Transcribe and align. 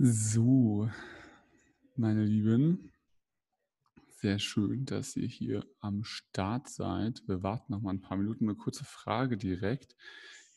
So, 0.00 0.88
meine 1.96 2.24
Lieben, 2.24 2.92
sehr 4.20 4.38
schön, 4.38 4.84
dass 4.84 5.16
ihr 5.16 5.26
hier 5.26 5.66
am 5.80 6.04
Start 6.04 6.68
seid. 6.68 7.26
Wir 7.26 7.42
warten 7.42 7.72
noch 7.72 7.80
mal 7.80 7.94
ein 7.94 8.00
paar 8.00 8.16
Minuten. 8.16 8.44
Eine 8.44 8.54
kurze 8.54 8.84
Frage 8.84 9.36
direkt. 9.36 9.96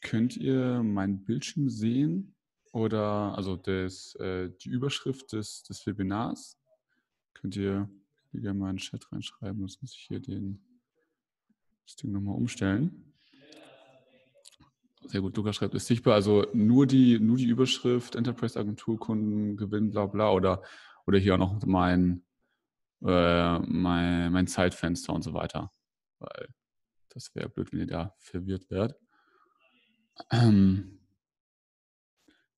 Könnt 0.02 0.38
ihr 0.38 0.84
meinen 0.84 1.26
Bildschirm 1.26 1.72
sehen 1.72 2.36
oder 2.72 3.36
also 3.36 3.56
das, 3.56 4.14
äh, 4.20 4.52
die 4.64 4.70
Überschrift 4.70 5.34
des, 5.34 5.64
des 5.64 5.88
Webinars? 5.88 6.60
Könnt 7.34 7.56
ihr 7.56 7.90
gerne 8.34 8.60
mal 8.60 8.70
in 8.70 8.76
den 8.76 8.82
Chat 8.82 9.12
reinschreiben, 9.12 9.60
sonst 9.62 9.82
muss 9.82 9.96
ich 9.96 10.06
hier 10.08 10.20
den, 10.20 10.64
das 11.88 11.96
Ding 11.96 12.12
nochmal 12.12 12.36
umstellen. 12.36 13.11
Sehr 15.08 15.22
gut, 15.22 15.36
Lukas 15.36 15.56
schreibt, 15.56 15.74
ist 15.74 15.88
sichtbar. 15.88 16.14
Also 16.14 16.48
nur 16.54 16.86
die, 16.86 17.20
nur 17.20 17.38
die 17.38 17.48
Überschrift 17.48 18.16
Enterprise 18.16 18.60
Agentur 18.60 19.00
Kunden 19.00 19.58
gewinnen, 19.58 19.92
bla 19.92 20.06
bla, 20.06 20.32
oder, 20.32 20.62
oder 21.06 21.18
hier 21.18 21.36
auch 21.36 21.40
noch 21.40 21.66
mein, 21.66 22.24
äh, 23.04 23.60
mein, 23.60 24.32
mein 24.32 24.48
Zeitfenster 24.48 25.14
und 25.14 25.24
so 25.24 25.34
weiter. 25.34 25.72
Weil 26.20 26.54
das 27.10 27.34
wäre 27.36 27.50
blöd, 27.50 27.72
wenn 27.72 27.80
ihr 27.80 27.88
da 27.88 28.16
verwirrt 28.20 28.70
werdet. 28.70 29.00
Ähm, 30.30 31.00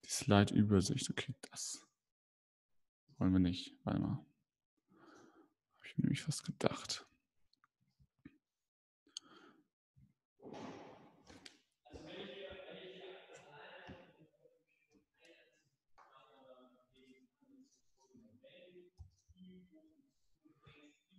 die 0.03 0.09
Slide-Übersicht, 0.09 1.09
okay, 1.09 1.33
das 1.49 1.87
wollen 3.17 3.31
wir 3.31 3.39
nicht. 3.39 3.75
Warte 3.83 3.99
mal. 3.99 4.17
Habe 4.89 5.85
ich 5.85 5.97
mir 5.97 6.03
nämlich 6.03 6.21
fast 6.21 6.43
gedacht. 6.43 7.07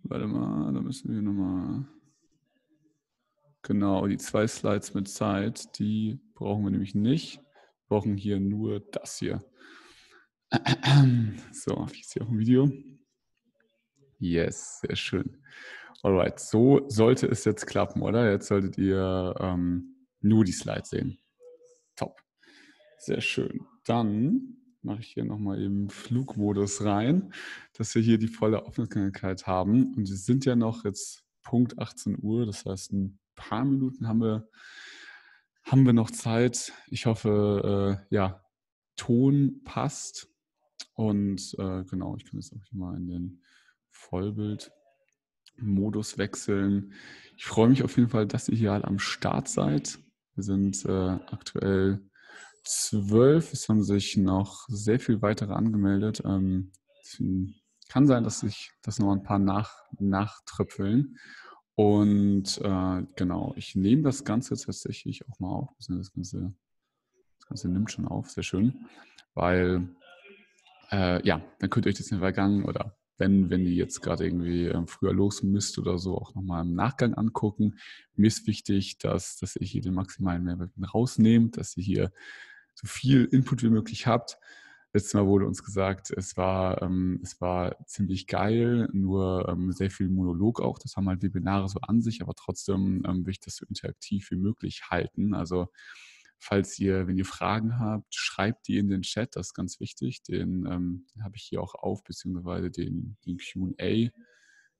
Warte 0.07 0.27
mal, 0.27 0.71
da 0.71 0.81
müssen 0.81 1.13
wir 1.13 1.21
nochmal. 1.21 1.85
Genau, 3.63 4.05
die 4.05 4.17
zwei 4.17 4.45
Slides 4.45 4.93
mit 4.93 5.07
Zeit, 5.07 5.79
die 5.79 6.19
brauchen 6.35 6.63
wir 6.63 6.69
nämlich 6.69 6.93
nicht. 6.93 7.37
Wir 7.37 7.87
brauchen 7.89 8.15
hier 8.15 8.39
nur 8.39 8.81
das 8.91 9.17
hier. 9.17 9.43
So, 11.51 11.87
ich 11.91 12.07
hier 12.13 12.21
auch 12.21 12.29
ein 12.29 12.37
Video? 12.37 12.71
Yes, 14.19 14.81
sehr 14.81 14.95
schön. 14.95 15.41
Alright, 16.03 16.39
so 16.39 16.87
sollte 16.87 17.25
es 17.25 17.43
jetzt 17.43 17.65
klappen, 17.65 18.03
oder? 18.03 18.31
Jetzt 18.31 18.47
solltet 18.47 18.77
ihr 18.77 19.33
ähm, 19.39 20.05
nur 20.21 20.45
die 20.45 20.51
Slides 20.51 20.91
sehen. 20.91 21.17
Top. 21.95 22.21
Sehr 22.99 23.21
schön. 23.21 23.65
Dann 23.85 24.57
mache 24.85 25.01
ich 25.01 25.07
hier 25.07 25.25
nochmal 25.25 25.61
eben 25.61 25.89
Flugmodus 25.89 26.85
rein, 26.85 27.33
dass 27.73 27.93
wir 27.95 28.01
hier 28.01 28.17
die 28.17 28.27
volle 28.27 28.65
Aufmerksamkeit 28.65 29.47
haben. 29.47 29.93
Und 29.95 30.09
es 30.09 30.25
sind 30.25 30.45
ja 30.45 30.55
noch 30.55 30.85
jetzt 30.85 31.25
Punkt 31.43 31.79
18 31.79 32.19
Uhr, 32.21 32.45
das 32.45 32.65
heißt 32.65 32.93
ein 32.93 33.19
paar 33.35 33.65
Minuten 33.65 34.07
haben 34.07 34.21
wir, 34.21 34.47
haben 35.63 35.85
wir 35.85 35.93
noch 35.93 36.11
Zeit. 36.11 36.73
Ich 36.87 37.05
hoffe, 37.05 37.99
äh, 38.09 38.13
ja, 38.13 38.41
Ton 38.95 39.61
passt. 39.63 40.27
Und 40.93 41.55
äh, 41.59 41.83
genau, 41.83 42.15
ich 42.15 42.25
kann 42.25 42.39
jetzt 42.39 42.53
auch 42.53 42.63
hier 42.63 42.79
mal 42.79 42.95
in 42.95 43.07
den 43.07 43.43
Vollbild-Modus 43.89 46.17
wechseln. 46.17 46.93
Ich 47.35 47.45
freue 47.45 47.69
mich 47.69 47.83
auf 47.83 47.97
jeden 47.97 48.09
Fall, 48.09 48.25
dass 48.25 48.47
ihr 48.47 48.57
hier 48.57 48.71
alle 48.73 48.85
am 48.85 48.99
Start 48.99 49.49
seid. 49.49 49.99
Wir 50.35 50.43
sind 50.43 50.85
äh, 50.85 50.91
aktuell 50.91 51.99
zwölf. 52.65 53.53
Es 53.53 53.69
haben 53.69 53.83
sich 53.83 54.17
noch 54.17 54.65
sehr 54.67 54.99
viel 54.99 55.21
weitere 55.21 55.53
angemeldet. 55.53 56.21
Ähm, 56.25 56.71
kann 57.87 58.07
sein, 58.07 58.23
dass 58.23 58.41
sich 58.41 58.71
das 58.81 58.99
noch 58.99 59.11
ein 59.11 59.23
paar 59.23 59.39
nach, 59.39 59.73
nachtröpfeln. 59.99 61.17
Und 61.75 62.59
äh, 62.61 63.03
genau, 63.15 63.53
ich 63.57 63.75
nehme 63.75 64.03
das 64.03 64.23
Ganze 64.23 64.55
tatsächlich 64.55 65.27
auch 65.29 65.39
mal 65.39 65.49
auf. 65.49 65.69
Das 65.77 66.13
Ganze, 66.13 66.53
das 67.39 67.47
Ganze 67.47 67.69
nimmt 67.69 67.91
schon 67.91 68.07
auf, 68.07 68.29
sehr 68.29 68.43
schön. 68.43 68.87
Weil, 69.33 69.89
äh, 70.91 71.25
ja, 71.25 71.41
dann 71.59 71.69
könnt 71.69 71.85
ihr 71.85 71.89
euch 71.89 71.97
das 71.97 72.11
in 72.11 72.19
Vergangen 72.19 72.63
oder 72.63 72.95
wenn, 73.17 73.49
wenn 73.49 73.65
ihr 73.65 73.71
jetzt 73.71 74.01
gerade 74.01 74.25
irgendwie 74.25 74.65
äh, 74.65 74.87
früher 74.87 75.13
los 75.13 75.43
müsst 75.43 75.77
oder 75.77 75.97
so, 75.97 76.17
auch 76.17 76.35
nochmal 76.35 76.65
im 76.65 76.73
Nachgang 76.73 77.13
angucken. 77.13 77.75
Mir 78.15 78.27
ist 78.27 78.47
wichtig, 78.47 78.97
dass, 78.97 79.37
dass 79.37 79.55
ihr 79.55 79.67
hier 79.67 79.81
den 79.81 79.93
maximalen 79.93 80.43
Mehrwert 80.43 80.71
rausnehmt, 80.93 81.57
dass 81.57 81.77
ihr 81.77 81.83
hier 81.83 82.11
so 82.75 82.87
viel 82.87 83.25
Input 83.25 83.63
wie 83.63 83.69
möglich 83.69 84.07
habt. 84.07 84.37
Letztes 84.93 85.13
Mal 85.13 85.25
wurde 85.25 85.45
uns 85.45 85.63
gesagt, 85.63 86.11
es 86.11 86.37
war, 86.37 86.81
ähm, 86.81 87.19
es 87.21 87.41
war 87.41 87.75
ziemlich 87.85 88.27
geil, 88.27 88.87
nur 88.93 89.49
ähm, 89.49 89.73
sehr 89.73 89.91
viel 89.91 90.07
Monolog 90.07 90.61
auch. 90.61 90.79
Das 90.79 90.95
haben 90.95 91.09
halt 91.09 91.21
Webinare 91.21 91.67
so 91.67 91.79
an 91.81 92.01
sich, 92.01 92.21
aber 92.21 92.33
trotzdem 92.33 93.03
ähm, 93.05 93.25
will 93.25 93.31
ich 93.31 93.41
das 93.41 93.57
so 93.57 93.65
interaktiv 93.65 94.31
wie 94.31 94.37
möglich 94.37 94.83
halten. 94.89 95.33
Also 95.33 95.67
falls 96.39 96.79
ihr, 96.79 97.07
wenn 97.07 97.17
ihr 97.17 97.25
Fragen 97.25 97.79
habt, 97.79 98.13
schreibt 98.13 98.67
die 98.67 98.77
in 98.77 98.87
den 98.87 99.01
Chat, 99.01 99.35
das 99.35 99.47
ist 99.47 99.53
ganz 99.53 99.79
wichtig. 99.79 100.23
Den, 100.23 100.65
ähm, 100.65 101.05
den 101.13 101.23
habe 101.23 101.35
ich 101.35 101.43
hier 101.43 101.61
auch 101.61 101.75
auf, 101.75 102.03
beziehungsweise 102.03 102.71
den, 102.71 103.17
den 103.25 103.37
QA, 103.37 104.11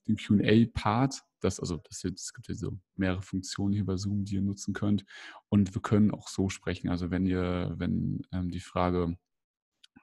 den 0.08 0.18
QA-Part. 0.18 1.22
Das, 1.40 1.60
also 1.60 1.78
das 1.78 2.04
jetzt, 2.04 2.26
es 2.26 2.34
gibt 2.34 2.48
ja 2.48 2.56
so 2.56 2.78
mehrere 2.96 3.22
Funktionen 3.22 3.74
hier 3.74 3.86
bei 3.86 3.98
Zoom, 3.98 4.26
die 4.26 4.36
ihr 4.36 4.42
nutzen 4.42 4.74
könnt. 4.74 5.06
Und 5.50 5.74
wir 5.76 5.82
können 5.82 6.12
auch 6.12 6.28
so 6.28 6.50
sprechen. 6.50 6.90
Also 6.90 7.12
wenn 7.12 7.26
ihr, 7.26 7.74
wenn 7.78 8.22
ähm, 8.32 8.50
die 8.50 8.60
Frage 8.60 9.18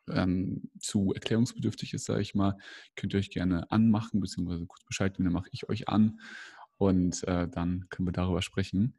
ähm, 0.09 0.71
zu 0.79 1.13
erklärungsbedürftig 1.13 1.95
ist, 1.95 2.05
sage 2.05 2.23
ich 2.23 2.35
mal, 2.35 2.57
könnt 2.97 3.15
ihr 3.15 3.19
euch 3.19 3.31
gerne 3.31 3.71
anmachen, 3.71 4.21
beziehungsweise 4.21 4.67
kurz 4.67 4.85
Bescheid 4.85 5.15
geben, 5.15 5.25
dann 5.25 5.33
mache 5.33 5.49
ich 5.53 5.69
euch 5.69 5.89
an 5.89 6.21
und 6.77 7.23
äh, 7.25 7.49
dann 7.49 7.87
können 7.91 8.09
wir 8.09 8.13
darüber 8.13 8.43
sprechen. 8.43 8.97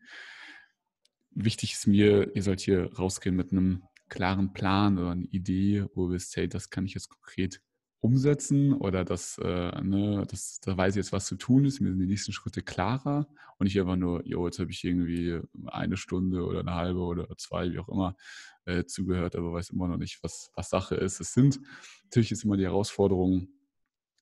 Wichtig 1.31 1.73
ist 1.73 1.87
mir, 1.87 2.35
ihr 2.35 2.43
sollt 2.43 2.61
hier 2.61 2.93
rausgehen 2.93 3.35
mit 3.35 3.51
einem 3.51 3.83
klaren 4.09 4.53
Plan 4.53 4.97
oder 4.97 5.11
eine 5.11 5.25
Idee, 5.25 5.85
wo 5.93 6.07
ihr 6.07 6.13
wisst, 6.13 6.35
hey, 6.35 6.47
das 6.47 6.69
kann 6.69 6.85
ich 6.85 6.93
jetzt 6.93 7.09
konkret 7.09 7.61
umsetzen 8.03 8.73
oder 8.73 9.05
das, 9.05 9.39
äh, 9.41 9.81
ne, 9.81 10.25
das, 10.29 10.59
da 10.59 10.75
weiß 10.75 10.93
ich 10.93 10.97
jetzt, 10.97 11.13
was 11.13 11.25
zu 11.25 11.37
tun 11.37 11.63
ist, 11.63 11.79
mir 11.79 11.89
sind 11.89 12.01
die 12.01 12.05
nächsten 12.05 12.33
Schritte 12.33 12.61
klarer 12.61 13.29
und 13.57 13.63
nicht 13.63 13.79
einfach 13.79 13.95
nur, 13.95 14.27
jo, 14.27 14.45
jetzt 14.45 14.59
habe 14.59 14.71
ich 14.71 14.83
irgendwie 14.83 15.39
eine 15.67 15.95
Stunde 15.95 16.43
oder 16.45 16.59
eine 16.59 16.73
halbe 16.73 16.99
oder 16.99 17.29
zwei, 17.37 17.71
wie 17.71 17.79
auch 17.79 17.87
immer, 17.87 18.17
äh, 18.65 18.83
zugehört, 18.83 19.37
aber 19.37 19.53
weiß 19.53 19.69
immer 19.69 19.87
noch 19.87 19.95
nicht, 19.95 20.21
was, 20.21 20.51
was 20.53 20.69
Sache 20.69 20.95
ist. 20.95 21.21
Es 21.21 21.33
sind, 21.33 21.61
natürlich 22.03 22.33
ist 22.33 22.43
immer 22.43 22.57
die 22.57 22.65
Herausforderung, 22.65 23.47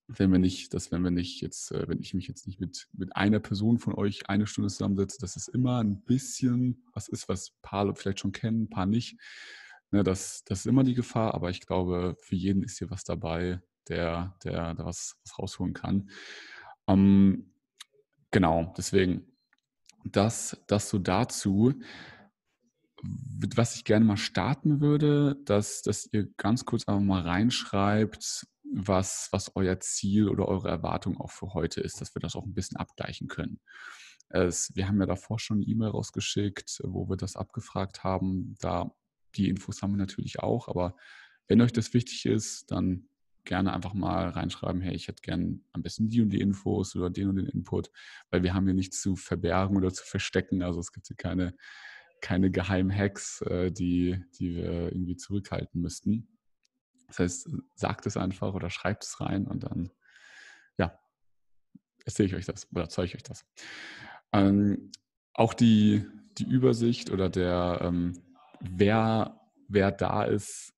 wenn 0.08 0.32
wir 0.32 0.38
nicht, 0.38 0.76
dass 0.76 0.92
wenn 0.92 1.02
wir 1.02 1.10
nicht 1.10 1.42
jetzt, 1.42 1.72
äh, 1.72 1.88
wenn 1.88 2.00
ich 2.02 2.14
mich 2.14 2.28
jetzt 2.28 2.46
nicht 2.46 2.60
mit, 2.60 2.88
mit 2.94 3.16
einer 3.16 3.40
Person 3.40 3.80
von 3.80 3.96
euch 3.96 4.30
eine 4.30 4.46
Stunde 4.46 4.70
zusammensetze, 4.70 5.18
dass 5.20 5.36
es 5.36 5.48
immer 5.48 5.80
ein 5.80 6.04
bisschen 6.04 6.84
was 6.94 7.08
ist, 7.08 7.28
was 7.28 7.50
ein 7.50 7.62
paar 7.64 7.96
vielleicht 7.96 8.20
schon 8.20 8.32
kennen, 8.32 8.66
ein 8.66 8.70
paar 8.70 8.86
nicht. 8.86 9.18
Ne, 9.90 10.04
das, 10.04 10.44
das 10.46 10.60
ist 10.60 10.66
immer 10.68 10.84
die 10.84 10.94
Gefahr, 10.94 11.34
aber 11.34 11.50
ich 11.50 11.62
glaube, 11.62 12.16
für 12.20 12.36
jeden 12.36 12.62
ist 12.62 12.78
hier 12.78 12.92
was 12.92 13.04
dabei, 13.04 13.60
der, 13.90 14.36
der 14.44 14.74
da 14.74 14.86
was, 14.86 15.18
was 15.24 15.40
rausholen 15.40 15.74
kann. 15.74 16.10
Ähm, 16.88 17.54
genau, 18.32 18.74
deswegen 18.78 19.28
das, 20.04 20.62
das 20.68 20.90
so 20.90 20.98
dazu. 20.98 21.74
Was 23.04 23.76
ich 23.76 23.84
gerne 23.84 24.06
mal 24.06 24.18
starten 24.18 24.80
würde, 24.80 25.36
dass, 25.46 25.82
dass 25.82 26.08
ihr 26.12 26.28
ganz 26.38 26.66
kurz 26.66 26.88
einfach 26.88 27.02
mal 27.02 27.24
reinschreibt, 27.24 28.48
was, 28.74 29.28
was 29.32 29.56
euer 29.56 29.80
Ziel 29.80 30.30
oder 30.30 30.48
eure 30.48 30.70
Erwartung 30.70 31.20
auch 31.20 31.32
für 31.32 31.54
heute 31.54 31.82
ist, 31.82 32.00
dass 32.00 32.16
wir 32.16 32.20
das 32.20 32.36
auch 32.36 32.46
ein 32.46 32.54
bisschen 32.54 32.78
abgleichen 32.78 33.28
können. 33.28 33.60
Es, 34.30 34.72
wir 34.76 34.88
haben 34.88 35.00
ja 35.00 35.08
davor 35.08 35.40
schon 35.40 35.58
eine 35.58 35.66
E-Mail 35.66 35.90
rausgeschickt, 35.90 36.80
wo 36.84 37.10
wir 37.10 37.18
das 37.18 37.36
abgefragt 37.36 38.04
haben. 38.04 38.56
Da 38.60 38.92
die 39.36 39.50
Infos 39.50 39.82
haben 39.82 39.92
wir 39.92 39.98
natürlich 39.98 40.40
auch, 40.40 40.68
aber 40.68 40.96
wenn 41.48 41.62
euch 41.62 41.74
das 41.74 41.94
wichtig 41.94 42.26
ist, 42.26 42.72
dann 42.72 43.10
gerne 43.44 43.74
einfach 43.74 43.94
mal 43.94 44.30
reinschreiben, 44.30 44.82
hey, 44.82 44.94
ich 44.94 45.08
hätte 45.08 45.22
gern 45.22 45.64
am 45.74 45.82
besten 45.82 46.10
die 46.10 46.22
und 46.22 46.30
die 46.30 46.42
Infos 46.42 46.96
oder 46.96 47.10
den 47.10 47.30
und 47.30 47.36
den 47.38 47.48
Input, 47.48 47.92
weil 48.30 48.44
wir 48.44 48.54
haben 48.54 48.66
hier 48.66 48.74
nichts 48.74 49.02
zu 49.02 49.16
verbergen 49.16 49.78
oder 49.78 49.92
zu 49.92 50.06
verstecken. 50.06 50.62
Also 50.62 50.80
es 50.80 50.92
gibt 50.92 51.08
hier 51.08 51.18
keine, 51.18 51.56
keine 52.22 52.52
Geheimhacks, 52.52 53.42
äh, 53.42 53.72
die, 53.72 54.24
die 54.38 54.56
wir 54.56 54.92
irgendwie 54.92 55.16
zurückhalten 55.16 55.82
müssten. 55.82 56.38
Das 57.08 57.20
heißt, 57.20 57.50
sagt 57.76 58.06
es 58.06 58.16
einfach 58.16 58.54
oder 58.54 58.70
schreibt 58.70 59.04
es 59.04 59.20
rein 59.20 59.46
und 59.46 59.64
dann, 59.64 59.92
ja, 60.78 60.98
erzähle 62.06 62.28
ich 62.28 62.36
euch 62.36 62.46
das 62.46 62.72
oder 62.72 62.88
zeige 62.90 63.08
ich 63.08 63.16
euch 63.16 63.24
das. 63.24 63.46
Ähm, 64.32 64.92
auch 65.34 65.54
die, 65.54 66.06
die 66.38 66.46
Übersicht 66.46 67.10
oder 67.10 67.30
der, 67.30 67.80
ähm, 67.82 68.14
wer, 68.62 69.42
wer 69.68 69.92
da 69.92 70.24
ist, 70.24 70.74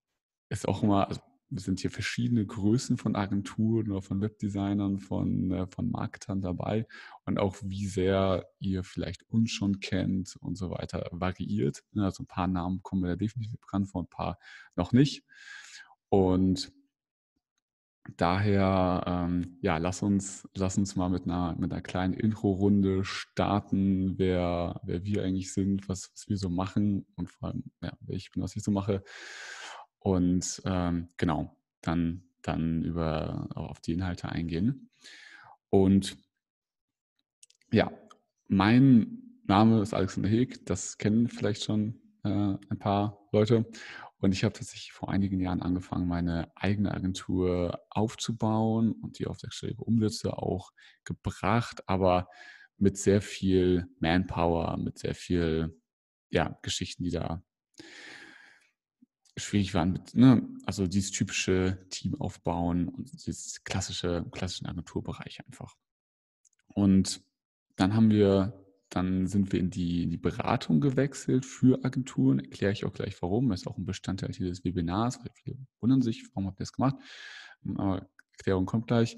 ist 0.49 0.67
auch 0.67 0.83
immer, 0.83 1.07
also 1.07 1.21
sind 1.55 1.79
hier 1.79 1.91
verschiedene 1.91 2.45
Größen 2.45 2.97
von 2.97 3.15
Agenturen 3.15 3.91
oder 3.91 4.01
von 4.01 4.21
Webdesignern, 4.21 4.99
von, 4.99 5.51
äh, 5.51 5.67
von 5.67 5.89
Marketern 5.91 6.41
dabei 6.41 6.87
und 7.25 7.39
auch 7.39 7.57
wie 7.61 7.87
sehr 7.87 8.45
ihr 8.59 8.83
vielleicht 8.83 9.23
uns 9.29 9.51
schon 9.51 9.79
kennt 9.79 10.35
und 10.41 10.57
so 10.57 10.71
weiter 10.71 11.07
variiert. 11.11 11.83
Also 11.95 12.23
ein 12.23 12.27
paar 12.27 12.47
Namen 12.47 12.81
kommen 12.83 13.01
mir 13.01 13.09
da 13.09 13.15
definitiv 13.15 13.59
bekannt 13.59 13.89
vor, 13.89 14.03
ein 14.03 14.07
paar 14.07 14.39
noch 14.75 14.91
nicht. 14.91 15.23
Und 16.09 16.71
daher, 18.17 19.03
ähm, 19.07 19.57
ja, 19.61 19.77
lass 19.77 20.01
uns, 20.01 20.47
lass 20.53 20.77
uns 20.77 20.95
mal 20.95 21.09
mit 21.09 21.23
einer, 21.23 21.55
mit 21.57 21.71
einer 21.71 21.81
kleinen 21.81 22.13
Intro-Runde 22.13 23.03
starten, 23.05 24.17
wer, 24.17 24.81
wer 24.83 25.03
wir 25.03 25.23
eigentlich 25.23 25.53
sind, 25.53 25.87
was, 25.89 26.11
was 26.13 26.27
wir 26.27 26.37
so 26.37 26.49
machen 26.49 27.05
und 27.15 27.29
vor 27.29 27.49
allem, 27.49 27.63
ja, 27.81 27.93
wer 28.01 28.15
ich 28.15 28.31
bin, 28.31 28.43
was 28.43 28.55
ich 28.55 28.63
so 28.63 28.71
mache. 28.71 29.03
Und 30.03 30.61
ähm, 30.65 31.09
genau, 31.17 31.57
dann, 31.81 32.23
dann 32.41 32.83
über, 32.83 33.47
auf 33.55 33.79
die 33.79 33.93
Inhalte 33.93 34.29
eingehen. 34.29 34.89
Und 35.69 36.17
ja, 37.71 37.91
mein 38.47 39.39
Name 39.45 39.81
ist 39.81 39.93
Alexander 39.93 40.29
Heg, 40.29 40.65
das 40.65 40.97
kennen 40.97 41.29
vielleicht 41.29 41.63
schon 41.63 42.01
äh, 42.23 42.29
ein 42.29 42.79
paar 42.79 43.17
Leute. 43.31 43.65
Und 44.17 44.33
ich 44.33 44.43
habe 44.43 44.53
tatsächlich 44.53 44.91
vor 44.91 45.09
einigen 45.09 45.39
Jahren 45.39 45.61
angefangen, 45.61 46.07
meine 46.07 46.51
eigene 46.55 46.93
Agentur 46.93 47.79
aufzubauen 47.89 48.91
und 48.91 49.19
die 49.19 49.27
auf 49.27 49.39
sechsstellige 49.39 49.83
Umsätze 49.83 50.37
auch 50.37 50.71
gebracht, 51.05 51.87
aber 51.87 52.27
mit 52.77 52.97
sehr 52.97 53.21
viel 53.21 53.87
Manpower, 53.99 54.77
mit 54.77 54.99
sehr 54.99 55.15
viel 55.15 55.81
ja, 56.29 56.57
Geschichten, 56.61 57.03
die 57.03 57.11
da 57.11 57.41
schwierig 59.37 59.73
waren. 59.73 59.93
Mit, 59.93 60.15
ne? 60.15 60.47
Also 60.65 60.87
dieses 60.87 61.11
typische 61.11 61.85
Team 61.89 62.19
aufbauen 62.19 62.87
und 62.87 63.11
dieses 63.25 63.63
klassische, 63.63 64.25
klassischen 64.31 64.67
Agenturbereich 64.67 65.45
einfach. 65.45 65.75
Und 66.67 67.21
dann 67.75 67.95
haben 67.95 68.09
wir 68.09 68.63
dann 68.93 69.25
sind 69.25 69.51
wir 69.51 69.59
in 69.59 69.71
die, 69.71 70.03
in 70.03 70.11
die 70.11 70.17
Beratung 70.17 70.79
gewechselt 70.79 71.47
für 71.47 71.83
Agenturen. 71.83 72.39
Erkläre 72.39 72.73
ich 72.73 72.85
auch 72.85 72.93
gleich 72.93 73.19
warum. 73.23 73.49
Das 73.49 73.61
ist 73.61 73.67
auch 73.67 73.77
ein 73.77 73.85
Bestandteil 73.85 74.29
dieses 74.29 74.63
Webinars, 74.63 75.19
weil 75.19 75.31
viele 75.33 75.57
wundern 75.79 76.03
sich, 76.03 76.23
warum 76.33 76.47
habt 76.47 76.59
ihr 76.59 76.65
das 76.65 76.73
gemacht? 76.73 76.95
Aber 77.75 78.07
Erklärung 78.37 78.67
kommt 78.67 78.87
gleich. 78.87 79.17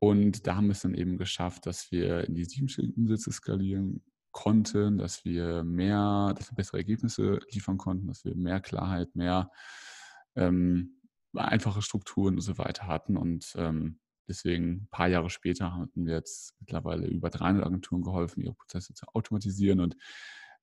Und 0.00 0.48
da 0.48 0.56
haben 0.56 0.66
wir 0.66 0.72
es 0.72 0.80
dann 0.80 0.94
eben 0.94 1.18
geschafft, 1.18 1.66
dass 1.66 1.92
wir 1.92 2.24
in 2.24 2.34
die 2.34 2.44
siebenstelligen 2.44 2.96
Umsätze 2.96 3.30
skalieren 3.30 4.02
konnten, 4.32 4.98
dass 4.98 5.24
wir 5.24 5.62
mehr, 5.62 6.34
dass 6.36 6.50
wir 6.50 6.56
bessere 6.56 6.78
Ergebnisse 6.78 7.40
liefern 7.50 7.78
konnten, 7.78 8.08
dass 8.08 8.24
wir 8.24 8.34
mehr 8.34 8.60
Klarheit, 8.60 9.14
mehr 9.14 9.50
ähm, 10.36 11.00
einfache 11.34 11.82
Strukturen 11.82 12.34
und 12.34 12.40
so 12.40 12.58
weiter 12.58 12.86
hatten. 12.86 13.16
Und 13.16 13.52
ähm, 13.56 14.00
Deswegen 14.28 14.72
ein 14.72 14.88
paar 14.90 15.08
Jahre 15.08 15.30
später 15.30 15.76
hatten 15.76 16.06
wir 16.06 16.14
jetzt 16.14 16.54
mittlerweile 16.60 17.06
über 17.06 17.28
300 17.28 17.66
Agenturen 17.66 18.02
geholfen, 18.02 18.42
ihre 18.42 18.54
Prozesse 18.54 18.94
zu 18.94 19.06
automatisieren 19.08 19.80
und 19.80 19.96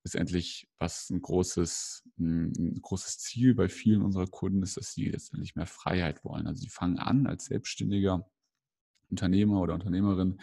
letztendlich, 0.04 0.68
was 0.80 1.10
ein 1.10 1.22
großes, 1.22 2.04
ein 2.18 2.80
großes 2.82 3.20
Ziel 3.20 3.54
bei 3.54 3.68
vielen 3.68 4.02
unserer 4.02 4.28
Kunden 4.28 4.64
ist, 4.64 4.78
dass 4.78 4.94
sie 4.94 5.10
letztendlich 5.10 5.56
mehr 5.56 5.66
Freiheit 5.66 6.24
wollen. 6.24 6.48
Also 6.48 6.62
sie 6.62 6.70
fangen 6.70 7.00
an 7.00 7.28
als 7.28 7.46
selbstständiger 7.46 8.28
Unternehmer 9.10 9.60
oder 9.62 9.74
Unternehmerin 9.74 10.40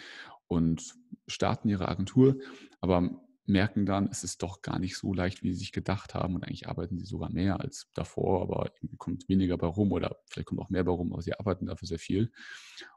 und 0.48 0.94
starten 1.26 1.68
ihre 1.68 1.88
Agentur, 1.88 2.36
aber 2.80 3.22
merken 3.46 3.86
dann, 3.86 4.08
es 4.08 4.24
ist 4.24 4.42
doch 4.42 4.60
gar 4.60 4.78
nicht 4.78 4.96
so 4.96 5.12
leicht, 5.12 5.42
wie 5.42 5.52
sie 5.52 5.60
sich 5.60 5.72
gedacht 5.72 6.14
haben 6.14 6.34
und 6.34 6.44
eigentlich 6.44 6.68
arbeiten 6.68 6.98
sie 6.98 7.06
sogar 7.06 7.30
mehr 7.30 7.60
als 7.60 7.88
davor, 7.94 8.42
aber 8.42 8.72
irgendwie 8.76 8.96
kommt 8.96 9.28
weniger 9.28 9.56
bei 9.56 9.68
rum 9.68 9.92
oder 9.92 10.16
vielleicht 10.28 10.48
kommt 10.48 10.60
auch 10.60 10.70
mehr 10.70 10.84
bei 10.84 10.90
rum, 10.90 11.12
aber 11.12 11.22
sie 11.22 11.38
arbeiten 11.38 11.66
dafür 11.66 11.86
sehr 11.86 11.98
viel. 11.98 12.32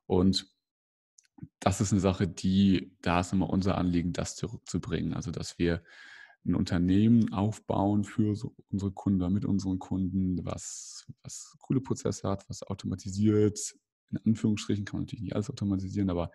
Und 0.07 0.51
das 1.59 1.81
ist 1.81 1.91
eine 1.91 2.01
Sache, 2.01 2.27
die, 2.27 2.95
da 3.01 3.21
ist 3.21 3.31
immer 3.31 3.49
unser 3.49 3.77
Anliegen, 3.77 4.11
das 4.11 4.35
zurückzubringen. 4.35 5.13
Also, 5.13 5.31
dass 5.31 5.57
wir 5.59 5.83
ein 6.45 6.55
Unternehmen 6.55 7.31
aufbauen 7.33 8.03
für 8.03 8.35
so 8.35 8.55
unsere 8.71 8.91
Kunden, 8.91 9.31
mit 9.31 9.45
unseren 9.45 9.79
Kunden, 9.79 10.43
was, 10.45 11.05
was 11.23 11.55
coole 11.59 11.81
Prozesse 11.81 12.27
hat, 12.27 12.49
was 12.49 12.63
automatisiert, 12.63 13.75
in 14.11 14.17
Anführungsstrichen 14.25 14.85
kann 14.85 14.97
man 14.97 15.03
natürlich 15.03 15.23
nicht 15.23 15.35
alles 15.35 15.49
automatisieren, 15.49 16.09
aber 16.09 16.31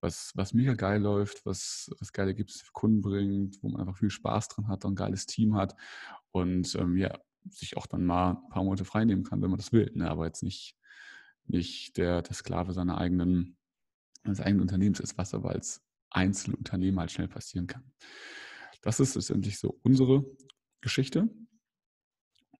was, 0.00 0.32
was 0.34 0.52
mega 0.52 0.74
geil 0.74 1.00
läuft, 1.00 1.44
was, 1.46 1.90
was 1.98 2.12
geile 2.12 2.30
Ergebnisse 2.30 2.64
für 2.64 2.72
Kunden 2.72 3.00
bringt, 3.00 3.62
wo 3.62 3.68
man 3.68 3.80
einfach 3.80 3.96
viel 3.96 4.10
Spaß 4.10 4.48
dran 4.48 4.68
hat 4.68 4.84
und 4.84 4.92
ein 4.92 4.96
geiles 4.96 5.26
Team 5.26 5.56
hat 5.56 5.74
und 6.32 6.74
ähm, 6.76 6.96
ja, 6.96 7.18
sich 7.50 7.76
auch 7.76 7.86
dann 7.86 8.04
mal 8.04 8.32
ein 8.32 8.48
paar 8.50 8.64
Monate 8.64 8.84
freinehmen 8.84 9.24
kann, 9.24 9.42
wenn 9.42 9.50
man 9.50 9.58
das 9.58 9.72
will. 9.72 9.90
Ne? 9.94 10.10
Aber 10.10 10.26
jetzt 10.26 10.42
nicht, 10.42 10.76
nicht 11.46 11.96
der, 11.96 12.22
der 12.22 12.34
Sklave 12.34 12.72
seiner 12.72 12.98
eigenen, 12.98 13.56
seines 14.24 14.40
eigenen 14.40 14.62
Unternehmens 14.62 15.00
ist, 15.00 15.16
was 15.16 15.34
aber 15.34 15.50
als 15.50 15.82
Einzelunternehmer 16.10 17.02
halt 17.02 17.12
schnell 17.12 17.28
passieren 17.28 17.66
kann. 17.66 17.92
Das 18.82 19.00
ist 19.00 19.14
letztendlich 19.14 19.58
so 19.58 19.78
unsere 19.82 20.24
Geschichte. 20.80 21.28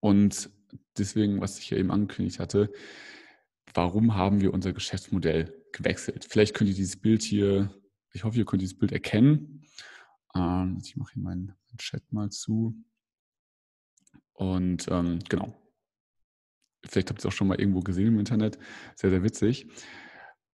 Und 0.01 0.51
deswegen, 0.99 1.41
was 1.41 1.59
ich 1.59 1.71
ja 1.71 1.79
eben 1.79 1.91
angekündigt 1.91 2.39
hatte, 2.39 2.73
warum 3.77 4.15
haben 4.15 4.41
wir 4.41 4.55
unser 4.55 4.73
Geschäftsmodell 4.73 5.55
gewechselt? 5.73 6.27
Vielleicht 6.29 6.55
könnt 6.55 6.71
ihr 6.71 6.77
dieses 6.77 6.97
Bild 6.97 7.23
hier, 7.23 7.71
ich 8.13 8.25
hoffe, 8.25 8.39
ihr 8.39 8.47
könnt 8.47 8.63
dieses 8.63 8.79
Bild 8.79 8.93
erkennen. 8.93 9.63
Ähm, 10.35 10.79
ich 10.83 10.97
mache 10.97 11.13
hier 11.15 11.23
meinen 11.23 11.55
Chat 11.77 12.11
mal 12.11 12.31
zu. 12.31 12.75
Und 14.33 14.87
ähm, 14.91 15.19
genau, 15.29 15.55
vielleicht 16.85 17.11
habt 17.11 17.19
ihr 17.19 17.21
es 17.21 17.27
auch 17.27 17.37
schon 17.37 17.49
mal 17.49 17.61
irgendwo 17.61 17.81
gesehen 17.81 18.09
im 18.09 18.19
Internet, 18.19 18.59
sehr, 18.95 19.11
sehr 19.11 19.23
witzig. 19.23 19.69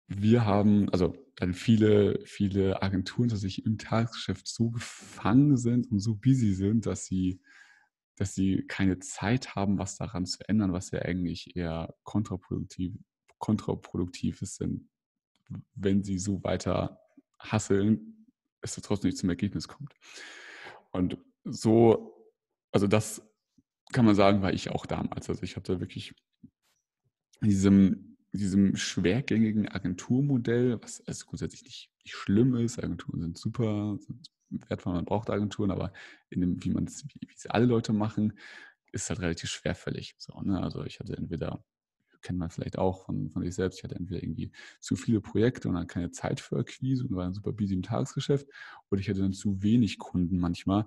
Wir 0.09 0.45
haben, 0.45 0.89
also 0.91 1.15
dann 1.37 1.55
viele, 1.55 2.21
viele 2.25 2.83
Agenturen 2.83 3.29
tatsächlich 3.29 3.65
im 3.65 3.79
Tagesgeschäft 3.79 4.47
so 4.47 4.71
gefangen 4.71 5.57
sind 5.57 5.91
und 5.91 6.01
so 6.01 6.17
busy 6.17 6.53
sind, 6.55 6.87
dass 6.87 7.07
sie 7.07 7.41
dass 8.17 8.35
sie 8.35 8.65
keine 8.69 8.99
Zeit 8.99 9.57
haben, 9.57 9.79
was 9.79 9.97
daran 9.97 10.27
zu 10.27 10.47
ändern, 10.49 10.73
was 10.73 10.91
ja 10.91 11.01
eigentlich 11.01 11.57
eher 11.57 11.95
kontraproduktiv, 12.05 12.95
kontraproduktiv 13.43 14.41
ist, 14.41 14.61
denn 14.61 14.89
wenn 15.75 16.05
sie 16.05 16.19
so 16.19 16.43
weiter 16.45 17.01
hasseln, 17.41 18.27
es 18.63 18.77
trotzdem 18.77 19.09
nicht 19.09 19.19
zum 19.19 19.31
Ergebnis 19.31 19.67
kommt. 19.67 19.93
Und 20.93 21.19
so, 21.45 22.33
also 22.71 22.87
das 22.87 23.21
kann 23.93 24.05
man 24.05 24.15
sagen, 24.15 24.43
war 24.43 24.53
ich 24.53 24.71
auch 24.71 24.87
damals. 24.87 25.29
Also 25.29 25.43
ich 25.43 25.57
hatte 25.57 25.81
wirklich 25.81 26.15
in 27.41 27.49
diesem, 27.49 28.17
diesem 28.31 28.77
schwergängigen 28.77 29.69
Agenturmodell, 29.69 30.81
was 30.81 31.05
also 31.09 31.27
grundsätzlich 31.27 31.65
nicht, 31.65 31.91
nicht 32.05 32.15
schlimm 32.15 32.55
ist, 32.55 32.79
Agenturen 32.79 33.21
sind 33.21 33.37
super, 33.37 33.99
sind 33.99 34.31
wertvoll, 34.69 34.95
man 34.95 35.05
braucht 35.05 35.31
Agenturen, 35.31 35.73
aber 35.73 35.93
in 36.31 36.41
dem, 36.43 36.63
wie 36.63 36.71
man 36.71 36.85
es, 36.85 37.05
wie, 37.05 37.29
wie 37.29 37.35
es 37.35 37.47
alle 37.47 37.67
Leute 37.67 37.93
machen, 37.93 38.39
ist 38.93 39.11
halt 39.11 39.21
relativ 39.21 39.51
schwerfällig. 39.51 40.15
So, 40.19 40.41
ne? 40.43 40.63
Also 40.63 40.85
ich 40.85 41.01
hatte 41.01 41.17
entweder, 41.17 41.65
kennt 42.23 42.39
man 42.39 42.51
vielleicht 42.51 42.79
auch 42.79 43.05
von, 43.05 43.31
von 43.31 43.43
sich 43.43 43.55
selbst, 43.55 43.79
ich 43.79 43.85
hatte 43.85 43.97
entweder 43.97 44.23
irgendwie 44.23 44.53
zu 44.81 44.97
viele 44.97 45.21
Projekte 45.21 45.69
und 45.69 45.75
dann 45.75 45.87
keine 45.87 46.11
Zeit 46.11 46.41
für 46.41 46.59
Akquise 46.59 47.05
und 47.05 47.15
war 47.15 47.25
dann 47.25 47.35
super 47.35 47.53
busy 47.53 47.75
im 47.75 47.83
Tagesgeschäft 47.83 48.47
oder 48.91 49.01
ich 49.01 49.09
hatte 49.09 49.21
dann 49.21 49.33
zu 49.33 49.63
wenig 49.63 49.99
Kunden 49.99 50.39
manchmal. 50.39 50.87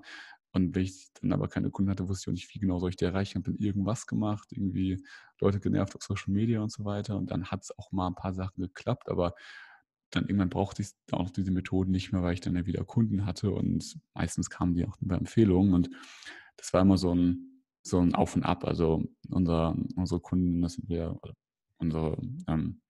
Und 0.51 0.73
wenn 0.73 0.83
ich 0.83 1.09
dann 1.21 1.33
aber 1.33 1.49
keine 1.49 1.69
Kunden 1.69 1.91
hatte, 1.91 2.07
wusste 2.07 2.23
ich 2.23 2.27
auch 2.29 2.35
nicht, 2.35 2.55
wie 2.55 2.59
genau 2.59 2.79
soll 2.79 2.89
ich 2.89 2.95
die 2.95 3.03
erreichen. 3.03 3.31
Ich 3.31 3.35
habe 3.35 3.51
dann 3.51 3.57
irgendwas 3.57 4.07
gemacht, 4.07 4.47
irgendwie 4.51 5.03
Leute 5.41 5.59
genervt 5.59 5.97
auf 5.97 6.03
Social 6.03 6.33
Media 6.33 6.61
und 6.61 6.71
so 6.71 6.85
weiter. 6.85 7.17
Und 7.17 7.29
dann 7.29 7.51
hat 7.51 7.63
es 7.63 7.77
auch 7.77 7.91
mal 7.91 8.07
ein 8.07 8.15
paar 8.15 8.33
Sachen 8.33 8.61
geklappt, 8.61 9.09
aber 9.09 9.35
dann 10.11 10.25
irgendwann 10.25 10.49
brauchte 10.49 10.81
ich 10.81 10.91
auch 11.11 11.29
diese 11.29 11.51
Methoden 11.51 11.91
nicht 11.91 12.11
mehr, 12.11 12.21
weil 12.23 12.33
ich 12.33 12.41
dann 12.41 12.55
ja 12.55 12.65
wieder 12.65 12.85
Kunden 12.85 13.25
hatte 13.25 13.51
und 13.51 13.99
meistens 14.13 14.49
kamen 14.49 14.75
die 14.75 14.85
auch 14.85 14.97
über 15.01 15.17
Empfehlungen 15.17 15.73
und 15.73 15.89
das 16.57 16.73
war 16.73 16.81
immer 16.81 16.97
so 16.97 17.13
ein, 17.13 17.54
so 17.85 17.99
ein 17.99 18.15
Auf 18.15 18.35
und 18.35 18.43
Ab. 18.43 18.65
Also 18.65 19.03
unser, 19.29 19.75
unsere 19.95 20.19
Kunden, 20.19 20.61
das 20.61 20.73
sind 20.73 20.89
wir, 20.89 21.19
unsere 21.77 22.17
ähm, 22.47 22.81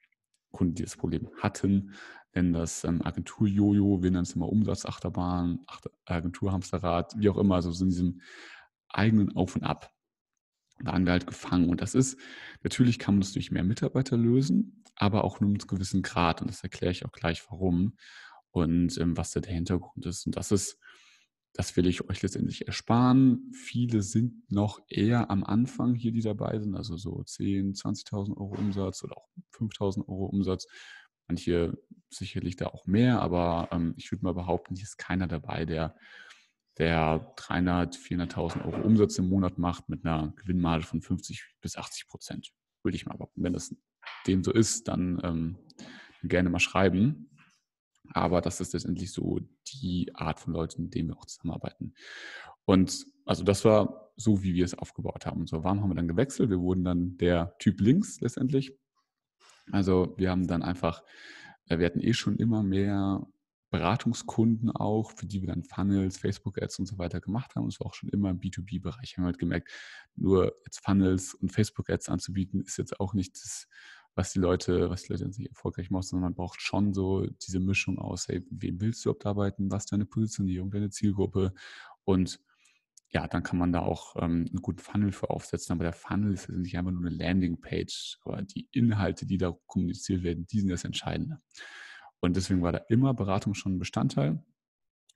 Kunden, 0.51 0.75
die 0.75 0.83
das 0.83 0.95
Problem 0.95 1.29
hatten, 1.41 1.91
nennen 2.33 2.53
das 2.53 2.85
ähm, 2.85 3.01
Agentur-Jojo, 3.01 4.01
wir 4.01 4.11
nennen 4.11 4.23
es 4.23 4.35
immer 4.35 4.49
Umsatzachterbahn, 4.49 5.65
Agenturhamsterrad, 6.05 7.13
wie 7.17 7.29
auch 7.29 7.37
immer, 7.37 7.55
also 7.55 7.71
so 7.71 7.83
in 7.83 7.89
diesem 7.89 8.21
eigenen 8.87 9.35
Auf 9.35 9.55
und 9.55 9.63
Ab 9.63 9.91
waren 10.79 11.05
wir 11.05 11.11
halt 11.11 11.27
gefangen. 11.27 11.69
Und 11.69 11.81
das 11.81 11.93
ist, 11.93 12.17
natürlich 12.63 12.97
kann 12.97 13.15
man 13.15 13.21
das 13.21 13.33
durch 13.33 13.51
mehr 13.51 13.63
Mitarbeiter 13.63 14.15
lösen, 14.15 14.83
aber 14.95 15.25
auch 15.25 15.41
nur 15.41 15.49
mit 15.49 15.63
einem 15.63 15.67
gewissen 15.67 16.03
Grad. 16.03 16.41
Und 16.41 16.49
das 16.49 16.63
erkläre 16.63 16.91
ich 16.91 17.05
auch 17.05 17.11
gleich, 17.11 17.43
warum 17.49 17.97
und 18.51 18.97
ähm, 18.97 19.17
was 19.17 19.31
da 19.31 19.41
der 19.41 19.53
Hintergrund 19.53 20.05
ist. 20.05 20.25
Und 20.25 20.37
das 20.37 20.51
ist, 20.51 20.79
das 21.55 21.77
will 21.77 21.87
ich 21.87 22.09
euch 22.09 22.21
letztendlich 22.21 22.67
ersparen. 22.67 23.51
Viele 23.53 24.01
sind 24.01 24.51
noch 24.51 24.81
eher 24.89 25.31
am 25.31 25.43
Anfang 25.43 25.95
hier, 25.95 26.11
die 26.11 26.21
dabei 26.21 26.59
sind, 26.59 26.75
also 26.75 26.97
so 26.97 27.23
10, 27.23 27.73
20.000 27.73 28.35
Euro 28.37 28.55
Umsatz 28.57 29.03
oder 29.03 29.17
auch 29.17 29.29
5.000 29.57 30.07
Euro 30.09 30.25
Umsatz. 30.25 30.67
Manche 31.27 31.77
sicherlich 32.09 32.57
da 32.57 32.67
auch 32.67 32.85
mehr, 32.85 33.21
aber 33.21 33.69
ähm, 33.71 33.93
ich 33.95 34.11
würde 34.11 34.25
mal 34.25 34.33
behaupten, 34.33 34.75
hier 34.75 34.83
ist 34.83 34.97
keiner 34.97 35.27
dabei, 35.27 35.65
der 35.65 35.95
der 36.77 37.33
300, 37.37 37.95
400.000 37.95 38.65
Euro 38.65 38.81
Umsatz 38.85 39.17
im 39.17 39.29
Monat 39.29 39.57
macht 39.57 39.87
mit 39.87 40.05
einer 40.05 40.33
Gewinnmarge 40.35 40.85
von 40.85 41.01
50 41.01 41.55
bis 41.61 41.77
80 41.77 42.07
Prozent. 42.07 42.51
Würde 42.83 42.97
ich 42.97 43.05
mal 43.05 43.13
behaupten. 43.15 43.43
Wenn 43.43 43.53
das 43.53 43.73
dem 44.27 44.43
so 44.43 44.51
ist, 44.51 44.87
dann 44.89 45.21
ähm, 45.23 45.57
gerne 46.23 46.49
mal 46.49 46.59
schreiben. 46.59 47.29
Aber 48.13 48.41
das 48.41 48.59
ist 48.59 48.73
letztendlich 48.73 49.11
so 49.11 49.39
die 49.67 50.11
Art 50.13 50.39
von 50.39 50.53
Leuten, 50.53 50.83
mit 50.83 50.95
denen 50.95 51.09
wir 51.09 51.17
auch 51.17 51.25
zusammenarbeiten. 51.25 51.93
Und 52.65 53.05
also 53.25 53.43
das 53.43 53.65
war 53.65 54.11
so, 54.17 54.43
wie 54.43 54.53
wir 54.53 54.65
es 54.65 54.77
aufgebaut 54.77 55.25
haben. 55.25 55.47
So, 55.47 55.63
warum 55.63 55.81
haben 55.81 55.89
wir 55.89 55.95
dann 55.95 56.07
gewechselt? 56.07 56.49
Wir 56.49 56.59
wurden 56.59 56.83
dann 56.83 57.17
der 57.17 57.55
Typ 57.59 57.81
links 57.81 58.21
letztendlich. 58.21 58.77
Also 59.71 60.13
wir 60.17 60.29
haben 60.29 60.47
dann 60.47 60.61
einfach, 60.61 61.03
äh, 61.67 61.79
wir 61.79 61.85
hatten 61.85 62.01
eh 62.01 62.13
schon 62.13 62.37
immer 62.37 62.63
mehr 62.63 63.27
Beratungskunden 63.71 64.71
auch, 64.71 65.11
für 65.11 65.25
die 65.25 65.41
wir 65.41 65.49
dann 65.49 65.63
Funnels, 65.63 66.17
Facebook-Ads 66.17 66.79
und 66.79 66.85
so 66.85 66.97
weiter 66.97 67.19
gemacht 67.19 67.55
haben. 67.55 67.67
Es 67.67 67.79
war 67.79 67.87
auch 67.87 67.93
schon 67.93 68.09
immer 68.09 68.29
im 68.29 68.39
B2B-Bereich. 68.39 69.13
Wir 69.13 69.17
haben 69.17 69.25
halt 69.25 69.39
gemerkt, 69.39 69.69
nur 70.15 70.55
jetzt 70.65 70.79
Funnels 70.79 71.33
und 71.33 71.51
Facebook-Ads 71.51 72.09
anzubieten, 72.09 72.61
ist 72.61 72.77
jetzt 72.77 72.99
auch 72.99 73.13
nicht 73.13 73.33
das, 73.35 73.67
was 74.15 74.31
die 74.31 74.39
Leute, 74.39 74.89
was 74.89 75.03
die 75.03 75.13
Leute 75.13 75.27
nicht 75.27 75.49
erfolgreich 75.49 75.91
machen, 75.91 76.03
sondern 76.03 76.31
man 76.31 76.35
braucht 76.35 76.61
schon 76.61 76.93
so 76.93 77.27
diese 77.27 77.59
Mischung 77.59 77.99
aus, 77.99 78.27
hey, 78.27 78.43
wem 78.49 78.81
willst 78.81 79.03
du 79.03 79.09
überhaupt 79.09 79.25
arbeiten, 79.25 79.69
was 79.71 79.85
deine 79.85 80.05
Positionierung, 80.05 80.71
deine 80.71 80.89
Zielgruppe 80.89 81.53
und 82.05 82.39
ja, 83.15 83.27
dann 83.27 83.43
kann 83.43 83.57
man 83.57 83.71
da 83.71 83.79
auch 83.79 84.15
ähm, 84.17 84.45
einen 84.49 84.61
guten 84.61 84.79
Funnel 84.79 85.13
für 85.13 85.29
aufsetzen. 85.29 85.71
Aber 85.71 85.85
der 85.85 85.93
Funnel 85.93 86.33
ist 86.33 86.49
nicht 86.49 86.77
einfach 86.77 86.91
nur 86.91 87.05
eine 87.05 87.15
Landingpage, 87.15 88.19
aber 88.25 88.41
die 88.41 88.67
Inhalte, 88.71 89.25
die 89.25 89.37
da 89.37 89.55
kommuniziert 89.67 90.23
werden, 90.23 90.45
die 90.47 90.59
sind 90.59 90.69
das 90.69 90.83
Entscheidende. 90.83 91.39
Und 92.19 92.35
deswegen 92.35 92.61
war 92.61 92.73
da 92.73 92.79
immer 92.89 93.13
Beratung 93.13 93.53
schon 93.53 93.75
ein 93.75 93.79
Bestandteil. 93.79 94.43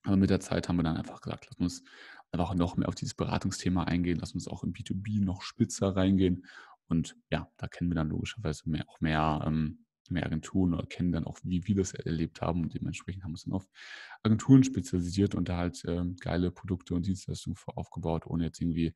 Aber 0.04 0.16
mit 0.16 0.30
der 0.30 0.40
Zeit 0.40 0.70
haben 0.70 0.78
wir 0.78 0.84
dann 0.84 0.96
einfach 0.96 1.20
gesagt, 1.20 1.48
lass 1.50 1.60
uns 1.60 1.84
einfach 2.32 2.54
noch 2.54 2.78
mehr 2.78 2.88
auf 2.88 2.96
dieses 2.96 3.16
Beratungsthema 3.16 3.84
eingehen, 3.84 4.20
lass 4.20 4.34
uns 4.34 4.48
auch 4.48 4.64
im 4.64 4.72
B2B 4.72 5.22
noch 5.22 5.42
spitzer 5.42 5.96
reingehen. 5.96 6.46
Und 6.90 7.16
ja, 7.32 7.50
da 7.58 7.68
kennen 7.68 7.90
wir 7.90 7.96
dann 7.96 8.10
logischerweise 8.10 8.70
mehr, 8.70 8.88
auch 8.90 9.00
mehr, 9.00 9.44
ähm, 9.46 9.86
mehr 10.10 10.26
Agenturen 10.26 10.74
oder 10.74 10.88
kennen 10.88 11.12
dann 11.12 11.26
auch, 11.26 11.38
wie 11.44 11.66
wir 11.68 11.76
das 11.76 11.94
erlebt 11.94 12.42
haben. 12.42 12.64
Und 12.64 12.74
dementsprechend 12.74 13.24
haben 13.24 13.32
wir 13.32 13.36
uns 13.36 13.44
dann 13.44 13.54
auf 13.54 13.68
Agenturen 14.24 14.64
spezialisiert 14.64 15.36
und 15.36 15.50
da 15.50 15.58
halt 15.58 15.84
ähm, 15.88 16.18
geile 16.20 16.52
Produkte 16.52 16.96
und 16.96 17.06
Dienstleistungen 17.06 17.58
aufgebaut, 17.68 18.26
ohne 18.26 18.46
jetzt 18.46 18.60
irgendwie 18.60 18.94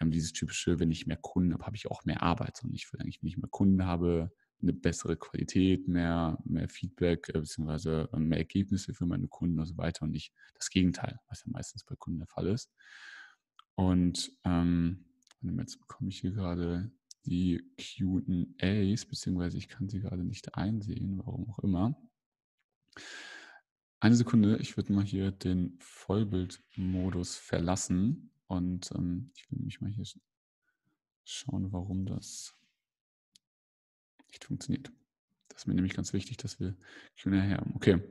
ähm, 0.00 0.10
dieses 0.10 0.32
typische, 0.32 0.78
wenn 0.78 0.90
ich 0.90 1.06
mehr 1.06 1.16
Kunden 1.16 1.54
habe, 1.54 1.66
habe 1.66 1.76
ich 1.76 1.90
auch 1.90 2.04
mehr 2.04 2.22
Arbeit. 2.22 2.60
Und 2.62 2.74
ich 2.74 2.92
will 2.92 3.00
eigentlich, 3.00 3.22
wenn 3.22 3.28
ich 3.28 3.38
mehr 3.38 3.48
Kunden 3.50 3.86
habe, 3.86 4.30
eine 4.62 4.72
bessere 4.72 5.16
Qualität, 5.16 5.88
mehr, 5.88 6.38
mehr 6.44 6.68
Feedback, 6.68 7.28
äh, 7.30 7.40
beziehungsweise 7.40 8.08
äh, 8.12 8.18
mehr 8.18 8.38
Ergebnisse 8.38 8.94
für 8.94 9.06
meine 9.06 9.28
Kunden 9.28 9.58
und 9.58 9.66
so 9.66 9.76
weiter 9.76 10.02
und 10.02 10.10
nicht 10.10 10.32
das 10.54 10.70
Gegenteil, 10.70 11.18
was 11.28 11.44
ja 11.44 11.50
meistens 11.52 11.84
bei 11.84 11.94
Kunden 11.96 12.20
der 12.20 12.28
Fall 12.28 12.46
ist. 12.48 12.70
Und 13.76 14.30
ähm, 14.44 15.04
jetzt 15.42 15.80
bekomme 15.80 16.08
ich 16.08 16.20
hier 16.20 16.32
gerade 16.32 16.90
die 17.26 17.62
QAs, 17.76 19.06
beziehungsweise 19.06 19.58
ich 19.58 19.68
kann 19.68 19.88
sie 19.88 20.00
gerade 20.00 20.24
nicht 20.24 20.54
einsehen, 20.54 21.18
warum 21.18 21.48
auch 21.48 21.58
immer. 21.60 21.96
Eine 24.00 24.16
Sekunde, 24.16 24.58
ich 24.58 24.76
würde 24.76 24.92
mal 24.92 25.04
hier 25.04 25.30
den 25.30 25.78
Vollbildmodus 25.80 27.36
verlassen 27.36 28.30
und 28.46 28.90
ähm, 28.94 29.30
ich 29.34 29.50
will 29.50 29.58
nämlich 29.58 29.80
mal 29.80 29.90
hier 29.90 30.04
schauen, 31.24 31.72
warum 31.72 32.04
das 32.04 32.54
nicht 34.28 34.44
funktioniert. 34.44 34.92
Das 35.48 35.62
ist 35.62 35.66
mir 35.66 35.74
nämlich 35.74 35.94
ganz 35.94 36.12
wichtig, 36.12 36.36
dass 36.36 36.60
wir 36.60 36.76
Q&A 37.20 37.40
haben. 37.40 37.74
Okay. 37.76 38.02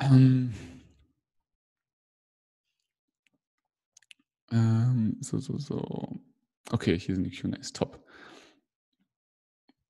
Ähm, 0.00 0.52
ähm, 4.50 5.16
so, 5.20 5.38
so, 5.38 5.58
so. 5.58 6.20
Okay, 6.70 6.98
hier 6.98 7.14
sind 7.14 7.24
die 7.24 7.36
Q&As. 7.36 7.72
Top. 7.72 8.04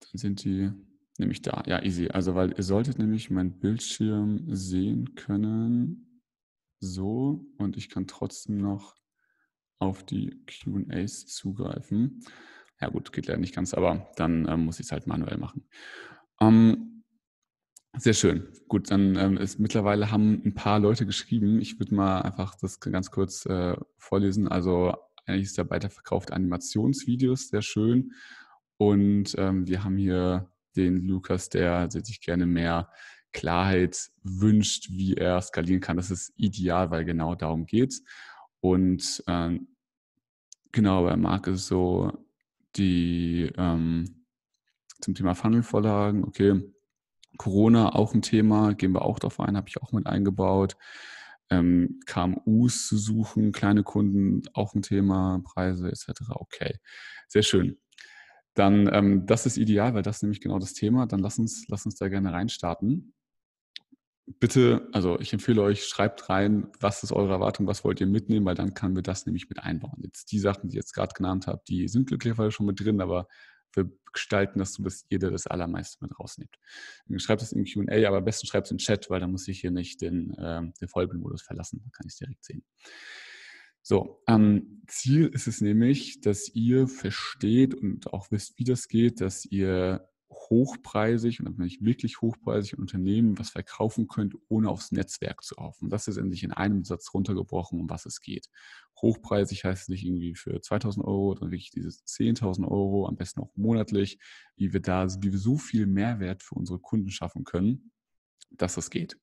Dann 0.01 0.19
sind 0.19 0.45
die 0.45 0.71
nämlich 1.19 1.43
da. 1.43 1.63
Ja, 1.67 1.83
easy. 1.83 2.09
Also, 2.09 2.35
weil 2.35 2.53
ihr 2.57 2.63
solltet 2.63 2.99
nämlich 2.99 3.31
meinen 3.31 3.59
Bildschirm 3.59 4.47
sehen 4.55 5.15
können. 5.15 6.23
So. 6.81 7.47
Und 7.59 7.77
ich 7.77 7.89
kann 7.89 8.07
trotzdem 8.07 8.59
noch 8.59 8.97
auf 9.79 10.05
die 10.05 10.45
Q&As 10.47 11.27
zugreifen. 11.27 12.25
Ja 12.81 12.89
gut, 12.89 13.13
geht 13.13 13.27
leider 13.27 13.41
nicht 13.41 13.55
ganz, 13.55 13.75
aber 13.75 14.11
dann 14.17 14.49
ähm, 14.49 14.65
muss 14.65 14.81
ich 14.81 14.87
es 14.87 14.93
halt 14.93 15.07
manuell 15.07 15.39
machen. 15.39 15.69
Ähm, 16.41 17.05
sehr 17.97 18.15
schön. 18.15 18.49
Gut, 18.69 18.91
dann 18.91 19.17
ähm, 19.17 19.37
ist 19.37 19.59
mittlerweile 19.59 20.11
haben 20.11 20.43
ein 20.45 20.55
paar 20.55 20.81
Leute 20.81 21.05
geschrieben. 21.05 21.61
Ich 21.61 21.79
würde 21.79 21.95
mal 21.95 22.23
einfach 22.23 22.57
das 22.57 22.81
ganz 22.81 23.11
kurz 23.11 23.45
äh, 23.47 23.77
vorlesen. 23.99 24.49
Also 24.49 24.95
eigentlich 25.27 25.47
ist 25.47 25.59
der 25.59 25.71
weiterverkauft 25.71 26.33
Animationsvideos, 26.33 27.49
sehr 27.49 27.63
schön. 27.63 28.13
Und 28.77 29.35
ähm, 29.39 29.67
wir 29.67 29.85
haben 29.85 29.97
hier 29.97 30.51
den 30.77 31.07
Lukas, 31.07 31.49
der 31.49 31.91
sich 31.91 32.21
gerne 32.21 32.47
mehr 32.47 32.91
Klarheit 33.33 34.11
wünscht, 34.23 34.91
wie 34.91 35.15
er 35.15 35.41
skalieren 35.41 35.81
kann. 35.81 35.97
Das 35.97 36.11
ist 36.11 36.33
ideal, 36.37 36.91
weil 36.91 37.05
genau 37.05 37.35
darum 37.35 37.67
geht 37.67 38.03
Und 38.61 39.23
ähm, 39.27 39.69
genau, 40.71 41.05
bei 41.05 41.17
Marc 41.17 41.47
ist 41.47 41.67
so, 41.67 42.13
die 42.77 43.51
ähm, 43.57 44.25
zum 45.01 45.15
Thema 45.15 45.35
Funnelvorlagen, 45.35 46.25
okay, 46.25 46.63
Corona 47.39 47.95
auch 47.95 48.15
ein 48.15 48.23
Thema, 48.23 48.75
gehen 48.75 48.93
wir 48.93 49.03
auch 49.03 49.19
drauf 49.19 49.41
ein, 49.41 49.57
habe 49.57 49.69
ich 49.69 49.83
auch 49.83 49.93
mit 49.93 50.07
eingebaut. 50.07 50.77
Ähm, 51.53 52.01
KMUs 52.07 52.87
zu 52.87 52.97
suchen, 52.97 53.53
kleine 53.53 53.83
Kunden, 53.83 54.43
auch 54.55 54.75
ein 54.75 54.83
Thema, 54.83 55.43
Preise 55.45 55.89
etc. 55.89 56.31
Okay, 56.31 56.79
sehr 57.29 57.43
schön. 57.43 57.79
Dann, 58.55 58.89
ähm, 58.93 59.27
das 59.27 59.47
ist 59.47 59.57
ideal, 59.57 59.95
weil 59.95 60.03
das 60.03 60.17
ist 60.17 60.23
nämlich 60.23 60.41
genau 60.41 60.59
das 60.59 60.75
Thema. 60.75 61.07
Dann 61.07 61.21
lass 61.21 61.39
uns, 61.39 61.65
lass 61.69 61.87
uns 61.87 61.97
da 61.97 62.09
gerne 62.09 62.33
reinstarten 62.33 63.15
bitte, 64.39 64.89
also 64.93 65.19
ich 65.21 65.33
empfehle 65.33 65.63
euch, 65.63 65.85
schreibt 65.85 66.29
rein, 66.29 66.69
was 66.81 67.03
ist 67.03 67.13
eure 67.13 67.33
Erwartung, 67.33 67.67
was 67.67 67.85
wollt 67.85 68.01
ihr 68.01 68.07
mitnehmen, 68.07 68.47
weil 68.47 68.55
dann 68.55 68.75
können 68.75 68.95
wir 68.95 69.03
das 69.03 69.27
nämlich 69.27 69.49
mit 69.49 69.59
einbauen. 69.61 69.99
Jetzt 70.03 70.33
die 70.33 70.39
Sachen, 70.39 70.69
die 70.69 70.77
ich 70.77 70.83
jetzt 70.83 70.95
gerade 70.95 71.15
genannt 71.15 71.47
habe, 71.47 71.63
die 71.69 71.89
sind 71.89 72.09
glücklicherweise 72.09 72.53
schon 72.53 72.67
mit 72.67 72.81
drin, 72.81 73.01
aber 73.01 73.27
wir 73.75 73.91
gestalten 74.13 74.59
das 74.59 74.75
so, 74.75 74.83
dass 74.83 75.07
jeder 75.09 75.31
das 75.31 75.47
Allermeiste 75.47 75.99
mit 76.01 76.19
rausnimmt. 76.19 76.57
Schreibt 77.17 77.43
es 77.43 77.53
in 77.53 77.65
Q&A, 77.65 78.07
aber 78.07 78.19
am 78.19 78.25
besten 78.25 78.47
schreibt 78.47 78.67
es 78.67 78.71
in 78.71 78.79
Chat, 78.79 79.09
weil 79.11 79.21
dann 79.21 79.33
muss 79.33 79.49
ich 79.49 79.61
hier 79.61 79.71
nicht 79.71 80.01
den, 80.01 80.35
äh, 80.35 80.63
den 80.81 80.89
Vollbildmodus 80.89 81.43
verlassen, 81.43 81.81
dann 81.83 81.93
kann 81.93 82.07
ich 82.07 82.13
es 82.13 82.19
direkt 82.19 82.45
sehen. 82.45 82.65
So, 83.83 84.23
ähm, 84.29 84.83
Ziel 84.87 85.27
ist 85.27 85.49
es 85.49 85.61
nämlich, 85.61 86.21
dass 86.21 86.49
ihr 86.55 86.87
versteht 86.87 87.75
und 87.75 88.13
auch 88.13 88.31
wisst, 88.31 88.59
wie 88.59 88.65
das 88.65 88.87
geht, 88.87 89.21
dass 89.21 89.45
ihr 89.45 90.09
hochpreisig 90.33 91.41
und 91.41 91.57
bin 91.57 91.67
ich 91.67 91.83
wirklich 91.83 92.21
hochpreisig 92.21 92.79
Unternehmen 92.79 93.39
was 93.39 93.51
verkaufen 93.51 94.09
könnt, 94.09 94.35
ohne 94.49 94.69
aufs 94.71 94.93
Netzwerk 94.93 95.43
zu 95.43 95.55
laufen. 95.57 95.91
Das 95.91 96.09
ist 96.09 96.17
endlich 96.17 96.43
in 96.43 96.53
einem 96.53 96.85
Satz 96.85 97.13
runtergebrochen, 97.13 97.81
um 97.81 97.91
was 97.91 98.07
es 98.07 98.21
geht. 98.21 98.49
Hochpreisig 99.01 99.65
heißt 99.65 99.89
nicht 99.89 100.05
irgendwie 100.05 100.35
für 100.35 100.61
2000 100.61 101.05
Euro, 101.05 101.35
sondern 101.35 101.53
wirklich 101.53 101.71
diese 101.71 101.91
10.000 101.91 102.65
Euro, 102.67 103.07
am 103.07 103.17
besten 103.17 103.41
auch 103.41 103.55
monatlich, 103.55 104.19
wie 104.57 104.73
wir 104.73 104.81
da, 104.81 105.07
wie 105.23 105.33
wir 105.33 105.39
so 105.39 105.57
viel 105.57 105.87
Mehrwert 105.87 106.43
für 106.43 106.55
unsere 106.55 106.79
Kunden 106.79 107.11
schaffen 107.11 107.45
können, 107.45 107.93
dass 108.51 108.77
es 108.77 108.91
geht. 108.91 109.19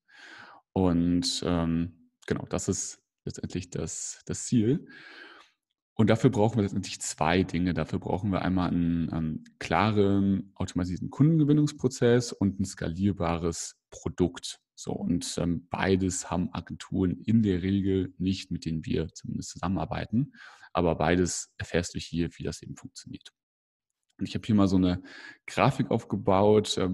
Und 0.72 1.42
ähm, 1.44 2.10
genau, 2.26 2.46
das 2.46 2.68
ist 2.68 3.02
letztendlich 3.24 3.70
das, 3.70 4.22
das 4.26 4.46
Ziel. 4.46 4.86
Und 6.00 6.06
dafür 6.06 6.30
brauchen 6.30 6.56
wir 6.56 6.62
letztendlich 6.62 6.98
zwei 7.02 7.42
Dinge. 7.42 7.74
Dafür 7.74 7.98
brauchen 7.98 8.32
wir 8.32 8.40
einmal 8.40 8.70
einen, 8.70 9.10
einen 9.10 9.44
klaren, 9.58 10.50
automatisierten 10.54 11.10
Kundengewinnungsprozess 11.10 12.32
und 12.32 12.58
ein 12.58 12.64
skalierbares 12.64 13.76
Produkt. 13.90 14.60
So, 14.74 14.92
und 14.92 15.36
ähm, 15.36 15.66
beides 15.68 16.30
haben 16.30 16.48
Agenturen 16.54 17.20
in 17.26 17.42
der 17.42 17.60
Regel 17.60 18.14
nicht, 18.16 18.50
mit 18.50 18.64
denen 18.64 18.86
wir 18.86 19.08
zumindest 19.12 19.50
zusammenarbeiten. 19.50 20.32
Aber 20.72 20.94
beides 20.94 21.52
erfährst 21.58 21.94
du 21.94 21.98
hier, 21.98 22.30
wie 22.38 22.44
das 22.44 22.62
eben 22.62 22.76
funktioniert. 22.76 23.28
Und 24.18 24.26
ich 24.26 24.34
habe 24.34 24.46
hier 24.46 24.54
mal 24.54 24.68
so 24.68 24.76
eine 24.76 25.02
Grafik 25.46 25.90
aufgebaut, 25.90 26.78
äh, 26.78 26.88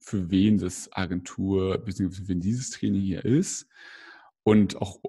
für 0.00 0.30
wen 0.30 0.58
das 0.58 0.92
Agentur, 0.92 1.78
beziehungsweise 1.78 2.24
für 2.24 2.28
wen 2.28 2.40
dieses 2.40 2.68
Training 2.68 3.00
hier 3.00 3.24
ist. 3.24 3.66
Und 4.42 4.76
auch 4.82 5.00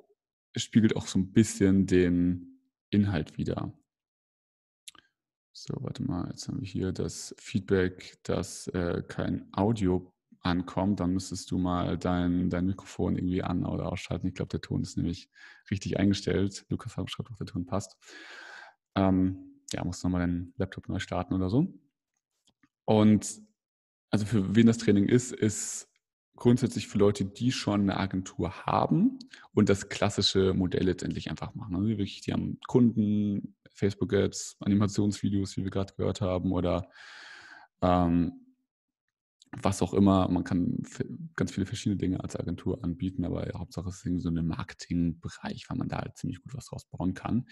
spiegelt 0.56 0.96
auch 0.96 1.08
so 1.08 1.20
ein 1.20 1.34
bisschen 1.34 1.86
den, 1.86 2.55
Inhalt 2.90 3.38
wieder. 3.38 3.74
So, 5.54 5.74
warte 5.80 6.04
mal, 6.04 6.28
jetzt 6.30 6.48
haben 6.48 6.60
wir 6.60 6.68
hier 6.68 6.92
das 6.92 7.34
Feedback, 7.40 8.18
dass 8.24 8.68
äh, 8.68 9.04
kein 9.08 9.48
Audio 9.54 10.14
ankommt. 10.42 11.00
Dann 11.00 11.14
müsstest 11.14 11.50
du 11.50 11.58
mal 11.58 11.98
dein, 11.98 12.50
dein 12.50 12.66
Mikrofon 12.66 13.16
irgendwie 13.16 13.42
an- 13.42 13.66
oder 13.66 13.92
ausschalten. 13.92 14.28
Ich 14.28 14.36
glaube, 14.36 14.50
der 14.50 14.62
Ton 14.62 14.82
ist 14.82 14.98
nämlich 14.98 15.30
richtig 15.72 15.98
eingestellt. 15.98 16.66
Lukas 16.70 16.98
hat 16.98 17.10
schreibt, 17.10 17.32
ob 17.32 17.38
der 17.38 17.48
Ton 17.48 17.66
passt. 17.66 17.98
Ähm, 18.96 19.62
ja, 19.72 19.84
musst 19.84 20.04
nochmal 20.04 20.22
deinen 20.22 20.54
Laptop 20.58 20.88
neu 20.90 21.00
starten 21.00 21.34
oder 21.34 21.50
so. 21.50 21.74
Und 22.86 23.42
also 24.12 24.26
für 24.26 24.56
wen 24.56 24.68
das 24.68 24.78
Training 24.78 25.08
ist, 25.08 25.32
ist 25.32 25.90
grundsätzlich 26.36 26.88
für 26.88 26.98
Leute, 26.98 27.26
die 27.26 27.52
schon 27.52 27.82
eine 27.82 27.98
Agentur 27.98 28.66
haben 28.66 29.20
und 29.54 29.70
das 29.70 29.90
klassische 29.90 30.54
Modell 30.54 30.84
letztendlich 30.84 31.30
einfach 31.30 31.56
machen. 31.56 31.76
Also 31.76 31.88
wirklich, 31.88 32.22
die 32.22 32.34
haben 32.34 32.60
Kunden, 32.68 33.56
Facebook-Ads, 33.74 34.58
Animationsvideos, 34.60 35.58
wie 35.58 35.64
wir 35.64 35.72
gerade 35.72 35.94
gehört 35.96 36.22
haben, 36.22 36.52
oder 36.52 36.90
ähm, 37.82 38.46
was 39.52 39.82
auch 39.82 39.94
immer. 39.94 40.28
Man 40.30 40.44
kann 40.44 40.84
ganz 41.36 41.52
viele 41.52 41.66
verschiedene 41.66 41.98
Dinge 41.98 42.22
als 42.22 42.36
Agentur 42.36 42.84
anbieten, 42.84 43.26
aber 43.26 43.48
Hauptsache 43.54 43.90
es 43.90 43.98
ist 43.98 44.06
irgendwie 44.06 44.22
so 44.22 44.30
ein 44.30 44.48
Marketingbereich, 44.48 45.70
weil 45.70 45.78
man 45.78 45.88
da 45.88 46.00
halt 46.00 46.18
ziemlich 46.18 46.42
gut 46.42 46.54
was 46.54 46.66
draus 46.66 46.86
bauen 46.86 47.14
kann. 47.14 47.48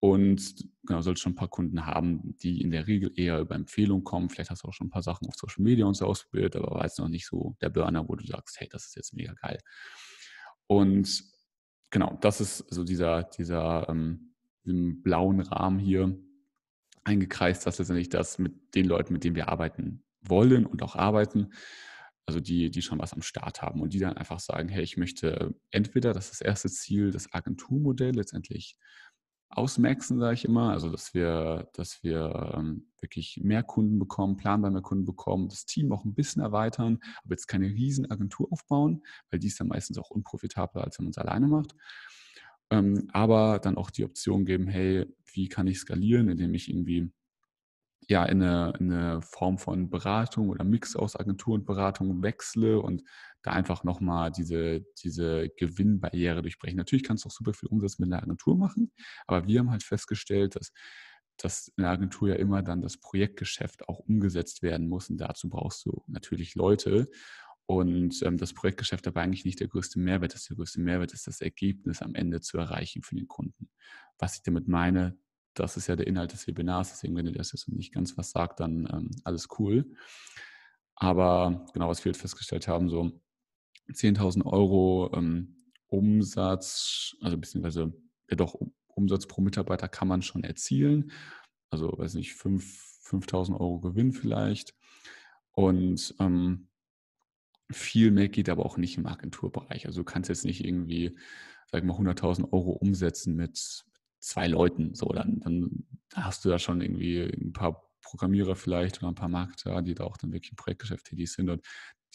Und 0.00 0.54
genau, 0.86 1.02
sollst 1.02 1.22
schon 1.22 1.32
ein 1.32 1.36
paar 1.36 1.48
Kunden 1.48 1.84
haben, 1.84 2.34
die 2.38 2.62
in 2.62 2.70
der 2.70 2.86
Regel 2.86 3.12
eher 3.14 3.38
über 3.38 3.54
Empfehlung 3.54 4.02
kommen. 4.02 4.30
Vielleicht 4.30 4.50
hast 4.50 4.64
du 4.64 4.68
auch 4.68 4.72
schon 4.72 4.86
ein 4.86 4.90
paar 4.90 5.02
Sachen 5.02 5.28
auf 5.28 5.34
Social 5.36 5.62
Media 5.62 5.84
und 5.84 5.94
so 5.94 6.06
ausprobiert, 6.06 6.56
aber 6.56 6.70
war 6.70 6.84
jetzt 6.84 6.98
noch 6.98 7.08
nicht 7.08 7.26
so 7.26 7.54
der 7.60 7.68
Burner, 7.68 8.08
wo 8.08 8.16
du 8.16 8.26
sagst, 8.26 8.58
hey, 8.60 8.68
das 8.70 8.86
ist 8.86 8.96
jetzt 8.96 9.12
mega 9.12 9.34
geil. 9.34 9.58
Und 10.66 11.22
genau, 11.90 12.16
das 12.22 12.40
ist 12.40 12.64
so 12.70 12.82
dieser, 12.82 13.24
dieser 13.24 13.88
ähm, 13.90 14.34
blauen 14.64 15.40
Rahmen 15.40 15.78
hier 15.78 16.18
eingekreist, 17.04 17.66
das 17.66 17.74
ist 17.74 17.78
letztendlich 17.80 18.08
das 18.08 18.38
mit 18.38 18.74
den 18.74 18.86
Leuten, 18.86 19.12
mit 19.12 19.24
denen 19.24 19.36
wir 19.36 19.48
arbeiten 19.48 20.02
wollen 20.22 20.66
und 20.66 20.82
auch 20.82 20.96
arbeiten, 20.96 21.52
also 22.26 22.40
die, 22.40 22.70
die 22.70 22.82
schon 22.82 23.00
was 23.00 23.12
am 23.12 23.22
Start 23.22 23.62
haben 23.62 23.80
und 23.80 23.92
die 23.92 23.98
dann 23.98 24.16
einfach 24.16 24.38
sagen, 24.38 24.68
hey, 24.68 24.82
ich 24.82 24.96
möchte 24.96 25.54
entweder, 25.70 26.12
das 26.12 26.26
ist 26.26 26.40
das 26.40 26.46
erste 26.46 26.68
Ziel, 26.68 27.10
das 27.10 27.32
Agenturmodell 27.32 28.14
letztendlich 28.14 28.76
ausmaxen, 29.50 30.18
sage 30.18 30.34
ich 30.34 30.44
immer, 30.44 30.70
also 30.70 30.90
dass 30.90 31.12
wir, 31.12 31.68
dass 31.74 32.02
wir 32.02 32.54
ähm, 32.56 32.86
wirklich 33.00 33.40
mehr 33.42 33.62
Kunden 33.62 33.98
bekommen, 33.98 34.36
planbar 34.36 34.70
mehr 34.70 34.82
Kunden 34.82 35.04
bekommen, 35.04 35.48
das 35.48 35.66
Team 35.66 35.92
auch 35.92 36.04
ein 36.04 36.14
bisschen 36.14 36.40
erweitern, 36.40 36.98
aber 37.24 37.34
jetzt 37.34 37.48
keine 37.48 37.66
riesen 37.66 38.10
Agentur 38.10 38.48
aufbauen, 38.52 39.02
weil 39.30 39.40
die 39.40 39.48
ist 39.48 39.58
dann 39.60 39.68
meistens 39.68 39.98
auch 39.98 40.10
unprofitabler, 40.10 40.84
als 40.84 40.98
wenn 40.98 41.06
man 41.06 41.10
es 41.10 41.18
alleine 41.18 41.48
macht. 41.48 41.74
Ähm, 42.70 43.08
aber 43.12 43.58
dann 43.58 43.76
auch 43.76 43.90
die 43.90 44.04
Option 44.04 44.44
geben, 44.44 44.68
hey, 44.68 45.06
wie 45.32 45.48
kann 45.48 45.66
ich 45.66 45.80
skalieren, 45.80 46.28
indem 46.28 46.54
ich 46.54 46.70
irgendwie 46.70 47.10
ja, 48.10 48.24
in 48.24 48.42
eine, 48.42 48.72
in 48.80 48.92
eine 48.92 49.22
Form 49.22 49.56
von 49.56 49.88
Beratung 49.88 50.48
oder 50.48 50.64
Mix 50.64 50.96
aus 50.96 51.14
Agentur 51.14 51.54
und 51.54 51.64
Beratung 51.64 52.24
wechsle 52.24 52.80
und 52.80 53.04
da 53.42 53.52
einfach 53.52 53.84
nochmal 53.84 54.32
diese, 54.32 54.84
diese 55.00 55.48
Gewinnbarriere 55.50 56.42
durchbrechen. 56.42 56.76
Natürlich 56.76 57.04
kannst 57.04 57.24
du 57.24 57.28
auch 57.28 57.32
super 57.32 57.54
viel 57.54 57.68
Umsatz 57.68 58.00
mit 58.00 58.08
einer 58.08 58.20
Agentur 58.20 58.56
machen, 58.58 58.92
aber 59.28 59.46
wir 59.46 59.60
haben 59.60 59.70
halt 59.70 59.84
festgestellt, 59.84 60.56
dass, 60.56 60.72
dass 61.36 61.68
in 61.76 61.84
der 61.84 61.92
Agentur 61.92 62.30
ja 62.30 62.34
immer 62.34 62.62
dann 62.62 62.82
das 62.82 62.98
Projektgeschäft 62.98 63.88
auch 63.88 64.00
umgesetzt 64.00 64.62
werden 64.62 64.88
muss 64.88 65.08
und 65.08 65.18
dazu 65.18 65.48
brauchst 65.48 65.86
du 65.86 66.02
natürlich 66.08 66.56
Leute. 66.56 67.08
Und 67.66 68.20
ähm, 68.24 68.36
das 68.38 68.52
Projektgeschäft 68.52 69.06
aber 69.06 69.20
eigentlich 69.20 69.44
nicht 69.44 69.60
der 69.60 69.68
größte 69.68 70.00
Mehrwert 70.00 70.34
ist. 70.34 70.50
Der 70.50 70.56
größte 70.56 70.80
Mehrwert 70.80 71.12
ist 71.12 71.28
das 71.28 71.40
Ergebnis 71.40 72.02
am 72.02 72.16
Ende 72.16 72.40
zu 72.40 72.58
erreichen 72.58 73.02
für 73.04 73.14
den 73.14 73.28
Kunden. 73.28 73.70
Was 74.18 74.34
ich 74.34 74.42
damit 74.42 74.66
meine, 74.66 75.16
das 75.54 75.76
ist 75.76 75.86
ja 75.86 75.96
der 75.96 76.06
Inhalt 76.06 76.32
des 76.32 76.46
Webinars, 76.46 76.90
deswegen, 76.90 77.16
wenn 77.16 77.26
ihr 77.26 77.32
das 77.32 77.52
jetzt 77.52 77.68
nicht 77.68 77.92
ganz 77.92 78.16
was 78.16 78.30
sagt, 78.30 78.60
dann 78.60 78.88
ähm, 78.92 79.10
alles 79.24 79.48
cool. 79.58 79.90
Aber 80.94 81.66
genau, 81.72 81.88
was 81.88 82.04
wir 82.04 82.14
festgestellt 82.14 82.68
haben, 82.68 82.88
so 82.88 83.10
10.000 83.90 84.44
Euro 84.44 85.10
ähm, 85.14 85.72
Umsatz, 85.86 87.16
also 87.20 87.36
beziehungsweise 87.36 87.92
ja 88.28 88.36
doch 88.36 88.54
Umsatz 88.86 89.26
pro 89.26 89.40
Mitarbeiter 89.40 89.88
kann 89.88 90.08
man 90.08 90.22
schon 90.22 90.44
erzielen. 90.44 91.10
Also, 91.70 91.96
weiß 91.96 92.14
nicht, 92.14 92.32
5.000 92.32 93.52
Euro 93.52 93.80
Gewinn 93.80 94.12
vielleicht. 94.12 94.74
Und 95.52 96.14
ähm, 96.20 96.68
viel 97.70 98.10
mehr 98.10 98.28
geht 98.28 98.48
aber 98.48 98.66
auch 98.66 98.76
nicht 98.76 98.98
im 98.98 99.06
Agenturbereich. 99.06 99.86
Also 99.86 100.00
du 100.00 100.04
kannst 100.04 100.28
jetzt 100.28 100.44
nicht 100.44 100.64
irgendwie, 100.64 101.16
sag 101.70 101.84
mal, 101.84 101.96
100.000 101.96 102.52
Euro 102.52 102.72
umsetzen 102.72 103.34
mit, 103.36 103.84
zwei 104.20 104.46
Leuten. 104.46 104.94
So, 104.94 105.08
dann, 105.08 105.40
dann 105.40 105.86
hast 106.14 106.44
du 106.44 106.48
da 106.48 106.58
schon 106.58 106.80
irgendwie 106.80 107.22
ein 107.22 107.52
paar 107.52 107.90
Programmierer 108.02 108.56
vielleicht 108.56 108.98
oder 108.98 109.08
ein 109.08 109.14
paar 109.14 109.28
Marketer, 109.28 109.82
die 109.82 109.94
da 109.94 110.04
auch 110.04 110.16
dann 110.16 110.32
wirklich 110.32 110.52
im 110.52 110.56
Projektgeschäft 110.56 111.06
tätig 111.06 111.30
sind. 111.30 111.50
Und 111.50 111.62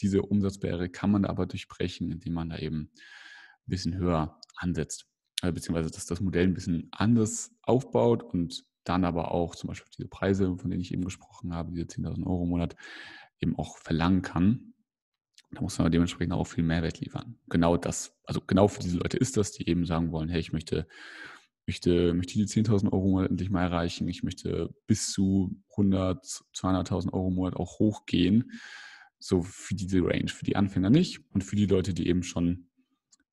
diese 0.00 0.22
Umsatzbarriere 0.22 0.88
kann 0.88 1.10
man 1.10 1.24
aber 1.24 1.46
durchbrechen, 1.46 2.10
indem 2.10 2.34
man 2.34 2.50
da 2.50 2.58
eben 2.58 2.90
ein 2.90 3.70
bisschen 3.70 3.96
höher 3.96 4.38
ansetzt. 4.56 5.06
Also 5.40 5.54
beziehungsweise, 5.54 5.90
dass 5.90 6.06
das 6.06 6.20
Modell 6.20 6.46
ein 6.46 6.54
bisschen 6.54 6.88
anders 6.92 7.54
aufbaut 7.62 8.22
und 8.22 8.64
dann 8.84 9.04
aber 9.04 9.32
auch 9.32 9.54
zum 9.54 9.68
Beispiel 9.68 9.90
diese 9.96 10.08
Preise, 10.08 10.56
von 10.56 10.70
denen 10.70 10.80
ich 10.80 10.92
eben 10.92 11.04
gesprochen 11.04 11.54
habe, 11.54 11.72
diese 11.72 11.86
10.000 11.86 12.26
Euro 12.26 12.44
im 12.44 12.50
Monat, 12.50 12.76
eben 13.40 13.56
auch 13.58 13.76
verlangen 13.78 14.22
kann. 14.22 14.74
Da 15.50 15.60
muss 15.60 15.78
man 15.78 15.90
dementsprechend 15.92 16.32
auch 16.32 16.46
viel 16.46 16.64
Mehrwert 16.64 17.00
liefern. 17.00 17.38
Genau 17.48 17.76
das, 17.76 18.16
also 18.24 18.40
genau 18.40 18.68
für 18.68 18.80
diese 18.80 18.98
Leute 18.98 19.16
ist 19.16 19.36
das, 19.36 19.52
die 19.52 19.68
eben 19.68 19.84
sagen 19.84 20.12
wollen, 20.12 20.28
hey, 20.28 20.40
ich 20.40 20.52
möchte 20.52 20.86
möchte, 21.66 22.14
möchte 22.14 22.34
die 22.34 22.46
10.000 22.46 22.92
Euro 22.92 23.22
endlich 23.22 23.50
mal 23.50 23.62
erreichen. 23.62 24.08
Ich 24.08 24.22
möchte 24.22 24.74
bis 24.86 25.10
zu 25.10 25.62
100, 25.70 26.24
200.000 26.54 27.12
Euro 27.12 27.28
im 27.28 27.34
Monat 27.34 27.56
auch 27.56 27.78
hochgehen. 27.78 28.52
So 29.18 29.42
für 29.42 29.74
diese 29.74 30.02
Range, 30.02 30.28
für 30.28 30.44
die 30.44 30.56
Anfänger 30.56 30.90
nicht 30.90 31.20
und 31.32 31.42
für 31.42 31.56
die 31.56 31.66
Leute, 31.66 31.94
die 31.94 32.08
eben 32.08 32.22
schon 32.22 32.68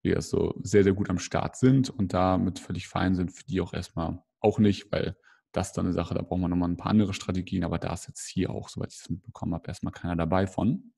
ja, 0.02 0.22
so 0.22 0.56
sehr, 0.62 0.84
sehr 0.84 0.94
gut 0.94 1.10
am 1.10 1.20
Start 1.20 1.56
sind 1.56 1.90
und 1.90 2.14
damit 2.14 2.60
völlig 2.60 2.88
fein 2.88 3.16
sind, 3.16 3.32
für 3.32 3.46
die 3.46 3.62
auch 3.62 3.74
erstmal 3.74 4.22
auch 4.40 4.60
nicht, 4.60 4.92
weil 4.92 5.18
das 5.54 5.68
ist 5.68 5.78
dann 5.78 5.86
eine 5.86 5.94
Sache, 5.94 6.14
da 6.14 6.22
braucht 6.22 6.42
man 6.42 6.50
nochmal 6.50 6.70
ein 6.70 6.78
paar 6.78 6.92
andere 6.92 7.14
Strategien, 7.14 7.64
aber 7.64 7.78
da 7.78 7.94
ist 7.94 8.08
jetzt 8.08 8.28
hier 8.28 8.50
auch, 8.50 8.70
soweit 8.70 8.92
ich 8.92 9.00
es 9.00 9.10
mitbekommen 9.10 9.54
habe, 9.54 9.68
erstmal 9.68 9.94
keiner 9.94 10.16
dabei 10.16 10.48
von. 10.48 10.94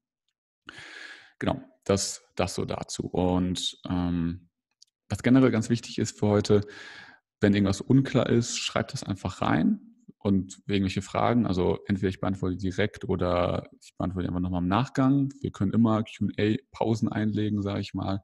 Genau, 1.40 1.62
das, 1.84 2.24
das 2.36 2.56
so 2.56 2.66
dazu. 2.66 3.08
Und 3.08 3.78
ähm, 3.88 4.50
was 5.10 5.22
generell 5.22 5.52
ganz 5.52 5.70
wichtig 5.70 6.00
ist 6.00 6.18
für 6.18 6.28
heute, 6.28 6.62
wenn 7.42 7.54
irgendwas 7.54 7.82
unklar 7.82 8.30
ist, 8.30 8.58
schreibt 8.58 8.94
das 8.94 9.04
einfach 9.04 9.42
rein 9.42 9.96
und 10.26 10.62
irgendwelche 10.66 11.02
Fragen, 11.02 11.46
also 11.46 11.80
entweder 11.86 12.10
ich 12.10 12.20
beantworte 12.20 12.58
direkt 12.58 13.08
oder 13.08 13.70
ich 13.80 13.96
beantworte 13.98 14.28
einfach 14.28 14.40
nochmal 14.40 14.64
im 14.64 14.68
Nachgang. 14.68 15.32
Wir 15.42 15.52
können 15.52 15.74
immer 15.74 16.04
QA-Pausen 16.04 17.10
einlegen, 17.10 17.62
sage 17.62 17.82
ich 17.82 17.94
mal. 17.94 18.24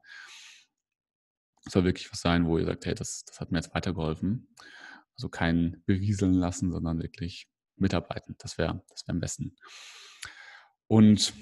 Es 1.64 1.72
soll 1.72 1.84
wirklich 1.84 2.10
was 2.10 2.20
sein, 2.20 2.46
wo 2.46 2.58
ihr 2.58 2.64
sagt, 2.64 2.86
hey, 2.86 2.94
das, 2.94 3.24
das 3.24 3.40
hat 3.40 3.52
mir 3.52 3.58
jetzt 3.58 3.74
weitergeholfen. 3.74 4.48
Also 5.14 5.28
kein 5.28 5.82
berieseln 5.86 6.34
lassen, 6.34 6.72
sondern 6.72 7.00
wirklich 7.00 7.48
mitarbeiten. 7.76 8.34
Das 8.38 8.58
wäre 8.58 8.82
das 8.90 9.06
wär 9.06 9.14
am 9.14 9.20
besten. 9.20 9.54
Und 10.88 11.32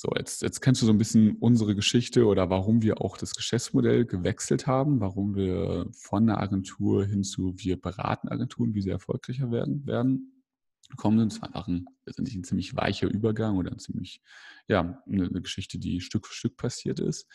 so, 0.00 0.10
jetzt, 0.16 0.40
jetzt 0.42 0.60
kennst 0.60 0.80
du 0.80 0.86
so 0.86 0.92
ein 0.92 0.98
bisschen 0.98 1.36
unsere 1.36 1.74
Geschichte 1.74 2.24
oder 2.24 2.48
warum 2.48 2.80
wir 2.82 3.02
auch 3.02 3.18
das 3.18 3.34
Geschäftsmodell 3.34 4.06
gewechselt 4.06 4.66
haben, 4.66 5.00
warum 5.00 5.34
wir 5.34 5.88
von 5.92 6.26
der 6.26 6.38
Agentur 6.38 7.04
hin 7.04 7.22
zu 7.22 7.54
wir 7.58 7.78
beraten 7.78 8.28
Agenturen, 8.28 8.74
wie 8.74 8.80
sie 8.80 8.90
erfolgreicher 8.90 9.50
werden, 9.50 9.86
werden 9.86 10.42
gekommen 10.88 11.18
sind. 11.18 11.32
Es 11.32 11.42
war 11.42 11.48
einfach 11.48 11.68
ein, 11.68 11.84
letztendlich 12.06 12.34
ein 12.34 12.44
ziemlich 12.44 12.74
weicher 12.74 13.08
Übergang 13.08 13.58
oder 13.58 13.70
ein 13.70 13.78
ziemlich, 13.78 14.22
ja, 14.68 15.02
eine, 15.06 15.26
eine 15.26 15.42
Geschichte, 15.42 15.78
die 15.78 16.00
Stück 16.00 16.26
für 16.26 16.34
Stück 16.34 16.56
passiert 16.56 16.98
ist. 16.98 17.28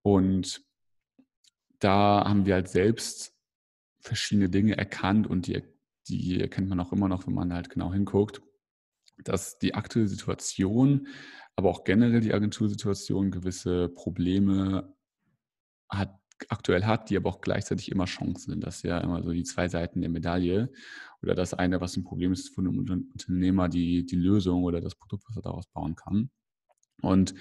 Und 0.00 0.64
da 1.78 2.24
haben 2.26 2.46
wir 2.46 2.54
halt 2.54 2.68
selbst 2.68 3.34
verschiedene 4.00 4.48
Dinge 4.48 4.78
erkannt 4.78 5.26
und 5.26 5.46
die, 5.46 5.62
die 6.08 6.40
erkennt 6.40 6.68
man 6.68 6.80
auch 6.80 6.92
immer 6.92 7.08
noch, 7.08 7.26
wenn 7.26 7.34
man 7.34 7.52
halt 7.52 7.68
genau 7.68 7.92
hinguckt, 7.92 8.40
dass 9.18 9.58
die 9.58 9.74
aktuelle 9.74 10.08
Situation 10.08 11.08
aber 11.56 11.70
auch 11.70 11.84
generell 11.84 12.20
die 12.20 12.32
Agentursituation 12.32 13.30
gewisse 13.30 13.88
Probleme 13.88 14.94
hat, 15.88 16.18
aktuell 16.48 16.84
hat, 16.84 17.10
die 17.10 17.16
aber 17.16 17.30
auch 17.30 17.40
gleichzeitig 17.40 17.90
immer 17.90 18.06
Chancen 18.06 18.52
sind. 18.52 18.64
Das 18.64 18.76
ist 18.76 18.82
ja 18.84 18.98
immer 18.98 19.22
so 19.22 19.30
die 19.32 19.44
zwei 19.44 19.68
Seiten 19.68 20.00
der 20.00 20.10
Medaille. 20.10 20.72
Oder 21.22 21.34
das 21.34 21.54
eine, 21.54 21.80
was 21.80 21.96
ein 21.96 22.04
Problem 22.04 22.32
ist 22.32 22.54
von 22.54 22.66
einem 22.66 22.78
Unternehmer, 22.78 23.68
die, 23.68 24.04
die 24.06 24.16
Lösung 24.16 24.64
oder 24.64 24.80
das 24.80 24.94
Produkt, 24.94 25.24
was 25.28 25.36
er 25.36 25.42
daraus 25.42 25.66
bauen 25.68 25.94
kann. 25.94 26.30
Und 27.00 27.34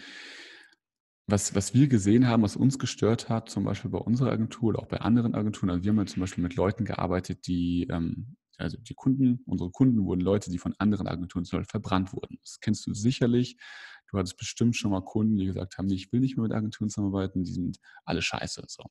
was, 1.27 1.55
was 1.55 1.73
wir 1.73 1.87
gesehen 1.87 2.27
haben, 2.27 2.43
was 2.43 2.55
uns 2.55 2.77
gestört 2.77 3.29
hat, 3.29 3.49
zum 3.49 3.63
Beispiel 3.63 3.91
bei 3.91 3.99
unserer 3.99 4.31
Agentur 4.31 4.69
oder 4.69 4.79
auch 4.79 4.87
bei 4.87 4.97
anderen 4.97 5.33
Agenturen, 5.33 5.69
also 5.69 5.83
wir 5.83 5.91
haben 5.91 5.97
ja 5.99 6.05
zum 6.05 6.19
Beispiel 6.19 6.43
mit 6.43 6.55
Leuten 6.55 6.83
gearbeitet, 6.83 7.47
die 7.47 7.87
ähm, 7.89 8.35
also 8.61 8.77
die 8.77 8.93
Kunden, 8.93 9.43
unsere 9.45 9.71
Kunden 9.71 10.05
wurden 10.05 10.21
Leute, 10.21 10.51
die 10.51 10.57
von 10.57 10.73
anderen 10.77 11.07
Agenturen 11.07 11.45
zum 11.45 11.59
Beispiel 11.59 11.71
verbrannt 11.71 12.13
wurden. 12.13 12.37
Das 12.41 12.59
kennst 12.59 12.85
du 12.87 12.93
sicherlich. 12.93 13.57
Du 14.09 14.17
hattest 14.17 14.37
bestimmt 14.37 14.75
schon 14.75 14.91
mal 14.91 15.03
Kunden, 15.03 15.37
die 15.37 15.45
gesagt 15.45 15.77
haben, 15.77 15.89
ich 15.89 16.11
will 16.11 16.19
nicht 16.19 16.37
mehr 16.37 16.43
mit 16.43 16.53
Agenturen 16.53 16.89
zusammenarbeiten, 16.89 17.43
die 17.43 17.53
sind 17.53 17.79
alle 18.05 18.21
scheiße. 18.21 18.63
So. 18.67 18.83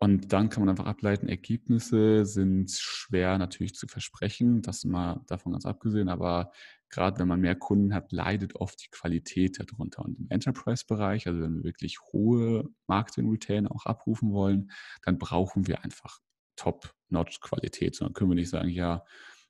Und 0.00 0.32
dann 0.32 0.48
kann 0.48 0.62
man 0.62 0.70
einfach 0.70 0.86
ableiten, 0.86 1.28
Ergebnisse 1.28 2.24
sind 2.24 2.70
schwer 2.70 3.36
natürlich 3.36 3.74
zu 3.74 3.88
versprechen, 3.88 4.62
das 4.62 4.84
mal 4.84 5.24
davon 5.26 5.52
ganz 5.52 5.66
abgesehen, 5.66 6.08
aber 6.08 6.52
gerade 6.88 7.18
wenn 7.18 7.26
man 7.26 7.40
mehr 7.40 7.56
Kunden 7.56 7.92
hat, 7.92 8.12
leidet 8.12 8.54
oft 8.54 8.80
die 8.84 8.90
Qualität 8.90 9.58
darunter. 9.58 10.04
Und 10.04 10.20
im 10.20 10.26
Enterprise-Bereich, 10.30 11.26
also 11.26 11.40
wenn 11.40 11.56
wir 11.56 11.64
wirklich 11.64 11.98
hohe 12.12 12.68
Marketing-Retain 12.86 13.66
auch 13.66 13.86
abrufen 13.86 14.32
wollen, 14.32 14.70
dann 15.02 15.18
brauchen 15.18 15.66
wir 15.66 15.82
einfach 15.82 16.20
Top-Notch-Qualität, 16.58 17.94
sondern 17.94 18.14
können 18.14 18.30
wir 18.30 18.34
nicht 18.34 18.50
sagen, 18.50 18.68
ja, 18.68 19.04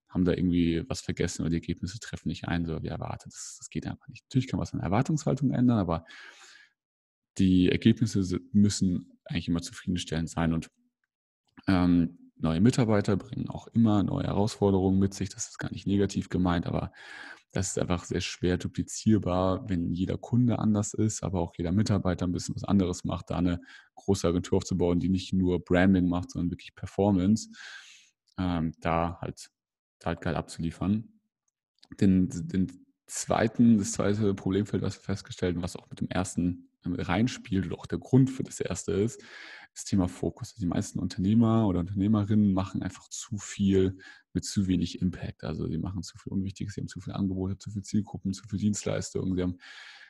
haben 0.08 0.24
da 0.24 0.32
irgendwie 0.32 0.84
was 0.88 1.00
vergessen 1.00 1.42
oder 1.42 1.50
die 1.50 1.56
Ergebnisse 1.56 1.98
treffen 1.98 2.28
nicht 2.28 2.48
ein, 2.48 2.64
so 2.64 2.82
wie 2.82 2.88
erwartet. 2.88 3.32
Das, 3.32 3.56
das 3.58 3.68
geht 3.68 3.86
einfach 3.86 4.08
nicht. 4.08 4.24
Natürlich 4.24 4.48
kann 4.48 4.58
man 4.58 4.62
was 4.62 4.72
an 4.72 4.80
Erwartungshaltung 4.80 5.50
ändern, 5.52 5.78
aber 5.78 6.04
die 7.36 7.68
Ergebnisse 7.70 8.40
müssen 8.52 9.20
eigentlich 9.24 9.48
immer 9.48 9.60
zufriedenstellend 9.60 10.30
sein. 10.30 10.52
Und 10.52 10.70
ähm, 11.66 12.27
neue 12.38 12.60
Mitarbeiter 12.60 13.16
bringen 13.16 13.48
auch 13.48 13.66
immer 13.68 14.02
neue 14.02 14.26
Herausforderungen 14.26 14.98
mit 14.98 15.14
sich. 15.14 15.28
Das 15.28 15.48
ist 15.48 15.58
gar 15.58 15.70
nicht 15.70 15.86
negativ 15.86 16.28
gemeint, 16.28 16.66
aber 16.66 16.92
das 17.52 17.68
ist 17.68 17.78
einfach 17.78 18.04
sehr 18.04 18.20
schwer 18.20 18.58
duplizierbar, 18.58 19.68
wenn 19.68 19.92
jeder 19.94 20.18
Kunde 20.18 20.58
anders 20.58 20.92
ist, 20.92 21.22
aber 21.22 21.40
auch 21.40 21.54
jeder 21.56 21.72
Mitarbeiter 21.72 22.26
ein 22.26 22.32
bisschen 22.32 22.54
was 22.54 22.64
anderes 22.64 23.04
macht, 23.04 23.30
da 23.30 23.38
eine 23.38 23.60
große 23.94 24.28
Agentur 24.28 24.58
aufzubauen, 24.58 25.00
die 25.00 25.08
nicht 25.08 25.32
nur 25.32 25.64
Branding 25.64 26.08
macht, 26.08 26.30
sondern 26.30 26.50
wirklich 26.50 26.74
Performance, 26.74 27.48
ähm, 28.38 28.74
da 28.80 29.18
halt, 29.20 29.48
da 29.98 30.08
halt 30.08 30.20
geil 30.20 30.36
abzuliefern. 30.36 31.08
Den, 32.00 32.28
den 32.28 32.86
zweiten, 33.06 33.78
das 33.78 33.92
zweite 33.92 34.34
Problemfeld, 34.34 34.82
was 34.82 34.96
wir 34.96 35.02
festgestellt 35.02 35.56
haben, 35.56 35.62
was 35.62 35.76
auch 35.76 35.88
mit 35.88 36.00
dem 36.00 36.08
ersten 36.08 36.68
ähm, 36.84 36.94
reinspielt 36.94 37.66
oder 37.66 37.78
auch 37.78 37.86
der 37.86 37.98
Grund 37.98 38.30
für 38.30 38.42
das 38.42 38.60
erste 38.60 38.92
ist, 38.92 39.22
das 39.74 39.84
Thema 39.84 40.08
Fokus. 40.08 40.54
Die 40.54 40.66
meisten 40.66 40.98
Unternehmer 40.98 41.66
oder 41.66 41.80
Unternehmerinnen 41.80 42.52
machen 42.52 42.82
einfach 42.82 43.08
zu 43.08 43.38
viel 43.38 43.98
mit 44.32 44.44
zu 44.44 44.66
wenig 44.66 45.00
Impact. 45.00 45.44
Also 45.44 45.68
sie 45.68 45.78
machen 45.78 46.02
zu 46.02 46.18
viel 46.18 46.32
Unwichtiges, 46.32 46.74
sie 46.74 46.80
haben 46.80 46.88
zu 46.88 47.00
viele 47.00 47.16
Angebote, 47.16 47.58
zu 47.58 47.70
viele 47.70 47.82
Zielgruppen, 47.82 48.32
zu 48.32 48.44
viele 48.48 48.60
Dienstleistungen, 48.60 49.36
sie 49.36 49.42
haben 49.42 49.58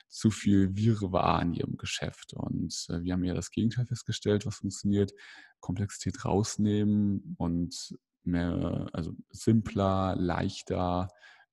zu 0.09 0.31
viel 0.31 0.75
Wirrwarr 0.75 1.43
in 1.43 1.55
ihrem 1.55 1.77
Geschäft. 1.77 2.33
Und 2.35 2.87
äh, 2.89 3.03
wir 3.03 3.13
haben 3.13 3.25
ja 3.25 3.35
das 3.35 3.51
Gegenteil 3.51 3.87
festgestellt, 3.87 4.47
was 4.47 4.57
funktioniert. 4.57 5.13
Komplexität 5.61 6.25
rausnehmen 6.25 7.35
und 7.39 7.95
mehr, 8.25 8.89
also 8.93 9.13
simpler, 9.31 10.17
leichter. 10.17 11.09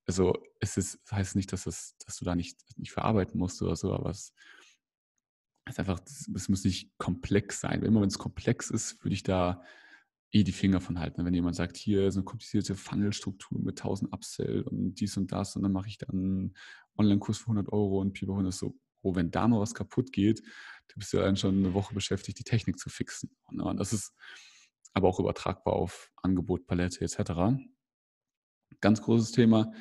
Also 0.06 0.34
es 0.60 0.78
ist, 0.78 1.00
heißt 1.12 1.36
nicht, 1.36 1.52
dass, 1.52 1.66
es, 1.66 1.96
dass 2.06 2.18
du 2.18 2.26
da 2.26 2.36
nicht, 2.36 2.60
nicht 2.78 2.92
verarbeiten 2.92 3.40
musst 3.40 3.62
oder 3.62 3.76
so, 3.76 3.94
aber 3.94 4.12
es 4.12 4.34
ist 5.68 5.80
einfach, 5.80 6.00
es 6.06 6.50
muss 6.50 6.64
nicht 6.64 6.92
komplex 6.98 7.60
sein. 7.60 7.84
Immer 7.84 8.02
wenn 8.02 8.08
es 8.08 8.20
komplex 8.20 8.70
ist, 8.70 9.04
würde 9.04 9.16
ich 9.16 9.24
da 9.24 9.64
eh 10.32 10.44
die 10.44 10.52
Finger 10.52 10.82
von 10.82 11.00
halten. 11.00 11.26
Wenn 11.26 11.34
jemand 11.34 11.56
sagt, 11.56 11.78
hier 11.78 12.08
ist 12.08 12.16
eine 12.16 12.26
komplizierte 12.26 12.76
Funnelstruktur 12.76 13.60
mit 13.60 13.80
1000 13.80 14.14
Upsell 14.14 14.62
und 14.64 14.96
dies 14.96 15.18
und 15.18 15.32
das 15.32 15.56
und 15.56 15.64
dann 15.64 15.72
mache 15.72 15.88
ich 15.88 15.98
dann 15.98 16.10
einen 16.10 16.58
Online-Kurs 16.98 17.40
für 17.40 17.46
100 17.46 17.72
Euro 17.72 18.00
und 18.02 18.14
Pi 18.14 18.26
100 18.26 18.50
ist 18.50 18.60
so, 18.60 18.78
oh, 19.02 19.16
wenn 19.16 19.32
da 19.32 19.48
mal 19.48 19.60
was 19.60 19.74
kaputt 19.74 20.12
geht, 20.12 20.42
du 20.88 21.00
bist 21.00 21.14
ja 21.14 21.22
dann 21.22 21.38
schon 21.38 21.58
eine 21.58 21.74
Woche 21.74 21.94
beschäftigt, 21.94 22.40
die 22.40 22.44
Technik 22.44 22.80
zu 22.80 22.90
fixen. 22.90 23.36
Und 23.48 23.80
das 23.80 23.94
ist 23.94 24.14
aber 24.94 25.08
auch 25.08 25.20
übertragbar 25.20 25.74
auf 25.74 26.12
Angebot, 26.18 26.68
Palette 26.68 27.02
etc. 27.02 27.58
Ganz 28.82 29.02
großes 29.02 29.32
Thema. 29.32 29.74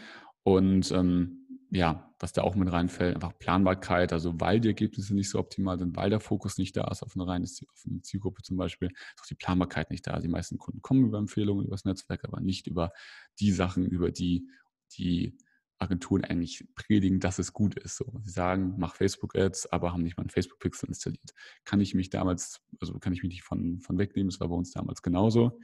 Und 0.42 0.90
ähm, 0.92 1.66
ja, 1.70 2.13
was 2.24 2.32
da 2.32 2.40
auch 2.40 2.54
mit 2.54 2.72
reinfällt, 2.72 3.16
einfach 3.16 3.38
Planbarkeit, 3.38 4.10
also 4.10 4.40
weil 4.40 4.58
die 4.58 4.68
Ergebnisse 4.68 5.14
nicht 5.14 5.28
so 5.28 5.38
optimal 5.38 5.78
sind, 5.78 5.94
weil 5.94 6.08
der 6.08 6.20
Fokus 6.20 6.56
nicht 6.56 6.74
da 6.74 6.88
ist 6.90 7.02
auf 7.02 7.14
eine 7.14 7.26
reine 7.26 7.44
auf 7.44 7.84
eine 7.86 8.00
Zielgruppe 8.00 8.40
zum 8.40 8.56
Beispiel, 8.56 8.88
ist 8.88 9.20
auch 9.20 9.26
die 9.26 9.34
Planbarkeit 9.34 9.90
nicht 9.90 10.06
da. 10.06 10.18
Die 10.20 10.28
meisten 10.28 10.56
Kunden 10.56 10.80
kommen 10.80 11.04
über 11.04 11.18
Empfehlungen, 11.18 11.66
über 11.66 11.74
das 11.74 11.84
Netzwerk, 11.84 12.24
aber 12.24 12.40
nicht 12.40 12.66
über 12.66 12.92
die 13.40 13.52
Sachen, 13.52 13.84
über 13.84 14.10
die 14.10 14.48
die 14.96 15.36
Agenturen 15.78 16.24
eigentlich 16.24 16.66
predigen, 16.74 17.20
dass 17.20 17.38
es 17.38 17.52
gut 17.52 17.74
ist. 17.74 17.98
So, 17.98 18.18
sie 18.22 18.30
sagen, 18.30 18.76
mach 18.78 18.94
Facebook-Ads, 18.94 19.70
aber 19.70 19.92
haben 19.92 20.02
nicht 20.02 20.16
mal 20.16 20.22
einen 20.22 20.30
Facebook-Pixel 20.30 20.88
installiert. 20.88 21.34
Kann 21.66 21.82
ich 21.82 21.94
mich 21.94 22.08
damals, 22.08 22.62
also 22.80 22.98
kann 23.00 23.12
ich 23.12 23.22
mich 23.22 23.32
nicht 23.32 23.42
von, 23.42 23.80
von 23.80 23.98
wegnehmen, 23.98 24.30
das 24.30 24.40
war 24.40 24.48
bei 24.48 24.54
uns 24.56 24.70
damals 24.70 25.02
genauso. 25.02 25.60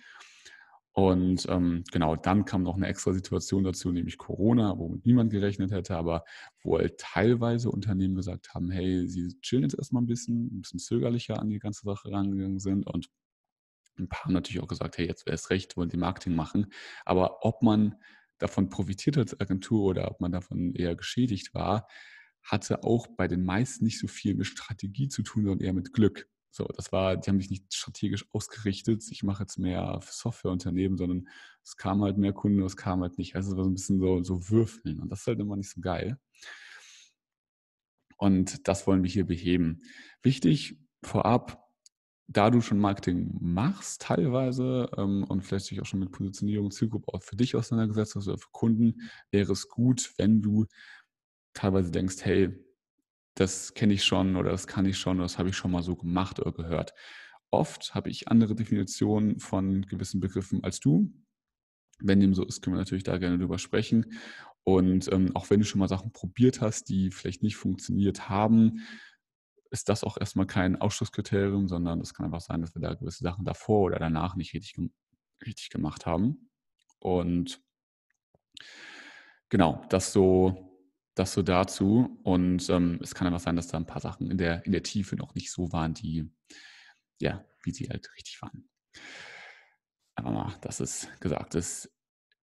Und 0.93 1.47
ähm, 1.49 1.85
genau, 1.93 2.17
dann 2.17 2.45
kam 2.45 2.65
noch 2.65 2.77
eine 2.77 2.89
extra 2.89 3.13
Situation 3.13 3.63
dazu, 3.63 3.93
nämlich 3.93 4.19
Corona, 4.19 4.77
womit 4.77 5.07
niemand 5.07 5.31
gerechnet 5.31 5.71
hätte, 5.71 5.97
aber 5.97 6.25
wo 6.63 6.79
halt 6.79 6.99
teilweise 6.99 7.71
Unternehmen 7.71 8.17
gesagt 8.17 8.55
haben, 8.55 8.71
hey, 8.71 9.07
sie 9.07 9.41
chillen 9.41 9.63
jetzt 9.63 9.79
erstmal 9.79 10.03
ein 10.03 10.07
bisschen, 10.07 10.47
ein 10.47 10.61
bisschen 10.63 10.81
zögerlicher 10.81 11.39
an 11.39 11.49
die 11.49 11.61
ganze 11.61 11.83
Sache 11.85 12.11
rangegangen 12.11 12.59
sind 12.59 12.87
und 12.89 13.09
ein 13.99 14.09
paar 14.09 14.25
haben 14.25 14.33
natürlich 14.33 14.63
auch 14.63 14.69
gesagt, 14.69 14.99
hey, 14.99 15.07
jetzt 15.07 15.27
wäre 15.27 15.35
es 15.35 15.51
recht, 15.51 15.77
wollen 15.77 15.91
die 15.91 15.97
Marketing 15.97 16.35
machen. 16.35 16.73
Aber 17.05 17.45
ob 17.45 17.63
man 17.63 17.97
davon 18.39 18.69
profitiert 18.71 19.19
als 19.19 19.39
Agentur 19.39 19.85
oder 19.85 20.11
ob 20.11 20.21
man 20.21 20.33
davon 20.33 20.75
eher 20.75 20.97
geschädigt 20.97 21.55
war, 21.55 21.87
hatte 22.43 22.83
auch 22.83 23.07
bei 23.17 23.29
den 23.29 23.45
meisten 23.45 23.85
nicht 23.85 23.99
so 23.99 24.09
viel 24.09 24.35
mit 24.35 24.47
Strategie 24.47 25.09
zu 25.09 25.23
tun, 25.23 25.45
sondern 25.45 25.65
eher 25.65 25.75
mit 25.75 25.93
Glück. 25.93 26.29
So, 26.51 26.65
das 26.77 26.91
war, 26.91 27.17
die 27.17 27.31
haben 27.31 27.41
sich 27.41 27.51
nicht 27.51 27.73
strategisch 27.73 28.27
ausgerichtet, 28.33 29.05
ich 29.11 29.23
mache 29.23 29.45
jetzt 29.45 29.59
mehr 29.59 30.01
für 30.01 30.13
Softwareunternehmen, 30.13 30.99
sondern 30.99 31.29
es 31.63 31.77
kam 31.77 32.03
halt 32.03 32.19
mehr 32.19 32.33
Kunden, 32.33 32.63
es 32.63 32.77
kam 32.77 33.03
halt 33.03 33.19
nicht. 33.19 33.37
Also 33.37 33.53
es 33.53 33.57
war 33.57 33.65
so 33.65 33.71
ein 33.71 33.75
bisschen 33.75 34.01
so, 34.01 34.23
so 34.23 34.51
würfeln 34.51 34.99
und 35.01 35.11
das 35.11 35.21
ist 35.21 35.27
halt 35.29 35.41
immer 35.41 35.57
nicht 35.57 35.71
so 35.71 35.81
geil. 35.81 36.19
Und 38.17 38.69
das 38.69 38.87
wollen 38.87 39.03
wir 39.03 39.11
hier 39.11 39.27
beheben. 39.27 39.81
Wichtig 40.23 40.79
vorab, 41.03 41.71
da 42.27 42.51
du 42.51 42.61
schon 42.61 42.79
Marketing 42.79 43.37
machst 43.41 44.03
teilweise 44.03 44.91
ähm, 44.97 45.25
und 45.25 45.43
vielleicht 45.43 45.71
dich 45.71 45.81
auch 45.81 45.87
schon 45.87 46.01
mit 46.01 46.13
Positionierung, 46.13 46.71
Zielgruppe 46.71 47.13
auch 47.13 47.23
für 47.23 47.37
dich 47.37 47.57
auseinandergesetzt 47.57 48.17
hast 48.17 48.29
oder 48.29 48.39
für 48.39 48.51
Kunden, 48.53 49.11
wäre 49.31 49.53
es 49.53 49.69
gut, 49.69 50.13
wenn 50.19 50.43
du 50.43 50.67
teilweise 51.55 51.91
denkst, 51.91 52.17
hey, 52.21 52.55
das 53.35 53.75
kenne 53.75 53.95
ich 53.95 54.05
schon 54.05 54.37
oder 54.37 54.51
das 54.51 54.67
kann 54.67 54.87
ich 54.87 54.99
schon 54.99 55.17
oder 55.17 55.25
das 55.25 55.39
habe 55.39 55.49
ich 55.49 55.57
schon 55.57 55.71
mal 55.71 55.83
so 55.83 55.97
gemacht 55.97 56.41
oder 56.41 56.53
gehört. 56.53 56.95
Oft 57.51 57.95
habe 57.95 58.11
ich 58.11 58.29
andere 58.29 58.55
Definitionen 58.55 59.41
von 59.41 59.83
gewissen 59.83 60.21
Begriffen 60.21 60.63
als 60.63 60.81
du. 60.81 61.13
Wenn 61.99 62.21
dem 62.21 62.35
so 62.35 62.45
ist, 62.45 62.63
können 62.63 62.77
wir 62.77 62.81
natürlich 62.81 63.05
da 63.05 63.19
gerne 63.19 63.39
drüber 63.39 63.59
sprechen. 63.59 64.19
Und 64.65 65.11
ähm, 65.13 65.35
auch 65.35 65.51
wenn 65.51 65.61
du 65.61 65.67
schon 65.67 65.79
mal 65.81 65.89
Sachen 65.89 66.13
probiert 66.13 66.61
hast, 66.61 66.89
die 66.89 67.11
vielleicht 67.11 67.43
nicht 67.43 67.57
funktioniert 67.57 68.29
haben, 68.29 68.81
ist 69.71 69.89
das 69.89 70.05
auch 70.05 70.17
erstmal 70.19 70.47
kein 70.47 70.81
Ausschlusskriterium, 70.81 71.69
sondern 71.69 72.01
es 72.01 72.15
kann 72.15 72.27
einfach 72.27 72.41
sein, 72.41 72.61
dass 72.61 72.75
wir 72.75 72.83
da 72.83 72.95
gewisse 72.95 73.23
Sachen 73.23 73.45
davor 73.45 73.83
oder 73.83 73.99
danach 73.99 74.37
nicht 74.37 74.53
richtig, 74.53 74.77
richtig 75.45 75.71
gemacht 75.71 76.07
haben. 76.07 76.51
Und 76.99 77.61
genau, 79.49 79.85
das 79.89 80.13
so 80.13 80.70
das 81.15 81.33
so 81.33 81.43
dazu. 81.43 82.21
Und 82.23 82.69
ähm, 82.71 82.99
es 83.03 83.15
kann 83.15 83.27
einfach 83.27 83.41
sein, 83.41 83.57
dass 83.57 83.69
da 83.69 83.79
ein 83.79 83.87
paar 83.87 84.01
Sachen 84.01 84.31
in 84.31 84.39
der, 84.39 84.65
in 84.67 84.73
der 84.73 84.83
Tiefe 84.83 85.17
noch 85.17 85.35
nicht 85.35 85.51
so 85.51 85.73
waren, 85.73 85.95
die, 85.95 86.31
ja, 87.21 87.45
wie 87.63 87.73
sie 87.73 87.89
halt 87.89 88.11
richtig 88.17 88.41
waren. 88.43 88.69
Aber 90.15 90.31
mal, 90.31 90.55
das 90.61 90.81
ist 90.81 91.09
gesagt. 91.21 91.55
Das, 91.55 91.91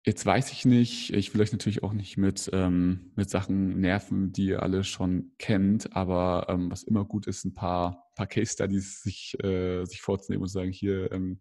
jetzt 0.05 0.25
weiß 0.25 0.51
ich 0.51 0.65
nicht, 0.65 1.13
ich 1.13 1.33
will 1.33 1.41
euch 1.41 1.51
natürlich 1.51 1.83
auch 1.83 1.93
nicht 1.93 2.17
mit, 2.17 2.49
ähm, 2.53 3.11
mit 3.15 3.29
Sachen 3.29 3.79
nerven, 3.79 4.31
die 4.31 4.47
ihr 4.47 4.61
alle 4.61 4.83
schon 4.83 5.31
kennt, 5.39 5.95
aber 5.95 6.45
ähm, 6.47 6.69
was 6.69 6.83
immer 6.83 7.05
gut 7.05 7.25
ist, 7.27 7.43
ein 7.43 7.55
paar, 7.55 8.11
paar 8.15 8.27
Case 8.27 8.53
Studies 8.53 9.01
sich, 9.01 9.35
äh, 9.43 9.83
sich 9.85 10.01
vorzunehmen 10.01 10.43
und 10.43 10.49
sagen, 10.49 10.71
hier, 10.71 11.11
ähm, 11.11 11.39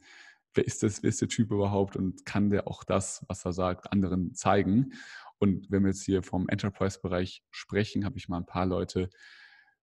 wer 0.55 0.67
ist 0.67 0.83
das, 0.83 1.03
wer 1.03 1.11
ist 1.11 1.21
der 1.21 1.29
Typ 1.29 1.51
überhaupt 1.51 1.97
und 1.97 2.25
kann 2.25 2.49
der 2.49 2.67
auch 2.67 2.85
das, 2.85 3.25
was 3.29 3.45
er 3.45 3.53
sagt, 3.53 3.93
anderen 3.93 4.35
zeigen? 4.35 4.95
Und 5.39 5.71
wenn 5.71 5.83
wir 5.83 5.91
jetzt 5.91 6.05
hier 6.05 6.23
vom 6.23 6.49
Enterprise-Bereich 6.49 7.43
sprechen, 7.51 8.05
habe 8.05 8.19
ich 8.19 8.29
mal 8.29 8.39
ein 8.39 8.47
paar 8.47 8.67
Leute 8.67 9.11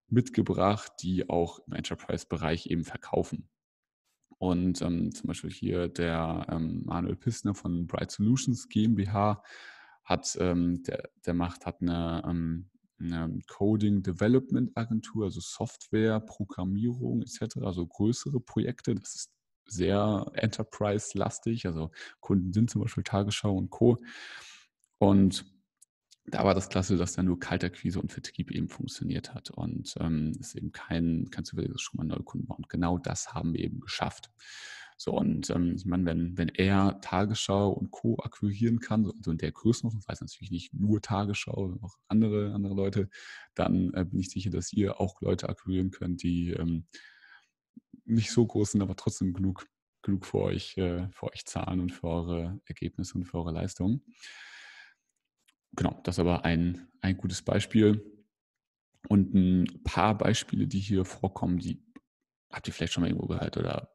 mitgebracht, 0.08 0.92
die 1.02 1.30
auch 1.30 1.60
im 1.68 1.74
Enterprise-Bereich 1.74 2.68
eben 2.68 2.84
verkaufen. 2.84 3.50
Und 4.38 4.82
ähm, 4.82 5.14
zum 5.14 5.28
Beispiel 5.28 5.52
hier 5.52 5.88
der 5.88 6.48
ähm, 6.50 6.84
Manuel 6.86 7.16
Pissner 7.16 7.54
von 7.54 7.86
Bright 7.86 8.12
Solutions 8.12 8.68
GmbH 8.70 9.44
hat, 10.04 10.36
ähm, 10.40 10.82
der, 10.84 11.10
der 11.26 11.34
macht, 11.34 11.66
hat 11.66 11.82
eine, 11.82 12.24
ähm, 12.26 12.70
eine 13.00 13.40
Coding 13.48 14.02
Development 14.02 14.76
Agentur, 14.76 15.26
also 15.26 15.40
Software, 15.40 16.20
Programmierung 16.20 17.22
etc., 17.22 17.58
also 17.62 17.86
größere 17.86 18.40
Projekte. 18.40 18.96
Das 18.96 19.16
ist 19.16 19.32
sehr 19.68 20.26
Enterprise-lastig, 20.34 21.68
also 21.68 21.92
Kunden 22.20 22.52
sind 22.52 22.70
zum 22.70 22.82
Beispiel 22.82 23.04
Tagesschau 23.04 23.56
und 23.56 23.70
Co. 23.70 23.98
Und 25.02 25.46
da 26.28 26.46
war 26.46 26.54
das 26.54 26.70
klasse, 26.70 26.96
dass 26.96 27.14
da 27.14 27.24
nur 27.24 27.40
Kaltakquise 27.40 28.00
und 28.00 28.12
Vertrieb 28.12 28.52
eben 28.52 28.70
funktioniert 28.70 29.34
hat 29.34 29.50
und 29.50 29.96
ähm, 30.00 30.38
es 30.40 30.54
eben 30.54 30.72
kein, 30.72 31.28
kein 31.32 31.44
zufälliges 31.44 31.82
schon 31.82 31.98
mal 31.98 32.04
neue 32.04 32.22
Kunden 32.22 32.48
war. 32.48 32.58
Und 32.58 32.70
genau 32.70 33.00
das 33.00 33.34
haben 33.34 33.54
wir 33.54 33.62
eben 33.62 33.80
geschafft. 33.80 34.30
So, 34.98 35.14
und 35.14 35.50
ähm, 35.50 35.74
ich 35.76 35.86
meine, 35.86 36.06
wenn, 36.06 36.38
wenn 36.38 36.50
er 36.50 37.02
Tagesschau 37.02 37.72
und 37.72 37.90
Co. 37.90 38.20
akquirieren 38.20 38.80
kann, 38.80 39.12
also 39.18 39.32
in 39.32 39.40
der 39.40 39.52
Größenordnung, 39.52 40.02
das 40.02 40.08
heißt 40.08 40.22
natürlich 40.22 40.52
nicht 40.52 40.72
nur 40.72 41.02
Tagesschau, 41.02 41.80
auch 41.82 41.96
andere, 42.08 42.54
andere 42.54 42.76
Leute, 42.76 43.10
dann 43.56 43.92
äh, 43.96 44.06
bin 44.06 44.20
ich 44.20 44.30
sicher, 44.30 44.52
dass 44.52 44.72
ihr 44.72 45.02
auch 45.02 45.20
Leute 45.22 45.50
akquirieren 45.50 45.90
könnt, 45.90 46.22
die 46.22 46.52
ähm, 46.52 46.86
nicht 48.06 48.30
so 48.30 48.46
groß 48.46 48.74
sind, 48.74 48.84
aber 48.84 48.96
trotzdem 48.96 49.34
genug, 49.34 49.66
genug 50.04 50.28
für 50.28 50.42
euch, 50.42 50.78
äh, 50.78 51.10
für 51.12 51.34
euch 51.34 51.44
zahlen 51.46 51.80
und 51.80 51.92
für 51.92 52.04
eure 52.04 52.62
Ergebnisse 52.66 53.16
und 53.18 53.26
für 53.26 53.40
eure 53.40 53.52
Leistungen 53.52 54.04
genau, 55.76 56.00
das 56.04 56.20
aber 56.20 56.46
ein, 56.46 56.88
ein 57.02 57.18
gutes 57.18 57.42
Beispiel. 57.42 58.06
Und 59.08 59.34
ein 59.34 59.84
paar 59.84 60.18
Beispiele, 60.18 60.68
die 60.68 60.80
hier 60.80 61.06
vorkommen, 61.06 61.58
die 61.58 61.84
habt 62.52 62.68
ihr 62.68 62.74
vielleicht 62.74 62.94
schon 62.94 63.02
mal 63.02 63.08
irgendwo 63.08 63.28
gehört 63.28 63.58
oder 63.58 63.90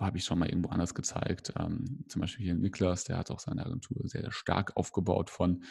habe 0.00 0.18
ich 0.18 0.24
schon 0.24 0.38
mal 0.38 0.48
irgendwo 0.48 0.70
anders 0.70 0.94
gezeigt. 0.94 1.52
Ähm, 1.58 2.04
zum 2.08 2.20
Beispiel 2.20 2.44
hier 2.44 2.54
Niklas, 2.54 3.04
der 3.04 3.18
hat 3.18 3.30
auch 3.30 3.40
seine 3.40 3.64
Agentur 3.64 3.96
sehr 4.08 4.32
stark 4.32 4.76
aufgebaut 4.76 5.30
von, 5.30 5.62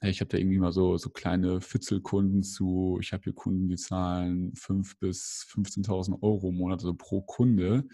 hey, 0.00 0.10
ich 0.10 0.20
habe 0.20 0.28
da 0.28 0.38
irgendwie 0.38 0.58
mal 0.58 0.72
so, 0.72 0.96
so 0.96 1.10
kleine 1.10 1.60
Fitzelkunden 1.60 2.42
zu, 2.42 2.98
ich 3.00 3.12
habe 3.12 3.24
hier 3.24 3.34
Kunden, 3.34 3.68
die 3.68 3.76
zahlen 3.76 4.52
5.000 4.54 4.98
bis 5.00 5.46
15.000 5.50 6.22
Euro 6.22 6.50
im 6.50 6.56
Monat, 6.56 6.80
also 6.80 6.94
pro 6.94 7.20
Kunde. 7.22 7.88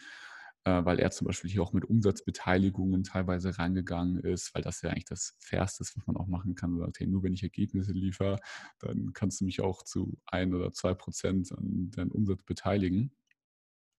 Äh, 0.65 0.85
weil 0.85 0.99
er 0.99 1.11
zum 1.11 1.27
Beispiel 1.27 1.51
hier 1.51 1.63
auch 1.63 1.73
mit 1.73 1.85
Umsatzbeteiligungen 1.85 3.05
teilweise 3.05 3.59
reingegangen 3.59 4.19
ist, 4.19 4.55
weil 4.55 4.63
das 4.63 4.83
ja 4.83 4.91
eigentlich 4.91 5.05
das 5.05 5.37
Fairste 5.41 5.83
ist, 5.83 5.97
was 5.97 6.07
man 6.07 6.17
auch 6.17 6.27
machen 6.27 6.55
kann. 6.55 6.79
sagt, 6.79 7.01
hey, 7.01 7.07
nur 7.07 7.23
wenn 7.23 7.35
ich 7.35 7.43
Ergebnisse 7.43 7.93
liefere, 7.93 8.39
dann 8.79 9.13
kannst 9.13 9.41
du 9.41 9.45
mich 9.45 9.61
auch 9.61 9.83
zu 9.83 10.19
ein 10.27 10.55
oder 10.55 10.73
zwei 10.73 10.95
Prozent 10.95 11.53
an 11.53 11.91
deinem 11.91 12.11
Umsatz 12.13 12.43
beteiligen. 12.43 13.13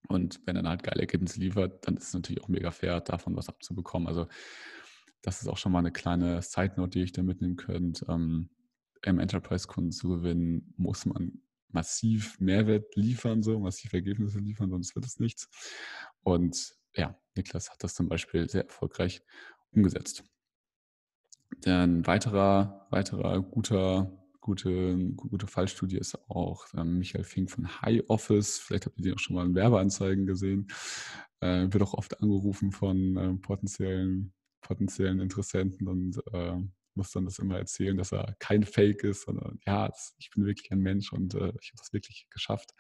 Und 0.08 0.42
wenn 0.46 0.56
er 0.56 0.64
dann 0.64 0.70
halt 0.70 0.84
geile 0.84 1.02
Ergebnisse 1.02 1.40
liefert, 1.40 1.88
dann 1.88 1.98
ist 1.98 2.08
es 2.08 2.14
natürlich 2.14 2.44
auch 2.44 2.48
mega 2.48 2.72
fair, 2.72 3.02
davon 3.02 3.36
was 3.36 3.50
abzubekommen. 3.50 4.08
Also 4.08 4.28
das 5.22 5.42
ist 5.42 5.48
auch 5.48 5.58
schon 5.58 5.72
mal 5.72 5.80
eine 5.80 5.92
kleine 5.92 6.42
Side-Note, 6.42 7.00
die 7.00 7.04
ich 7.04 7.12
da 7.12 7.24
mitnehmen 7.24 7.56
könnte. 7.56 8.06
Ähm, 8.10 8.50
im 9.04 9.20
Enterprise-Kunden 9.20 9.92
zu 9.92 10.10
gewinnen, 10.10 10.74
muss 10.78 11.06
man 11.06 11.42
massiv 11.76 12.40
Mehrwert 12.40 12.96
liefern, 12.96 13.44
so 13.44 13.60
massiv 13.60 13.94
Ergebnisse 13.94 14.40
liefern, 14.40 14.72
sonst 14.72 14.96
wird 14.96 15.06
es 15.06 15.20
nichts. 15.20 15.50
Und 16.24 16.76
ja, 16.96 17.20
Niklas 17.36 17.70
hat 17.70 17.84
das 17.84 17.94
zum 17.94 18.08
Beispiel 18.08 18.50
sehr 18.50 18.64
erfolgreich 18.64 19.22
umgesetzt. 19.72 20.24
Ein 21.66 22.08
weiterer, 22.08 22.88
weiterer 22.90 23.42
guter, 23.42 24.12
gute, 24.40 24.98
gute 25.16 25.48
Fallstudie 25.48 25.98
ist 25.98 26.18
auch 26.30 26.66
ähm, 26.76 26.98
Michael 26.98 27.24
Fink 27.24 27.52
von 27.52 27.82
High 27.82 28.04
Office. 28.08 28.58
Vielleicht 28.58 28.86
habt 28.86 28.98
ihr 28.98 29.04
den 29.04 29.14
auch 29.16 29.20
schon 29.20 29.36
mal 29.36 29.46
in 29.46 29.56
Werbeanzeigen 29.56 30.26
gesehen. 30.26 30.68
Äh, 31.42 31.68
wird 31.72 31.84
auch 31.84 31.94
oft 31.94 32.22
angerufen 32.22 32.72
von 32.72 33.18
äh, 33.18 33.34
potenziellen, 33.36 34.34
potenziellen 34.62 35.20
Interessenten 35.20 35.88
und 35.88 36.22
äh, 36.34 36.58
muss 36.96 37.12
dann 37.12 37.26
das 37.26 37.40
immer 37.40 37.58
erzählen, 37.58 37.98
dass 37.98 38.12
er 38.12 38.36
kein 38.40 38.64
Fake 38.64 39.04
ist, 39.04 39.24
sondern 39.24 39.60
ja, 39.66 39.92
ich 40.18 40.30
bin 40.32 40.46
wirklich 40.46 40.72
ein 40.72 40.80
Mensch 40.80 41.12
und 41.14 41.34
äh, 41.34 41.54
ich 41.62 41.72
habe 41.72 41.78
das 41.78 41.94
wirklich 41.94 42.28
geschafft. 42.30 42.74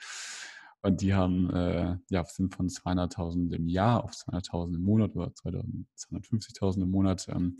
Und 0.82 1.02
die 1.02 1.14
haben, 1.16 1.50
äh, 1.50 1.98
ja, 2.10 2.24
sind 2.26 2.54
von 2.54 2.70
200.000 2.70 3.54
im 3.56 3.68
Jahr 3.68 4.04
auf 4.04 4.12
200.000 4.12 4.76
im 4.76 4.84
Monat 4.84 5.16
oder 5.16 5.32
250.000 5.32 6.84
im 6.84 6.92
Monat 6.92 7.28
ähm, 7.30 7.60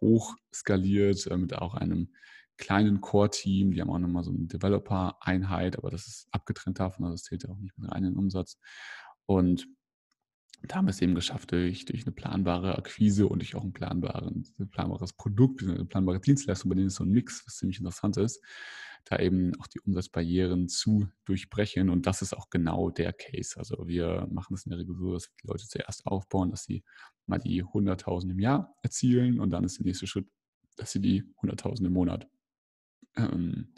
hoch 0.00 0.34
skaliert 0.54 1.26
äh, 1.26 1.36
mit 1.36 1.54
auch 1.54 1.74
einem 1.74 2.12
kleinen 2.58 3.00
Core-Team. 3.00 3.72
Die 3.72 3.80
haben 3.80 3.90
auch 3.90 3.98
nochmal 3.98 4.24
so 4.24 4.30
eine 4.30 4.46
Developer-Einheit, 4.46 5.78
aber 5.78 5.90
das 5.90 6.06
ist 6.06 6.28
abgetrennt 6.32 6.78
davon, 6.78 7.04
also 7.04 7.14
das 7.14 7.22
zählt 7.24 7.44
ja 7.44 7.50
auch 7.50 7.58
nicht 7.58 7.76
mit 7.78 7.90
rein 7.90 8.04
in 8.04 8.12
den 8.12 8.18
Umsatz. 8.18 8.58
Und 9.24 9.66
da 10.62 10.76
haben 10.76 10.86
wir 10.86 10.90
es 10.90 11.02
eben 11.02 11.14
geschafft, 11.14 11.52
durch, 11.52 11.84
durch 11.84 12.04
eine 12.04 12.12
planbare 12.12 12.76
Akquise 12.76 13.28
und 13.28 13.40
durch 13.40 13.54
auch 13.54 13.64
ein, 13.64 13.72
planbaren, 13.72 14.46
ein 14.58 14.68
planbares 14.68 15.12
Produkt, 15.12 15.62
eine 15.62 15.84
planbare 15.84 16.20
Dienstleistung, 16.20 16.70
bei 16.70 16.74
denen 16.74 16.88
ist 16.88 16.96
so 16.96 17.04
ein 17.04 17.10
Mix, 17.10 17.46
was 17.46 17.56
ziemlich 17.56 17.78
interessant 17.78 18.16
ist, 18.16 18.42
da 19.04 19.18
eben 19.18 19.52
auch 19.60 19.66
die 19.66 19.80
Umsatzbarrieren 19.80 20.68
zu 20.68 21.08
durchbrechen. 21.24 21.90
Und 21.90 22.06
das 22.06 22.22
ist 22.22 22.36
auch 22.36 22.50
genau 22.50 22.90
der 22.90 23.12
Case. 23.12 23.56
Also 23.58 23.86
wir 23.86 24.26
machen 24.30 24.54
es 24.54 24.66
in 24.66 24.70
der 24.70 24.80
Regel 24.80 24.96
so, 24.96 25.12
dass 25.12 25.30
die 25.42 25.46
Leute 25.46 25.66
zuerst 25.68 26.06
aufbauen, 26.06 26.50
dass 26.50 26.64
sie 26.64 26.82
mal 27.26 27.38
die 27.38 27.62
100.000 27.62 28.30
im 28.30 28.40
Jahr 28.40 28.74
erzielen 28.82 29.38
und 29.40 29.50
dann 29.50 29.64
ist 29.64 29.78
der 29.78 29.86
nächste 29.86 30.06
Schritt, 30.06 30.26
dass 30.76 30.92
sie 30.92 31.00
die 31.00 31.22
100.000 31.42 31.86
im 31.86 31.92
Monat 31.92 32.28
ähm, 33.16 33.72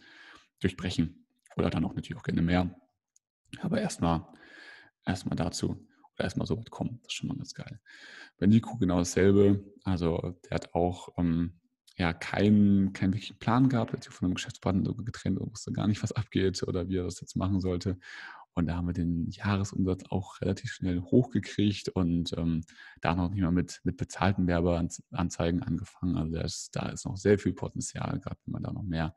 durchbrechen. 0.60 1.26
Oder 1.56 1.70
dann 1.70 1.84
auch 1.84 1.94
natürlich 1.94 2.16
auch 2.16 2.24
gerne 2.24 2.42
mehr. 2.42 2.74
Aber 3.60 3.80
erstmal 3.80 4.26
erstmal 5.04 5.36
dazu 5.36 5.87
erstmal 6.18 6.46
so 6.46 6.58
weit 6.58 6.70
kommen. 6.70 6.98
Das 7.02 7.12
ist 7.12 7.14
schon 7.14 7.28
mal 7.28 7.36
ganz 7.36 7.54
geil. 7.54 7.80
Bei 8.38 8.46
Nico 8.46 8.76
genau 8.76 8.98
dasselbe. 8.98 9.64
Also 9.84 10.36
der 10.44 10.54
hat 10.54 10.74
auch 10.74 11.10
ähm, 11.16 11.60
ja 11.96 12.12
keinen, 12.12 12.92
keinen 12.92 13.12
wirklichen 13.12 13.38
Plan 13.38 13.68
gehabt, 13.68 13.92
hat 13.92 14.04
sich 14.04 14.12
von 14.12 14.26
einem 14.26 14.34
Geschäftspartner 14.34 14.94
getrennt 15.04 15.38
und 15.38 15.50
wusste 15.50 15.72
gar 15.72 15.88
nicht, 15.88 16.02
was 16.02 16.12
abgeht 16.12 16.62
oder 16.62 16.88
wie 16.88 16.96
er 16.96 17.04
das 17.04 17.20
jetzt 17.20 17.36
machen 17.36 17.60
sollte. 17.60 17.98
Und 18.54 18.66
da 18.66 18.76
haben 18.76 18.88
wir 18.88 18.92
den 18.92 19.30
Jahresumsatz 19.30 20.02
auch 20.10 20.40
relativ 20.40 20.72
schnell 20.72 21.00
hochgekriegt 21.00 21.90
und 21.90 22.32
ähm, 22.36 22.64
da 23.00 23.14
noch 23.14 23.30
nicht 23.30 23.42
mal 23.42 23.52
mit, 23.52 23.80
mit 23.84 23.96
bezahlten 23.96 24.48
Werbeanzeigen 24.48 25.62
angefangen. 25.62 26.16
Also 26.16 26.38
ist, 26.38 26.74
da 26.74 26.88
ist 26.88 27.06
noch 27.06 27.16
sehr 27.16 27.38
viel 27.38 27.52
Potenzial, 27.52 28.18
gerade 28.18 28.36
wenn 28.44 28.52
man 28.52 28.62
da 28.64 28.72
noch 28.72 28.82
mehr 28.82 29.14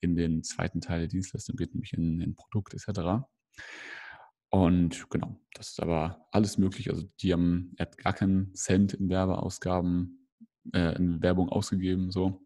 in 0.00 0.14
den 0.14 0.44
zweiten 0.44 0.80
Teil 0.80 1.00
der 1.00 1.08
Dienstleistung 1.08 1.56
geht, 1.56 1.74
nämlich 1.74 1.92
in, 1.92 2.20
in 2.20 2.36
Produkt 2.36 2.72
etc. 2.72 3.26
Und 4.50 5.10
genau, 5.10 5.36
das 5.52 5.70
ist 5.70 5.82
aber 5.82 6.26
alles 6.30 6.56
möglich. 6.56 6.90
Also 6.90 7.04
die 7.20 7.32
haben, 7.32 7.74
er 7.76 7.86
hat 7.86 7.98
gar 7.98 8.14
keinen 8.14 8.54
Cent 8.54 8.94
in 8.94 9.08
Werbeausgaben, 9.08 10.28
äh, 10.72 10.96
in 10.96 11.22
Werbung 11.22 11.48
ausgegeben, 11.50 12.10
so. 12.10 12.44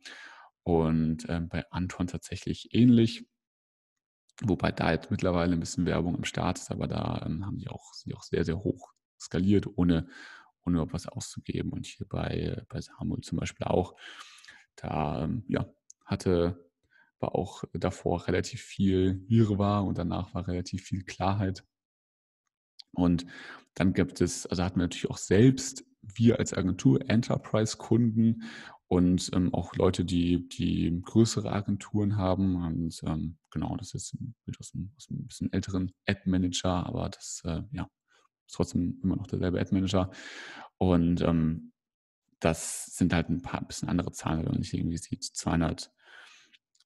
Und 0.65 1.29
äh, 1.29 1.41
bei 1.41 1.65
Anton 1.71 2.07
tatsächlich 2.07 2.75
ähnlich. 2.75 3.27
Wobei 4.43 4.73
da 4.73 4.93
jetzt 4.93 5.11
mittlerweile 5.11 5.53
ein 5.53 5.61
bisschen 5.61 5.87
Werbung 5.87 6.17
im 6.17 6.25
Start 6.25 6.59
ist, 6.59 6.71
aber 6.71 6.89
da 6.89 7.23
ähm, 7.27 7.47
haben 7.47 7.59
die 7.59 7.69
auch, 7.69 7.93
sind 7.95 8.11
die 8.11 8.17
auch 8.17 8.23
sehr, 8.23 8.45
sehr 8.45 8.59
hoch 8.59 8.93
skaliert, 9.21 9.67
ohne, 9.77 10.09
ohne 10.65 10.93
was 10.93 11.07
auszugeben. 11.07 11.73
Und 11.73 11.87
hier 11.87 12.07
bei, 12.09 12.65
bei 12.69 12.81
Samuel 12.81 13.21
zum 13.21 13.39
Beispiel 13.39 13.67
auch. 13.67 13.95
Da, 14.75 15.25
ähm, 15.25 15.45
ja, 15.49 15.67
hatte, 16.05 16.69
war 17.21 17.35
auch 17.35 17.63
davor 17.73 18.27
relativ 18.27 18.63
viel 18.63 19.23
Wirrwarr 19.29 19.85
und 19.85 19.99
danach 19.99 20.35
war 20.35 20.49
relativ 20.49 20.85
viel 20.85 21.05
Klarheit. 21.05 21.65
Und 22.93 23.27
dann 23.75 23.93
gibt 23.93 24.21
es, 24.21 24.47
also 24.47 24.63
hatten 24.63 24.77
wir 24.77 24.85
natürlich 24.85 25.11
auch 25.11 25.19
selbst, 25.19 25.85
wir 26.03 26.39
als 26.39 26.53
Agentur, 26.53 27.09
Enterprise-Kunden 27.09 28.43
und 28.89 29.31
ähm, 29.33 29.55
auch 29.55 29.75
Leute, 29.77 30.05
die, 30.05 30.49
die 30.49 31.01
größere 31.03 31.51
Agenturen 31.51 32.17
haben. 32.17 32.57
Und 32.57 33.01
ähm, 33.07 33.39
genau, 33.51 33.77
das 33.77 33.95
ist 33.95 34.17
mit 34.45 34.59
aus 34.61 34.75
einem, 34.75 34.93
aus 34.97 35.09
einem 35.09 35.27
bisschen 35.27 35.53
älteren 35.53 35.93
Ad-Manager, 36.07 36.87
aber 36.87 37.09
das 37.09 37.41
äh, 37.45 37.63
ja, 37.71 37.89
ist 38.47 38.55
trotzdem 38.55 39.01
immer 39.03 39.17
noch 39.17 39.27
derselbe 39.27 39.61
Ad-Manager. 39.61 40.11
Und 40.77 41.23
ähm, 41.23 41.73
das 42.41 42.87
sind 42.97 43.15
halt 43.15 43.31
ein 43.31 43.41
paar 43.41 43.65
bisschen 43.65 43.89
andere 43.89 44.13
Zahlen, 44.13 44.41
wenn 44.41 44.51
man 44.51 44.59
nicht 44.59 44.75
irgendwie 44.75 44.99
sieht, 44.99 45.25
200 45.25 45.91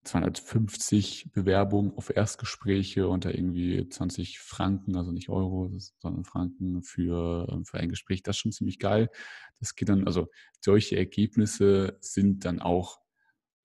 250 0.06 1.32
Bewerbungen 1.32 1.92
auf 1.96 2.14
Erstgespräche 2.14 3.08
unter 3.08 3.34
irgendwie 3.34 3.88
20 3.88 4.38
Franken, 4.38 4.96
also 4.96 5.12
nicht 5.12 5.28
Euro, 5.28 5.70
sondern 5.98 6.24
Franken 6.24 6.82
für, 6.82 7.48
ähm, 7.50 7.64
für 7.64 7.78
ein 7.78 7.88
Gespräch. 7.88 8.22
Das 8.22 8.36
ist 8.36 8.40
schon 8.40 8.52
ziemlich 8.52 8.78
geil. 8.78 9.10
Das 9.60 9.74
geht 9.74 9.88
dann, 9.88 10.06
also 10.06 10.28
solche 10.60 10.96
Ergebnisse 10.96 11.98
sind 12.00 12.44
dann 12.44 12.60
auch, 12.60 13.00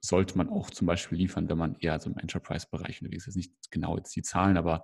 sollte 0.01 0.37
man 0.37 0.49
auch 0.49 0.69
zum 0.71 0.87
Beispiel 0.87 1.17
liefern, 1.17 1.47
wenn 1.49 1.57
man 1.57 1.75
eher 1.75 1.99
so 1.99 2.09
im 2.09 2.17
Enterprise-Bereich 2.17 3.01
unterwegs 3.01 3.27
ist. 3.27 3.35
Nicht 3.35 3.53
genau 3.69 3.97
jetzt 3.97 4.15
die 4.15 4.23
Zahlen, 4.23 4.57
aber 4.57 4.83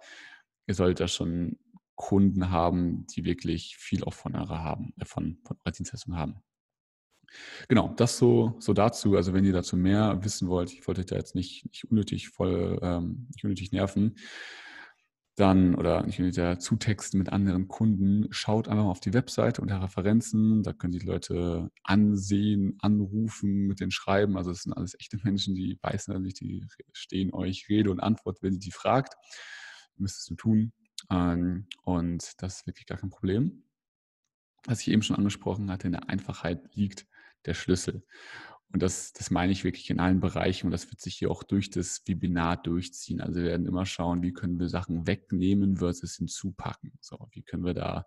ihr 0.67 0.75
solltet 0.75 0.99
da 1.01 1.07
schon 1.07 1.57
Kunden 1.95 2.51
haben, 2.51 3.07
die 3.07 3.25
wirklich 3.25 3.75
viel 3.77 4.03
auch 4.03 4.13
von 4.13 4.35
eurer 4.35 4.63
haben, 4.63 4.93
äh, 4.99 5.05
von, 5.05 5.39
von 5.43 5.57
eurer 5.65 5.73
Dienstleistung 5.73 6.15
haben. 6.15 6.41
Genau, 7.67 7.93
das 7.97 8.17
so, 8.17 8.55
so 8.59 8.73
dazu. 8.73 9.15
Also 9.15 9.33
wenn 9.33 9.45
ihr 9.45 9.53
dazu 9.53 9.77
mehr 9.77 10.23
wissen 10.23 10.47
wollt, 10.47 10.71
ich 10.71 10.87
wollte 10.87 11.01
euch 11.01 11.07
da 11.07 11.15
jetzt 11.15 11.35
nicht, 11.35 11.65
nicht 11.65 11.85
unnötig 11.89 12.29
voll, 12.29 12.79
ähm, 12.81 13.27
nicht 13.33 13.43
unnötig 13.43 13.71
nerven, 13.71 14.15
dann 15.35 15.75
oder 15.75 16.03
nicht 16.03 16.19
unnötig 16.19 16.59
zutexten 16.59 17.19
mit 17.19 17.29
anderen 17.29 17.67
Kunden, 17.67 18.27
schaut 18.31 18.67
einfach 18.67 18.85
mal 18.85 18.91
auf 18.91 18.99
die 18.99 19.13
Webseite 19.13 19.61
unter 19.61 19.81
Referenzen. 19.81 20.63
Da 20.63 20.73
können 20.73 20.93
die 20.93 21.05
Leute 21.05 21.69
ansehen, 21.83 22.77
anrufen, 22.81 23.67
mit 23.67 23.79
denen 23.79 23.91
schreiben. 23.91 24.37
Also 24.37 24.51
es 24.51 24.63
sind 24.63 24.73
alles 24.73 24.95
echte 24.99 25.17
Menschen, 25.23 25.55
die 25.55 25.75
beißen 25.75 26.19
nicht, 26.21 26.39
die 26.39 26.65
stehen 26.93 27.33
euch 27.33 27.67
Rede 27.69 27.91
und 27.91 27.99
Antwort, 27.99 28.41
wenn 28.41 28.53
ihr 28.53 28.59
die 28.59 28.71
fragt. 28.71 29.15
Müsstest 29.97 30.29
du 30.29 30.35
tun. 30.35 30.73
Ähm, 31.11 31.67
und 31.83 32.33
das 32.39 32.57
ist 32.57 32.67
wirklich 32.67 32.87
gar 32.87 32.97
kein 32.97 33.09
Problem 33.09 33.63
was 34.67 34.81
ich 34.81 34.89
eben 34.89 35.01
schon 35.01 35.15
angesprochen 35.15 35.71
hatte, 35.71 35.87
in 35.87 35.93
der 35.93 36.09
Einfachheit 36.09 36.75
liegt 36.75 37.07
der 37.45 37.53
Schlüssel. 37.53 38.03
Und 38.73 38.83
das, 38.83 39.13
das 39.13 39.31
meine 39.31 39.53
ich 39.53 39.63
wirklich 39.63 39.89
in 39.89 39.99
allen 39.99 40.19
Bereichen 40.19 40.67
und 40.67 40.71
das 40.71 40.89
wird 40.89 40.99
sich 40.99 41.15
hier 41.15 41.31
auch 41.31 41.43
durch 41.43 41.69
das 41.69 42.01
Webinar 42.05 42.57
durchziehen. 42.57 43.21
Also 43.21 43.39
wir 43.39 43.47
werden 43.47 43.65
immer 43.65 43.85
schauen, 43.85 44.21
wie 44.23 44.33
können 44.33 44.59
wir 44.59 44.67
Sachen 44.67 45.07
wegnehmen 45.07 45.77
versus 45.77 46.17
hinzupacken. 46.17 46.91
So, 46.99 47.29
wie 47.31 47.43
können 47.43 47.63
wir 47.63 47.73
da, 47.73 48.05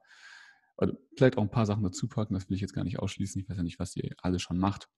also 0.76 0.94
vielleicht 1.16 1.38
auch 1.38 1.42
ein 1.42 1.50
paar 1.50 1.64
Sachen 1.64 1.82
dazupacken, 1.82 2.34
das 2.34 2.48
will 2.48 2.56
ich 2.56 2.60
jetzt 2.60 2.74
gar 2.74 2.84
nicht 2.84 2.98
ausschließen. 2.98 3.40
Ich 3.40 3.48
weiß 3.48 3.56
ja 3.56 3.62
nicht, 3.62 3.78
was 3.78 3.96
ihr 3.96 4.14
alle 4.18 4.38
schon 4.38 4.58
macht, 4.58 4.88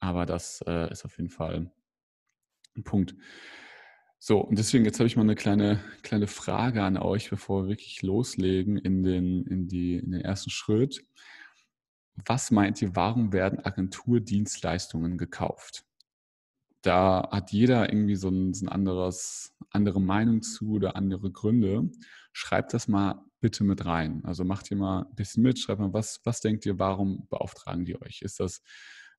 aber 0.00 0.26
das 0.26 0.62
äh, 0.66 0.90
ist 0.90 1.06
auf 1.06 1.16
jeden 1.16 1.30
Fall 1.30 1.70
ein 2.76 2.84
Punkt. 2.84 3.14
So, 4.18 4.38
und 4.38 4.58
deswegen 4.58 4.84
jetzt 4.84 4.98
habe 4.98 5.06
ich 5.06 5.16
mal 5.16 5.22
eine 5.22 5.34
kleine, 5.34 5.82
kleine 6.02 6.26
Frage 6.26 6.82
an 6.82 6.98
euch, 6.98 7.30
bevor 7.30 7.62
wir 7.62 7.68
wirklich 7.70 8.02
loslegen 8.02 8.76
in 8.76 9.02
den, 9.02 9.46
in, 9.46 9.66
die, 9.66 9.94
in 9.94 10.10
den 10.10 10.20
ersten 10.20 10.50
Schritt. 10.50 11.06
Was 12.26 12.50
meint 12.50 12.80
ihr, 12.82 12.94
warum 12.96 13.32
werden 13.32 13.60
Agenturdienstleistungen 13.60 15.18
gekauft? 15.18 15.84
Da 16.82 17.28
hat 17.30 17.52
jeder 17.52 17.92
irgendwie 17.92 18.16
so 18.16 18.28
ein, 18.30 18.54
so 18.54 18.64
ein 18.64 18.68
anderes, 18.68 19.54
andere 19.70 20.00
Meinung 20.00 20.42
zu 20.42 20.72
oder 20.72 20.96
andere 20.96 21.30
Gründe. 21.30 21.90
Schreibt 22.32 22.72
das 22.72 22.88
mal 22.88 23.22
bitte 23.40 23.64
mit 23.64 23.84
rein. 23.84 24.24
Also 24.24 24.44
macht 24.44 24.70
ihr 24.70 24.76
mal 24.76 25.02
ein 25.02 25.14
bisschen 25.14 25.42
mit, 25.42 25.58
schreibt 25.58 25.80
mal, 25.80 25.92
was, 25.92 26.20
was 26.24 26.40
denkt 26.40 26.64
ihr, 26.66 26.78
warum 26.78 27.26
beauftragen 27.28 27.84
die 27.84 28.00
euch? 28.00 28.22
Ist 28.22 28.40
das, 28.40 28.62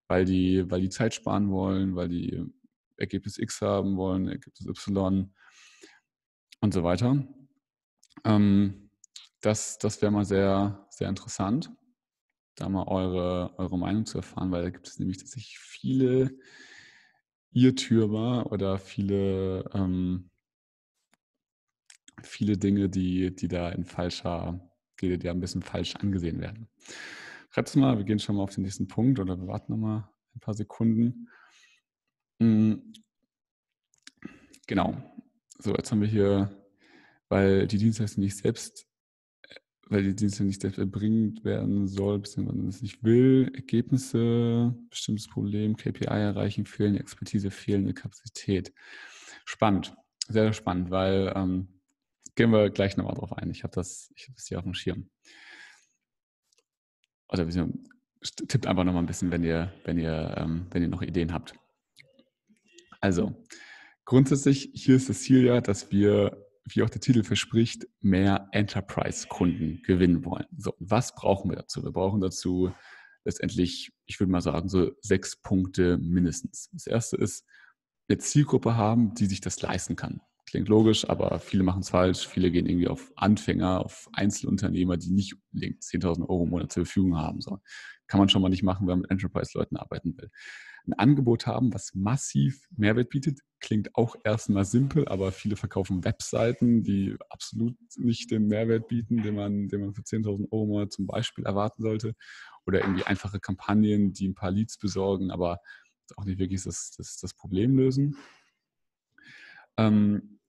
weil 0.07 0.25
die, 0.25 0.69
weil 0.69 0.81
die 0.81 0.89
Zeit 0.89 1.13
sparen 1.13 1.51
wollen, 1.51 1.95
weil 1.95 2.09
die 2.09 2.43
Ergebnis 2.97 3.37
X 3.37 3.61
haben 3.61 3.97
wollen, 3.97 4.27
Ergebnis 4.27 4.67
Y 4.67 5.33
und 6.61 6.73
so 6.73 6.83
weiter? 6.83 7.27
Ähm, 8.23 8.89
das, 9.41 9.77
das 9.77 10.01
wäre 10.01 10.11
mal 10.11 10.25
sehr, 10.25 10.87
sehr 10.89 11.09
interessant, 11.09 11.71
da 12.61 12.69
mal 12.69 12.87
eure, 12.87 13.57
eure 13.57 13.77
Meinung 13.77 14.05
zu 14.05 14.17
erfahren, 14.19 14.51
weil 14.51 14.63
da 14.63 14.69
gibt 14.69 14.87
es 14.87 14.99
nämlich 14.99 15.17
tatsächlich 15.17 15.57
viele 15.59 16.37
Irrtümer 17.51 18.51
oder 18.51 18.77
viele, 18.77 19.69
ähm, 19.73 20.29
viele 22.21 22.57
Dinge, 22.57 22.89
die, 22.89 23.35
die 23.35 23.47
da 23.47 23.69
in 23.69 23.83
falscher, 23.83 24.59
die, 25.01 25.17
die 25.17 25.29
ein 25.29 25.39
bisschen 25.39 25.61
falsch 25.63 25.95
angesehen 25.95 26.39
werden. 26.39 26.69
Schreibt 27.49 27.75
mal, 27.75 27.97
wir 27.97 28.05
gehen 28.05 28.19
schon 28.19 28.35
mal 28.35 28.43
auf 28.43 28.53
den 28.55 28.63
nächsten 28.63 28.87
Punkt 28.87 29.19
oder 29.19 29.37
wir 29.37 29.47
warten 29.47 29.73
noch 29.73 29.79
mal 29.79 30.09
ein 30.35 30.39
paar 30.39 30.53
Sekunden. 30.53 31.27
Mhm. 32.39 32.93
Genau. 34.67 34.95
So, 35.57 35.75
jetzt 35.75 35.91
haben 35.91 36.01
wir 36.01 36.07
hier, 36.07 36.49
weil 37.27 37.67
die 37.67 37.77
Dienstleistung 37.77 38.23
nicht 38.23 38.37
selbst 38.37 38.87
weil 39.91 40.03
die 40.03 40.15
Dienste 40.15 40.45
nicht 40.45 40.61
selbst 40.61 40.79
erbringt 40.79 41.43
werden 41.43 41.85
soll, 41.85 42.19
beziehungsweise 42.19 42.65
es 42.69 42.81
nicht 42.81 43.03
will. 43.03 43.51
Ergebnisse, 43.53 44.73
bestimmtes 44.89 45.27
Problem, 45.27 45.75
KPI 45.75 46.05
erreichen, 46.05 46.65
fehlende 46.65 47.01
Expertise, 47.01 47.51
fehlende 47.51 47.93
Kapazität. 47.93 48.73
Spannend, 49.43 49.93
sehr, 50.29 50.53
spannend, 50.53 50.91
weil 50.91 51.33
ähm, 51.35 51.67
gehen 52.35 52.51
wir 52.51 52.69
gleich 52.69 52.95
nochmal 52.95 53.15
drauf 53.15 53.33
ein. 53.33 53.51
Ich 53.51 53.63
habe 53.63 53.73
das, 53.75 54.13
hab 54.17 54.33
das 54.33 54.47
hier 54.47 54.59
auf 54.59 54.63
dem 54.63 54.73
Schirm. 54.73 55.09
Oder 57.27 57.45
tippt 57.49 58.67
einfach 58.67 58.85
nochmal 58.85 59.03
ein 59.03 59.07
bisschen, 59.07 59.29
wenn 59.29 59.43
ihr, 59.43 59.73
wenn 59.83 59.97
ihr, 59.97 60.35
ähm, 60.37 60.67
wenn 60.71 60.83
ihr 60.83 60.89
noch 60.89 61.01
Ideen 61.01 61.33
habt. 61.33 61.53
Also, 63.01 63.35
grundsätzlich, 64.05 64.71
hier 64.73 64.95
ist 64.95 65.09
das 65.09 65.23
Ziel 65.23 65.43
ja, 65.43 65.59
dass 65.59 65.91
wir 65.91 66.47
wie 66.65 66.83
auch 66.83 66.89
der 66.89 67.01
Titel 67.01 67.23
verspricht, 67.23 67.87
mehr 68.01 68.47
Enterprise-Kunden 68.51 69.81
gewinnen 69.83 70.25
wollen. 70.25 70.45
So, 70.57 70.73
was 70.79 71.15
brauchen 71.15 71.49
wir 71.49 71.57
dazu? 71.57 71.83
Wir 71.83 71.91
brauchen 71.91 72.21
dazu 72.21 72.71
letztendlich, 73.23 73.91
ich 74.05 74.19
würde 74.19 74.31
mal 74.31 74.41
sagen, 74.41 74.69
so 74.69 74.91
sechs 75.01 75.35
Punkte 75.41 75.97
mindestens. 75.97 76.69
Das 76.71 76.87
erste 76.87 77.17
ist, 77.17 77.45
eine 78.09 78.17
Zielgruppe 78.17 78.75
haben, 78.75 79.13
die 79.15 79.25
sich 79.25 79.41
das 79.41 79.61
leisten 79.61 79.95
kann. 79.95 80.21
Klingt 80.45 80.67
logisch, 80.67 81.09
aber 81.09 81.39
viele 81.39 81.63
machen 81.63 81.81
es 81.81 81.89
falsch. 81.89 82.27
Viele 82.27 82.51
gehen 82.51 82.65
irgendwie 82.65 82.89
auf 82.89 83.11
Anfänger, 83.15 83.85
auf 83.85 84.09
Einzelunternehmer, 84.13 84.97
die 84.97 85.11
nicht 85.11 85.35
unbedingt 85.53 85.81
10.000 85.81 86.21
Euro 86.27 86.43
im 86.43 86.49
Monat 86.49 86.71
zur 86.71 86.85
Verfügung 86.85 87.17
haben. 87.17 87.39
So, 87.41 87.59
kann 88.07 88.19
man 88.19 88.27
schon 88.27 88.41
mal 88.41 88.49
nicht 88.49 88.63
machen, 88.63 88.87
wenn 88.87 88.93
man 88.93 89.01
mit 89.01 89.11
Enterprise-Leuten 89.11 89.77
arbeiten 89.77 90.17
will 90.17 90.29
ein 90.87 90.93
Angebot 90.93 91.47
haben, 91.47 91.73
was 91.73 91.93
massiv 91.93 92.67
Mehrwert 92.75 93.09
bietet. 93.09 93.39
Klingt 93.59 93.95
auch 93.95 94.15
erstmal 94.23 94.65
simpel, 94.65 95.07
aber 95.07 95.31
viele 95.31 95.55
verkaufen 95.55 96.03
Webseiten, 96.03 96.83
die 96.83 97.15
absolut 97.29 97.75
nicht 97.97 98.31
den 98.31 98.47
Mehrwert 98.47 98.87
bieten, 98.87 99.21
den 99.21 99.35
man, 99.35 99.67
den 99.67 99.81
man 99.81 99.93
für 99.93 100.01
10.000 100.01 100.51
Euro 100.51 100.65
mal 100.65 100.89
zum 100.89 101.05
Beispiel 101.05 101.45
erwarten 101.45 101.83
sollte. 101.83 102.15
Oder 102.65 102.81
irgendwie 102.81 103.03
einfache 103.03 103.39
Kampagnen, 103.39 104.13
die 104.13 104.27
ein 104.27 104.35
paar 104.35 104.51
Leads 104.51 104.77
besorgen, 104.77 105.31
aber 105.31 105.59
auch 106.17 106.25
nicht 106.25 106.39
wirklich 106.39 106.63
das, 106.63 106.91
das, 106.97 107.17
das 107.17 107.33
Problem 107.33 107.77
lösen. 107.77 108.17
Ähm, 109.77 110.39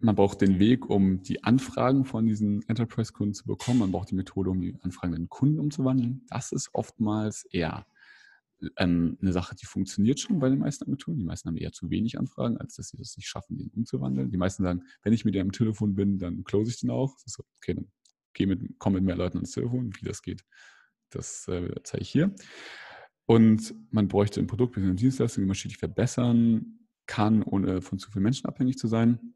man 0.00 0.14
braucht 0.14 0.40
den 0.40 0.58
Weg, 0.58 0.88
um 0.88 1.22
die 1.22 1.44
Anfragen 1.44 2.06
von 2.06 2.26
diesen 2.26 2.66
Enterprise-Kunden 2.68 3.34
zu 3.34 3.44
bekommen. 3.44 3.80
Man 3.80 3.92
braucht 3.92 4.10
die 4.10 4.14
Methode, 4.14 4.50
um 4.50 4.60
die 4.60 4.74
Anfragen 4.80 5.14
in 5.14 5.28
Kunden 5.28 5.60
umzuwandeln. 5.60 6.24
Das 6.30 6.52
ist 6.52 6.70
oftmals 6.72 7.44
eher 7.52 7.86
ähm, 8.76 9.18
eine 9.20 9.32
Sache, 9.32 9.54
die 9.54 9.66
funktioniert 9.66 10.20
schon 10.20 10.38
bei 10.38 10.48
den 10.48 10.58
meisten 10.58 10.84
Agenturen. 10.84 11.18
Die 11.18 11.24
meisten 11.24 11.48
haben 11.48 11.56
eher 11.56 11.72
zu 11.72 11.90
wenig 11.90 12.18
Anfragen, 12.18 12.56
als 12.58 12.76
dass 12.76 12.88
sie 12.88 12.96
das 12.96 13.16
nicht 13.16 13.28
schaffen, 13.28 13.58
den 13.58 13.70
umzuwandeln. 13.70 14.30
Die 14.30 14.36
meisten 14.36 14.62
sagen, 14.62 14.82
wenn 15.02 15.12
ich 15.12 15.24
mit 15.24 15.34
dir 15.34 15.42
am 15.42 15.52
Telefon 15.52 15.94
bin, 15.94 16.18
dann 16.18 16.44
close 16.44 16.70
ich 16.70 16.80
den 16.80 16.90
auch. 16.90 17.16
So, 17.24 17.44
okay, 17.56 17.74
dann 17.74 17.90
geh 18.34 18.46
mit, 18.46 18.60
komm 18.78 18.94
mit 18.94 19.04
mehr 19.04 19.16
Leuten 19.16 19.38
ans 19.38 19.52
Telefon. 19.52 19.92
Wie 19.98 20.04
das 20.04 20.22
geht, 20.22 20.44
das 21.10 21.48
äh, 21.48 21.74
zeige 21.82 22.02
ich 22.02 22.10
hier. 22.10 22.34
Und 23.26 23.74
man 23.92 24.08
bräuchte 24.08 24.40
ein 24.40 24.46
Produkt 24.46 24.74
bzw. 24.74 24.88
eine 24.88 24.96
Dienstleistung, 24.96 25.44
die 25.44 25.46
man 25.46 25.54
stetig 25.54 25.78
verbessern 25.78 26.80
kann, 27.06 27.42
ohne 27.42 27.80
von 27.82 27.98
zu 27.98 28.10
vielen 28.10 28.24
Menschen 28.24 28.46
abhängig 28.46 28.78
zu 28.78 28.88
sein. 28.88 29.34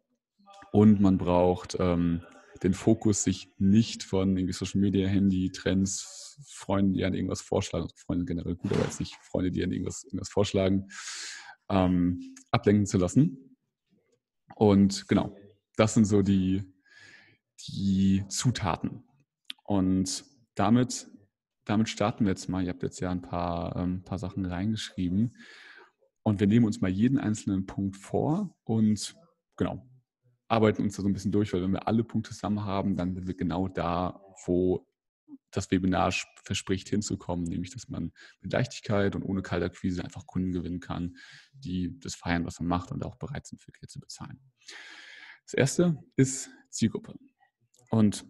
Und 0.72 1.00
man 1.00 1.18
braucht 1.18 1.76
ähm, 1.78 2.22
den 2.62 2.74
Fokus, 2.74 3.24
sich 3.24 3.50
nicht 3.58 4.02
von 4.02 4.36
irgendwie 4.36 4.52
Social 4.52 4.80
Media, 4.80 5.08
Handy, 5.08 5.50
Trends, 5.50 6.38
Freunden, 6.46 6.94
die 6.94 7.04
an 7.04 7.14
irgendwas 7.14 7.40
vorschlagen, 7.40 7.84
also 7.84 7.94
Freunde 7.96 8.24
generell 8.24 8.56
gut, 8.56 8.72
aber 8.72 8.82
jetzt 8.82 9.00
nicht 9.00 9.16
Freunde, 9.22 9.50
die 9.50 9.62
an 9.64 9.72
irgendwas, 9.72 10.04
irgendwas 10.04 10.28
vorschlagen, 10.28 10.88
ähm, 11.68 12.34
ablenken 12.50 12.86
zu 12.86 12.98
lassen. 12.98 13.56
Und 14.56 15.08
genau, 15.08 15.36
das 15.76 15.94
sind 15.94 16.04
so 16.04 16.22
die, 16.22 16.62
die 17.68 18.24
Zutaten. 18.28 19.04
Und 19.64 20.24
damit, 20.54 21.08
damit 21.64 21.88
starten 21.88 22.24
wir 22.24 22.30
jetzt 22.30 22.48
mal. 22.48 22.62
Ihr 22.62 22.70
habt 22.70 22.82
jetzt 22.82 23.00
ja 23.00 23.10
ein 23.10 23.22
paar, 23.22 23.76
ähm, 23.76 24.02
paar 24.04 24.18
Sachen 24.18 24.44
reingeschrieben. 24.44 25.36
Und 26.22 26.40
wir 26.40 26.46
nehmen 26.46 26.66
uns 26.66 26.80
mal 26.80 26.90
jeden 26.90 27.18
einzelnen 27.18 27.66
Punkt 27.66 27.96
vor 27.96 28.56
und 28.64 29.14
genau, 29.56 29.86
arbeiten 30.48 30.82
uns 30.82 30.96
da 30.96 31.02
so 31.02 31.08
ein 31.08 31.12
bisschen 31.12 31.32
durch, 31.32 31.52
weil 31.52 31.62
wenn 31.62 31.72
wir 31.72 31.88
alle 31.88 32.04
Punkte 32.04 32.32
zusammen 32.32 32.64
haben, 32.64 32.96
dann 32.96 33.14
sind 33.14 33.26
wir 33.26 33.34
genau 33.34 33.68
da, 33.68 34.20
wo 34.46 34.86
das 35.50 35.70
Webinar 35.70 36.12
verspricht 36.44 36.88
hinzukommen, 36.88 37.44
nämlich 37.44 37.70
dass 37.70 37.88
man 37.88 38.12
mit 38.40 38.52
Leichtigkeit 38.52 39.14
und 39.14 39.22
ohne 39.22 39.42
Kaltakquise 39.42 40.02
einfach 40.04 40.26
Kunden 40.26 40.52
gewinnen 40.52 40.80
kann, 40.80 41.16
die 41.52 41.98
das 42.00 42.14
feiern, 42.14 42.44
was 42.44 42.60
man 42.60 42.68
macht 42.68 42.90
und 42.92 43.04
auch 43.04 43.16
bereit 43.16 43.46
sind, 43.46 43.60
für 43.60 43.72
Geld 43.72 43.90
zu 43.90 44.00
bezahlen. 44.00 44.40
Das 45.44 45.54
erste 45.54 46.02
ist 46.16 46.50
Zielgruppe. 46.70 47.14
Und 47.90 48.24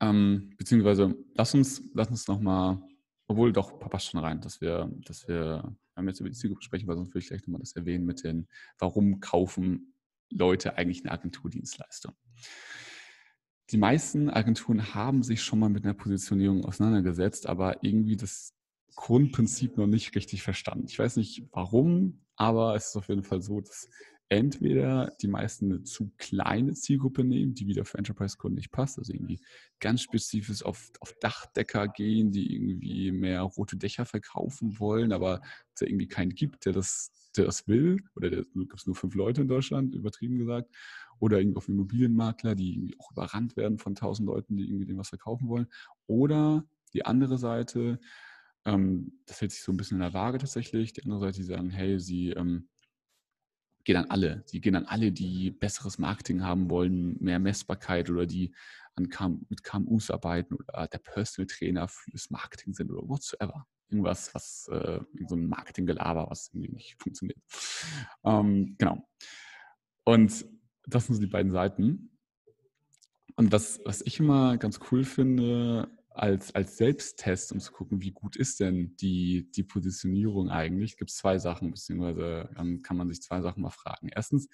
ähm, 0.00 0.50
beziehungsweise 0.56 1.16
lass 1.34 1.54
uns, 1.54 1.82
lass 1.94 2.08
uns 2.08 2.26
nochmal, 2.28 2.82
obwohl 3.26 3.52
doch 3.52 3.78
passt 3.78 4.06
schon 4.06 4.20
rein, 4.20 4.40
dass 4.40 4.60
wir, 4.60 4.90
dass 5.04 5.28
wir, 5.28 5.76
wir 5.94 6.04
jetzt 6.04 6.20
über 6.20 6.30
die 6.30 6.36
Zielgruppe 6.36 6.62
sprechen, 6.62 6.86
weil 6.88 6.96
sonst 6.96 7.10
würde 7.10 7.20
ich 7.20 7.28
gleich 7.28 7.42
nochmal 7.42 7.60
das 7.60 7.72
erwähnen 7.72 8.04
mit 8.04 8.24
den, 8.24 8.48
warum 8.78 9.20
kaufen 9.20 9.94
Leute 10.30 10.76
eigentlich 10.76 11.04
eine 11.04 11.12
Agenturdienstleistung. 11.12 12.14
Die 13.70 13.76
meisten 13.78 14.30
Agenturen 14.30 14.94
haben 14.94 15.22
sich 15.22 15.42
schon 15.42 15.58
mal 15.58 15.68
mit 15.68 15.84
einer 15.84 15.94
Positionierung 15.94 16.64
auseinandergesetzt, 16.64 17.46
aber 17.46 17.82
irgendwie 17.84 18.16
das 18.16 18.54
Grundprinzip 18.94 19.76
noch 19.76 19.86
nicht 19.86 20.14
richtig 20.14 20.42
verstanden. 20.42 20.86
Ich 20.88 20.98
weiß 20.98 21.16
nicht 21.16 21.46
warum, 21.52 22.24
aber 22.36 22.74
es 22.74 22.88
ist 22.88 22.96
auf 22.96 23.08
jeden 23.08 23.24
Fall 23.24 23.42
so, 23.42 23.60
dass 23.60 23.88
entweder 24.30 25.12
die 25.22 25.28
meisten 25.28 25.72
eine 25.72 25.82
zu 25.84 26.12
kleine 26.18 26.74
Zielgruppe 26.74 27.24
nehmen, 27.24 27.54
die 27.54 27.66
wieder 27.66 27.84
für 27.84 27.98
Enterprise-Kunden 27.98 28.56
nicht 28.56 28.70
passt, 28.70 28.98
also 28.98 29.12
irgendwie 29.12 29.40
ganz 29.80 30.02
spezifisch 30.02 30.62
auf, 30.64 30.90
auf 31.00 31.14
Dachdecker 31.20 31.88
gehen, 31.88 32.30
die 32.30 32.54
irgendwie 32.54 33.10
mehr 33.10 33.42
rote 33.42 33.76
Dächer 33.76 34.04
verkaufen 34.04 34.78
wollen, 34.78 35.12
aber 35.12 35.40
es 35.74 35.80
irgendwie 35.80 36.08
keinen 36.08 36.34
gibt, 36.34 36.66
der 36.66 36.72
das 36.72 37.10
der 37.36 37.46
das 37.46 37.68
will, 37.68 38.02
oder 38.16 38.30
da 38.30 38.42
gibt 38.54 38.74
es 38.74 38.86
nur 38.86 38.96
fünf 38.96 39.14
Leute 39.14 39.42
in 39.42 39.48
Deutschland, 39.48 39.94
übertrieben 39.94 40.38
gesagt, 40.38 40.74
oder 41.20 41.38
irgendwie 41.38 41.56
auf 41.56 41.68
Immobilienmakler, 41.68 42.54
die 42.54 42.74
irgendwie 42.74 42.96
auch 42.98 43.10
überrannt 43.12 43.56
werden 43.56 43.78
von 43.78 43.94
tausend 43.94 44.26
Leuten, 44.26 44.56
die 44.56 44.64
irgendwie 44.64 44.86
dem 44.86 44.98
was 44.98 45.08
verkaufen 45.08 45.48
wollen. 45.48 45.66
Oder 46.06 46.64
die 46.94 47.04
andere 47.04 47.38
Seite, 47.38 48.00
ähm, 48.64 49.20
das 49.26 49.40
hält 49.40 49.52
sich 49.52 49.62
so 49.62 49.72
ein 49.72 49.76
bisschen 49.76 49.96
in 49.96 50.02
der 50.02 50.14
Waage 50.14 50.38
tatsächlich, 50.38 50.92
die 50.92 51.02
andere 51.02 51.20
Seite, 51.20 51.38
die 51.38 51.44
sagen, 51.44 51.70
hey, 51.70 51.98
sie 51.98 52.30
ähm, 52.30 52.68
gehen 53.88 53.96
an 53.96 54.10
alle. 54.10 54.42
Sie 54.44 54.60
gehen 54.60 54.76
an 54.76 54.84
alle, 54.84 55.12
die 55.12 55.50
besseres 55.50 55.96
Marketing 55.96 56.42
haben 56.42 56.68
wollen, 56.68 57.16
mehr 57.20 57.38
Messbarkeit 57.38 58.10
oder 58.10 58.26
die 58.26 58.54
an 58.96 59.08
KM, 59.08 59.46
mit 59.48 59.64
KMUs 59.64 60.10
arbeiten 60.10 60.56
oder 60.56 60.86
der 60.88 60.98
Personal 60.98 61.46
Trainer 61.46 61.88
fürs 61.88 62.28
Marketing 62.28 62.74
sind 62.74 62.90
oder 62.90 63.08
whatsoever 63.08 63.66
irgendwas, 63.88 64.34
was, 64.34 64.68
äh, 64.68 65.00
so 65.26 65.36
ein 65.36 65.46
Marketinggelaber, 65.46 66.26
was 66.28 66.50
irgendwie 66.52 66.74
nicht 66.74 67.02
funktioniert. 67.02 67.38
Ähm, 68.24 68.76
genau. 68.76 69.08
Und 70.04 70.44
das 70.86 71.06
sind 71.06 71.14
so 71.14 71.20
die 71.22 71.26
beiden 71.26 71.50
Seiten. 71.50 72.10
Und 73.36 73.52
was, 73.52 73.80
was 73.86 74.02
ich 74.02 74.20
immer 74.20 74.58
ganz 74.58 74.80
cool 74.92 75.02
finde, 75.02 75.88
als, 76.18 76.54
als 76.54 76.76
Selbsttest, 76.76 77.52
um 77.52 77.60
zu 77.60 77.72
gucken, 77.72 78.02
wie 78.02 78.10
gut 78.10 78.36
ist 78.36 78.60
denn 78.60 78.96
die, 78.96 79.50
die 79.52 79.62
Positionierung 79.62 80.50
eigentlich, 80.50 80.96
gibt 80.96 81.10
es 81.10 81.16
zwei 81.16 81.38
Sachen, 81.38 81.70
beziehungsweise 81.70 82.50
ähm, 82.58 82.82
kann 82.82 82.96
man 82.96 83.08
sich 83.08 83.22
zwei 83.22 83.40
Sachen 83.40 83.62
mal 83.62 83.70
fragen. 83.70 84.08
Erstens, 84.08 84.48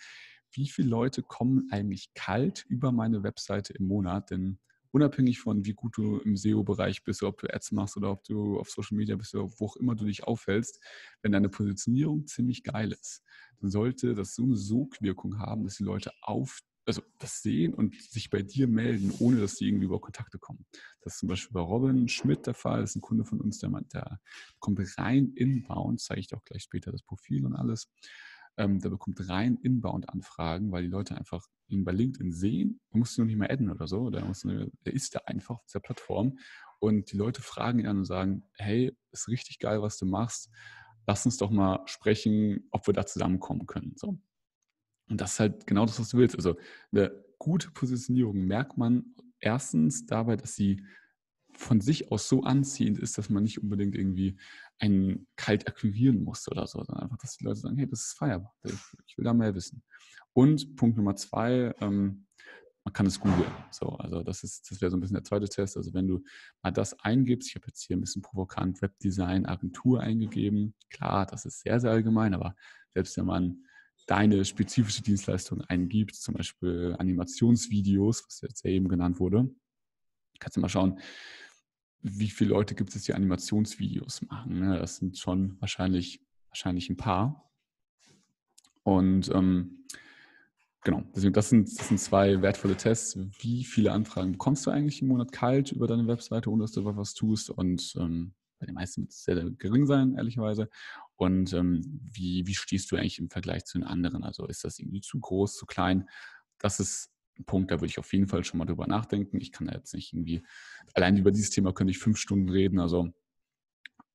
wie 0.53 0.69
viele 0.69 0.89
Leute 0.89 1.23
kommen 1.23 1.69
eigentlich 1.71 2.13
kalt 2.15 2.65
über 2.69 2.93
meine 2.93 3.23
Webseite 3.23 3.73
im 3.73 3.87
Monat? 3.87 4.31
Denn 4.31 4.59
unabhängig 4.93 5.41
von 5.41 5.65
wie 5.65 5.73
gut 5.73 5.97
du 5.97 6.19
im 6.19 6.37
SEO-Bereich 6.37 7.03
bist, 7.03 7.23
ob 7.23 7.41
du 7.41 7.53
Ads 7.53 7.73
machst 7.73 7.97
oder 7.97 8.13
ob 8.13 8.23
du 8.25 8.61
auf 8.61 8.71
Social 8.71 8.97
Media 8.97 9.17
bist 9.17 9.35
oder 9.35 9.51
wo 9.59 9.67
auch 9.67 9.77
immer 9.77 9.95
du 9.95 10.05
dich 10.05 10.25
aufhältst, 10.25 10.81
wenn 11.23 11.33
deine 11.33 11.49
Positionierung 11.49 12.27
ziemlich 12.27 12.63
geil 12.63 12.93
ist, 12.93 13.23
dann 13.61 13.71
sollte 13.71 14.15
das 14.15 14.35
so 14.35 14.45
eine 14.45 14.57
Sogwirkung 14.57 15.39
haben, 15.39 15.65
dass 15.65 15.77
die 15.77 15.85
Leute 15.85 16.13
auf 16.21 16.61
also 16.87 17.03
das 17.19 17.43
sehen 17.43 17.75
und 17.75 17.95
sich 18.01 18.31
bei 18.31 18.43
dir 18.43 18.69
melden, 18.69 19.13
ohne 19.19 19.41
dass 19.41 19.55
die 19.55 19.69
irgendwie 19.69 19.87
über 19.87 20.01
Kontakte 20.01 20.39
kommen. 20.39 20.67
Das 21.01 21.15
ist 21.15 21.21
zum 21.21 21.29
Beispiel 21.29 21.53
bei 21.53 21.61
Robin 21.61 22.09
Schmidt 22.09 22.47
der 22.47 22.55
Fall, 22.55 22.81
das 22.81 22.91
ist 22.91 22.97
ein 22.97 23.03
Kunde 23.03 23.25
von 23.25 23.41
uns, 23.41 23.59
der, 23.59 23.71
der 23.93 24.21
kommt 24.59 24.81
rein 24.99 25.33
inbound, 25.35 26.01
zeige 26.01 26.21
ich 26.21 26.29
dir 26.29 26.37
auch 26.37 26.45
gleich 26.45 26.63
später 26.63 26.93
das 26.93 27.03
Profil 27.03 27.47
und 27.47 27.55
alles. 27.55 27.91
Ähm, 28.57 28.81
der 28.81 28.91
bekommt 28.91 29.29
rein 29.29 29.59
Inbound-Anfragen, 29.63 30.71
weil 30.71 30.83
die 30.83 30.89
Leute 30.89 31.17
einfach 31.17 31.45
ihn 31.67 31.85
bei 31.85 31.91
LinkedIn 31.91 32.33
sehen. 32.33 32.81
Du 32.93 32.99
musst 32.99 33.19
ihn 33.19 33.23
noch 33.23 33.27
nicht 33.27 33.37
mehr 33.37 33.51
adden 33.51 33.71
oder 33.71 33.89
so. 33.89 34.11
Der, 34.11 34.25
muss, 34.25 34.43
der 34.43 34.93
ist 34.93 35.15
da 35.15 35.21
einfach 35.27 35.57
auf 35.57 35.65
dieser 35.67 35.81
Plattform. 35.81 36.39
Und 36.79 37.11
die 37.11 37.17
Leute 37.17 37.43
fragen 37.43 37.81
ihn 37.81 37.87
an 37.89 37.99
und 37.99 38.05
sagen, 38.05 38.45
hey, 38.55 38.97
ist 39.11 39.27
richtig 39.27 39.59
geil, 39.59 39.83
was 39.83 39.99
du 39.99 40.07
machst. 40.07 40.51
Lass 41.07 41.27
uns 41.27 41.37
doch 41.37 41.51
mal 41.51 41.83
sprechen, 41.87 42.69
ob 42.71 42.87
wir 42.87 42.95
da 42.95 43.05
zusammenkommen 43.07 43.67
können. 43.67 43.95
So. 43.97 44.19
Und 45.09 45.21
das 45.21 45.35
ist 45.35 45.41
halt 45.41 45.67
genau 45.67 45.87
das, 45.87 46.01
was 46.01 46.11
du 46.11 46.19
willst. 46.19 46.37
Also 46.37 46.57
eine 46.93 47.13
gute 47.39 47.71
Positionierung 47.71 48.39
merkt 48.47 48.79
man 48.79 49.15
erstens 49.41 50.07
dabei, 50.07 50.37
dass 50.37 50.55
sie 50.55 50.85
von 51.57 51.81
sich 51.81 52.11
aus 52.11 52.29
so 52.29 52.43
anziehend 52.43 52.99
ist, 52.99 53.17
dass 53.17 53.31
man 53.31 53.45
nicht 53.45 53.63
unbedingt 53.63 53.95
irgendwie 53.95 54.37
einen 54.79 55.27
kalt 55.37 55.69
akquirieren 55.69 56.25
muss 56.25 56.49
oder 56.51 56.67
so, 56.67 56.83
sondern 56.83 57.05
einfach, 57.05 57.19
dass 57.19 57.37
die 57.37 57.45
Leute 57.45 57.61
sagen, 57.61 57.77
hey, 57.77 57.87
das 57.87 58.07
ist 58.07 58.19
feierbar, 58.19 58.53
ich 59.07 59.17
will 59.17 59.25
da 59.25 59.33
mehr 59.33 59.55
wissen. 59.55 59.83
Und 60.33 60.75
Punkt 60.75 60.97
Nummer 60.97 61.15
zwei, 61.15 61.73
ähm, 61.81 62.27
man 62.85 62.93
kann 62.93 63.07
es 63.07 63.19
googeln. 63.19 63.51
So, 63.71 63.91
also 63.97 64.23
das 64.23 64.43
ist, 64.45 64.71
das 64.71 64.81
wäre 64.81 64.91
so 64.91 64.97
ein 64.97 65.01
bisschen 65.01 65.15
der 65.15 65.25
zweite 65.25 65.49
Test. 65.49 65.77
Also 65.77 65.95
wenn 65.95 66.07
du 66.07 66.23
mal 66.63 66.71
das 66.71 66.99
eingibst, 67.01 67.49
ich 67.49 67.55
habe 67.55 67.67
jetzt 67.69 67.83
hier 67.83 67.97
ein 67.97 68.01
bisschen 68.01 68.21
provokant 68.21 68.83
Webdesign 68.83 69.47
Agentur 69.47 70.01
eingegeben. 70.01 70.75
Klar, 70.91 71.25
das 71.25 71.47
ist 71.47 71.61
sehr, 71.61 71.81
sehr 71.81 71.93
allgemein, 71.93 72.35
aber 72.35 72.55
selbst 72.93 73.17
wenn 73.17 73.27
man 73.27 73.65
deine 74.07 74.45
spezifische 74.45 75.03
Dienstleistung 75.03 75.63
eingibt, 75.63 76.15
zum 76.15 76.35
Beispiel 76.35 76.95
Animationsvideos, 76.99 78.25
was 78.27 78.41
jetzt 78.43 78.65
eben 78.65 78.89
genannt 78.89 79.19
wurde, 79.19 79.49
kannst 80.39 80.57
du 80.57 80.61
mal 80.61 80.69
schauen, 80.69 81.01
wie 82.03 82.29
viele 82.29 82.51
Leute 82.51 82.75
gibt 82.75 82.95
es, 82.95 83.05
die 83.05 83.15
Animationsvideos 83.15 84.23
machen. 84.23 84.61
Ne? 84.61 84.79
Das 84.79 84.97
sind 84.97 85.19
schon 85.19 85.57
wahrscheinlich, 85.61 86.21
wahrscheinlich 86.49 86.91
ein 86.91 86.99
paar. 86.99 87.51
Und 88.83 89.31
ähm, 89.35 89.87
genau, 90.83 91.03
deswegen, 91.17 91.33
das 91.33 91.49
sind, 91.49 91.79
das 91.79 91.89
sind 91.89 91.99
zwei 91.99 92.43
wertvolle 92.43 92.77
Tests. 92.77 93.19
Wie 93.41 93.65
viele 93.65 93.93
Anfragen 93.93 94.33
bekommst 94.33 94.67
du 94.67 94.71
eigentlich 94.71 95.01
im 95.01 95.09
Monat 95.09 95.33
kalt 95.33 95.73
über 95.73 95.87
deine 95.87 96.07
Webseite, 96.07 96.51
ohne 96.51 96.65
dass 96.65 96.73
du 96.73 96.85
was 96.85 97.15
tust? 97.15 97.49
Und 97.49 97.95
ähm, 97.99 98.35
bei 98.59 98.67
den 98.67 98.75
meisten 98.75 99.03
wird 99.03 99.11
es 99.13 99.25
sehr, 99.25 99.37
sehr 99.37 99.51
gering 99.53 99.87
sein, 99.87 100.15
ehrlicherweise. 100.15 100.69
Und 101.17 101.53
ähm, 101.53 102.01
wie, 102.13 102.47
wie 102.47 102.55
stehst 102.55 102.91
du 102.91 102.97
eigentlich 102.97 103.19
im 103.19 103.31
Vergleich 103.31 103.65
zu 103.65 103.79
den 103.79 103.87
anderen? 103.87 104.25
Also 104.25 104.47
ist 104.47 104.65
das 104.65 104.79
irgendwie 104.79 105.01
zu 105.01 105.21
groß, 105.21 105.57
zu 105.57 105.67
klein? 105.67 106.09
Das 106.59 106.81
ist 106.81 107.11
Punkt, 107.47 107.71
da 107.71 107.77
würde 107.77 107.87
ich 107.87 107.99
auf 107.99 108.13
jeden 108.13 108.29
Fall 108.29 108.45
schon 108.45 108.59
mal 108.59 108.65
drüber 108.65 108.87
nachdenken. 108.87 109.41
Ich 109.41 109.53
kann 109.53 109.67
da 109.67 109.75
jetzt 109.75 109.95
nicht 109.95 110.13
irgendwie, 110.13 110.45
allein 110.95 111.17
über 111.17 111.31
dieses 111.31 111.51
Thema 111.51 111.73
könnte 111.73 111.91
ich 111.91 111.99
fünf 111.99 112.19
Stunden 112.19 112.49
reden. 112.49 112.79
Also 112.79 113.13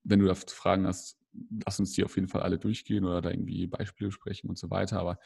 wenn 0.04 0.20
du 0.20 0.26
da 0.26 0.36
Fragen 0.36 0.88
hast, 0.88 1.18
lass 1.66 1.80
uns 1.80 1.92
die 1.92 2.04
auf 2.04 2.16
jeden 2.16 2.28
Fall 2.28 2.42
alle 2.42 2.58
durchgehen 2.58 3.06
oder 3.06 3.22
da 3.22 3.30
irgendwie 3.30 3.68
Beispiele 3.68 4.12
sprechen 4.12 4.50
und 4.50 4.58
so 4.58 4.70
weiter. 4.70 5.00
Aber 5.00 5.20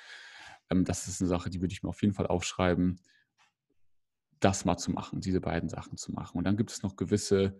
ähm, 0.69 0.85
das 0.85 1.07
ist 1.07 1.21
eine 1.21 1.29
Sache, 1.29 1.49
die 1.49 1.61
würde 1.61 1.73
ich 1.73 1.83
mir 1.83 1.89
auf 1.89 2.01
jeden 2.01 2.13
Fall 2.13 2.27
aufschreiben, 2.27 2.99
das 4.39 4.65
mal 4.65 4.77
zu 4.77 4.91
machen, 4.91 5.21
diese 5.21 5.39
beiden 5.39 5.69
Sachen 5.69 5.97
zu 5.97 6.11
machen. 6.11 6.37
Und 6.37 6.43
dann 6.43 6.57
gibt 6.57 6.71
es 6.71 6.83
noch 6.83 6.95
gewisse, 6.95 7.59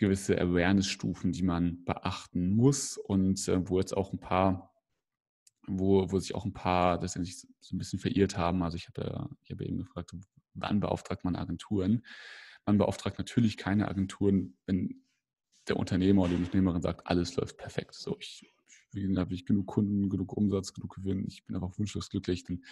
gewisse 0.00 0.40
Awareness-Stufen, 0.40 1.32
die 1.32 1.42
man 1.42 1.84
beachten 1.84 2.50
muss 2.50 2.96
und 2.96 3.46
äh, 3.48 3.68
wo 3.68 3.78
jetzt 3.78 3.96
auch 3.96 4.12
ein 4.12 4.18
paar 4.18 4.74
wo, 5.66 6.10
wo 6.10 6.18
sich 6.18 6.34
auch 6.34 6.44
ein 6.44 6.54
paar 6.54 7.06
sich 7.06 7.46
so 7.60 7.76
ein 7.76 7.78
bisschen 7.78 7.98
verirrt 8.00 8.36
haben. 8.36 8.62
Also 8.62 8.76
ich 8.76 8.88
habe 8.88 9.28
ich 9.42 9.50
habe 9.52 9.64
eben 9.64 9.76
gefragt, 9.76 10.12
wann 10.54 10.80
beauftragt 10.80 11.22
man 11.22 11.36
Agenturen? 11.36 12.04
Man 12.66 12.78
beauftragt 12.78 13.18
natürlich 13.18 13.56
keine 13.56 13.88
Agenturen, 13.88 14.56
wenn 14.66 15.02
der 15.68 15.76
Unternehmer 15.76 16.22
oder 16.22 16.30
die 16.30 16.42
Unternehmerin 16.42 16.82
sagt, 16.82 17.06
alles 17.06 17.36
läuft 17.36 17.58
perfekt. 17.58 17.94
So, 17.94 18.16
ich, 18.18 18.50
ich 18.94 19.16
habe 19.16 19.34
ich 19.34 19.44
genug 19.44 19.66
Kunden, 19.66 20.08
genug 20.08 20.32
Umsatz, 20.32 20.72
genug 20.72 20.94
Gewinn, 20.96 21.26
ich 21.28 21.44
bin 21.44 21.54
einfach 21.54 21.78
wunschlos 21.78 22.10
glücklich, 22.10 22.42
dann 22.44 22.64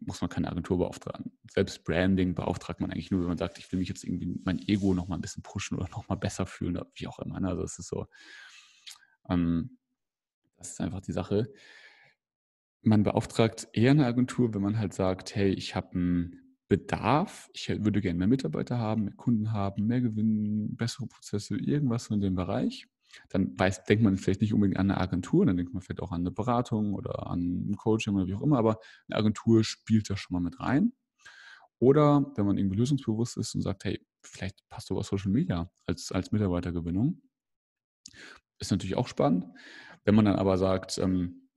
muss 0.00 0.20
man 0.20 0.30
keine 0.30 0.50
Agentur 0.50 0.78
beauftragen. 0.78 1.32
Selbst 1.50 1.84
Branding 1.84 2.34
beauftragt 2.34 2.80
man 2.80 2.90
eigentlich 2.90 3.10
nur, 3.10 3.20
wenn 3.20 3.28
man 3.28 3.38
sagt, 3.38 3.58
ich 3.58 3.70
will 3.70 3.78
mich 3.78 3.88
jetzt 3.88 4.04
irgendwie 4.04 4.40
mein 4.44 4.58
Ego 4.58 4.94
noch 4.94 5.08
mal 5.08 5.16
ein 5.16 5.20
bisschen 5.20 5.42
pushen 5.42 5.76
oder 5.76 5.88
noch 5.90 6.08
mal 6.08 6.16
besser 6.16 6.46
fühlen 6.46 6.76
oder 6.76 6.90
wie 6.94 7.06
auch 7.06 7.18
immer. 7.18 7.40
Ne? 7.40 7.48
Also 7.48 7.62
das 7.62 7.78
ist 7.78 7.88
so, 7.88 8.06
ähm, 9.28 9.78
das 10.56 10.70
ist 10.70 10.80
einfach 10.80 11.00
die 11.00 11.12
Sache 11.12 11.52
man 12.82 13.02
beauftragt 13.02 13.68
eher 13.72 13.90
eine 13.90 14.06
Agentur, 14.06 14.54
wenn 14.54 14.62
man 14.62 14.78
halt 14.78 14.94
sagt, 14.94 15.34
hey, 15.34 15.52
ich 15.52 15.74
habe 15.74 15.92
einen 15.92 16.56
Bedarf, 16.68 17.50
ich 17.52 17.68
würde 17.68 18.00
gerne 18.00 18.18
mehr 18.18 18.28
Mitarbeiter 18.28 18.78
haben, 18.78 19.04
mehr 19.04 19.14
Kunden 19.14 19.52
haben, 19.52 19.86
mehr 19.86 20.00
Gewinn, 20.00 20.76
bessere 20.76 21.06
Prozesse, 21.06 21.56
irgendwas 21.56 22.08
in 22.10 22.20
dem 22.20 22.36
Bereich. 22.36 22.86
Dann 23.28 23.58
weiß, 23.58 23.84
denkt 23.84 24.04
man 24.04 24.16
vielleicht 24.16 24.40
nicht 24.40 24.54
unbedingt 24.54 24.78
an 24.78 24.90
eine 24.90 25.00
Agentur, 25.00 25.46
dann 25.46 25.56
denkt 25.56 25.72
man 25.72 25.82
vielleicht 25.82 26.02
auch 26.02 26.12
an 26.12 26.20
eine 26.20 26.30
Beratung 26.30 26.94
oder 26.94 27.26
an 27.26 27.70
ein 27.70 27.76
Coaching 27.76 28.14
oder 28.14 28.26
wie 28.26 28.34
auch 28.34 28.42
immer, 28.42 28.58
aber 28.58 28.78
eine 29.08 29.18
Agentur 29.18 29.64
spielt 29.64 30.10
da 30.10 30.16
schon 30.16 30.34
mal 30.34 30.40
mit 30.40 30.60
rein. 30.60 30.92
Oder 31.78 32.32
wenn 32.36 32.44
man 32.46 32.58
irgendwie 32.58 32.76
lösungsbewusst 32.76 33.38
ist 33.38 33.54
und 33.54 33.62
sagt, 33.62 33.84
hey, 33.84 34.04
vielleicht 34.22 34.68
passt 34.68 34.88
sogar 34.88 35.02
Social 35.02 35.30
Media 35.30 35.70
als, 35.86 36.12
als 36.12 36.30
Mitarbeitergewinnung. 36.30 37.22
Ist 38.58 38.70
natürlich 38.70 38.96
auch 38.96 39.08
spannend. 39.08 39.46
Wenn 40.04 40.14
man 40.14 40.26
dann 40.26 40.36
aber 40.36 40.58
sagt, 40.58 40.98
ähm, 40.98 41.48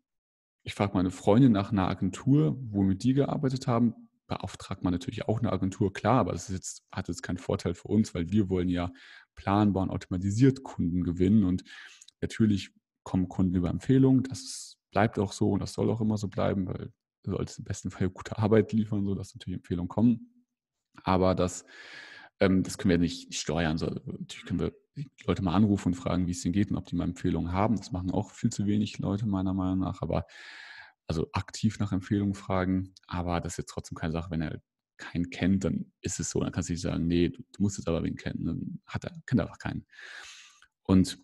ich 0.64 0.74
frage 0.76 0.94
meine 0.94 1.12
Freundin 1.12 1.52
nach 1.52 1.72
einer 1.72 1.90
Agentur, 1.90 2.58
womit 2.72 3.04
die 3.04 3.14
gearbeitet 3.14 3.68
haben, 3.68 3.96
beauftragt 4.28 4.84
man 4.84 4.94
natürlich 4.94 5.28
auch 5.28 5.40
eine 5.40 5.52
Agentur, 5.52 5.92
klar, 5.92 6.20
aber 6.20 6.32
das 6.32 6.48
jetzt, 6.48 6.84
hat 6.92 7.10
jetzt 7.10 7.22
keinen 7.22 7.38
Vorteil 7.38 7.74
für 7.74 7.90
uns, 7.90 8.16
weil 8.16 8.32
wir 8.32 8.50
wollen 8.50 8.70
ja 8.70 8.92
planbar 9.36 9.84
und 9.84 9.90
automatisiert 9.90 10.64
Kunden 10.64 11.04
gewinnen 11.04 11.44
und 11.44 11.64
natürlich 12.22 12.72
kommen 13.04 13.28
Kunden 13.28 13.56
über 13.56 13.70
Empfehlungen, 13.70 14.24
das 14.24 14.78
bleibt 14.92 15.20
auch 15.20 15.34
so 15.34 15.52
und 15.52 15.60
das 15.60 15.74
soll 15.74 15.90
auch 15.90 16.02
immer 16.02 16.18
so 16.18 16.28
bleiben, 16.28 16.68
weil 16.68 16.94
du 17.24 17.32
solltest 17.32 17.60
im 17.60 17.66
besten 17.66 17.92
Fall 17.92 18.10
gute 18.10 18.38
Arbeit 18.38 18.72
liefern, 18.74 19.06
so 19.06 19.16
dass 19.16 19.34
natürlich 19.34 19.58
Empfehlungen 19.58 19.90
kommen. 19.90 20.46
Aber 21.04 21.36
das, 21.36 21.66
ähm, 22.40 22.64
das 22.64 22.78
können 22.78 22.92
wir 22.92 22.98
nicht 22.98 23.34
steuern. 23.34 23.78
So, 23.78 23.88
natürlich 23.88 24.46
können 24.46 24.60
wir 24.60 24.74
Leute 25.26 25.44
mal 25.44 25.56
anrufen 25.56 25.90
und 25.90 25.96
fragen, 25.96 26.28
wie 26.28 26.32
es 26.32 26.46
ihnen 26.46 26.54
geht 26.54 26.70
und 26.70 26.78
ob 26.78 26.86
die 26.86 26.96
mal 26.96 27.06
Empfehlungen 27.06 27.52
haben. 27.52 27.78
Das 27.78 27.92
machen 27.92 28.12
auch 28.12 28.32
viel 28.32 28.52
zu 28.52 28.68
wenig 28.68 29.00
Leute 29.00 29.26
meiner 29.26 29.54
Meinung 29.54 29.80
nach. 29.80 30.02
Aber 30.02 30.26
also 31.08 31.28
aktiv 31.34 31.80
nach 31.80 31.92
Empfehlungen 31.92 32.36
fragen. 32.36 32.94
Aber 33.08 33.42
das 33.42 33.54
ist 33.54 33.58
jetzt 33.58 33.70
trotzdem 33.72 33.98
keine 33.98 34.14
Sache, 34.14 34.30
wenn 34.32 34.42
er 34.42 34.62
keinen 34.98 35.30
kennt, 35.30 35.64
dann 35.64 35.92
ist 36.02 36.20
es 36.20 36.30
so. 36.30 36.40
Dann 36.40 36.52
kannst 36.52 36.70
du 36.70 36.74
nicht 36.74 36.82
sagen, 36.82 37.08
nee, 37.08 37.30
du, 37.30 37.44
du 37.52 37.62
musst 37.62 37.78
jetzt 37.78 37.88
aber 37.88 38.04
wen 38.04 38.16
kennen. 38.16 38.46
Dann 38.46 38.82
hat 38.86 39.06
er, 39.06 39.12
kennt 39.26 39.40
er 39.40 39.46
einfach 39.46 39.60
keinen. 39.60 39.86
Und 40.84 41.20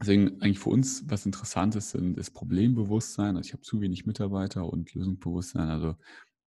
deswegen 0.00 0.40
eigentlich 0.40 0.58
für 0.58 0.70
uns, 0.70 1.04
was 1.08 1.26
interessant 1.26 1.76
ist, 1.76 1.94
ist 1.94 2.30
Problembewusstsein. 2.30 3.36
Also 3.36 3.48
ich 3.48 3.52
habe 3.52 3.62
zu 3.62 3.80
wenig 3.80 4.06
Mitarbeiter 4.06 4.66
und 4.66 4.94
Lösungsbewusstsein. 4.94 5.68
Also 5.68 5.96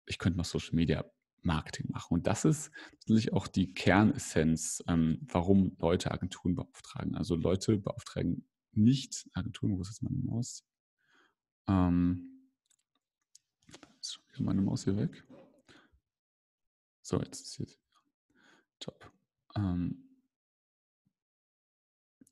ich 0.05 0.17
könnte 0.17 0.37
noch 0.37 0.45
Social 0.45 0.75
Media 0.75 1.05
Marketing 1.43 1.87
machen. 1.89 2.13
Und 2.13 2.27
das 2.27 2.45
ist 2.45 2.71
natürlich 3.01 3.33
auch 3.33 3.47
die 3.47 3.73
Kernessenz, 3.73 4.83
ähm, 4.87 5.19
warum 5.23 5.75
Leute 5.79 6.11
Agenturen 6.11 6.55
beauftragen. 6.55 7.15
Also 7.15 7.35
Leute 7.35 7.77
beauftragen 7.77 8.45
nicht 8.73 9.27
Agenturen, 9.33 9.77
wo 9.77 9.81
ist 9.81 9.89
jetzt 9.89 10.03
meine 10.03 10.17
Maus? 10.17 10.63
Ähm, 11.67 12.49
ist 13.99 14.19
meine 14.39 14.61
Maus 14.61 14.83
hier 14.83 14.97
weg. 14.97 15.23
So, 17.11 17.19
jetzt 17.19 17.41
ist 17.41 17.57
jetzt 17.57 17.77
top. 18.79 19.11
Ähm, 19.57 19.97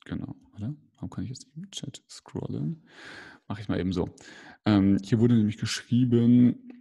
genau, 0.05 0.37
oder? 0.55 0.73
Warum 0.93 1.09
kann 1.09 1.25
ich 1.25 1.31
jetzt 1.31 1.47
im 1.53 1.69
Chat 1.69 2.01
scrollen? 2.09 2.87
Mache 3.49 3.59
ich 3.59 3.67
mal 3.67 3.77
eben 3.77 3.91
so. 3.91 4.15
Ähm, 4.63 4.97
hier 5.03 5.19
wurde 5.19 5.35
nämlich 5.35 5.57
geschrieben, 5.57 6.71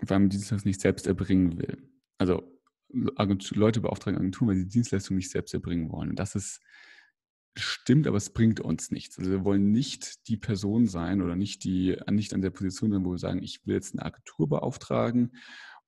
weil 0.00 0.18
man 0.18 0.28
die 0.28 0.38
Dienstleistung 0.38 0.68
nicht 0.68 0.80
selbst 0.80 1.06
erbringen 1.06 1.56
will. 1.56 1.88
Also 2.18 2.42
Leute 2.88 3.80
beauftragen 3.80 4.18
Agenturen, 4.18 4.48
weil 4.48 4.56
sie 4.56 4.64
die 4.64 4.70
Dienstleistung 4.70 5.16
nicht 5.16 5.30
selbst 5.30 5.54
erbringen 5.54 5.92
wollen. 5.92 6.10
Und 6.10 6.18
das 6.18 6.34
ist 6.34 6.60
stimmt, 7.54 8.08
aber 8.08 8.16
es 8.16 8.30
bringt 8.30 8.58
uns 8.58 8.90
nichts. 8.90 9.20
Also 9.20 9.30
wir 9.30 9.44
wollen 9.44 9.70
nicht 9.70 10.26
die 10.26 10.36
Person 10.36 10.88
sein 10.88 11.22
oder 11.22 11.36
nicht 11.36 11.62
die 11.62 11.96
nicht 12.10 12.34
an 12.34 12.42
der 12.42 12.50
Position 12.50 12.90
sein, 12.90 13.04
wo 13.04 13.12
wir 13.12 13.18
sagen, 13.18 13.44
ich 13.44 13.64
will 13.68 13.76
jetzt 13.76 13.94
eine 13.94 14.04
Agentur 14.04 14.48
beauftragen 14.48 15.30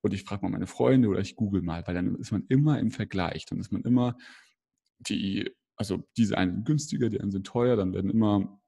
und 0.08 0.14
ich 0.14 0.24
frage 0.24 0.42
mal 0.42 0.50
meine 0.50 0.66
Freunde 0.66 1.08
oder 1.08 1.20
ich 1.20 1.36
google 1.36 1.62
mal, 1.62 1.86
weil 1.86 1.94
dann 1.94 2.14
ist 2.16 2.32
man 2.32 2.44
immer 2.48 2.78
im 2.78 2.90
Vergleich, 2.90 3.44
dann 3.44 3.60
ist 3.60 3.70
man 3.70 3.82
immer 3.82 4.16
die, 4.98 5.50
also 5.76 6.02
diese 6.16 6.38
einen 6.38 6.64
günstiger, 6.64 7.10
die 7.10 7.20
einen 7.20 7.30
sind 7.30 7.46
teuer, 7.46 7.76
dann 7.76 7.92
werden 7.92 8.10
immer 8.10 8.58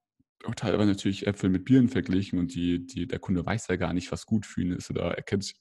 teilweise 0.56 0.90
natürlich 0.90 1.26
Äpfel 1.26 1.50
mit 1.50 1.64
Bieren 1.64 1.88
verglichen 1.88 2.38
und 2.38 2.54
die, 2.54 2.86
die, 2.86 3.06
der 3.06 3.18
Kunde 3.18 3.44
weiß 3.44 3.68
ja 3.68 3.76
gar 3.76 3.94
nicht, 3.94 4.12
was 4.12 4.26
gut 4.26 4.46
für 4.46 4.60
ihn 4.60 4.72
ist 4.72 4.90
oder 4.90 5.16
er 5.16 5.22
kennt 5.22 5.44
sich 5.44 5.56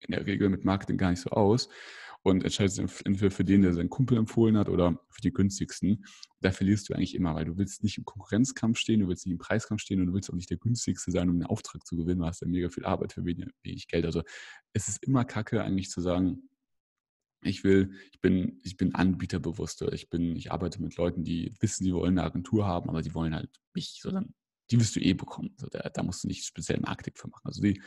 in 0.00 0.12
der 0.12 0.26
Regel 0.26 0.48
mit 0.48 0.64
Marketing 0.64 0.98
gar 0.98 1.10
nicht 1.10 1.20
so 1.20 1.30
aus 1.30 1.68
und 2.22 2.44
entscheidet 2.44 2.72
sich 2.72 2.84
entweder 3.04 3.30
für 3.30 3.44
den, 3.44 3.62
der 3.62 3.74
seinen 3.74 3.90
Kumpel 3.90 4.16
empfohlen 4.16 4.56
hat 4.56 4.68
oder 4.68 5.00
für 5.10 5.20
die 5.20 5.32
günstigsten. 5.32 6.04
Da 6.40 6.52
verlierst 6.52 6.88
du 6.88 6.94
eigentlich 6.94 7.14
immer, 7.14 7.34
weil 7.34 7.44
du 7.44 7.56
willst 7.58 7.82
nicht 7.82 7.98
im 7.98 8.04
Konkurrenzkampf 8.04 8.78
stehen, 8.78 9.00
du 9.00 9.08
willst 9.08 9.26
nicht 9.26 9.32
im 9.32 9.38
Preiskampf 9.38 9.80
stehen 9.80 10.00
und 10.00 10.06
du 10.06 10.14
willst 10.14 10.30
auch 10.30 10.34
nicht 10.34 10.50
der 10.50 10.58
günstigste 10.58 11.10
sein, 11.10 11.28
um 11.28 11.36
einen 11.36 11.46
Auftrag 11.46 11.84
zu 11.86 11.96
gewinnen, 11.96 12.20
du 12.20 12.26
hast 12.26 12.40
ja 12.40 12.46
mega 12.46 12.68
viel 12.68 12.84
Arbeit 12.84 13.12
für 13.12 13.24
wenig, 13.24 13.48
wenig 13.62 13.88
Geld. 13.88 14.04
Also 14.04 14.22
es 14.72 14.88
ist 14.88 15.02
immer 15.02 15.24
kacke 15.24 15.62
eigentlich 15.62 15.90
zu 15.90 16.00
sagen, 16.00 16.48
ich 17.44 17.64
will, 17.64 17.92
ich 18.12 18.20
bin, 18.20 18.60
ich 18.62 18.76
bin 18.76 18.94
anbieterbewusster. 18.94 19.92
Ich 19.92 20.08
bin, 20.08 20.36
ich 20.36 20.52
arbeite 20.52 20.80
mit 20.80 20.96
Leuten, 20.96 21.24
die 21.24 21.52
wissen, 21.60 21.82
sie 21.82 21.92
wollen 21.92 22.16
eine 22.16 22.26
Agentur 22.26 22.66
haben, 22.66 22.88
aber 22.88 23.02
sie 23.02 23.14
wollen 23.14 23.34
halt 23.34 23.50
mich, 23.74 23.98
sondern 24.00 24.32
die 24.70 24.78
wirst 24.78 24.94
du 24.94 25.00
eh 25.00 25.12
bekommen. 25.12 25.50
Also 25.56 25.66
da, 25.66 25.88
da 25.88 26.02
musst 26.04 26.22
du 26.22 26.28
nicht 26.28 26.44
speziell 26.44 26.78
Marketing 26.78 27.14
für 27.16 27.28
machen. 27.28 27.46
Also 27.46 27.60
die, 27.60 27.82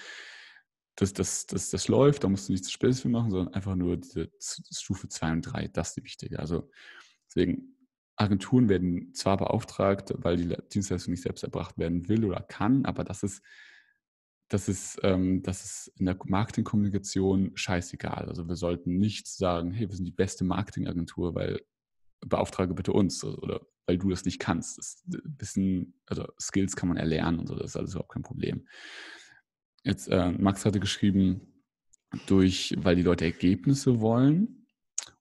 das, 0.96 1.14
das, 1.14 1.46
das, 1.46 1.70
das 1.70 1.88
läuft, 1.88 2.24
da 2.24 2.30
musst 2.30 2.48
du 2.48 2.54
nichts 2.54 2.72
Spezielles 2.72 3.02
für 3.02 3.10
machen, 3.10 3.32
sondern 3.32 3.54
einfach 3.54 3.76
nur 3.76 3.98
diese 3.98 4.32
Stufe 4.40 5.10
2 5.10 5.32
und 5.34 5.42
3, 5.42 5.68
das 5.68 5.90
ist 5.90 5.98
die 5.98 6.04
wichtige. 6.04 6.40
Also 6.40 6.70
deswegen, 7.28 7.76
Agenturen 8.18 8.70
werden 8.70 9.14
zwar 9.14 9.36
beauftragt, 9.36 10.14
weil 10.18 10.38
die 10.38 10.56
Dienstleistung 10.74 11.12
nicht 11.12 11.24
selbst 11.24 11.44
erbracht 11.44 11.78
werden 11.78 12.08
will 12.08 12.24
oder 12.24 12.42
kann, 12.42 12.86
aber 12.86 13.04
das 13.04 13.24
ist, 13.24 13.44
das 14.48 14.70
ist, 14.70 15.00
ähm, 15.04 15.44
das 15.44 15.66
ist 15.66 16.00
in 16.00 16.06
der 16.06 16.18
Marketingkommunikation 16.24 17.52
scheißegal. 17.56 18.30
Also 18.30 18.48
wir 18.48 18.56
sollten 18.56 18.98
nicht 18.98 19.28
sagen, 19.28 19.72
hey, 19.72 19.90
wir 19.90 19.96
sind 19.96 20.06
die 20.06 20.12
beste 20.12 20.46
Marketingagentur, 20.46 21.36
weil 21.36 21.60
beauftrage 22.22 22.74
bitte 22.74 22.94
uns 22.94 23.24
oder 23.24 23.62
weil 23.86 23.98
du 23.98 24.10
das 24.10 24.24
nicht 24.24 24.40
kannst. 24.40 24.78
Das 24.78 25.04
Wissen, 25.06 26.00
also 26.06 26.26
Skills 26.40 26.76
kann 26.76 26.90
man 26.90 26.98
erlernen 26.98 27.40
und 27.40 27.48
so, 27.48 27.56
das 27.56 27.72
ist 27.72 27.76
alles 27.76 27.92
überhaupt 27.92 28.14
kein 28.14 28.24
Problem. 28.24 28.66
Jetzt, 29.86 30.08
äh, 30.08 30.32
Max 30.32 30.66
hatte 30.66 30.80
geschrieben, 30.80 31.42
durch, 32.26 32.74
weil 32.78 32.96
die 32.96 33.04
Leute 33.04 33.26
Ergebnisse 33.26 34.02
wollen, 34.02 34.66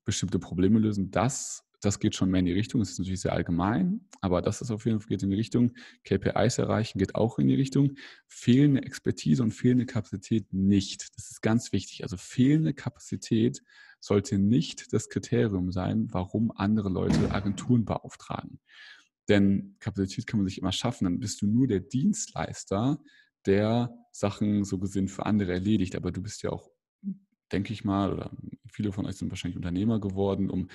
bestimmte 0.07 0.39
Probleme 0.39 0.79
lösen, 0.79 1.11
das, 1.11 1.65
das 1.83 2.01
geht 2.01 2.15
schon 2.15 2.31
mehr 2.31 2.41
in 2.41 2.47
die 2.47 2.53
Richtung. 2.53 2.81
Das 2.81 2.91
ist 2.91 2.99
natürlich 2.99 3.21
sehr 3.21 3.35
allgemein, 3.35 4.09
aber 4.23 4.41
das 4.41 4.63
ist 4.63 4.71
auf 4.71 4.87
jeden 4.87 5.01
Fall 5.01 5.09
geht 5.09 5.23
in 5.23 5.29
die 5.29 5.37
Richtung. 5.37 5.75
KPIs 6.05 6.57
erreichen 6.57 6.99
geht 6.99 7.15
auch 7.15 7.39
in 7.39 7.49
die 7.49 7.55
Richtung. 7.55 7.97
Fehlende 8.27 8.83
Expertise 8.83 9.43
und 9.43 9.53
fehlende 9.53 9.85
Kapazität 9.85 10.51
nicht. 10.51 11.15
Das 11.17 11.31
ist 11.31 11.43
ganz 11.43 11.73
wichtig. 11.73 12.03
Also 12.03 12.17
fehlende 12.17 12.73
Kapazität 12.73 13.63
sollte 14.01 14.39
nicht 14.39 14.95
das 14.95 15.11
Kriterium 15.11 15.73
sein, 15.73 16.09
warum 16.11 16.53
andere 16.57 16.89
Leute 16.89 17.33
Agenturen 17.33 17.85
beauftragen. 17.85 18.61
Denn 19.29 19.77
Kapazität 19.79 20.27
kann 20.27 20.41
man 20.41 20.49
sich 20.49 20.59
immer 20.59 20.73
schaffen. 20.73 21.05
Dann 21.05 21.21
bist 21.21 21.43
du 21.43 21.47
nur 21.47 21.67
der 21.67 21.81
Dienstleister, 21.81 22.99
der 23.45 23.95
Sachen 24.15 24.65
so 24.65 24.79
gesehen 24.79 25.09
für 25.09 25.27
andere 25.27 25.53
erledigt. 25.53 25.97
Aber 25.97 26.13
du 26.13 26.23
bist 26.23 26.43
ja 26.43 26.51
auch, 26.51 26.71
denke 27.51 27.73
ich 27.73 27.85
mal, 27.85 28.13
oder 28.13 28.31
viele 28.71 28.93
von 28.93 29.07
euch 29.07 29.17
sind 29.17 29.31
wahrscheinlich 29.31 29.57
Unternehmer 29.57 30.01
geworden, 30.01 30.51
um 30.51 30.69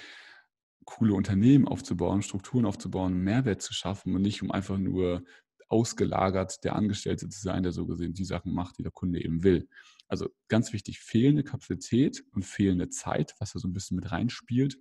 coole 0.86 1.14
Unternehmen 1.14 1.68
aufzubauen, 1.68 2.22
Strukturen 2.22 2.66
aufzubauen, 2.66 3.14
Mehrwert 3.14 3.62
zu 3.62 3.74
schaffen 3.74 4.14
und 4.14 4.24
nicht 4.24 4.42
um 4.42 4.52
einfach 4.52 4.78
nur 4.78 5.24
ausgelagert 5.70 6.64
der 6.64 6.76
Angestellte 6.76 7.30
zu 7.30 7.40
sein, 7.40 7.64
der 7.64 7.72
so 7.72 7.86
gesehen 7.86 8.14
die 8.14 8.26
Sachen 8.26 8.54
macht, 8.54 8.78
die 8.78 8.84
der 8.84 8.92
Kunde 8.92 9.24
eben 9.24 9.44
will. 9.44 9.70
Also 10.08 10.30
ganz 10.48 10.74
wichtig, 10.74 11.00
fehlende 11.00 11.44
Kapazität 11.44 12.24
und 12.34 12.44
fehlende 12.44 12.90
Zeit, 12.90 13.36
was 13.40 13.54
da 13.54 13.60
so 13.60 13.68
ein 13.68 13.74
bisschen 13.74 13.96
mit 13.96 14.12
reinspielt, 14.12 14.80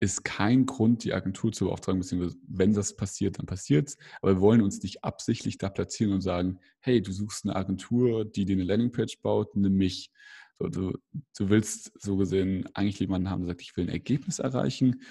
ist 0.00 0.24
kein 0.24 0.66
Grund, 0.66 1.04
die 1.04 1.14
Agentur 1.14 1.52
zu 1.52 1.66
beauftragen, 1.66 2.00
beziehungsweise 2.00 2.36
wenn 2.46 2.72
das 2.74 2.96
passiert, 2.96 3.38
dann 3.38 3.46
passiert 3.46 3.88
es. 3.88 3.96
Aber 4.20 4.34
wir 4.34 4.40
wollen 4.40 4.62
uns 4.62 4.82
nicht 4.82 5.04
absichtlich 5.04 5.58
da 5.58 5.70
platzieren 5.70 6.12
und 6.12 6.20
sagen, 6.20 6.58
hey, 6.80 7.00
du 7.00 7.12
suchst 7.12 7.44
eine 7.44 7.56
Agentur, 7.56 8.24
die 8.24 8.44
dir 8.44 8.56
eine 8.56 8.64
Landingpage 8.64 9.20
baut, 9.22 9.56
nimm 9.56 9.74
mich. 9.74 10.10
So, 10.58 10.68
du, 10.68 10.92
du 11.36 11.48
willst 11.48 11.92
so 12.00 12.16
gesehen 12.16 12.68
eigentlich 12.74 13.00
jemanden 13.00 13.30
haben, 13.30 13.42
der 13.42 13.48
sagt, 13.48 13.62
ich 13.62 13.76
will 13.76 13.86
ein 13.86 13.92
Ergebnis 13.92 14.38
erreichen. 14.38 15.02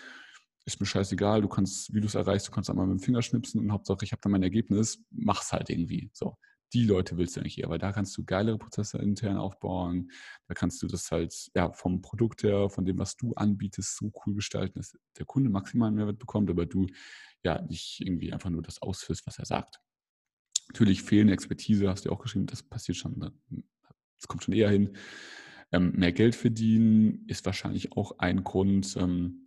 Ist 0.66 0.80
mir 0.80 0.86
scheißegal, 0.86 1.42
du 1.42 1.50
kannst, 1.50 1.94
wie 1.94 2.00
du 2.00 2.08
es 2.08 2.16
erreichst, 2.16 2.48
du 2.48 2.52
kannst 2.52 2.70
einmal 2.70 2.88
mit 2.88 3.00
dem 3.00 3.04
Finger 3.04 3.22
schnipsen 3.22 3.60
und 3.60 3.72
Hauptsache, 3.72 4.06
ich 4.06 4.12
habe 4.12 4.22
dann 4.22 4.32
mein 4.32 4.44
Ergebnis, 4.44 5.04
mach's 5.12 5.52
halt 5.52 5.70
irgendwie. 5.70 6.10
So 6.14 6.38
die 6.74 6.86
Leute 6.86 7.18
willst 7.18 7.36
du 7.36 7.40
eigentlich 7.40 7.60
eher, 7.60 7.70
weil 7.70 7.78
da 7.78 7.92
kannst 7.92 8.18
du 8.18 8.24
geilere 8.24 8.58
Prozesse 8.58 8.98
intern 8.98 9.38
aufbauen. 9.38 10.12
Da 10.48 10.54
kannst 10.54 10.82
du 10.82 10.88
das 10.88 11.12
halt 11.12 11.52
ja, 11.56 11.72
vom 11.72 12.02
Produkt 12.02 12.44
her, 12.44 12.70
von 12.70 12.86
dem, 12.86 12.98
was 12.98 13.16
du 13.16 13.34
anbietest, 13.36 13.98
so 13.98 14.12
cool 14.26 14.36
gestalten, 14.36 14.80
dass 14.80 14.98
der 15.18 15.26
Kunde 15.26 15.50
maximalen 15.50 15.96
Mehrwert 15.96 16.20
bekommt, 16.20 16.50
aber 16.50 16.66
du 16.66 16.88
ja 17.44 17.62
nicht 17.62 18.02
irgendwie 18.02 18.34
einfach 18.34 18.50
nur 18.50 18.62
das 18.62 18.82
ausführst, 18.82 19.28
was 19.28 19.40
er 19.40 19.46
sagt. 19.46 19.80
Natürlich 20.70 21.04
fehlende 21.04 21.34
Expertise, 21.34 21.90
hast 21.90 22.06
du 22.06 22.12
auch 22.12 22.22
geschrieben, 22.22 22.46
das 22.48 22.64
passiert 22.64 22.98
schon, 22.98 23.20
das 23.20 24.28
kommt 24.28 24.44
schon 24.44 24.54
eher 24.54 24.70
hin. 24.70 24.98
Ähm, 25.72 25.92
mehr 25.96 26.12
Geld 26.12 26.36
verdienen 26.36 27.26
ist 27.28 27.46
wahrscheinlich 27.46 27.94
auch 27.94 28.20
ein 28.20 28.44
Grund. 28.44 28.96
Ähm, 28.98 29.44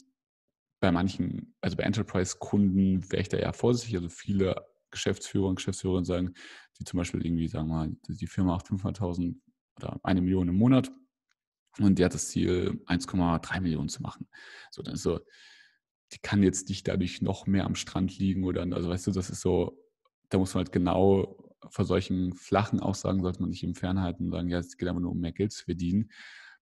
bei 0.80 0.92
manchen, 0.92 1.54
also 1.60 1.76
bei 1.76 1.84
Enterprise-Kunden 1.84 3.10
wäre 3.10 3.22
ich 3.22 3.28
da 3.28 3.38
eher 3.38 3.52
vorsichtig. 3.52 3.96
Also 3.96 4.08
viele 4.08 4.66
Geschäftsführer 4.96 5.46
und 5.46 5.56
Geschäftsführerinnen 5.56 6.04
sagen, 6.04 6.34
die 6.78 6.84
zum 6.84 6.98
Beispiel 6.98 7.24
irgendwie, 7.24 7.48
sagen 7.48 7.68
mal, 7.68 7.90
die 8.08 8.26
Firma 8.26 8.54
macht 8.54 8.66
500.000 8.66 9.36
oder 9.76 10.00
eine 10.02 10.22
Million 10.22 10.48
im 10.48 10.56
Monat 10.56 10.90
und 11.78 11.98
die 11.98 12.04
hat 12.04 12.14
das 12.14 12.28
Ziel, 12.28 12.82
1,3 12.86 13.60
Millionen 13.60 13.88
zu 13.88 14.02
machen. 14.02 14.28
So, 14.70 14.82
dann 14.82 14.94
ist 14.94 15.02
so, 15.02 15.20
die 16.12 16.18
kann 16.18 16.42
jetzt 16.42 16.68
nicht 16.68 16.88
dadurch 16.88 17.20
noch 17.22 17.46
mehr 17.46 17.64
am 17.64 17.74
Strand 17.74 18.18
liegen 18.18 18.44
oder, 18.44 18.62
also 18.62 18.88
weißt 18.88 19.06
du, 19.06 19.10
das 19.10 19.30
ist 19.30 19.40
so, 19.40 19.78
da 20.30 20.38
muss 20.38 20.54
man 20.54 20.64
halt 20.64 20.72
genau 20.72 21.36
vor 21.68 21.84
solchen 21.84 22.32
flachen 22.34 22.80
Aussagen 22.80 23.22
sollte 23.22 23.40
man 23.40 23.50
nicht 23.50 23.64
im 23.64 23.74
Fernhalten 23.74 24.26
und 24.26 24.32
sagen, 24.32 24.48
ja, 24.48 24.58
es 24.58 24.76
geht 24.76 24.88
einfach 24.88 25.00
nur 25.00 25.12
um 25.12 25.20
mehr 25.20 25.32
Geld 25.32 25.52
zu 25.52 25.64
verdienen, 25.64 26.10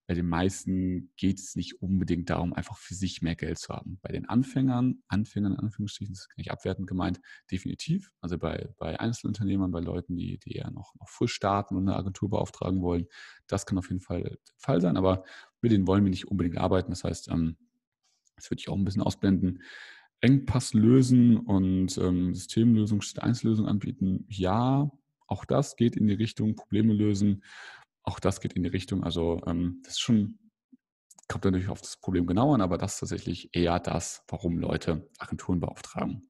bei 0.06 0.14
den 0.14 0.28
meisten 0.28 1.12
geht 1.16 1.38
es 1.38 1.56
nicht 1.56 1.80
unbedingt 1.80 2.28
darum, 2.28 2.52
einfach 2.52 2.76
für 2.76 2.94
sich 2.94 3.22
mehr 3.22 3.36
Geld 3.36 3.58
zu 3.58 3.72
haben. 3.72 3.98
Bei 4.02 4.12
den 4.12 4.28
Anfängern, 4.28 5.02
Anfängern 5.08 5.52
in 5.52 5.58
Anführungsstrichen, 5.58 6.12
das 6.12 6.26
ist 6.26 6.36
nicht 6.36 6.50
abwertend 6.50 6.86
gemeint, 6.86 7.20
definitiv. 7.50 8.10
Also 8.20 8.36
bei, 8.36 8.68
bei 8.76 9.00
Einzelunternehmern, 9.00 9.70
bei 9.70 9.80
Leuten, 9.80 10.16
die, 10.16 10.38
die 10.38 10.52
eher 10.52 10.70
noch, 10.70 10.94
noch 11.00 11.08
frisch 11.08 11.32
starten 11.32 11.76
und 11.76 11.88
eine 11.88 11.96
Agentur 11.96 12.28
beauftragen 12.28 12.82
wollen, 12.82 13.06
das 13.46 13.64
kann 13.64 13.78
auf 13.78 13.88
jeden 13.88 14.02
Fall 14.02 14.22
der 14.22 14.36
Fall 14.58 14.80
sein, 14.80 14.98
aber 14.98 15.24
mit 15.62 15.72
denen 15.72 15.86
wollen 15.86 16.04
wir 16.04 16.10
nicht 16.10 16.28
unbedingt 16.28 16.58
arbeiten. 16.58 16.90
Das 16.90 17.04
heißt, 17.04 17.28
ähm, 17.28 17.56
das 18.36 18.50
würde 18.50 18.60
ich 18.60 18.68
auch 18.68 18.76
ein 18.76 18.84
bisschen 18.84 19.02
ausblenden. 19.02 19.62
Engpass 20.20 20.74
lösen 20.74 21.38
und 21.38 21.96
ähm, 21.98 22.34
Systemlösung 22.34 23.00
statt 23.00 23.24
Einzellösung 23.24 23.66
anbieten, 23.66 24.26
ja, 24.28 24.90
auch 25.26 25.46
das 25.46 25.76
geht 25.76 25.96
in 25.96 26.06
die 26.06 26.14
Richtung 26.14 26.54
Probleme 26.56 26.92
lösen 26.92 27.42
auch 28.04 28.20
das 28.20 28.40
geht 28.40 28.52
in 28.52 28.62
die 28.62 28.68
Richtung. 28.68 29.02
Also 29.02 29.40
ähm, 29.46 29.80
das 29.82 29.94
ist 29.94 30.00
schon, 30.00 30.38
kommt 31.28 31.44
natürlich 31.44 31.68
auf 31.68 31.80
das 31.80 31.96
Problem 31.96 32.26
genau 32.26 32.54
an, 32.54 32.60
aber 32.60 32.78
das 32.78 32.94
ist 32.94 33.00
tatsächlich 33.00 33.54
eher 33.54 33.80
das, 33.80 34.22
warum 34.28 34.58
Leute 34.58 35.08
Agenturen 35.18 35.58
beauftragen. 35.58 36.28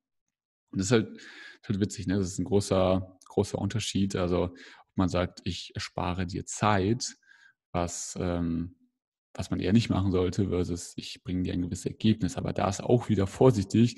Und 0.70 0.78
das 0.78 0.86
ist 0.86 0.92
halt, 0.92 1.16
ist 1.16 1.68
halt 1.68 1.80
witzig, 1.80 2.06
ne? 2.06 2.16
Das 2.16 2.28
ist 2.28 2.38
ein 2.38 2.44
großer, 2.44 3.18
großer 3.28 3.58
Unterschied. 3.58 4.16
Also 4.16 4.44
ob 4.44 4.96
man 4.96 5.08
sagt, 5.08 5.40
ich 5.44 5.72
erspare 5.74 6.26
dir 6.26 6.46
Zeit, 6.46 7.16
was, 7.72 8.16
ähm, 8.20 8.76
was 9.34 9.50
man 9.50 9.58
eher 9.58 9.72
nicht 9.72 9.90
machen 9.90 10.12
sollte, 10.12 10.48
versus 10.48 10.94
ich 10.96 11.24
bringe 11.24 11.42
dir 11.42 11.52
ein 11.52 11.62
gewisses 11.62 11.86
Ergebnis. 11.86 12.36
Aber 12.36 12.52
da 12.52 12.68
ist 12.68 12.82
auch 12.82 13.08
wieder 13.08 13.26
vorsichtig, 13.26 13.96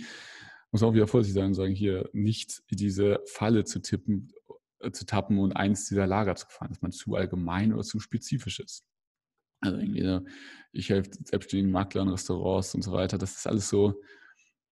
muss 0.72 0.82
auch 0.82 0.94
wieder 0.94 1.06
vorsichtig 1.06 1.34
sein 1.34 1.48
und 1.48 1.54
sagen, 1.54 1.74
hier 1.74 2.08
nicht 2.12 2.62
diese 2.70 3.20
Falle 3.26 3.64
zu 3.64 3.80
tippen, 3.80 4.32
zu 4.92 5.06
tappen 5.06 5.38
und 5.38 5.52
eins 5.54 5.88
dieser 5.88 6.06
Lager 6.06 6.36
zu 6.36 6.46
fahren, 6.48 6.70
dass 6.70 6.82
man 6.82 6.92
zu 6.92 7.14
allgemein 7.14 7.72
oder 7.72 7.82
zu 7.82 8.00
spezifisch 8.00 8.60
ist. 8.60 8.84
Also 9.60 9.78
irgendwie, 9.78 10.26
ich 10.72 10.90
helfe 10.90 11.10
selbstständigen 11.24 11.72
Maklern, 11.72 12.08
Restaurants 12.08 12.74
und 12.74 12.82
so 12.82 12.92
weiter. 12.92 13.18
Das 13.18 13.36
ist 13.36 13.46
alles 13.46 13.68
so 13.68 14.00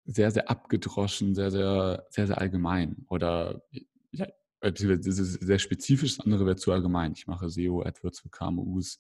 sehr, 0.05 0.31
sehr 0.31 0.51
abgedroschen, 0.51 1.35
sehr, 1.35 1.51
sehr, 1.51 2.07
sehr, 2.11 2.27
sehr 2.27 2.39
allgemein. 2.39 3.07
Oder 3.09 3.63
ja, 4.11 4.27
sehr 4.61 5.59
spezifisch, 5.59 6.17
das 6.17 6.25
andere 6.25 6.47
wäre 6.47 6.57
zu 6.57 6.73
allgemein. 6.73 7.13
Ich 7.13 7.27
mache 7.27 7.49
SEO, 7.49 7.83
AdWords 7.83 8.21
für 8.21 8.29
KMUs, 8.29 8.99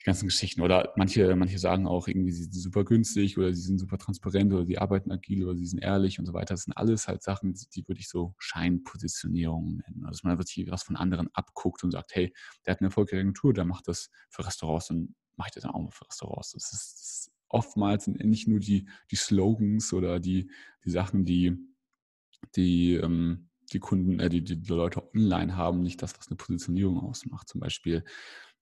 die 0.00 0.04
ganzen 0.04 0.26
Geschichten. 0.26 0.62
Oder 0.62 0.92
manche, 0.96 1.36
manche 1.36 1.58
sagen 1.58 1.86
auch 1.86 2.08
irgendwie, 2.08 2.32
sie 2.32 2.44
sind 2.44 2.54
super 2.54 2.84
günstig 2.84 3.36
oder 3.36 3.52
sie 3.52 3.60
sind 3.60 3.78
super 3.78 3.98
transparent 3.98 4.52
oder 4.52 4.64
sie 4.64 4.78
arbeiten 4.78 5.12
agil 5.12 5.44
oder 5.44 5.56
sie 5.56 5.66
sind 5.66 5.80
ehrlich 5.80 6.18
und 6.18 6.26
so 6.26 6.32
weiter. 6.32 6.54
Das 6.54 6.62
sind 6.62 6.76
alles 6.76 7.06
halt 7.06 7.22
Sachen, 7.22 7.54
die 7.74 7.86
würde 7.86 8.00
ich 8.00 8.08
so 8.08 8.34
Scheinpositionierungen 8.38 9.82
nennen. 9.86 10.04
Also 10.04 10.18
dass 10.18 10.24
man 10.24 10.38
wirklich 10.38 10.70
was 10.70 10.82
von 10.82 10.96
anderen 10.96 11.28
abguckt 11.34 11.84
und 11.84 11.90
sagt, 11.90 12.14
hey, 12.14 12.32
der 12.64 12.72
hat 12.72 12.80
eine 12.80 12.88
erfolgreiche 12.88 13.20
Agentur, 13.20 13.52
der 13.52 13.64
macht 13.64 13.88
das 13.88 14.10
für 14.30 14.46
Restaurants, 14.46 14.88
dann 14.88 15.14
mache 15.36 15.48
ich 15.48 15.54
das 15.54 15.64
auch 15.64 15.80
mal 15.80 15.90
für 15.90 16.06
Restaurants. 16.06 16.52
Das 16.52 16.72
ist, 16.72 16.72
das 16.72 17.00
ist 17.00 17.32
oftmals 17.48 18.06
nicht 18.06 18.48
nur 18.48 18.60
die, 18.60 18.88
die 19.10 19.16
Slogans 19.16 19.92
oder 19.92 20.18
die, 20.18 20.50
die 20.84 20.90
Sachen, 20.90 21.24
die, 21.24 21.56
die, 22.56 22.94
ähm, 22.94 23.50
die 23.72 23.80
Kunden, 23.80 24.18
äh, 24.18 24.30
die, 24.30 24.42
die 24.42 24.60
Leute 24.66 25.08
online 25.14 25.56
haben, 25.56 25.82
nicht 25.82 26.02
das, 26.02 26.16
was 26.18 26.28
eine 26.28 26.36
Positionierung 26.36 26.98
ausmacht. 26.98 27.48
Zum 27.48 27.60
Beispiel 27.60 28.04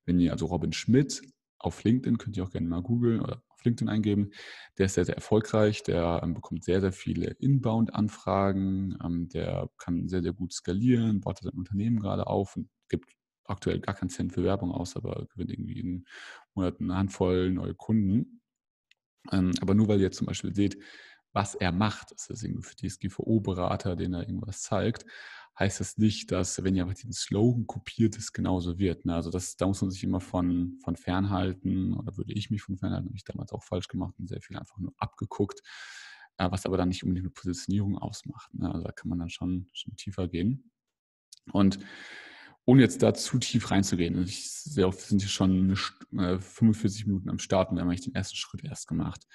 wenn 0.09 0.19
ihr 0.19 0.33
also 0.33 0.47
Robin 0.47 0.73
Schmidt 0.73 1.23
auf 1.59 1.85
LinkedIn, 1.85 2.19
könnt 2.19 2.37
ihr 2.37 2.45
auch 2.45 2.51
gerne 2.51 2.67
mal 2.67 2.83
googeln 2.83 3.21
oder 3.21 3.43
auf 3.49 3.63
LinkedIn 3.63 3.89
eingeben. 3.89 4.31
Der 4.79 4.87
ist 4.87 4.95
sehr, 4.95 5.05
sehr 5.05 5.17
erfolgreich. 5.17 5.83
Der 5.83 6.21
ähm, 6.23 6.35
bekommt 6.35 6.65
sehr, 6.65 6.81
sehr 6.81 6.93
viele 6.93 7.27
Inbound-Anfragen. 7.33 8.97
Ähm, 9.05 9.29
der 9.29 9.69
kann 9.77 10.09
sehr, 10.09 10.23
sehr 10.23 10.33
gut 10.33 10.53
skalieren, 10.53 11.21
baut 11.21 11.41
sein 11.41 11.53
Unternehmen 11.53 12.01
gerade 12.01 12.27
auf 12.27 12.57
und 12.57 12.71
gibt 12.89 13.13
aktuell 13.45 13.81
gar 13.81 13.95
keinen 13.95 14.09
Cent 14.09 14.33
für 14.33 14.43
Werbung 14.45 14.73
aus, 14.73 14.97
aber 14.97 15.27
gewinnt 15.31 15.51
irgendwie 15.51 15.79
in 15.79 16.07
Monaten 16.55 16.91
eine 16.91 16.99
Handvoll 16.99 17.51
neue 17.51 17.75
Kunden. 17.75 18.41
Ähm, 19.31 19.53
aber 19.61 19.75
nur 19.75 19.89
weil 19.89 19.99
ihr 19.99 20.05
jetzt 20.05 20.19
zum 20.19 20.27
Beispiel 20.27 20.55
seht, 20.55 20.79
was 21.33 21.55
er 21.55 21.73
macht, 21.73 22.13
das 22.13 22.31
ist 22.31 22.43
irgendwie 22.43 22.63
für 22.63 22.77
DSGVO-Berater, 22.77 23.97
den 23.97 24.15
er 24.15 24.23
irgendwas 24.23 24.63
zeigt, 24.63 25.05
heißt 25.59 25.81
das 25.81 25.99
nicht, 25.99 26.31
dass, 26.31 26.63
wenn 26.63 26.77
ihr 26.77 26.85
einfach 26.85 26.95
diesen 26.95 27.13
Slogan 27.13 27.67
kopiert, 27.67 28.17
es 28.17 28.33
genauso 28.33 28.79
wird. 28.79 29.05
Ne? 29.05 29.15
Also 29.15 29.31
das, 29.31 29.57
da 29.57 29.67
muss 29.67 29.83
man 29.83 29.91
sich 29.91 30.05
immer 30.05 30.21
von, 30.21 30.79
von 30.85 30.97
fernhalten 30.97 31.95
oder 31.95 32.17
würde 32.17 32.33
ich 32.33 32.51
mich 32.51 32.63
von 32.63 32.77
fernhalten, 32.79 33.09
habe 33.09 33.17
ich 33.17 33.25
damals 33.25 33.53
auch 33.53 33.65
falsch 33.65 33.89
gemacht 33.89 34.15
und 34.19 34.29
sehr 34.29 34.41
viel 34.41 34.57
einfach 34.57 34.79
nur 34.79 34.93
abgeguckt. 34.99 35.61
äh, 36.39 36.51
was 36.51 36.67
aber 36.67 36.77
dann 36.77 36.89
nicht 36.89 37.03
unbedingt 37.03 37.27
eine 37.27 37.33
Positionierung 37.33 37.99
ausmacht. 37.99 38.55
Ne? 38.55 38.73
Also 38.73 38.85
da 38.85 38.93
kann 38.93 39.09
man 39.09 39.19
dann 39.19 39.31
schon, 39.31 39.69
schon 39.73 39.97
tiefer 39.97 40.29
gehen. 40.29 40.71
Und 41.53 41.79
ohne 42.65 42.83
jetzt 42.83 43.03
da 43.03 43.15
zu 43.15 43.39
tief 43.39 43.71
reinzugehen, 43.71 44.23
ich 44.23 44.53
auch, 44.85 44.93
wir 44.93 45.01
sind 45.01 45.23
hier 45.23 45.31
schon 45.31 45.75
eine, 46.13 46.41
45 46.41 47.03
äh, 47.03 47.07
Minuten 47.07 47.31
am 47.31 47.39
Start 47.39 47.71
und 47.71 47.77
wir 47.77 47.81
haben 47.81 47.89
eigentlich 47.89 48.05
den 48.05 48.15
ersten 48.15 48.37
Schritt 48.37 48.63
erst 48.63 48.87
gemacht. 48.87 49.27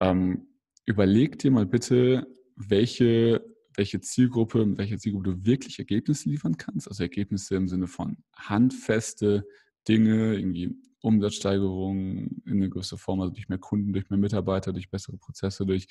Ähm, 0.00 0.46
überleg 0.86 1.38
dir 1.38 1.50
mal 1.50 1.66
bitte, 1.66 2.26
welche, 2.54 3.44
welche 3.74 4.00
Zielgruppe, 4.00 4.64
mit 4.64 4.78
welcher 4.78 4.98
Zielgruppe 4.98 5.34
du 5.34 5.44
wirklich 5.44 5.78
Ergebnisse 5.78 6.30
liefern 6.30 6.56
kannst. 6.56 6.88
Also 6.88 7.02
Ergebnisse 7.02 7.56
im 7.56 7.68
Sinne 7.68 7.86
von 7.86 8.16
handfeste 8.34 9.46
Dinge, 9.86 10.36
irgendwie 10.36 10.74
Umsatzsteigerung 11.00 12.40
in 12.46 12.56
eine 12.56 12.70
gewisse 12.70 12.96
Form, 12.96 13.20
also 13.20 13.32
durch 13.32 13.48
mehr 13.48 13.58
Kunden, 13.58 13.92
durch 13.92 14.08
mehr 14.08 14.18
Mitarbeiter, 14.18 14.72
durch 14.72 14.90
bessere 14.90 15.18
Prozesse, 15.18 15.66
durch 15.66 15.86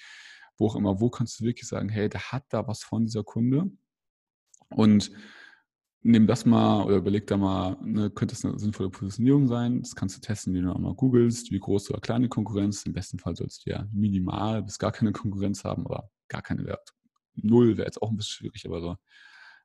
wo 0.57 0.67
auch 0.67 0.75
immer, 0.75 0.99
wo 0.99 1.09
kannst 1.09 1.39
du 1.39 1.45
wirklich 1.45 1.67
sagen, 1.67 1.89
hey, 1.89 2.09
der 2.09 2.31
hat 2.31 2.45
da 2.49 2.67
was 2.67 2.83
von 2.83 3.05
dieser 3.05 3.23
Kunde. 3.23 3.69
Und 4.69 5.11
nimm 6.05 6.27
das 6.27 6.45
mal 6.45 6.83
oder 6.83 6.97
überleg 6.97 7.25
da 7.25 7.35
mal, 7.35 7.77
ne, 7.81 8.11
könnte 8.11 8.35
es 8.35 8.45
eine 8.45 8.59
sinnvolle 8.59 8.91
Positionierung 8.91 9.47
sein. 9.47 9.81
Das 9.81 9.95
kannst 9.95 10.15
du 10.15 10.21
testen, 10.21 10.53
indem 10.53 10.69
du 10.69 10.75
einmal 10.75 10.93
googelst, 10.93 11.51
wie 11.51 11.59
groß 11.59 11.89
oder 11.89 11.99
kleine 11.99 12.29
Konkurrenz. 12.29 12.85
Im 12.85 12.93
besten 12.93 13.17
Fall 13.17 13.35
sollst 13.35 13.65
du 13.65 13.71
ja 13.71 13.87
minimal 13.91 14.61
bis 14.61 14.77
gar 14.77 14.91
keine 14.91 15.11
Konkurrenz 15.11 15.63
haben, 15.63 15.83
aber 15.85 16.11
gar 16.27 16.43
keine 16.43 16.63
Wert. 16.65 16.93
Null 17.33 17.77
wäre 17.77 17.87
jetzt 17.87 18.01
auch 18.03 18.11
ein 18.11 18.17
bisschen 18.17 18.37
schwierig, 18.37 18.67
aber 18.67 18.81
so 18.81 18.95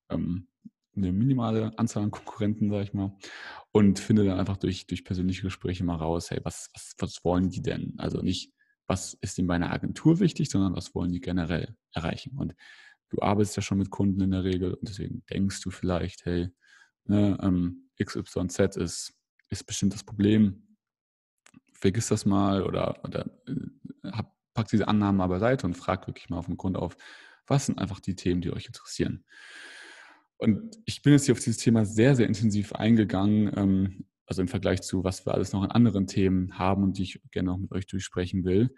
ähm, 0.09 0.49
eine 0.97 1.13
minimale 1.13 1.79
Anzahl 1.79 2.05
an 2.05 2.11
Konkurrenten, 2.11 2.71
sage 2.71 2.85
ich 2.85 2.95
mal. 2.95 3.15
Und 3.73 3.99
finde 3.99 4.25
dann 4.25 4.41
einfach 4.41 4.57
durch, 4.57 4.87
durch 4.87 5.05
persönliche 5.05 5.43
Gespräche 5.43 5.85
mal 5.85 5.97
raus, 5.97 6.31
hey, 6.31 6.41
was, 6.43 6.71
was, 6.73 6.95
was 6.99 7.23
wollen 7.23 7.51
die 7.51 7.61
denn? 7.61 7.95
Also 7.99 8.23
nicht, 8.23 8.55
was 8.87 9.13
ist 9.21 9.39
ihnen 9.39 9.47
bei 9.47 9.57
einer 9.57 9.73
Agentur 9.73 10.21
wichtig, 10.21 10.49
sondern 10.49 10.75
was 10.75 10.95
wollen 10.95 11.13
die 11.13 11.21
generell 11.21 11.77
erreichen? 11.93 12.39
Und 12.39 12.55
du 13.11 13.21
arbeitest 13.21 13.57
ja 13.57 13.63
schon 13.63 13.79
mit 13.79 13.91
Kunden 13.91 14.21
in 14.21 14.31
der 14.31 14.45
Regel 14.45 14.75
und 14.75 14.89
deswegen 14.89 15.23
denkst 15.31 15.61
du 15.61 15.71
vielleicht, 15.71 16.25
hey, 16.25 16.49
ne, 17.05 17.39
ähm, 17.43 17.91
XYZ 18.03 18.77
ist, 18.77 19.15
ist 19.49 19.65
bestimmt 19.67 19.93
das 19.93 20.05
Problem. 20.05 20.77
Vergiss 21.73 22.09
das 22.09 22.25
mal 22.25 22.63
oder, 22.63 23.03
oder 23.05 23.27
äh, 23.47 24.23
pack 24.55 24.69
diese 24.69 24.89
Annahmen 24.89 25.19
mal 25.19 25.27
beiseite 25.27 25.67
und 25.67 25.75
frag 25.75 26.07
wirklich 26.07 26.29
mal 26.31 26.39
auf 26.39 26.47
den 26.47 26.57
Grund 26.57 26.77
auf, 26.77 26.97
was 27.47 27.67
sind 27.67 27.79
einfach 27.79 28.01
die 28.01 28.15
Themen, 28.15 28.41
die 28.41 28.53
euch 28.53 28.67
interessieren. 28.67 29.25
Und 30.39 30.79
ich 30.87 31.03
bin 31.03 31.13
jetzt 31.13 31.27
hier 31.27 31.35
auf 31.35 31.41
dieses 31.41 31.59
Thema 31.59 31.85
sehr, 31.85 32.17
sehr 32.17 32.27
intensiv 32.27 32.73
eingegangen, 32.73 33.53
ähm, 33.57 34.07
also 34.27 34.43
im 34.43 34.49
Vergleich 34.49 34.81
zu, 34.83 35.03
was 35.03 35.27
wir 35.27 35.35
alles 35.35 35.53
noch 35.53 35.63
an 35.63 35.73
anderen 35.73 36.07
Themen 36.07 36.57
haben 36.59 36.85
und 36.85 36.99
die 36.99 37.03
ich 37.03 37.21
gerne 37.33 37.51
noch 37.51 37.59
mit 37.59 37.73
euch 37.73 37.87
durchsprechen 37.87 38.45
will. 38.45 38.75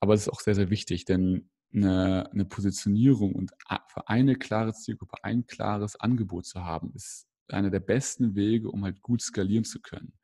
Aber 0.00 0.14
es 0.14 0.22
ist 0.22 0.28
auch 0.28 0.40
sehr, 0.40 0.54
sehr 0.54 0.70
wichtig, 0.70 1.04
denn 1.04 1.50
eine, 1.74 2.30
eine 2.32 2.44
Positionierung 2.44 3.34
und 3.34 3.52
für 3.88 4.08
eine 4.08 4.36
klare 4.36 4.72
Zielgruppe 4.72 5.22
ein 5.22 5.46
klares 5.46 5.96
Angebot 5.96 6.46
zu 6.46 6.64
haben, 6.64 6.92
ist 6.94 7.26
einer 7.48 7.70
der 7.70 7.80
besten 7.80 8.34
Wege, 8.34 8.70
um 8.70 8.84
halt 8.84 9.02
gut 9.02 9.20
skalieren 9.20 9.64
zu 9.64 9.80
können. 9.80 10.14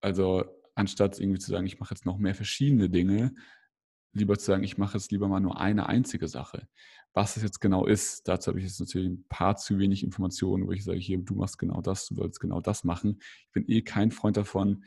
Also 0.00 0.44
anstatt 0.74 1.18
irgendwie 1.18 1.40
zu 1.40 1.50
sagen, 1.50 1.66
ich 1.66 1.80
mache 1.80 1.94
jetzt 1.94 2.06
noch 2.06 2.18
mehr 2.18 2.34
verschiedene 2.34 2.88
Dinge, 2.88 3.34
lieber 4.12 4.38
zu 4.38 4.46
sagen, 4.46 4.64
ich 4.64 4.78
mache 4.78 4.98
jetzt 4.98 5.12
lieber 5.12 5.28
mal 5.28 5.40
nur 5.40 5.60
eine 5.60 5.88
einzige 5.88 6.28
Sache. 6.28 6.66
Was 7.12 7.36
es 7.36 7.42
jetzt 7.42 7.60
genau 7.60 7.86
ist, 7.86 8.28
dazu 8.28 8.48
habe 8.48 8.60
ich 8.60 8.66
jetzt 8.66 8.80
natürlich 8.80 9.08
ein 9.08 9.24
paar 9.28 9.56
zu 9.56 9.78
wenig 9.78 10.04
Informationen, 10.04 10.66
wo 10.66 10.72
ich 10.72 10.84
sage, 10.84 10.98
hier, 10.98 11.18
du 11.18 11.34
machst 11.34 11.58
genau 11.58 11.80
das, 11.80 12.06
du 12.06 12.14
sollst 12.14 12.40
genau 12.40 12.60
das 12.60 12.84
machen. 12.84 13.18
Ich 13.46 13.52
bin 13.52 13.64
eh 13.68 13.82
kein 13.82 14.12
Freund 14.12 14.36
davon, 14.36 14.84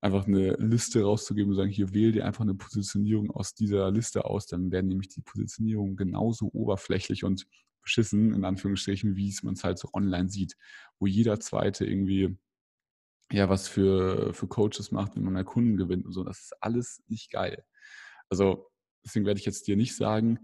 einfach 0.00 0.26
eine 0.26 0.52
Liste 0.54 1.02
rauszugeben 1.02 1.50
und 1.50 1.56
sagen, 1.56 1.70
hier 1.70 1.92
wähl 1.92 2.12
dir 2.12 2.26
einfach 2.26 2.42
eine 2.42 2.54
Positionierung 2.54 3.30
aus 3.30 3.54
dieser 3.54 3.90
Liste 3.90 4.24
aus, 4.24 4.46
dann 4.46 4.70
werden 4.70 4.88
nämlich 4.88 5.08
die 5.08 5.22
Positionierungen 5.22 5.96
genauso 5.96 6.50
oberflächlich 6.52 7.24
und 7.24 7.46
beschissen, 7.82 8.34
in 8.34 8.44
Anführungsstrichen, 8.44 9.16
wie 9.16 9.28
es 9.28 9.42
man 9.42 9.54
es 9.54 9.64
halt 9.64 9.78
so 9.78 9.88
online 9.92 10.28
sieht, 10.28 10.56
wo 10.98 11.06
jeder 11.06 11.40
zweite 11.40 11.86
irgendwie 11.86 12.36
ja 13.32 13.48
was 13.48 13.68
für, 13.68 14.32
für 14.34 14.46
Coaches 14.46 14.92
macht, 14.92 15.16
wie 15.16 15.20
man 15.20 15.32
mehr 15.32 15.44
Kunden 15.44 15.76
gewinnt 15.76 16.06
und 16.06 16.12
so. 16.12 16.22
Das 16.22 16.40
ist 16.40 16.62
alles 16.62 17.02
nicht 17.08 17.30
geil. 17.30 17.64
Also 18.28 18.70
deswegen 19.04 19.26
werde 19.26 19.40
ich 19.40 19.46
jetzt 19.46 19.66
dir 19.66 19.76
nicht 19.76 19.96
sagen, 19.96 20.38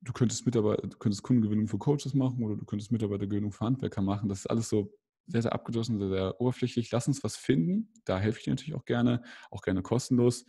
du 0.00 0.12
könntest 0.12 0.46
Mitarbeiter, 0.46 0.86
du 0.86 0.96
könntest 0.96 1.22
Kundengewinnung 1.22 1.68
für 1.68 1.78
Coaches 1.78 2.14
machen 2.14 2.42
oder 2.42 2.56
du 2.56 2.64
könntest 2.64 2.92
Mitarbeitergewinnung 2.92 3.52
für 3.52 3.64
Handwerker 3.64 4.02
machen. 4.02 4.28
Das 4.28 4.40
ist 4.40 4.46
alles 4.46 4.68
so 4.68 4.92
sehr, 5.26 5.42
sehr 5.42 5.52
abgedroschen, 5.52 5.98
sehr, 5.98 6.08
sehr 6.08 6.40
oberflächlich. 6.40 6.90
Lass 6.90 7.08
uns 7.08 7.22
was 7.24 7.36
finden. 7.36 7.92
Da 8.04 8.18
helfe 8.18 8.38
ich 8.38 8.44
dir 8.44 8.50
natürlich 8.50 8.74
auch 8.74 8.84
gerne, 8.84 9.22
auch 9.50 9.62
gerne 9.62 9.82
kostenlos, 9.82 10.44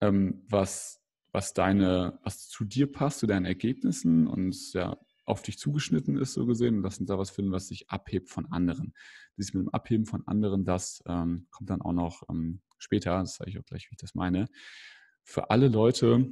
ähm, 0.00 0.44
was, 0.48 1.00
was 1.32 1.54
deine, 1.54 2.18
was 2.22 2.48
zu 2.48 2.64
dir 2.64 2.90
passt, 2.90 3.20
zu 3.20 3.26
deinen 3.26 3.46
Ergebnissen 3.46 4.26
und 4.26 4.72
ja, 4.72 4.96
auf 5.24 5.42
dich 5.42 5.58
zugeschnitten 5.58 6.16
ist, 6.16 6.32
so 6.32 6.46
gesehen. 6.46 6.76
Und 6.76 6.82
lass 6.82 6.98
uns 6.98 7.08
da 7.08 7.18
was 7.18 7.30
finden, 7.30 7.52
was 7.52 7.68
sich 7.68 7.90
abhebt 7.90 8.30
von 8.30 8.46
anderen. 8.46 8.94
Dieses 9.36 9.52
mit 9.52 9.62
dem 9.62 9.68
Abheben 9.68 10.06
von 10.06 10.26
anderen, 10.26 10.64
das 10.64 11.02
ähm, 11.06 11.46
kommt 11.50 11.70
dann 11.70 11.82
auch 11.82 11.92
noch 11.92 12.22
ähm, 12.30 12.60
später. 12.78 13.18
Das 13.18 13.36
sage 13.36 13.50
ich 13.50 13.58
auch 13.58 13.64
gleich, 13.64 13.88
wie 13.90 13.94
ich 13.94 13.98
das 13.98 14.14
meine. 14.14 14.48
Für 15.24 15.50
alle 15.50 15.68
Leute, 15.68 16.26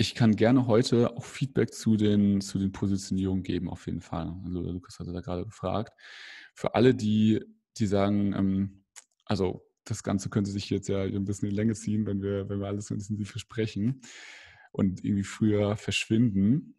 ich 0.00 0.14
kann 0.14 0.36
gerne 0.36 0.68
heute 0.68 1.16
auch 1.16 1.24
Feedback 1.24 1.74
zu 1.74 1.96
den, 1.96 2.40
zu 2.40 2.60
den 2.60 2.70
Positionierungen 2.70 3.42
geben, 3.42 3.68
auf 3.68 3.86
jeden 3.86 4.00
Fall. 4.00 4.32
Also 4.44 4.62
Lukas 4.62 5.00
hatte 5.00 5.12
da 5.12 5.20
gerade 5.20 5.44
gefragt. 5.44 5.92
Für 6.54 6.76
alle, 6.76 6.94
die, 6.94 7.44
die 7.76 7.86
sagen, 7.86 8.32
ähm, 8.32 8.84
also 9.24 9.66
das 9.82 10.04
Ganze 10.04 10.30
könnte 10.30 10.52
sich 10.52 10.70
jetzt 10.70 10.88
ja 10.88 11.02
ein 11.02 11.24
bisschen 11.24 11.48
in 11.48 11.54
Länge 11.54 11.74
ziehen, 11.74 12.06
wenn 12.06 12.22
wir, 12.22 12.48
wenn 12.48 12.60
wir 12.60 12.68
alles 12.68 12.86
so 12.86 12.94
intensiv 12.94 13.32
besprechen 13.32 14.00
und 14.70 15.04
irgendwie 15.04 15.24
früher 15.24 15.76
verschwinden. 15.76 16.76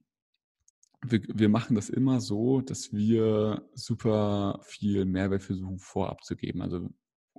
Wir, 1.06 1.22
wir 1.28 1.50
machen 1.50 1.76
das 1.76 1.90
immer 1.90 2.22
so, 2.22 2.62
dass 2.62 2.94
wir 2.94 3.70
super 3.74 4.62
viel 4.64 5.04
Mehrwert 5.04 5.44
versuchen 5.44 5.80
vorab 5.80 6.24
zu 6.24 6.38
geben. 6.38 6.62
Also 6.62 6.90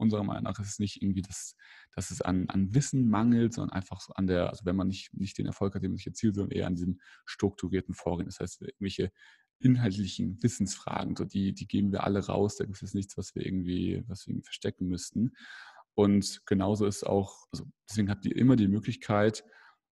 unserer 0.00 0.24
Meinung 0.24 0.44
nach 0.44 0.58
ist 0.58 0.68
es 0.68 0.78
nicht 0.78 1.02
irgendwie, 1.02 1.22
das, 1.22 1.56
dass 1.94 2.10
es 2.10 2.20
an, 2.20 2.48
an 2.48 2.74
Wissen 2.74 3.08
mangelt, 3.08 3.54
sondern 3.54 3.74
einfach 3.74 4.08
an 4.14 4.26
der, 4.26 4.50
also 4.50 4.64
wenn 4.64 4.76
man 4.76 4.88
nicht, 4.88 5.12
nicht 5.14 5.38
den 5.38 5.46
Erfolg 5.46 5.74
hat, 5.74 5.82
den 5.82 5.90
man 5.90 5.96
sich 5.96 6.06
erzielt, 6.06 6.34
sondern 6.34 6.56
eher 6.56 6.66
an 6.66 6.74
diesem 6.74 7.00
strukturierten 7.26 7.94
Vorgehen. 7.94 8.26
Das 8.26 8.40
heißt, 8.40 8.62
irgendwelche 8.62 9.12
inhaltlichen 9.60 10.42
Wissensfragen, 10.42 11.16
so 11.16 11.24
die, 11.24 11.52
die 11.52 11.66
geben 11.66 11.92
wir 11.92 12.04
alle 12.04 12.24
raus. 12.24 12.56
Da 12.56 12.64
gibt 12.64 12.82
es 12.82 12.94
nichts, 12.94 13.16
was 13.18 13.34
wir 13.34 13.44
irgendwie, 13.44 14.02
was 14.08 14.26
wir 14.26 14.42
verstecken 14.42 14.88
müssten. 14.88 15.32
Und 15.94 16.42
genauso 16.46 16.86
ist 16.86 17.06
auch, 17.06 17.46
also 17.52 17.66
deswegen 17.88 18.10
habt 18.10 18.24
ihr 18.24 18.34
immer 18.34 18.56
die 18.56 18.68
Möglichkeit, 18.68 19.44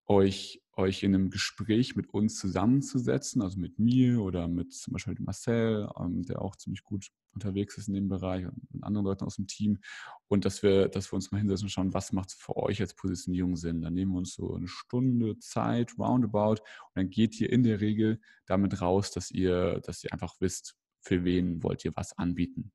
euch, 0.09 0.63
euch 0.75 1.03
in 1.03 1.15
einem 1.15 1.31
Gespräch 1.31 1.95
mit 1.95 2.13
uns 2.15 2.39
zusammenzusetzen, 2.39 3.43
also 3.43 3.61
mit 3.61 3.79
mir 3.79 4.21
oder 4.21 4.49
mit 4.49 4.73
zum 4.73 4.95
Beispiel 4.95 5.17
Marcel, 5.21 5.89
ähm, 5.99 6.23
der 6.23 6.41
auch 6.43 6.57
ziemlich 6.57 6.83
gut 6.83 7.09
unterwegs 7.35 7.79
ist 7.79 7.89
in 7.89 7.95
dem 7.95 8.09
Bereich 8.09 8.47
und 8.47 8.57
mit 8.73 8.83
anderen 8.83 9.05
Leuten 9.05 9.25
aus 9.25 9.37
dem 9.37 9.47
Team 9.47 9.79
und 10.27 10.45
dass 10.45 10.63
wir, 10.63 10.89
dass 10.89 11.13
wir 11.13 11.17
uns 11.17 11.31
mal 11.31 11.39
hinsetzen 11.39 11.67
und 11.67 11.71
schauen, 11.71 11.95
was 11.95 12.13
macht 12.13 12.33
für 12.33 12.57
euch 12.57 12.81
als 12.81 12.95
Positionierung 12.95 13.55
Sinn. 13.55 13.83
Dann 13.83 13.95
nehmen 13.95 14.13
wir 14.13 14.19
uns 14.19 14.35
so 14.35 14.55
eine 14.55 14.67
Stunde 14.67 15.39
Zeit, 15.39 15.99
roundabout, 15.99 16.63
und 16.63 16.95
dann 16.95 17.11
geht 17.11 17.41
ihr 17.41 17.53
in 17.53 17.63
der 17.63 17.81
Regel 17.81 18.21
damit 18.47 18.81
raus, 18.81 19.11
dass 19.11 19.31
ihr, 19.31 19.81
dass 19.81 20.03
ihr 20.03 20.13
einfach 20.13 20.35
wisst, 20.41 20.77
für 21.03 21.25
wen 21.25 21.63
wollt 21.63 21.85
ihr 21.85 21.93
was 21.95 22.17
anbieten. 22.19 22.73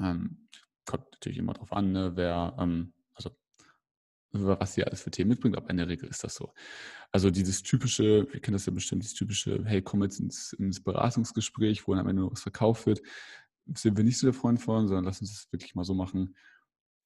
Ähm, 0.00 0.48
kommt 0.84 1.10
natürlich 1.12 1.38
immer 1.38 1.54
darauf 1.54 1.72
an, 1.72 1.92
ne, 1.92 2.12
wer, 2.14 2.56
ähm, 2.58 2.92
was 4.32 4.74
sie 4.74 4.84
alles 4.84 5.02
für 5.02 5.10
Themen 5.10 5.30
mitbringt, 5.30 5.56
aber 5.56 5.70
in 5.70 5.76
der 5.76 5.88
Regel 5.88 6.08
ist 6.08 6.24
das 6.24 6.34
so. 6.34 6.52
Also 7.10 7.30
dieses 7.30 7.62
typische, 7.62 8.26
wir 8.32 8.40
kennen 8.40 8.54
das 8.54 8.66
ja 8.66 8.72
bestimmt, 8.72 9.02
dieses 9.02 9.14
typische, 9.14 9.62
hey, 9.64 9.82
komm 9.82 10.02
jetzt 10.02 10.20
ins, 10.20 10.54
ins 10.54 10.82
Beratungsgespräch, 10.82 11.86
wo 11.86 11.92
dann 11.92 12.00
am 12.00 12.08
Ende 12.08 12.22
noch 12.22 12.32
was 12.32 12.42
verkauft 12.42 12.86
wird, 12.86 13.02
sind 13.74 13.96
wir 13.96 14.04
nicht 14.04 14.18
so 14.18 14.26
der 14.26 14.34
Freund 14.34 14.60
von, 14.60 14.88
sondern 14.88 15.04
lass 15.04 15.20
uns 15.20 15.32
das 15.32 15.52
wirklich 15.52 15.74
mal 15.74 15.84
so 15.84 15.94
machen, 15.94 16.34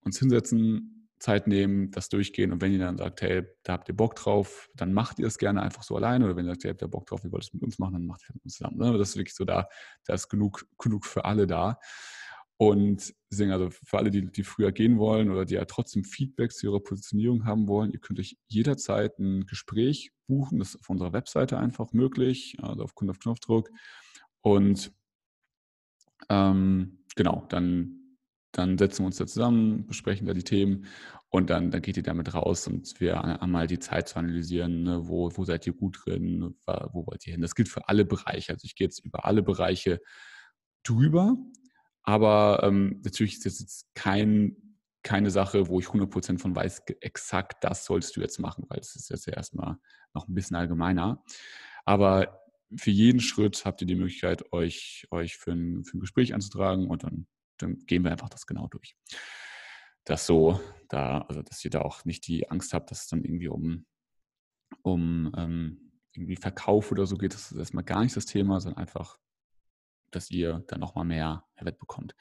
uns 0.02 0.20
hinsetzen, 0.20 1.10
Zeit 1.20 1.48
nehmen, 1.48 1.90
das 1.92 2.10
durchgehen 2.10 2.52
und 2.52 2.62
wenn 2.62 2.72
ihr 2.72 2.80
dann 2.80 2.98
sagt, 2.98 3.22
hey, 3.22 3.44
da 3.64 3.74
habt 3.74 3.90
ihr 3.90 3.96
Bock 3.96 4.16
drauf, 4.16 4.70
dann 4.76 4.94
macht 4.94 5.18
ihr 5.18 5.26
es 5.26 5.40
gerne 5.40 5.64
einfach 5.64 5.82
so 5.82 5.96
alleine 5.96 6.26
oder 6.26 6.36
wenn 6.36 6.46
ihr 6.46 6.52
sagt, 6.52 6.64
hey, 6.64 6.72
habt 6.72 6.82
ihr 6.84 6.88
Bock 6.88 7.08
drauf, 7.08 7.24
ihr 7.24 7.32
wollt 7.32 7.44
es 7.44 7.54
mit 7.54 7.64
uns 7.64 7.80
machen, 7.80 7.94
dann 7.94 8.06
macht 8.06 8.22
ihr 8.22 8.30
es 8.30 8.36
mit 8.36 8.44
uns 8.46 8.54
zusammen. 8.56 8.78
Ne? 8.78 8.98
Das 8.98 9.10
ist 9.10 9.16
wirklich 9.18 9.36
so 9.36 9.44
da, 9.44 9.68
da 10.06 10.14
ist 10.14 10.30
genug, 10.30 10.68
genug 10.78 11.06
für 11.06 11.26
alle 11.26 11.48
da. 11.48 11.80
Und 12.58 13.14
deswegen, 13.32 13.52
also 13.52 13.70
für 13.70 13.98
alle, 13.98 14.10
die, 14.10 14.32
die 14.32 14.44
früher 14.44 14.72
gehen 14.72 14.98
wollen 14.98 15.30
oder 15.30 15.46
die 15.46 15.54
ja 15.54 15.66
trotzdem 15.66 16.04
Feedback 16.04 16.52
zu 16.52 16.68
ihrer 16.68 16.80
Positionierung 16.80 17.46
haben 17.46 17.68
wollen, 17.68 17.92
ihr 17.92 18.00
könnt 18.00 18.20
euch 18.20 18.38
jederzeit 18.48 19.20
ein 19.20 19.46
Gespräch 19.46 20.12
buchen. 20.28 20.58
Das 20.58 20.70
ist 20.70 20.82
auf 20.82 20.90
unserer 20.90 21.14
Webseite 21.14 21.58
einfach 21.60 21.94
möglich, 21.94 22.58
also 22.62 22.84
auf 22.84 22.96
Kunde 22.96 23.12
auf 23.12 23.20
Knopfdruck. 23.20 23.70
Und 24.42 24.92
ähm, 26.30 27.04
genau, 27.16 27.46
dann, 27.50 28.18
dann 28.54 28.78
setzen 28.80 29.04
wir 29.04 29.08
uns 29.08 29.18
da 29.18 29.28
zusammen, 29.28 29.86
besprechen 29.86 30.26
da 30.26 30.34
die 30.34 30.44
Themen 30.44 30.88
und 31.30 31.52
dann, 31.52 31.70
dann 31.70 31.82
geht 31.84 31.98
ihr 31.98 32.04
damit 32.04 32.34
raus 32.34 32.66
und 32.68 33.00
wir 33.00 33.24
einmal 33.42 33.68
die 33.68 33.80
Zeit 33.80 34.08
zu 34.08 34.18
analysieren, 34.18 34.82
ne, 34.84 35.08
wo, 35.08 35.30
wo 35.36 35.46
seid 35.46 35.68
ihr 35.68 35.74
gut 35.74 36.00
drin, 36.06 36.56
wo 36.66 37.06
wollt 37.06 37.28
ihr 37.28 37.34
hin. 37.34 37.42
Das 37.42 37.54
gilt 37.54 37.70
für 37.70 37.88
alle 37.88 38.06
Bereiche. 38.06 38.54
Also 38.54 38.66
ich 38.66 38.76
gehe 38.76 38.88
jetzt 38.88 39.06
über 39.06 39.26
alle 39.26 39.44
Bereiche 39.44 40.00
drüber, 40.84 41.36
aber 42.08 42.62
ähm, 42.64 43.02
natürlich 43.04 43.34
ist 43.34 43.46
das 43.46 43.60
jetzt 43.60 43.94
kein, 43.94 44.56
keine 45.04 45.30
Sache, 45.30 45.68
wo 45.68 45.82
ich 45.82 45.88
100% 45.88 46.40
von 46.40 46.56
weiß, 46.56 46.84
exakt 47.02 47.66
das 47.66 47.84
sollst 47.84 48.16
du 48.16 48.22
jetzt 48.22 48.40
machen, 48.40 48.64
weil 48.70 48.80
es 48.80 48.96
ist 48.96 49.10
jetzt 49.10 49.28
erstmal 49.28 49.76
noch 50.14 50.26
ein 50.26 50.34
bisschen 50.34 50.56
allgemeiner. 50.56 51.22
Aber 51.84 52.42
für 52.74 52.92
jeden 52.92 53.20
Schritt 53.20 53.66
habt 53.66 53.82
ihr 53.82 53.88
die 53.88 53.96
Möglichkeit, 53.96 54.54
euch, 54.54 55.06
euch 55.12 55.36
für, 55.36 55.52
ein, 55.52 55.84
für 55.84 55.98
ein 55.98 56.00
Gespräch 56.00 56.34
anzutragen 56.34 56.88
und 56.88 57.04
dann, 57.04 57.28
dann 57.58 57.78
gehen 57.80 58.06
wir 58.06 58.12
einfach 58.12 58.30
das 58.30 58.48
genau 58.48 58.68
durch. 58.68 58.96
Das 60.06 60.26
so, 60.26 60.62
da, 60.88 61.26
also 61.28 61.42
dass 61.42 61.66
ihr 61.66 61.72
da 61.72 61.82
auch 61.82 62.06
nicht 62.06 62.26
die 62.28 62.50
Angst 62.50 62.74
habt, 62.74 62.90
dass 62.90 63.02
es 63.02 63.08
dann 63.08 63.26
irgendwie 63.26 63.50
um, 63.50 63.86
um 64.82 65.34
ähm, 65.36 65.92
irgendwie 66.14 66.38
Verkauf 66.38 66.90
oder 66.90 67.06
so 67.06 67.18
geht, 67.18 67.34
das 67.34 67.52
ist 67.52 67.58
erstmal 67.58 67.84
gar 67.84 68.02
nicht 68.02 68.16
das 68.16 68.26
Thema, 68.26 68.62
sondern 68.62 68.80
einfach, 68.80 69.20
dass 70.12 70.32
ihr 70.32 70.64
dann 70.68 70.80
nochmal 70.80 71.06
mehr 71.06 71.46
Mehrwert 71.56 71.80
bekommt. 71.80 72.16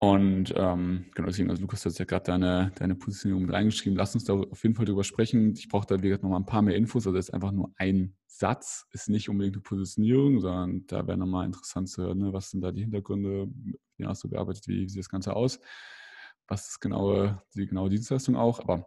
Und 0.00 0.54
ähm, 0.56 1.06
genau 1.12 1.26
deswegen, 1.26 1.50
also 1.50 1.60
Lukas, 1.60 1.82
du 1.82 1.88
hast 1.88 1.98
ja 1.98 2.04
gerade 2.04 2.24
deine, 2.24 2.70
deine 2.76 2.94
Positionierung 2.94 3.46
mit 3.46 3.52
reingeschrieben. 3.52 3.98
Lass 3.98 4.14
uns 4.14 4.24
da 4.24 4.34
auf 4.34 4.62
jeden 4.62 4.76
Fall 4.76 4.84
drüber 4.84 5.02
sprechen. 5.02 5.54
Ich 5.54 5.68
brauche 5.68 5.86
da, 5.86 6.00
wie 6.00 6.08
gesagt, 6.08 6.22
nochmal 6.22 6.38
ein 6.38 6.46
paar 6.46 6.62
mehr 6.62 6.76
Infos. 6.76 7.04
Also 7.04 7.16
das 7.16 7.28
ist 7.28 7.34
einfach 7.34 7.50
nur 7.50 7.72
ein 7.76 8.14
Satz, 8.26 8.86
ist 8.92 9.08
nicht 9.08 9.28
unbedingt 9.28 9.56
eine 9.56 9.62
Positionierung, 9.62 10.40
sondern 10.40 10.86
da 10.86 11.04
wäre 11.08 11.18
nochmal 11.18 11.46
interessant 11.46 11.88
zu 11.88 12.02
hören, 12.02 12.18
ne? 12.18 12.32
was 12.32 12.50
sind 12.50 12.60
da 12.60 12.70
die 12.70 12.82
Hintergründe, 12.82 13.48
wie 13.96 14.06
hast 14.06 14.22
du 14.22 14.28
gearbeitet, 14.28 14.68
wie, 14.68 14.88
sieht 14.88 15.00
das 15.00 15.08
Ganze 15.08 15.34
aus, 15.34 15.58
was 16.46 16.68
ist 16.68 16.80
genaue, 16.80 17.42
die 17.56 17.66
genaue 17.66 17.90
Dienstleistung 17.90 18.36
auch. 18.36 18.60
Aber 18.60 18.86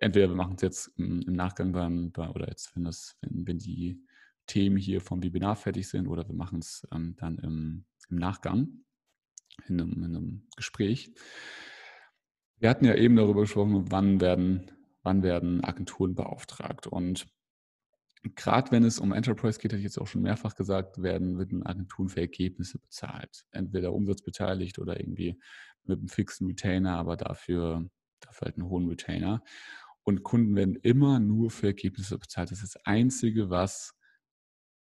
entweder 0.00 0.30
wir 0.30 0.36
machen 0.36 0.54
es 0.56 0.62
jetzt 0.62 0.92
im, 0.96 1.20
im 1.20 1.34
Nachgang 1.34 1.74
dann, 1.74 2.10
oder 2.16 2.48
jetzt, 2.48 2.74
wenn, 2.74 2.84
das, 2.84 3.18
wenn, 3.20 3.46
wenn 3.46 3.58
die 3.58 4.02
Themen 4.50 4.76
hier 4.76 5.00
vom 5.00 5.22
Webinar 5.22 5.54
fertig 5.54 5.88
sind, 5.88 6.08
oder 6.08 6.26
wir 6.26 6.34
machen 6.34 6.58
es 6.58 6.86
ähm, 6.92 7.14
dann 7.16 7.38
im, 7.38 7.84
im 8.08 8.16
Nachgang 8.16 8.84
in 9.68 9.80
einem, 9.80 9.92
in 9.92 10.16
einem 10.16 10.48
Gespräch. 10.56 11.12
Wir 12.58 12.68
hatten 12.68 12.84
ja 12.84 12.94
eben 12.94 13.16
darüber 13.16 13.42
gesprochen, 13.42 13.90
wann 13.90 14.20
werden, 14.20 14.70
wann 15.02 15.22
werden 15.22 15.62
Agenturen 15.62 16.14
beauftragt. 16.14 16.86
Und 16.86 17.26
gerade 18.34 18.70
wenn 18.70 18.84
es 18.84 18.98
um 18.98 19.12
Enterprise 19.12 19.58
geht, 19.58 19.72
habe 19.72 19.78
ich 19.78 19.84
jetzt 19.84 19.98
auch 19.98 20.06
schon 20.06 20.22
mehrfach 20.22 20.54
gesagt, 20.56 21.00
werden, 21.00 21.38
werden 21.38 21.64
Agenturen 21.64 22.08
für 22.08 22.20
Ergebnisse 22.20 22.78
bezahlt. 22.78 23.44
Entweder 23.52 23.92
umsatzbeteiligt 23.92 24.78
oder 24.78 24.98
irgendwie 24.98 25.40
mit 25.84 25.98
einem 25.98 26.08
fixen 26.08 26.48
Retainer, 26.48 26.96
aber 26.96 27.16
dafür, 27.16 27.88
dafür 28.20 28.46
halt 28.46 28.58
einen 28.58 28.68
hohen 28.68 28.88
Retainer. 28.88 29.42
Und 30.02 30.22
Kunden 30.22 30.56
werden 30.56 30.76
immer 30.76 31.20
nur 31.20 31.50
für 31.50 31.68
Ergebnisse 31.68 32.18
bezahlt. 32.18 32.50
Das 32.50 32.62
ist 32.62 32.74
das 32.74 32.84
Einzige, 32.84 33.48
was, 33.48 33.94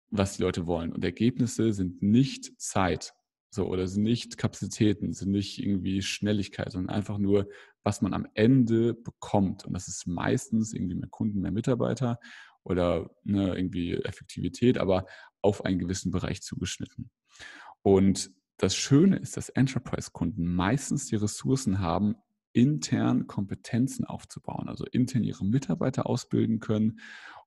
was 0.10 0.38
die 0.38 0.44
Leute 0.44 0.68
wollen. 0.68 0.92
Und 0.92 1.04
Ergebnisse 1.04 1.74
sind 1.74 2.02
nicht 2.02 2.60
Zeit. 2.60 3.14
So, 3.50 3.68
oder 3.68 3.88
sind 3.88 4.04
nicht 4.04 4.38
Kapazitäten, 4.38 5.14
sind 5.14 5.32
nicht 5.32 5.60
irgendwie 5.60 6.02
Schnelligkeit, 6.02 6.72
sondern 6.72 6.96
einfach 6.96 7.18
nur, 7.18 7.48
was 7.84 8.02
man 8.02 8.14
am 8.14 8.28
Ende 8.34 8.94
bekommt. 8.94 9.66
Und 9.66 9.74
das 9.74 9.88
ist 9.88 10.06
meistens 10.06 10.74
irgendwie 10.74 10.96
mehr 10.96 11.10
Kunden, 11.10 11.42
mehr 11.42 11.52
Mitarbeiter 11.52 12.20
oder 12.64 13.10
ne, 13.24 13.56
irgendwie 13.56 13.94
Effektivität, 13.94 14.78
aber 14.78 15.06
auf 15.42 15.64
einen 15.64 15.80
gewissen 15.80 16.12
Bereich 16.12 16.42
zugeschnitten. 16.42 17.10
Und 17.82 18.32
das 18.58 18.76
Schöne 18.76 19.18
ist, 19.18 19.38
dass 19.38 19.50
Enterprise-Kunden 19.50 20.46
meistens 20.46 21.06
die 21.08 21.16
Ressourcen 21.16 21.80
haben, 21.80 22.16
intern 22.54 23.28
Kompetenzen 23.28 24.04
aufzubauen, 24.04 24.68
also 24.68 24.86
intern 24.86 25.24
ihre 25.24 25.46
Mitarbeiter 25.46 26.08
ausbilden 26.08 26.60
können 26.60 27.00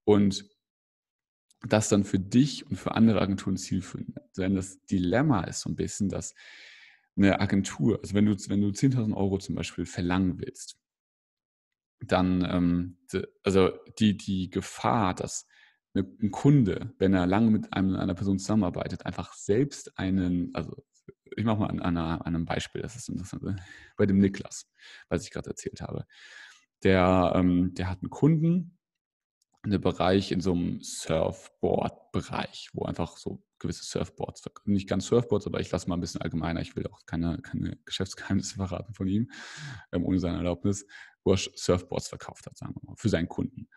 und 0.04 0.48
das 1.68 1.88
dann 1.88 2.04
für 2.04 2.18
dich 2.18 2.66
und 2.66 2.76
für 2.76 2.94
andere 2.94 3.20
Agenturen 3.20 3.56
zielführend. 3.56 4.16
Denn 4.36 4.54
das 4.54 4.84
Dilemma 4.86 5.44
ist 5.44 5.60
so 5.60 5.70
ein 5.70 5.76
bisschen, 5.76 6.08
dass 6.08 6.34
eine 7.16 7.40
Agentur, 7.40 8.00
also 8.02 8.14
wenn 8.14 8.26
du, 8.26 8.36
wenn 8.48 8.62
du 8.62 8.68
10.000 8.68 9.14
Euro 9.14 9.38
zum 9.38 9.54
Beispiel 9.54 9.84
verlangen 9.84 10.38
willst, 10.38 10.76
dann, 12.00 12.46
ähm, 12.50 12.98
also 13.42 13.70
die, 13.98 14.16
die 14.16 14.48
Gefahr, 14.48 15.14
dass 15.14 15.46
ein 15.94 16.30
Kunde, 16.30 16.94
wenn 16.98 17.12
er 17.12 17.26
lange 17.26 17.50
mit 17.50 17.72
einem, 17.72 17.96
einer 17.96 18.14
Person 18.14 18.38
zusammenarbeitet, 18.38 19.04
einfach 19.04 19.34
selbst 19.34 19.98
einen, 19.98 20.54
also 20.54 20.84
ich 21.36 21.44
mache 21.44 21.58
mal 21.58 21.66
an, 21.66 21.80
an, 21.80 22.22
einem 22.22 22.44
Beispiel, 22.44 22.80
das 22.80 22.96
ist 22.96 23.08
interessant, 23.08 23.60
bei 23.96 24.06
dem 24.06 24.18
Niklas, 24.18 24.70
was 25.08 25.24
ich 25.24 25.30
gerade 25.30 25.50
erzählt 25.50 25.80
habe. 25.80 26.06
Der, 26.84 27.32
ähm, 27.34 27.74
der 27.74 27.90
hat 27.90 28.02
einen 28.02 28.10
Kunden, 28.10 28.78
einen 29.62 29.80
Bereich 29.80 30.32
in 30.32 30.40
so 30.40 30.52
einem 30.52 30.80
Surfboard-Bereich, 30.80 32.70
wo 32.72 32.84
einfach 32.84 33.16
so 33.16 33.42
gewisse 33.58 33.84
Surfboards, 33.84 34.42
nicht 34.64 34.88
ganz 34.88 35.06
Surfboards, 35.06 35.46
aber 35.46 35.60
ich 35.60 35.70
lasse 35.70 35.88
mal 35.88 35.96
ein 35.96 36.00
bisschen 36.00 36.22
allgemeiner, 36.22 36.60
ich 36.60 36.74
will 36.76 36.86
auch 36.86 37.04
keine, 37.04 37.38
keine 37.42 37.76
Geschäftsgeheimnisse 37.84 38.54
verraten 38.56 38.94
von 38.94 39.06
ihm, 39.06 39.30
ähm, 39.92 40.04
ohne 40.04 40.18
seine 40.18 40.38
Erlaubnis, 40.38 40.86
wo 41.24 41.32
er 41.32 41.38
Surfboards 41.38 42.08
verkauft 42.08 42.46
hat, 42.46 42.56
sagen 42.56 42.74
wir 42.74 42.90
mal, 42.90 42.96
für 42.96 43.10
seinen 43.10 43.28
Kunden. 43.28 43.68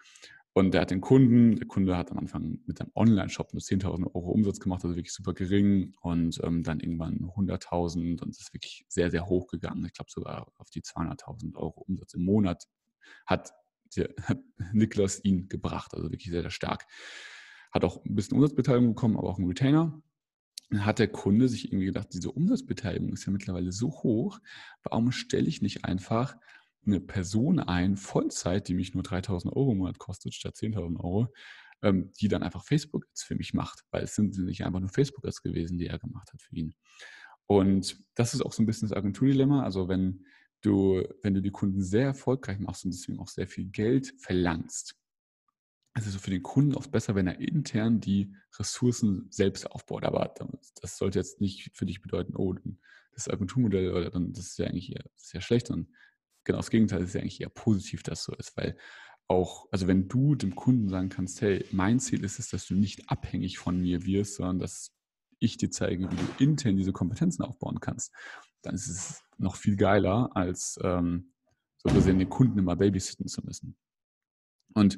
Und 0.56 0.76
der 0.76 0.82
hat 0.82 0.92
den 0.92 1.02
Kunden, 1.02 1.56
der 1.56 1.68
Kunde 1.68 1.98
hat 1.98 2.12
am 2.12 2.20
Anfang 2.20 2.60
mit 2.68 2.80
einem 2.80 2.92
Online-Shop 2.94 3.54
nur 3.54 3.62
10.000 3.62 4.06
Euro 4.14 4.30
Umsatz 4.30 4.60
gemacht, 4.60 4.84
also 4.84 4.96
wirklich 4.96 5.14
super 5.14 5.34
gering 5.34 5.96
und 6.02 6.40
ähm, 6.44 6.62
dann 6.62 6.80
irgendwann 6.80 7.18
100.000 7.36 8.22
und 8.22 8.30
es 8.30 8.40
ist 8.40 8.54
wirklich 8.54 8.86
sehr, 8.88 9.10
sehr 9.10 9.26
hoch 9.26 9.48
gegangen. 9.48 9.84
Ich 9.86 9.94
glaube 9.94 10.12
sogar 10.12 10.54
auf 10.58 10.70
die 10.70 10.82
200.000 10.82 11.56
Euro 11.56 11.82
Umsatz 11.88 12.14
im 12.14 12.24
Monat 12.24 12.68
hat 13.26 13.52
hat 13.98 14.40
Niklas 14.74 15.24
ihn 15.24 15.50
gebracht, 15.50 15.94
also 15.94 16.12
wirklich 16.12 16.32
sehr, 16.32 16.42
sehr 16.42 16.52
stark. 16.52 16.86
Hat 17.72 17.84
auch 17.84 18.04
ein 18.06 18.16
bisschen 18.16 18.38
Umsatzbeteiligung 18.38 18.94
bekommen, 18.94 19.18
aber 19.18 19.30
auch 19.30 19.38
einen 19.38 19.48
Retainer. 19.48 20.02
Dann 20.70 20.86
hat 20.86 21.00
der 21.00 21.08
Kunde 21.08 21.50
sich 21.50 21.66
irgendwie 21.66 21.86
gedacht, 21.86 22.10
diese 22.14 22.32
Umsatzbeteiligung 22.32 23.14
ist 23.14 23.26
ja 23.26 23.32
mittlerweile 23.32 23.72
so 23.72 23.90
hoch, 23.92 24.40
warum 24.84 25.12
stelle 25.12 25.48
ich 25.48 25.62
nicht 25.62 25.86
einfach 25.86 26.36
eine 26.86 27.00
Person 27.00 27.60
ein, 27.60 27.98
Vollzeit, 27.98 28.68
die 28.68 28.74
mich 28.74 28.94
nur 28.94 29.04
3000 29.04 29.56
Euro 29.56 29.72
im 29.72 29.80
Monat 29.80 30.00
kostet, 30.00 30.34
statt 30.34 30.56
10.000 30.56 31.00
Euro, 31.00 31.34
ähm, 31.82 32.12
die 32.20 32.28
dann 32.28 32.44
einfach 32.44 32.64
Facebook-Ads 32.64 33.24
für 33.24 33.36
mich 33.36 33.54
macht, 33.54 33.84
weil 33.92 34.04
es 34.04 34.16
sind 34.16 34.38
nicht 34.38 34.66
einfach 34.66 34.80
nur 34.80 34.90
Facebook-Ads 34.90 35.42
gewesen, 35.42 35.78
die 35.78 35.88
er 35.88 36.00
gemacht 36.00 36.32
hat 36.34 36.42
für 36.42 36.56
ihn. 36.56 36.74
Und 37.46 37.98
das 38.16 38.34
ist 38.34 38.42
auch 38.42 38.54
so 38.54 38.64
ein 38.64 38.66
bisschen 38.66 38.90
das 38.90 38.98
Agenturdilemma. 38.98 39.64
Also 39.64 39.88
wenn 39.88 40.26
du, 40.66 41.04
wenn 41.22 41.34
du 41.34 41.42
die 41.42 41.52
Kunden 41.52 41.82
sehr 41.82 42.08
erfolgreich 42.08 42.60
machst 42.60 42.86
und 42.86 42.92
deswegen 42.94 43.20
auch 43.20 43.28
sehr 43.28 43.48
viel 43.48 43.66
Geld 43.66 44.14
verlangst, 44.18 44.96
es 45.96 46.08
ist 46.08 46.18
für 46.18 46.32
den 46.32 46.42
Kunden 46.42 46.76
oft 46.76 46.92
besser, 46.92 47.14
wenn 47.14 47.28
er 47.28 47.40
intern 47.40 48.00
die 48.00 48.34
Ressourcen 48.58 49.28
selbst 49.30 49.70
aufbaut. 49.70 50.04
Aber 50.04 50.34
das 50.82 50.98
sollte 50.98 51.20
jetzt 51.20 51.40
nicht 51.40 51.70
für 51.76 51.86
dich 51.86 52.02
bedeuten, 52.02 52.36
oh, 52.36 52.56
das 53.12 53.30
Agenturmodell 53.30 53.94
oder 53.94 54.10
dann 54.10 54.34
das 54.34 54.48
ist 54.48 54.58
ja 54.58 54.66
eigentlich 54.66 54.92
eher 54.92 55.06
sehr 55.16 55.42
schlecht. 55.42 55.70
Und 55.70 55.90
genau 56.46 56.58
das 56.58 56.72
Gegenteil 56.72 57.04
ist 57.04 57.14
ja 57.14 57.22
eigentlich 57.22 57.42
eher 57.42 57.50
positiv, 57.50 58.02
dass 58.02 58.24
so 58.24 58.34
ist, 58.34 58.58
weil 58.58 58.76
auch, 59.28 59.68
also 59.72 59.88
wenn 59.88 60.08
du 60.08 60.36
dem 60.36 60.56
Kunden 60.56 60.90
sagen 60.90 61.10
kannst, 61.10 61.42
hey, 61.42 61.66
mein 61.72 62.00
Ziel 62.00 62.24
ist 62.24 62.40
es, 62.40 62.50
dass 62.50 62.66
du 62.66 62.74
nicht 62.74 63.10
abhängig 63.10 63.60
von 63.60 63.80
mir 63.80 64.04
wirst, 64.04 64.36
sondern 64.36 64.60
dass 64.60 64.92
ich 65.40 65.58
dir 65.58 65.70
zeige, 65.70 66.10
wie 66.12 66.16
du 66.16 66.44
intern 66.44 66.76
diese 66.76 66.92
Kompetenzen 66.92 67.44
aufbauen 67.44 67.80
kannst, 67.80 68.12
dann 68.64 68.76
ist 68.76 68.88
es 68.88 69.24
noch 69.38 69.56
viel 69.56 69.76
geiler, 69.76 70.36
als 70.36 70.80
ähm, 70.84 71.34
so 71.78 71.94
gesehen 71.94 72.20
den 72.20 72.30
Kunden 72.30 72.58
immer 72.58 72.76
babysitten 72.76 73.28
zu 73.28 73.42
müssen. 73.44 73.76
Und 74.74 74.98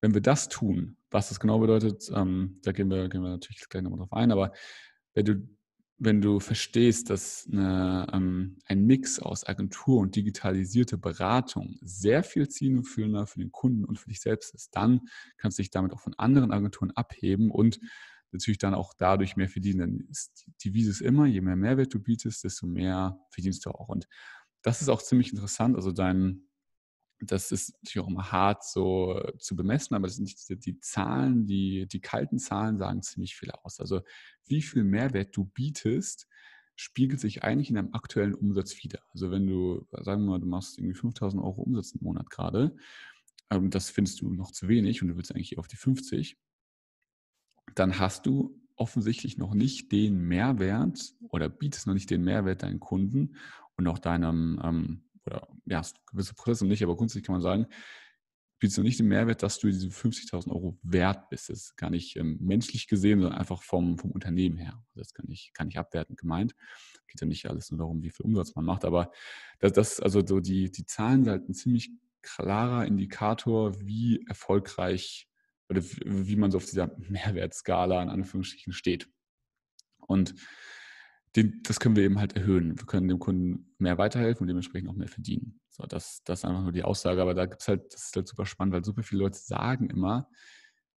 wenn 0.00 0.14
wir 0.14 0.20
das 0.20 0.48
tun, 0.48 0.96
was 1.10 1.28
das 1.28 1.40
genau 1.40 1.58
bedeutet, 1.58 2.10
ähm, 2.14 2.58
da 2.62 2.72
gehen 2.72 2.90
wir, 2.90 3.08
gehen 3.08 3.22
wir 3.22 3.30
natürlich 3.30 3.68
gleich 3.68 3.82
nochmal 3.82 4.00
drauf 4.00 4.12
ein, 4.12 4.32
aber 4.32 4.52
wenn 5.14 5.24
du, 5.24 5.48
wenn 5.98 6.20
du 6.20 6.40
verstehst, 6.40 7.08
dass 7.08 7.48
eine, 7.50 8.06
ähm, 8.12 8.58
ein 8.66 8.84
Mix 8.84 9.20
aus 9.20 9.46
Agentur 9.46 10.00
und 10.00 10.16
digitalisierte 10.16 10.98
Beratung 10.98 11.78
sehr 11.80 12.24
viel 12.24 12.48
zielführender 12.48 13.26
für 13.26 13.38
den 13.38 13.52
Kunden 13.52 13.84
und 13.84 13.98
für 13.98 14.08
dich 14.08 14.20
selbst 14.20 14.54
ist, 14.54 14.74
dann 14.74 15.02
kannst 15.36 15.58
du 15.58 15.62
dich 15.62 15.70
damit 15.70 15.92
auch 15.92 16.00
von 16.00 16.14
anderen 16.18 16.50
Agenturen 16.50 16.90
abheben 16.90 17.50
und 17.50 17.78
natürlich 18.34 18.58
dann 18.58 18.74
auch 18.74 18.92
dadurch 18.94 19.36
mehr 19.36 19.48
verdienen. 19.48 19.78
Denn 19.78 20.08
die 20.62 20.68
Devise 20.68 20.90
ist 20.90 21.00
immer, 21.00 21.26
je 21.26 21.40
mehr 21.40 21.56
Mehrwert 21.56 21.94
du 21.94 22.00
bietest, 22.00 22.44
desto 22.44 22.66
mehr 22.66 23.18
verdienst 23.30 23.64
du 23.64 23.70
auch. 23.70 23.88
Und 23.88 24.06
das 24.62 24.82
ist 24.82 24.88
auch 24.88 25.02
ziemlich 25.02 25.32
interessant. 25.32 25.76
Also 25.76 25.92
dein, 25.92 26.48
das 27.20 27.52
ist 27.52 27.74
natürlich 27.82 28.04
auch 28.04 28.10
immer 28.10 28.32
hart 28.32 28.64
so 28.64 29.20
zu 29.38 29.56
bemessen, 29.56 29.94
aber 29.94 30.06
das 30.06 30.16
sind 30.16 30.48
die, 30.48 30.58
die 30.58 30.80
Zahlen, 30.80 31.46
die, 31.46 31.86
die 31.86 32.00
kalten 32.00 32.38
Zahlen 32.38 32.76
sagen 32.76 33.02
ziemlich 33.02 33.36
viel 33.36 33.50
aus. 33.50 33.80
Also 33.80 34.02
wie 34.46 34.62
viel 34.62 34.84
Mehrwert 34.84 35.36
du 35.36 35.44
bietest, 35.44 36.28
spiegelt 36.76 37.20
sich 37.20 37.44
eigentlich 37.44 37.68
in 37.68 37.76
deinem 37.76 37.94
aktuellen 37.94 38.34
Umsatz 38.34 38.82
wieder. 38.82 39.00
Also 39.10 39.30
wenn 39.30 39.46
du, 39.46 39.86
sagen 39.92 40.24
wir 40.24 40.32
mal, 40.32 40.40
du 40.40 40.46
machst 40.46 40.78
irgendwie 40.78 40.94
5000 40.94 41.42
Euro 41.42 41.62
Umsatz 41.62 41.92
im 41.92 42.02
Monat 42.02 42.30
gerade, 42.30 42.74
ähm, 43.50 43.70
das 43.70 43.90
findest 43.90 44.20
du 44.20 44.32
noch 44.32 44.50
zu 44.50 44.68
wenig 44.68 45.02
und 45.02 45.08
du 45.08 45.16
willst 45.16 45.34
eigentlich 45.34 45.58
auf 45.58 45.68
die 45.68 45.76
50, 45.76 46.36
dann 47.74 47.98
hast 47.98 48.26
du 48.26 48.60
offensichtlich 48.76 49.38
noch 49.38 49.54
nicht 49.54 49.92
den 49.92 50.18
Mehrwert 50.20 51.14
oder 51.28 51.48
bietest 51.48 51.86
noch 51.86 51.94
nicht 51.94 52.10
den 52.10 52.24
Mehrwert 52.24 52.62
deinen 52.62 52.80
Kunden 52.80 53.36
und 53.76 53.86
auch 53.86 53.98
deinem, 53.98 54.60
ähm, 54.62 55.04
oder 55.26 55.48
ja, 55.66 55.82
gewisse 56.06 56.34
Prozesse 56.34 56.66
nicht, 56.66 56.82
aber 56.82 56.96
grundsätzlich 56.96 57.24
kann 57.24 57.34
man 57.34 57.42
sagen, 57.42 57.66
bietest 58.58 58.78
noch 58.78 58.84
nicht 58.84 58.98
den 58.98 59.08
Mehrwert, 59.08 59.42
dass 59.42 59.58
du 59.58 59.66
diese 59.68 59.88
50.000 59.88 60.50
Euro 60.50 60.78
wert 60.82 61.28
bist. 61.28 61.48
Das 61.48 61.58
ist 61.58 61.76
gar 61.76 61.90
nicht 61.90 62.16
ähm, 62.16 62.38
menschlich 62.40 62.88
gesehen, 62.88 63.20
sondern 63.20 63.38
einfach 63.38 63.62
vom, 63.62 63.98
vom 63.98 64.10
Unternehmen 64.10 64.56
her. 64.56 64.82
Das 64.94 65.12
kann 65.12 65.28
ich, 65.28 65.52
kann 65.52 65.68
ich 65.68 65.78
abwertend 65.78 66.18
gemeint. 66.18 66.54
Geht 67.06 67.20
ja 67.20 67.26
nicht 67.26 67.46
alles 67.46 67.70
nur 67.70 67.78
darum, 67.78 68.02
wie 68.02 68.10
viel 68.10 68.24
Umsatz 68.24 68.54
man 68.54 68.64
macht, 68.64 68.84
aber 68.84 69.12
das, 69.58 69.72
das 69.72 70.00
also 70.00 70.24
so 70.26 70.40
die, 70.40 70.70
die 70.70 70.86
Zahlen 70.86 71.24
sind 71.24 71.30
halt 71.30 71.48
ein 71.48 71.54
ziemlich 71.54 71.90
klarer 72.22 72.86
Indikator, 72.86 73.78
wie 73.80 74.24
erfolgreich 74.26 75.28
oder 75.68 75.82
wie 76.04 76.36
man 76.36 76.50
so 76.50 76.58
auf 76.58 76.66
dieser 76.66 76.90
Mehrwertskala 76.98 78.02
in 78.02 78.08
Anführungsstrichen 78.08 78.72
steht. 78.72 79.08
Und 79.98 80.34
den, 81.36 81.62
das 81.64 81.80
können 81.80 81.96
wir 81.96 82.04
eben 82.04 82.18
halt 82.18 82.36
erhöhen. 82.36 82.78
Wir 82.78 82.86
können 82.86 83.08
dem 83.08 83.18
Kunden 83.18 83.74
mehr 83.78 83.98
weiterhelfen 83.98 84.42
und 84.42 84.48
dementsprechend 84.48 84.90
auch 84.90 84.94
mehr 84.94 85.08
verdienen. 85.08 85.60
So, 85.68 85.84
das, 85.84 86.22
das 86.24 86.40
ist 86.40 86.44
einfach 86.44 86.62
nur 86.62 86.72
die 86.72 86.84
Aussage. 86.84 87.20
Aber 87.20 87.34
da 87.34 87.46
gibt 87.46 87.62
es 87.62 87.68
halt, 87.68 87.92
das 87.92 88.04
ist 88.04 88.16
halt 88.16 88.28
super 88.28 88.46
spannend, 88.46 88.74
weil 88.74 88.84
super 88.84 89.02
viele 89.02 89.22
Leute 89.22 89.38
sagen 89.38 89.90
immer, 89.90 90.28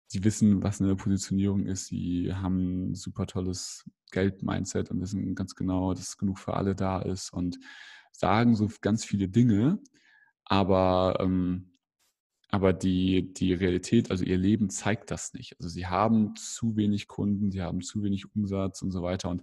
sie 0.06 0.24
wissen, 0.24 0.62
was 0.62 0.80
eine 0.80 0.96
Positionierung 0.96 1.66
ist, 1.66 1.86
sie 1.86 2.32
haben 2.34 2.90
ein 2.90 2.94
super 2.94 3.26
tolles 3.26 3.88
Geld-Mindset 4.10 4.90
und 4.90 5.00
wissen 5.00 5.34
ganz 5.34 5.54
genau, 5.54 5.94
dass 5.94 6.16
genug 6.16 6.38
für 6.38 6.54
alle 6.54 6.74
da 6.74 7.00
ist 7.00 7.32
und 7.32 7.58
sagen 8.12 8.54
so 8.56 8.70
ganz 8.80 9.04
viele 9.04 9.28
Dinge, 9.28 9.78
aber, 10.44 11.18
ähm, 11.20 11.73
aber 12.54 12.72
die, 12.72 13.34
die 13.34 13.52
Realität, 13.52 14.12
also 14.12 14.22
ihr 14.24 14.38
Leben 14.38 14.70
zeigt 14.70 15.10
das 15.10 15.34
nicht. 15.34 15.56
Also 15.58 15.68
sie 15.68 15.88
haben 15.88 16.36
zu 16.36 16.76
wenig 16.76 17.08
Kunden, 17.08 17.50
sie 17.50 17.60
haben 17.60 17.80
zu 17.80 18.04
wenig 18.04 18.32
Umsatz 18.32 18.80
und 18.80 18.92
so 18.92 19.02
weiter. 19.02 19.28
Und 19.28 19.42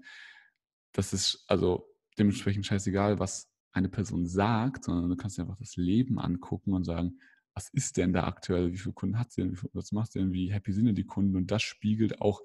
das 0.93 1.11
ist 1.11 1.43
also 1.47 1.93
dementsprechend 2.17 2.65
scheißegal, 2.65 3.19
was 3.19 3.51
eine 3.73 3.89
Person 3.89 4.25
sagt, 4.25 4.85
sondern 4.85 5.09
du 5.09 5.17
kannst 5.17 5.37
dir 5.37 5.41
einfach 5.41 5.57
das 5.57 5.75
Leben 5.75 6.19
angucken 6.19 6.71
und 6.73 6.85
sagen, 6.85 7.19
was 7.53 7.67
ist 7.73 7.97
denn 7.97 8.13
da 8.13 8.23
aktuell, 8.23 8.71
wie 8.71 8.77
viele 8.77 8.93
Kunden 8.93 9.19
hat 9.19 9.33
sie 9.33 9.41
denn, 9.41 9.59
was 9.73 9.91
macht 9.91 10.13
sie 10.13 10.19
denn, 10.19 10.31
wie 10.31 10.53
happy 10.53 10.71
sind 10.71 10.85
denn 10.85 10.95
die 10.95 11.03
Kunden 11.03 11.35
und 11.35 11.51
das 11.51 11.63
spiegelt 11.63 12.21
auch 12.21 12.41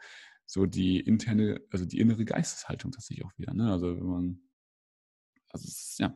so 0.47 0.67
die 0.67 0.99
interne, 0.99 1.61
also 1.71 1.85
die 1.85 2.01
innere 2.01 2.25
Geisteshaltung 2.25 2.91
tatsächlich 2.91 3.25
auch 3.25 3.39
wieder. 3.39 3.55
Ne? 3.55 3.71
Also 3.71 3.97
wenn 3.97 4.07
man, 4.07 4.41
also 5.51 5.69
es 5.69 5.97
ja, 5.99 6.13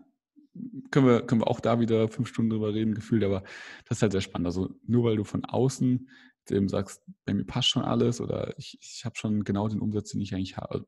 können 0.90 1.07
wir, 1.07 1.22
können 1.22 1.40
wir 1.42 1.48
auch 1.48 1.61
da 1.61 1.80
wieder 1.80 2.09
fünf 2.09 2.28
Stunden 2.28 2.51
drüber 2.51 2.74
reden, 2.74 2.94
gefühlt, 2.94 3.22
aber 3.24 3.42
das 3.86 3.98
ist 3.98 4.03
halt 4.03 4.12
sehr 4.12 4.20
spannend. 4.20 4.46
Also 4.46 4.74
nur 4.86 5.05
weil 5.05 5.16
du 5.16 5.24
von 5.24 5.44
außen 5.44 6.09
dem 6.48 6.68
sagst, 6.68 7.03
bei 7.24 7.34
mir 7.34 7.44
passt 7.44 7.68
schon 7.68 7.82
alles 7.82 8.20
oder 8.20 8.59
ich, 8.59 8.78
ich 8.80 9.05
habe 9.05 9.16
schon 9.16 9.44
genau 9.44 9.68
den 9.68 9.80
Umsatz, 9.80 10.11
den 10.11 10.20
ich 10.20 10.34
eigentlich 10.34 10.57
habe, 10.57 10.86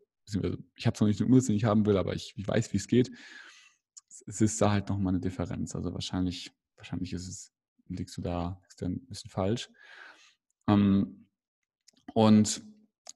ich 0.74 0.86
habe 0.86 0.96
zwar 0.96 1.08
nicht 1.08 1.20
den 1.20 1.26
Umsatz, 1.26 1.46
den 1.46 1.56
ich 1.56 1.64
haben 1.64 1.86
will, 1.86 1.96
aber 1.96 2.14
ich, 2.14 2.34
ich 2.36 2.46
weiß, 2.46 2.72
wie 2.72 2.78
es 2.78 2.88
geht. 2.88 3.10
Es 4.26 4.40
ist 4.40 4.60
da 4.60 4.70
halt 4.70 4.88
nochmal 4.88 5.12
eine 5.12 5.20
Differenz. 5.20 5.74
Also 5.74 5.92
wahrscheinlich, 5.92 6.52
wahrscheinlich 6.76 7.12
ist 7.12 7.28
es, 7.28 7.52
liegst 7.88 8.16
du 8.16 8.22
da, 8.22 8.60
liegst 8.62 8.80
du 8.80 8.86
ein 8.86 9.06
bisschen 9.06 9.30
falsch. 9.30 9.68
Ähm, 10.68 11.26
und 12.14 12.62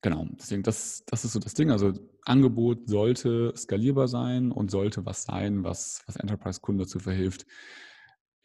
genau, 0.02 0.26
deswegen, 0.32 0.62
das, 0.62 1.04
das 1.06 1.24
ist 1.24 1.32
so 1.32 1.40
das 1.40 1.54
Ding. 1.54 1.70
Also 1.70 1.92
Angebot 2.24 2.88
sollte 2.88 3.52
skalierbar 3.56 4.08
sein 4.08 4.52
und 4.52 4.70
sollte 4.70 5.06
was 5.06 5.24
sein, 5.24 5.64
was, 5.64 6.02
was 6.06 6.16
Enterprise-Kunden 6.16 6.80
dazu 6.80 6.98
verhilft, 6.98 7.46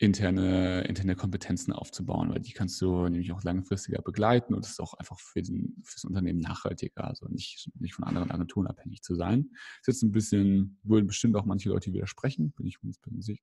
interne, 0.02 0.82
interne 0.88 1.16
Kompetenzen 1.16 1.74
aufzubauen, 1.74 2.32
weil 2.32 2.40
die 2.40 2.54
kannst 2.54 2.82
du 2.82 3.08
nämlich 3.08 3.32
auch 3.34 3.44
langfristiger 3.44 4.02
begleiten 4.02 4.56
und 4.56 4.66
es 4.66 4.72
ist 4.72 4.80
auch 4.80 4.96
einfach 4.96 5.20
für, 5.20 5.44
den, 5.44 5.76
für 5.84 5.96
das 5.96 6.06
Unternehmen 6.06 6.40
nachhaltiger, 6.40 7.06
also 7.06 7.28
nicht, 7.28 7.70
nicht 7.80 7.94
von 7.94 8.06
anderen 8.06 8.32
Agenturen 8.32 8.66
abhängig 8.66 9.04
zu 9.04 9.14
sein. 9.14 9.50
Das 9.52 9.82
ist 9.82 9.88
jetzt 9.88 10.04
ein 10.04 10.12
bisschen, 10.12 10.80
würden 10.82 11.06
bestimmt 11.06 11.36
auch 11.36 11.46
manche 11.46 11.70
Leute 11.70 11.94
widersprechen, 11.94 12.52
bin 12.54 12.66
ich 12.66 12.82
mir 12.82 12.94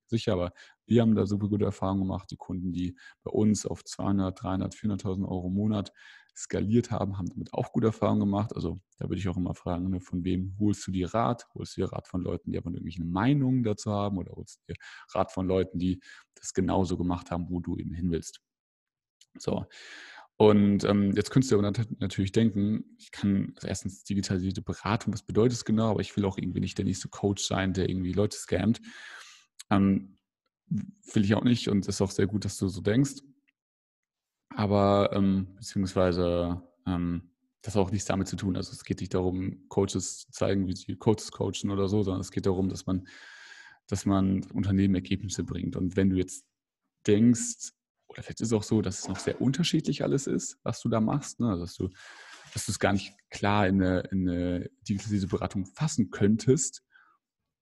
sicher, 0.09 0.33
aber 0.33 0.53
wir 0.85 1.03
haben 1.03 1.15
da 1.15 1.27
super 1.27 1.49
gute 1.49 1.65
Erfahrungen 1.65 2.01
gemacht. 2.01 2.29
Die 2.33 2.37
Kunden, 2.37 2.73
die 2.73 2.97
bei 3.23 3.31
uns 3.31 3.65
auf 3.65 3.85
200, 3.85 4.43
300, 4.43 4.75
400.000 4.75 5.29
Euro 5.29 5.47
im 5.47 5.55
Monat 5.55 5.93
skaliert 6.39 6.93
haben, 6.93 7.19
haben 7.19 7.29
damit 7.29 7.53
auch 7.53 7.73
gute 7.73 7.89
Erfahrungen 7.89 8.21
gemacht. 8.21 8.55
Also 8.55 8.81
da 8.99 9.09
würde 9.09 9.19
ich 9.19 9.29
auch 9.29 9.37
immer 9.37 9.55
fragen, 9.55 9.91
ne, 9.91 10.01
von 10.01 10.23
wem 10.25 10.55
holst 10.59 10.87
du 10.87 10.93
dir 10.93 11.13
Rat? 11.13 11.49
Holst 11.55 11.77
du 11.77 11.81
dir 11.81 11.93
Rat 11.93 12.07
von 12.07 12.23
Leuten, 12.23 12.53
die 12.53 12.59
aber 12.59 12.71
irgendwelche 12.71 13.05
Meinungen 13.05 13.65
dazu 13.65 13.91
haben 13.91 14.19
oder 14.19 14.33
holst 14.33 14.61
du 14.61 14.73
dir 14.73 14.79
Rat 15.15 15.33
von 15.33 15.49
Leuten, 15.49 15.79
die 15.79 16.01
das 16.35 16.55
genauso 16.55 16.97
gemacht 16.97 17.33
haben, 17.33 17.51
wo 17.51 17.59
du 17.59 17.77
eben 17.77 17.93
hin 17.93 18.13
willst? 18.13 18.41
So. 19.37 19.67
Und 20.37 20.85
ähm, 20.85 21.13
jetzt 21.17 21.31
könntest 21.31 21.51
du 21.51 21.59
aber 21.59 21.73
natürlich 21.99 22.31
denken, 22.31 22.85
ich 22.99 23.11
kann 23.11 23.53
also 23.57 23.67
erstens 23.67 24.05
digitalisierte 24.05 24.63
Beratung, 24.63 25.13
was 25.13 25.25
bedeutet 25.25 25.55
es 25.55 25.65
genau, 25.65 25.91
aber 25.91 26.01
ich 26.01 26.17
will 26.17 26.25
auch 26.25 26.39
irgendwie 26.39 26.61
nicht 26.61 26.79
der 26.79 26.85
nächste 26.85 27.09
Coach 27.09 27.43
sein, 27.43 27.73
der 27.73 27.89
irgendwie 27.89 28.13
Leute 28.13 28.37
scammt. 28.37 28.81
Ähm, 29.71 30.19
will 30.69 31.25
ich 31.25 31.35
auch 31.35 31.43
nicht 31.43 31.69
und 31.69 31.89
es 31.89 31.97
ist 31.97 32.01
auch 32.01 32.13
sehr 32.13 32.29
gut, 32.29 32.45
dass 32.45 32.59
du 32.59 32.69
so 32.69 32.81
denkst 32.81 33.23
aber 34.51 35.11
ähm, 35.13 35.55
beziehungsweise 35.57 36.63
ähm, 36.87 37.31
das 37.63 37.75
hat 37.75 37.83
auch 37.83 37.91
nichts 37.91 38.07
damit 38.07 38.29
zu 38.29 38.37
tun. 38.37 38.57
Also 38.57 38.73
es 38.73 38.85
geht 38.85 39.01
nicht 39.01 39.15
darum, 39.15 39.69
Coaches 39.69 40.21
zu 40.21 40.31
zeigen, 40.31 40.67
wie 40.67 40.77
sie 40.77 40.97
Coaches 40.97 41.33
coachen 41.33 41.71
oder 41.71 41.89
so, 41.89 42.03
sondern 42.03 42.21
es 42.21 42.31
geht 42.31 42.47
darum, 42.47 42.69
dass 42.69 42.87
man, 42.87 43.07
dass 43.89 44.07
man 44.07 44.45
Unternehmen 44.53 44.95
Ergebnisse 44.95 45.45
bringt. 45.45 45.77
Und 45.77 45.97
wenn 45.97 46.11
du 46.11 46.17
jetzt 46.17 46.47
denkst, 47.07 47.73
oder 48.09 48.23
vielleicht 48.23 48.41
ist 48.41 48.49
es 48.49 48.53
auch 48.53 48.63
so, 48.63 48.81
dass 48.81 49.01
es 49.01 49.09
noch 49.09 49.19
sehr 49.19 49.41
unterschiedlich 49.41 50.03
alles 50.03 50.27
ist, 50.27 50.59
was 50.63 50.81
du 50.81 50.89
da 50.89 51.01
machst, 51.01 51.41
ne? 51.41 51.51
Also 51.51 51.65
dass 51.65 51.75
du 51.75 51.91
dass 52.53 52.67
du 52.67 52.73
es 52.73 52.79
gar 52.79 52.93
nicht 52.93 53.15
klar 53.31 53.67
in 53.67 53.83
eine, 53.83 54.01
in 54.11 54.29
eine 54.29 54.71
digitalisierte 54.89 55.29
Beratung 55.29 55.67
fassen 55.67 56.11
könntest, 56.11 56.83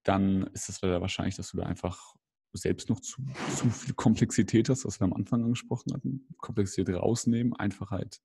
dann 0.05 0.45
ist 0.49 0.69
es 0.69 0.83
wahrscheinlich, 0.83 1.37
dass 1.37 1.51
du 1.51 1.59
da 1.59 1.65
einfach 1.65 2.15
selbst 2.57 2.89
noch 2.89 3.01
zu, 3.01 3.23
zu 3.55 3.71
viel 3.71 3.95
Komplexität 3.95 4.69
hast, 4.69 4.85
was 4.85 5.01
wir 5.01 5.05
am 5.05 5.13
Anfang 5.13 5.43
angesprochen 5.45 5.93
hatten. 5.95 6.27
Komplexität 6.39 6.95
rausnehmen, 6.95 7.55
Einfachheit 7.55 8.21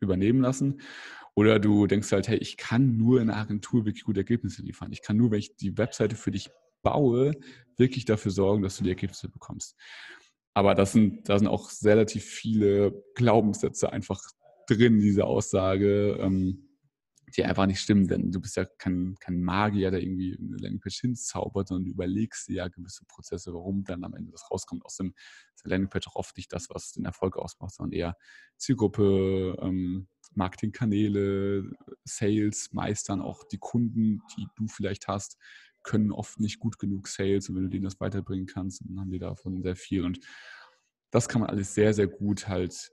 übernehmen 0.00 0.40
lassen. 0.40 0.80
Oder 1.34 1.58
du 1.58 1.86
denkst 1.86 2.12
halt, 2.12 2.28
hey, 2.28 2.38
ich 2.38 2.56
kann 2.56 2.96
nur 2.96 3.20
in 3.20 3.30
einer 3.30 3.40
Agentur 3.40 3.84
wirklich 3.84 4.04
gute 4.04 4.20
Ergebnisse 4.20 4.62
liefern. 4.62 4.92
Ich 4.92 5.02
kann 5.02 5.16
nur, 5.16 5.30
wenn 5.30 5.40
ich 5.40 5.56
die 5.56 5.76
Webseite 5.76 6.16
für 6.16 6.30
dich 6.30 6.50
baue, 6.82 7.32
wirklich 7.76 8.04
dafür 8.04 8.30
sorgen, 8.30 8.62
dass 8.62 8.76
du 8.76 8.84
die 8.84 8.90
Ergebnisse 8.90 9.28
bekommst. 9.28 9.76
Aber 10.54 10.76
das 10.76 10.92
sind, 10.92 11.28
da 11.28 11.38
sind 11.38 11.48
auch 11.48 11.70
relativ 11.82 12.24
viele 12.24 13.04
Glaubenssätze 13.16 13.92
einfach 13.92 14.22
drin, 14.68 15.00
diese 15.00 15.24
Aussage. 15.24 16.16
Ähm, 16.20 16.63
die 17.36 17.44
einfach 17.44 17.66
nicht 17.66 17.80
stimmen, 17.80 18.06
denn 18.06 18.30
du 18.30 18.40
bist 18.40 18.56
ja 18.56 18.64
kein, 18.64 19.16
kein 19.20 19.42
Magier, 19.42 19.90
der 19.90 20.02
irgendwie 20.02 20.36
eine 20.38 20.56
Landingpage 20.56 21.00
hinzaubert, 21.00 21.68
sondern 21.68 21.86
du 21.86 21.90
überlegst 21.92 22.48
dir 22.48 22.56
ja 22.56 22.68
gewisse 22.68 23.04
Prozesse, 23.06 23.52
warum 23.52 23.84
dann 23.84 24.04
am 24.04 24.14
Ende 24.14 24.30
das 24.30 24.50
rauskommt. 24.50 24.84
Außerdem 24.84 25.14
ist 25.54 25.64
der 25.64 25.70
Landingpage 25.70 26.08
auch 26.08 26.16
oft 26.16 26.36
nicht 26.36 26.52
das, 26.52 26.68
was 26.70 26.92
den 26.92 27.04
Erfolg 27.04 27.36
ausmacht, 27.36 27.74
sondern 27.74 27.92
eher 27.92 28.16
Zielgruppe, 28.56 29.56
ähm, 29.60 30.08
Marketingkanäle, 30.34 31.70
Sales, 32.04 32.72
meistern 32.72 33.20
auch 33.20 33.44
die 33.44 33.58
Kunden, 33.58 34.20
die 34.36 34.46
du 34.56 34.66
vielleicht 34.68 35.08
hast, 35.08 35.38
können 35.82 36.12
oft 36.12 36.40
nicht 36.40 36.58
gut 36.58 36.78
genug 36.78 37.08
Sales 37.08 37.48
und 37.48 37.56
wenn 37.56 37.64
du 37.64 37.68
denen 37.68 37.84
das 37.84 38.00
weiterbringen 38.00 38.46
kannst, 38.46 38.82
dann 38.84 38.98
haben 38.98 39.10
die 39.10 39.18
davon 39.18 39.62
sehr 39.62 39.76
viel 39.76 40.04
und 40.04 40.18
das 41.10 41.28
kann 41.28 41.42
man 41.42 41.50
alles 41.50 41.74
sehr, 41.74 41.94
sehr 41.94 42.08
gut 42.08 42.48
halt 42.48 42.90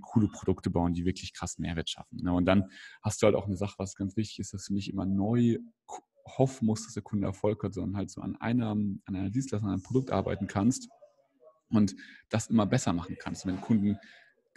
coole 0.00 0.28
Produkte 0.28 0.70
bauen, 0.70 0.92
die 0.92 1.04
wirklich 1.04 1.32
krassen 1.32 1.62
Mehrwert 1.62 1.90
schaffen. 1.90 2.18
Ne? 2.22 2.32
Und 2.32 2.46
dann 2.46 2.70
hast 3.02 3.22
du 3.22 3.26
halt 3.26 3.36
auch 3.36 3.46
eine 3.46 3.56
Sache, 3.56 3.74
was 3.78 3.94
ganz 3.94 4.16
wichtig 4.16 4.40
ist, 4.40 4.54
dass 4.54 4.66
du 4.66 4.74
nicht 4.74 4.90
immer 4.90 5.06
neu 5.06 5.58
hoffen 6.26 6.66
musst, 6.66 6.86
dass 6.86 6.94
der 6.94 7.02
Kunde 7.02 7.26
Erfolg 7.26 7.62
hat, 7.62 7.74
sondern 7.74 7.96
halt 7.96 8.10
so 8.10 8.20
an 8.20 8.36
einer, 8.36 8.70
an 8.70 9.00
einer 9.06 9.30
Dienstleistung, 9.30 9.68
an 9.68 9.74
einem 9.74 9.82
Produkt 9.82 10.10
arbeiten 10.10 10.46
kannst 10.46 10.88
und 11.68 11.94
das 12.28 12.48
immer 12.48 12.66
besser 12.66 12.92
machen 12.92 13.16
kannst. 13.18 13.46
wenn 13.46 13.60
Kunden 13.60 13.98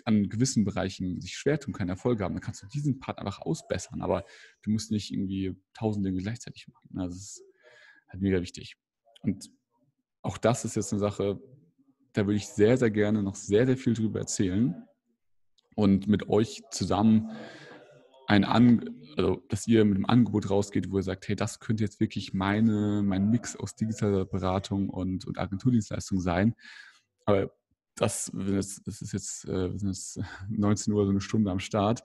an 0.05 0.29
gewissen 0.29 0.63
Bereichen 0.63 1.19
sich 1.19 1.35
schwer 1.35 1.59
tun, 1.59 1.73
keinen 1.73 1.89
Erfolg 1.89 2.21
haben, 2.21 2.33
dann 2.33 2.41
kannst 2.41 2.63
du 2.63 2.67
diesen 2.67 2.99
Part 2.99 3.19
einfach 3.19 3.39
ausbessern, 3.39 4.01
aber 4.01 4.23
du 4.61 4.71
musst 4.71 4.91
nicht 4.91 5.11
irgendwie 5.11 5.61
tausend 5.73 6.05
Dinge 6.05 6.21
gleichzeitig 6.21 6.67
machen. 6.67 6.89
Ne? 6.91 7.07
Das 7.07 7.15
ist 7.15 7.43
halt 8.07 8.21
mega 8.21 8.41
wichtig. 8.41 8.77
Und 9.21 9.49
auch 10.21 10.37
das 10.37 10.63
ist 10.63 10.75
jetzt 10.75 10.93
eine 10.93 10.99
Sache, 10.99 11.41
da 12.13 12.25
würde 12.25 12.37
ich 12.37 12.47
sehr, 12.47 12.77
sehr 12.77 12.89
gerne 12.89 13.21
noch 13.21 13.35
sehr, 13.35 13.65
sehr 13.65 13.77
viel 13.77 13.93
drüber 13.93 14.19
erzählen 14.19 14.87
und 15.77 16.07
mit 16.07 16.27
euch 16.27 16.63
zusammen 16.71 17.31
ein 18.27 18.43
An 18.43 18.97
also 19.17 19.43
dass 19.49 19.67
ihr 19.67 19.83
mit 19.83 19.95
einem 19.95 20.05
Angebot 20.05 20.49
rausgeht, 20.49 20.91
wo 20.91 20.97
ihr 20.97 21.03
sagt, 21.03 21.27
hey, 21.27 21.35
das 21.35 21.59
könnte 21.59 21.83
jetzt 21.83 21.99
wirklich 21.99 22.33
meine, 22.33 23.01
mein 23.03 23.29
Mix 23.31 23.55
aus 23.55 23.75
digitaler 23.75 24.25
Beratung 24.25 24.89
und, 24.89 25.25
und 25.25 25.39
Agenturdienstleistung 25.39 26.19
sein. 26.19 26.55
Aber 27.25 27.51
das, 27.95 28.31
das 28.33 29.01
ist 29.01 29.13
jetzt, 29.13 29.45
äh, 29.45 29.69
jetzt 29.69 30.19
19 30.49 30.93
Uhr, 30.93 31.05
so 31.05 31.09
eine 31.09 31.21
Stunde 31.21 31.49
am 31.49 31.59
Start. 31.59 32.03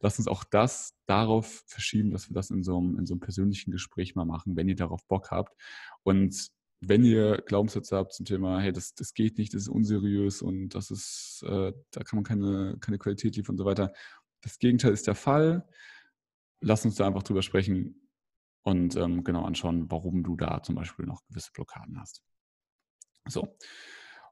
Lasst 0.00 0.18
uns 0.18 0.26
auch 0.28 0.42
das 0.44 0.94
darauf 1.06 1.64
verschieben, 1.66 2.10
dass 2.10 2.30
wir 2.30 2.34
das 2.34 2.50
in 2.50 2.62
so 2.62 2.78
einem, 2.78 2.98
in 2.98 3.04
so 3.04 3.12
einem 3.12 3.20
persönlichen 3.20 3.70
Gespräch 3.70 4.14
mal 4.14 4.24
machen, 4.24 4.56
wenn 4.56 4.68
ihr 4.68 4.76
darauf 4.76 5.06
Bock 5.06 5.30
habt. 5.30 5.54
Und 6.02 6.48
wenn 6.80 7.04
ihr 7.04 7.42
Glaubenssätze 7.46 7.96
habt 7.96 8.12
zum 8.12 8.26
Thema, 8.26 8.60
hey, 8.60 8.72
das, 8.72 8.94
das 8.94 9.14
geht 9.14 9.38
nicht, 9.38 9.54
das 9.54 9.62
ist 9.62 9.68
unseriös 9.68 10.42
und 10.42 10.70
das 10.74 10.90
ist, 10.90 11.44
äh, 11.46 11.72
da 11.90 12.02
kann 12.02 12.18
man 12.18 12.24
keine, 12.24 12.76
keine 12.80 12.98
Qualität 12.98 13.36
liefern 13.36 13.54
und 13.54 13.58
so 13.58 13.64
weiter. 13.64 13.92
Das 14.42 14.58
Gegenteil 14.58 14.92
ist 14.92 15.06
der 15.06 15.14
Fall. 15.14 15.66
Lass 16.60 16.84
uns 16.84 16.96
da 16.96 17.06
einfach 17.06 17.22
drüber 17.22 17.42
sprechen 17.42 18.08
und 18.62 18.96
ähm, 18.96 19.24
genau 19.24 19.44
anschauen, 19.44 19.90
warum 19.90 20.22
du 20.22 20.36
da 20.36 20.62
zum 20.62 20.74
Beispiel 20.74 21.06
noch 21.06 21.24
gewisse 21.26 21.52
Blockaden 21.52 21.98
hast. 21.98 22.22
So. 23.28 23.56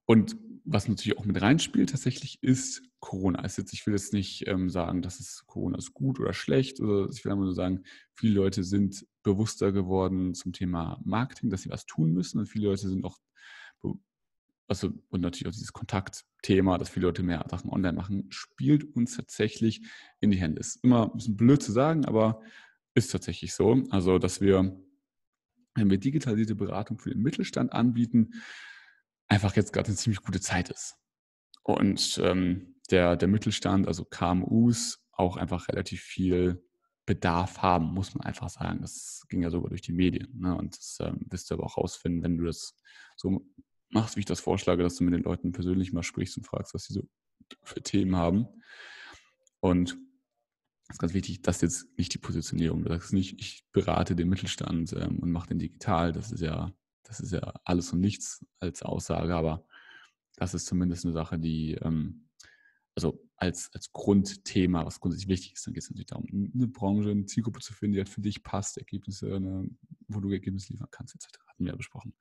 Und 0.07 0.37
was 0.65 0.89
natürlich 0.89 1.19
auch 1.19 1.25
mit 1.25 1.41
reinspielt 1.41 1.91
tatsächlich 1.91 2.43
ist 2.43 2.83
Corona. 3.01 3.41
Also 3.41 3.63
jetzt, 3.63 3.73
ich 3.73 3.85
will 3.87 3.95
jetzt 3.95 4.13
nicht 4.13 4.47
ähm, 4.47 4.71
sagen, 4.71 5.03
dass 5.03 5.19
es 5.19 5.45
Corona 5.47 5.79
ist 5.79 5.93
gut 5.93 6.21
oder 6.21 6.33
schlecht. 6.33 6.81
Oder 6.81 7.09
ich 7.13 7.25
will 7.25 7.33
einfach 7.33 7.45
nur 7.45 7.55
sagen, 7.55 7.83
viele 8.15 8.35
Leute 8.35 8.63
sind 8.63 9.07
bewusster 9.23 9.73
geworden 9.73 10.35
zum 10.35 10.53
Thema 10.53 11.01
Marketing, 11.05 11.51
dass 11.51 11.63
sie 11.63 11.71
was 11.71 11.87
tun 11.87 12.13
müssen. 12.13 12.39
Und 12.39 12.47
viele 12.47 12.69
Leute 12.69 12.89
sind 12.89 13.05
auch, 13.05 13.19
also 14.69 14.93
und 15.11 15.21
natürlich 15.21 15.49
auch 15.49 15.53
dieses 15.53 15.73
Kontaktthema, 15.73 16.79
dass 16.79 16.91
viele 16.91 17.07
Leute 17.07 17.25
mehr 17.25 17.45
Sachen 17.51 17.71
online 17.71 17.95
machen, 17.95 18.27
spielt 18.31 18.85
uns 18.95 19.17
tatsächlich 19.17 19.83
in 20.21 20.31
die 20.31 20.39
Hände. 20.39 20.61
Ist 20.61 20.83
immer 20.85 21.11
ein 21.11 21.17
bisschen 21.17 21.37
blöd 21.37 21.63
zu 21.63 21.73
sagen, 21.73 22.05
aber 22.05 22.41
ist 22.95 23.11
tatsächlich 23.11 23.53
so. 23.53 23.83
Also, 23.91 24.19
dass 24.19 24.41
wir, 24.41 24.81
wenn 25.75 25.91
wir 25.91 25.99
digitalisierte 25.99 26.55
Beratung 26.55 26.99
für 26.99 27.11
den 27.11 27.23
Mittelstand 27.23 27.73
anbieten, 27.73 28.31
einfach 29.33 29.57
jetzt 29.57 29.73
gerade 29.73 29.89
eine 29.89 29.97
ziemlich 29.97 30.23
gute 30.23 30.41
Zeit 30.41 30.69
ist. 30.69 30.97
Und 31.63 32.21
ähm, 32.23 32.77
der, 32.91 33.17
der 33.17 33.29
Mittelstand, 33.29 33.89
also 33.89 34.05
KMUs, 34.05 35.01
auch 35.13 35.37
einfach 35.37 35.69
relativ 35.69 36.03
viel 36.03 36.63
Bedarf 37.07 37.59
haben, 37.63 37.95
muss 37.95 38.15
man 38.15 38.27
einfach 38.27 38.49
sagen. 38.49 38.81
Das 38.83 39.25
ging 39.29 39.43
ja 39.43 39.51
sogar 39.51 39.71
durch 39.71 39.83
die 39.83 39.93
Medien. 39.93 40.39
Ne? 40.39 40.57
Und 40.57 40.77
das 40.77 40.99
ähm, 41.01 41.27
wirst 41.31 41.51
du 41.51 41.55
aber 41.55 41.65
auch 41.65 41.77
rausfinden, 41.77 42.23
wenn 42.23 42.37
du 42.37 42.45
das 42.45 42.77
so 43.17 43.47
machst, 43.89 44.17
wie 44.17 44.21
ich 44.21 44.27
das 44.27 44.41
vorschlage, 44.41 44.83
dass 44.83 44.97
du 44.97 45.05
mit 45.05 45.15
den 45.15 45.23
Leuten 45.23 45.53
persönlich 45.53 45.93
mal 45.93 46.03
sprichst 46.03 46.37
und 46.37 46.45
fragst, 46.45 46.75
was 46.75 46.85
sie 46.85 46.95
so 46.95 47.03
für 47.63 47.83
Themen 47.83 48.17
haben. 48.17 48.47
Und 49.61 49.97
das 50.87 50.97
ist 50.97 51.01
ganz 51.01 51.15
wichtig, 51.15 51.43
das 51.43 51.57
ist 51.57 51.63
jetzt 51.63 51.99
nicht 51.99 52.15
die 52.15 52.19
Positionierung. 52.19 52.85
Das 52.85 53.05
ist 53.05 53.13
nicht, 53.13 53.41
ich 53.41 53.65
berate 53.73 54.15
den 54.15 54.29
Mittelstand 54.29 54.93
ähm, 54.93 55.19
und 55.21 55.31
mache 55.31 55.49
den 55.49 55.59
digital. 55.59 56.13
Das 56.13 56.33
ist 56.33 56.41
ja 56.41 56.73
das 57.05 57.21
ist 57.21 57.33
ja 57.33 57.53
alles 57.65 57.93
und 57.93 58.01
nichts 58.01 58.45
als 58.59 58.83
Aussage, 58.83 59.35
aber 59.35 59.67
das 60.37 60.55
ist 60.55 60.67
zumindest 60.67 61.05
eine 61.05 61.13
Sache, 61.13 61.39
die, 61.39 61.75
ähm, 61.75 62.29
also 62.95 63.23
als, 63.37 63.71
als 63.75 63.93
Grundthema, 63.93 64.85
was 64.85 65.01
grundsätzlich 65.01 65.29
wichtig 65.29 65.55
ist, 65.55 65.67
dann 65.67 65.75
geht 65.75 65.83
es 65.83 65.91
natürlich 65.91 66.07
darum, 66.07 66.27
eine 66.55 66.69
Branche, 66.69 67.11
eine 67.11 67.27
Zielgruppe 67.27 67.61
zu 67.61 67.73
finden, 67.73 67.95
die 67.95 68.01
halt 68.01 68.09
für 68.09 68.21
dich 68.21 68.43
passt, 68.43 68.79
Ergebnisse, 68.79 69.35
eine, 69.35 69.69
wo 70.09 70.21
du 70.21 70.31
Ergebnisse 70.31 70.73
liefern 70.73 70.89
kannst, 70.91 71.15
etc. 71.15 71.39
Hatten 71.47 71.65
wir 71.65 71.73
ja 71.73 71.77
besprochen. 71.77 72.15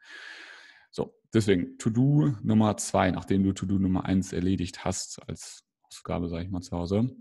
So, 0.90 1.18
deswegen 1.34 1.78
To-Do 1.78 2.36
Nummer 2.42 2.76
zwei, 2.78 3.12
nachdem 3.12 3.44
du 3.44 3.54
To-Do 3.54 3.80
Nummer 3.80 4.06
eins 4.06 4.34
erledigt 4.34 4.84
hast, 4.84 5.22
als 5.28 5.64
Aufgabe, 5.84 6.28
sage 6.28 6.46
ich 6.46 6.52
mal, 6.52 6.62
zu 6.62 6.76
Hause, 6.76 7.16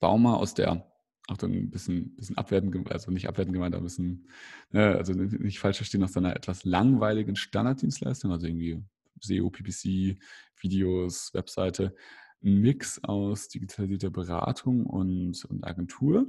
bau 0.00 0.18
mal 0.18 0.36
aus 0.36 0.54
der 0.54 0.87
auch 1.28 1.36
dann 1.36 1.52
ein 1.52 1.70
bisschen, 1.70 2.14
bisschen 2.16 2.38
abwertend, 2.38 2.90
also 2.90 3.10
nicht 3.10 3.28
abwertend 3.28 3.54
gemeint, 3.54 3.74
aber 3.74 3.82
ein 3.82 3.84
bisschen, 3.84 4.28
ne, 4.70 4.96
also 4.96 5.12
nicht 5.12 5.58
falsch 5.58 5.76
verstehen, 5.76 6.00
nach 6.00 6.08
seiner 6.08 6.34
etwas 6.34 6.64
langweiligen 6.64 7.36
Standarddienstleistung, 7.36 8.32
also 8.32 8.46
irgendwie 8.46 8.82
SEO, 9.20 9.50
PPC, 9.50 10.18
Videos, 10.60 11.32
Webseite, 11.34 11.94
ein 12.42 12.60
Mix 12.60 13.02
aus 13.04 13.48
digitalisierter 13.48 14.10
Beratung 14.10 14.86
und, 14.86 15.44
und 15.44 15.64
Agentur. 15.64 16.26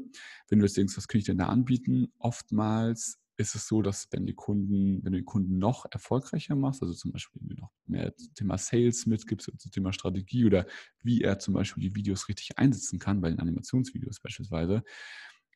Wenn 0.47 0.59
du 0.59 0.65
jetzt 0.65 0.75
denkst, 0.75 0.97
was 0.97 1.07
könnte 1.07 1.19
ich 1.19 1.25
denn 1.25 1.37
da 1.37 1.47
anbieten? 1.47 2.11
Oftmals 2.17 3.19
ist 3.39 3.55
es 3.55 3.67
so, 3.67 3.81
dass 3.81 4.09
wenn 4.11 4.25
die 4.25 4.33
Kunden, 4.33 5.03
wenn 5.03 5.13
du 5.13 5.19
die 5.19 5.25
Kunden 5.25 5.59
noch 5.59 5.85
erfolgreicher 5.89 6.55
machst, 6.55 6.81
also 6.81 6.93
zum 6.93 7.13
Beispiel 7.13 7.41
noch 7.55 7.71
mehr 7.85 8.13
zum 8.17 8.33
Thema 8.33 8.57
Sales 8.57 9.05
mitgibst, 9.05 9.49
zum 9.57 9.71
Thema 9.71 9.93
Strategie 9.93 10.45
oder 10.45 10.65
wie 11.01 11.21
er 11.21 11.39
zum 11.39 11.53
Beispiel 11.53 11.81
die 11.81 11.95
Videos 11.95 12.27
richtig 12.27 12.57
einsetzen 12.57 12.99
kann, 12.99 13.21
bei 13.21 13.29
den 13.29 13.39
Animationsvideos 13.39 14.19
beispielsweise, 14.19 14.83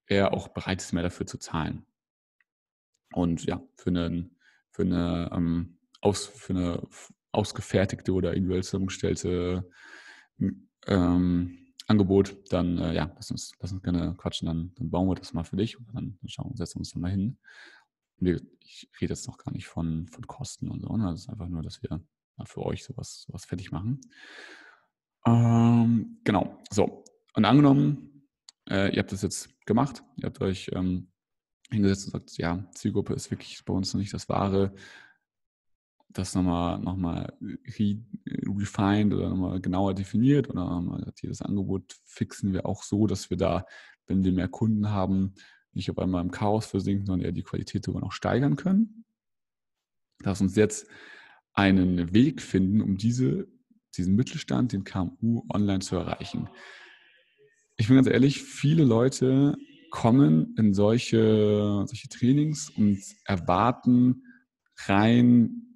er 0.07 0.34
auch 0.34 0.47
bereit 0.47 0.81
ist, 0.81 0.93
mehr 0.93 1.03
dafür 1.03 1.25
zu 1.25 1.38
zahlen. 1.38 1.86
Und 3.11 3.43
ja, 3.43 3.61
für, 3.75 3.89
einen, 3.89 4.38
für, 4.71 4.84
eine, 4.84 5.29
ähm, 5.34 5.77
aus, 5.99 6.25
für 6.25 6.53
eine 6.53 6.88
ausgefertigte 7.34 8.13
oder 8.13 8.34
individuell 8.34 8.63
zusammengestellte 8.63 9.69
ähm, 10.88 11.62
Angebot, 11.88 12.36
dann 12.51 12.77
äh, 12.77 12.93
ja, 12.93 13.11
lass 13.15 13.31
uns, 13.31 13.53
lass 13.59 13.71
uns 13.71 13.84
gerne 13.84 14.13
quatschen, 14.17 14.47
dann, 14.47 14.71
dann 14.75 14.89
bauen 14.89 15.07
wir 15.07 15.15
das 15.15 15.34
mal 15.34 15.43
für 15.43 15.57
dich 15.57 15.77
und 15.77 15.88
dann, 15.93 16.17
dann 16.21 16.29
schauen, 16.29 16.55
setzen 16.55 16.75
wir 16.75 16.81
uns 16.81 16.91
dann 16.91 17.01
mal 17.01 17.11
hin. 17.11 17.38
ich 18.59 18.89
rede 19.01 19.13
jetzt 19.13 19.27
noch 19.27 19.38
gar 19.38 19.51
nicht 19.51 19.67
von, 19.67 20.07
von 20.07 20.25
Kosten 20.27 20.69
und 20.69 20.81
so, 20.81 20.95
ne? 20.95 21.05
das 21.11 21.21
ist 21.21 21.29
einfach 21.29 21.47
nur, 21.47 21.61
dass 21.61 21.81
wir 21.84 22.01
für 22.45 22.65
euch 22.65 22.84
sowas, 22.84 23.23
sowas 23.27 23.45
fertig 23.45 23.71
machen. 23.71 24.01
Ähm, 25.25 26.19
genau, 26.23 26.61
so. 26.69 27.03
Und 27.36 27.45
angenommen, 27.45 28.27
äh, 28.69 28.93
ihr 28.93 28.99
habt 28.99 29.11
das 29.11 29.21
jetzt 29.21 29.49
gemacht, 29.65 30.03
ihr 30.17 30.25
habt 30.25 30.41
euch 30.41 30.69
ähm, 30.73 31.11
hingesetzt 31.71 32.05
und 32.05 32.11
sagt, 32.11 32.38
ja, 32.38 32.63
Zielgruppe 32.73 33.13
ist 33.13 33.31
wirklich 33.31 33.63
bei 33.65 33.73
uns 33.73 33.93
noch 33.93 33.99
nicht 33.99 34.13
das 34.13 34.29
Wahre 34.29 34.73
das 36.14 36.36
nochmal 36.36 36.80
noch 36.80 36.95
mal 36.95 37.34
refined 37.41 39.14
oder 39.14 39.30
nochmal 39.30 39.59
genauer 39.61 39.93
definiert 39.93 40.49
oder 40.49 40.64
nochmal 40.64 41.14
das 41.22 41.41
Angebot 41.41 41.95
fixen 42.05 42.53
wir 42.53 42.66
auch 42.66 42.84
so, 42.84 43.07
dass 43.07 43.30
wir 43.30 43.38
da, 43.38 43.66
wenn 44.07 44.24
wir 44.24 44.32
mehr 44.32 44.47
Kunden 44.47 44.89
haben, 44.89 45.34
nicht 45.74 45.89
auf 45.89 45.97
einmal 45.97 46.24
im 46.24 46.32
Chaos 46.32 46.68
versinken, 46.68 47.05
sondern 47.05 47.26
eher 47.26 47.32
die 47.32 47.43
Qualität 47.43 47.84
sogar 47.84 48.01
noch 48.01 48.11
steigern 48.11 48.55
können. 48.55 49.05
Lass 50.22 50.41
uns 50.41 50.55
jetzt 50.55 50.88
einen 51.53 52.14
Weg 52.14 52.41
finden, 52.41 52.82
um 52.82 52.97
diese, 52.97 53.47
diesen 53.95 54.16
Mittelstand, 54.16 54.72
den 54.74 54.84
KMU, 54.84 55.43
online 55.49 55.80
zu 55.80 55.95
erreichen. 55.95 56.49
Ich 57.76 57.88
bin 57.88 57.95
ganz 57.95 58.07
ehrlich, 58.07 58.41
viele 58.41 58.84
Leute 58.84 59.57
kommen 59.89 60.55
in 60.57 60.74
solche, 60.74 61.84
solche 61.86 62.09
Trainings 62.09 62.70
und 62.70 62.99
erwarten 63.26 64.24
rein 64.86 65.72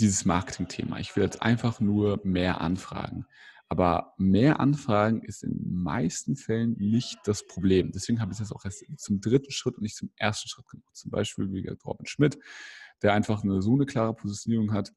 dieses 0.00 0.24
Marketing-Thema. 0.24 0.98
Ich 0.98 1.14
will 1.16 1.24
jetzt 1.24 1.42
einfach 1.42 1.80
nur 1.80 2.20
mehr 2.24 2.60
Anfragen. 2.60 3.26
Aber 3.68 4.14
mehr 4.16 4.60
Anfragen 4.60 5.22
ist 5.22 5.44
in 5.44 5.58
meisten 5.70 6.36
Fällen 6.36 6.76
nicht 6.78 7.18
das 7.24 7.46
Problem. 7.46 7.92
Deswegen 7.92 8.20
habe 8.20 8.32
ich 8.32 8.38
das 8.38 8.50
auch 8.50 8.64
erst 8.64 8.84
zum 8.96 9.20
dritten 9.20 9.50
Schritt 9.50 9.76
und 9.76 9.82
nicht 9.82 9.96
zum 9.96 10.10
ersten 10.16 10.48
Schritt 10.48 10.66
gemacht. 10.68 10.96
Zum 10.96 11.10
Beispiel 11.10 11.52
wie 11.52 11.68
Robin 11.84 12.06
Schmidt, 12.06 12.38
der 13.02 13.12
einfach 13.12 13.42
eine, 13.42 13.60
so 13.60 13.74
eine 13.74 13.84
klare 13.84 14.14
Positionierung 14.14 14.72
hat, 14.72 14.94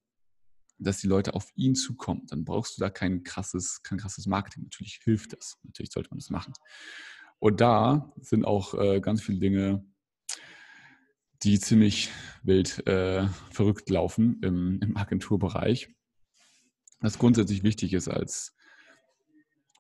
dass 0.80 1.00
die 1.00 1.08
Leute 1.08 1.34
auf 1.34 1.50
ihn 1.56 1.76
zukommen. 1.76 2.26
Dann 2.28 2.46
brauchst 2.46 2.78
du 2.78 2.82
da 2.82 2.90
kein 2.90 3.24
krasses, 3.24 3.84
kein 3.84 3.98
krasses 3.98 4.26
Marketing. 4.26 4.64
Natürlich 4.64 5.02
hilft 5.04 5.34
das. 5.34 5.58
Natürlich 5.64 5.92
sollte 5.92 6.10
man 6.10 6.20
das 6.20 6.30
machen. 6.30 6.54
Und 7.40 7.60
da 7.60 8.14
sind 8.22 8.46
auch 8.46 8.74
äh, 8.76 9.02
ganz 9.02 9.22
viele 9.22 9.40
Dinge 9.40 9.84
die 11.44 11.60
ziemlich 11.60 12.10
wild 12.44 12.86
äh, 12.88 13.28
verrückt 13.52 13.90
laufen 13.90 14.40
im, 14.42 14.80
im 14.82 14.98
Agenturbereich. 14.98 15.90
Was 17.00 17.18
grundsätzlich 17.18 17.64
wichtig 17.64 17.94
ist 17.94 18.08
als 18.08 18.56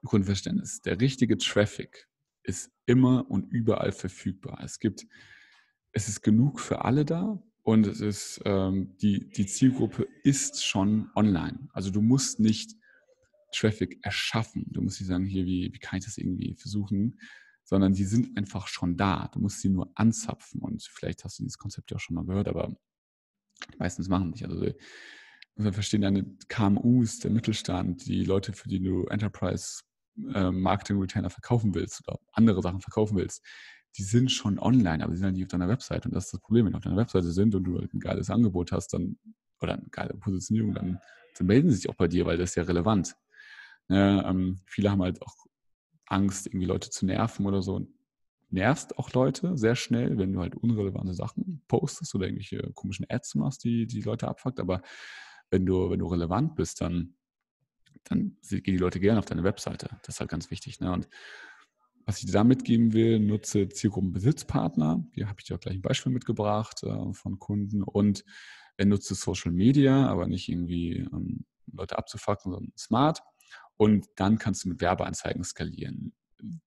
Grundverständnis. 0.03 0.81
Der 0.81 0.99
richtige 0.99 1.37
Traffic 1.37 2.07
ist 2.43 2.71
immer 2.87 3.29
und 3.29 3.51
überall 3.51 3.91
verfügbar. 3.91 4.59
Es 4.63 4.79
gibt, 4.79 5.05
es 5.91 6.07
ist 6.07 6.21
genug 6.21 6.59
für 6.59 6.83
alle 6.83 7.05
da 7.05 7.41
und 7.61 7.85
es 7.85 8.01
ist, 8.01 8.41
ähm, 8.45 8.97
die, 8.97 9.29
die 9.29 9.45
Zielgruppe 9.45 10.07
ist 10.23 10.65
schon 10.65 11.11
online. 11.15 11.69
Also 11.73 11.91
du 11.91 12.01
musst 12.01 12.39
nicht 12.39 12.75
Traffic 13.51 13.99
erschaffen. 14.01 14.65
Du 14.71 14.81
musst 14.81 14.99
nicht 14.99 15.09
sagen, 15.09 15.25
hier, 15.25 15.45
wie, 15.45 15.71
wie 15.73 15.79
kann 15.79 15.99
ich 15.99 16.05
das 16.05 16.17
irgendwie 16.17 16.55
versuchen, 16.55 17.19
sondern 17.71 17.93
die 17.93 18.03
sind 18.03 18.37
einfach 18.37 18.67
schon 18.67 18.97
da. 18.97 19.29
Du 19.33 19.39
musst 19.39 19.61
sie 19.61 19.69
nur 19.69 19.89
anzapfen 19.95 20.59
und 20.61 20.83
vielleicht 20.83 21.23
hast 21.23 21.39
du 21.39 21.43
dieses 21.43 21.57
Konzept 21.57 21.89
ja 21.89 21.95
auch 21.95 22.01
schon 22.01 22.17
mal 22.17 22.25
gehört, 22.25 22.49
aber 22.49 22.75
meistens 23.79 24.09
machen 24.09 24.31
nicht. 24.31 24.43
Also 24.43 24.59
wir 25.55 25.73
verstehen 25.73 26.01
deine 26.01 26.25
KMUs, 26.49 27.19
der 27.19 27.31
Mittelstand, 27.31 28.05
die 28.07 28.25
Leute, 28.25 28.51
für 28.51 28.67
die 28.67 28.81
du 28.81 29.05
Enterprise 29.05 29.83
äh, 30.33 30.51
Marketing 30.51 30.99
Retainer 30.99 31.29
verkaufen 31.29 31.73
willst 31.73 32.05
oder 32.05 32.19
andere 32.33 32.61
Sachen 32.61 32.81
verkaufen 32.81 33.15
willst, 33.15 33.41
die 33.97 34.03
sind 34.03 34.33
schon 34.33 34.59
online, 34.59 35.01
aber 35.01 35.13
sie 35.13 35.19
sind 35.19 35.27
halt 35.27 35.35
nicht 35.35 35.45
auf 35.45 35.51
deiner 35.51 35.69
Website. 35.69 36.05
Und 36.05 36.13
das 36.13 36.25
ist 36.25 36.33
das 36.33 36.41
Problem, 36.41 36.65
wenn 36.65 36.73
die 36.73 36.77
auf 36.77 36.83
deiner 36.83 36.97
Webseite 36.97 37.31
sind 37.31 37.55
und 37.55 37.63
du 37.63 37.79
halt 37.79 37.93
ein 37.93 38.01
geiles 38.01 38.29
Angebot 38.29 38.73
hast, 38.73 38.89
dann 38.89 39.17
oder 39.61 39.75
eine 39.75 39.87
geile 39.91 40.13
Positionierung, 40.15 40.73
dann, 40.73 40.99
dann 41.37 41.47
melden 41.47 41.69
sie 41.69 41.77
sich 41.77 41.89
auch 41.89 41.95
bei 41.95 42.09
dir, 42.09 42.25
weil 42.25 42.37
das 42.37 42.49
ist 42.49 42.55
ja 42.55 42.63
relevant. 42.63 43.15
Ja, 43.87 44.29
ähm, 44.29 44.59
viele 44.65 44.91
haben 44.91 45.01
halt 45.01 45.21
auch 45.21 45.35
Angst, 46.11 46.47
irgendwie 46.47 46.65
Leute 46.65 46.89
zu 46.89 47.05
nerven 47.05 47.45
oder 47.45 47.61
so. 47.61 47.87
nervst 48.49 48.97
auch 48.97 49.11
Leute 49.13 49.57
sehr 49.57 49.75
schnell, 49.75 50.17
wenn 50.17 50.33
du 50.33 50.41
halt 50.41 50.55
unrelevante 50.55 51.13
Sachen 51.13 51.63
postest 51.67 52.13
oder 52.15 52.25
irgendwelche 52.25 52.71
komischen 52.73 53.05
Ads 53.09 53.35
machst, 53.35 53.63
die 53.63 53.87
die 53.87 54.01
Leute 54.01 54.27
abfuckt. 54.27 54.59
Aber 54.59 54.81
wenn 55.49 55.65
du, 55.65 55.89
wenn 55.89 55.99
du 55.99 56.07
relevant 56.07 56.55
bist, 56.55 56.81
dann, 56.81 57.15
dann 58.03 58.37
gehen 58.49 58.63
die 58.63 58.77
Leute 58.77 58.99
gerne 58.99 59.19
auf 59.19 59.25
deine 59.25 59.43
Webseite. 59.43 59.89
Das 60.03 60.15
ist 60.15 60.19
halt 60.19 60.29
ganz 60.29 60.51
wichtig. 60.51 60.79
Ne? 60.79 60.91
Und 60.91 61.07
was 62.05 62.19
ich 62.19 62.25
dir 62.25 62.33
da 62.33 62.43
mitgeben 62.43 62.93
will, 62.93 63.19
nutze 63.19 63.69
Zielgruppenbesitzpartner. 63.69 65.05
Hier 65.13 65.27
habe 65.27 65.39
ich 65.39 65.45
dir 65.45 65.55
auch 65.55 65.59
gleich 65.59 65.75
ein 65.75 65.81
Beispiel 65.81 66.11
mitgebracht 66.11 66.83
äh, 66.83 67.13
von 67.13 67.39
Kunden. 67.39 67.83
Und 67.83 68.25
er 68.77 68.85
nutze 68.85 69.15
Social 69.15 69.51
Media, 69.51 70.07
aber 70.07 70.27
nicht 70.27 70.49
irgendwie 70.49 70.97
ähm, 70.97 71.45
Leute 71.71 71.97
abzufacken, 71.97 72.51
sondern 72.51 72.73
smart. 72.77 73.21
Und 73.81 74.05
dann 74.15 74.37
kannst 74.37 74.63
du 74.63 74.69
mit 74.69 74.79
Werbeanzeigen 74.79 75.43
skalieren. 75.43 76.13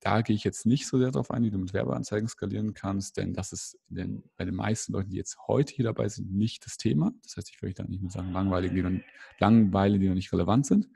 da 0.00 0.20
gehe 0.22 0.34
ich 0.34 0.42
jetzt 0.42 0.66
nicht 0.66 0.88
so 0.88 0.98
sehr 0.98 1.12
darauf 1.12 1.30
ein, 1.30 1.44
wie 1.44 1.50
du 1.52 1.58
mit 1.58 1.72
Werbeanzeigen 1.72 2.26
skalieren 2.26 2.74
kannst, 2.74 3.16
denn 3.18 3.34
das 3.34 3.52
ist 3.52 3.78
den, 3.86 4.24
bei 4.36 4.44
den 4.44 4.56
meisten 4.56 4.94
Leuten, 4.94 5.10
die 5.10 5.16
jetzt 5.16 5.38
heute 5.46 5.72
hier 5.72 5.84
dabei 5.84 6.08
sind, 6.08 6.32
nicht 6.32 6.66
das 6.66 6.76
Thema. 6.76 7.12
Das 7.22 7.36
heißt, 7.36 7.50
ich 7.50 7.62
würde 7.62 7.74
da 7.74 7.84
nicht 7.84 8.02
mit 8.02 8.10
sagen, 8.10 8.32
langweilige, 8.32 8.74
die 8.74 8.82
noch, 8.82 9.00
Langweile, 9.38 10.00
die 10.00 10.08
noch 10.08 10.16
nicht 10.16 10.32
relevant 10.32 10.66
sind. 10.66 10.88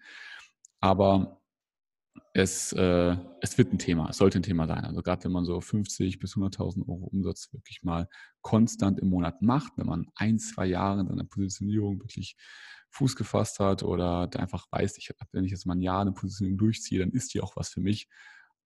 Aber 0.81 1.41
es, 2.35 2.73
äh, 2.73 3.17
es 3.41 3.57
wird 3.57 3.73
ein 3.73 3.79
Thema, 3.79 4.11
es 4.11 4.17
sollte 4.17 4.41
ein 4.41 4.43
Thema 4.43 4.67
sein. 4.67 4.85
Also 4.87 5.03
gerade 5.03 5.23
wenn 5.23 5.33
man 5.33 5.45
so 5.45 5.61
50 5.61 6.19
bis 6.19 6.35
100.000 6.35 6.81
Euro 6.89 7.05
Umsatz 7.13 7.53
wirklich 7.53 7.85
mal 7.85 8.09
konstant 8.41 8.99
im 8.99 9.09
Monat 9.09 9.41
macht, 9.41 9.73
wenn 9.77 9.87
man 9.87 10.07
ein, 10.17 10.41
zwei 10.41 10.67
Jahre 10.67 11.01
in 11.01 11.07
seiner 11.07 11.25
Positionierung 11.25 12.01
wirklich 12.01 12.35
Fuß 12.91 13.17
gefasst 13.17 13.61
hat 13.61 13.83
oder 13.83 14.29
einfach 14.37 14.67
weiß, 14.71 14.97
ich, 14.99 15.11
wenn 15.33 15.45
ich 15.45 15.51
jetzt 15.51 15.67
mal 15.67 15.75
ein 15.75 15.81
Jahr 15.81 16.01
eine 16.01 16.13
Positionierung 16.13 16.59
durchziehe, 16.59 17.01
dann 17.01 17.11
ist 17.11 17.35
die 17.35 17.41
auch 17.41 17.57
was 17.57 17.69
für 17.69 17.81
mich. 17.81 18.09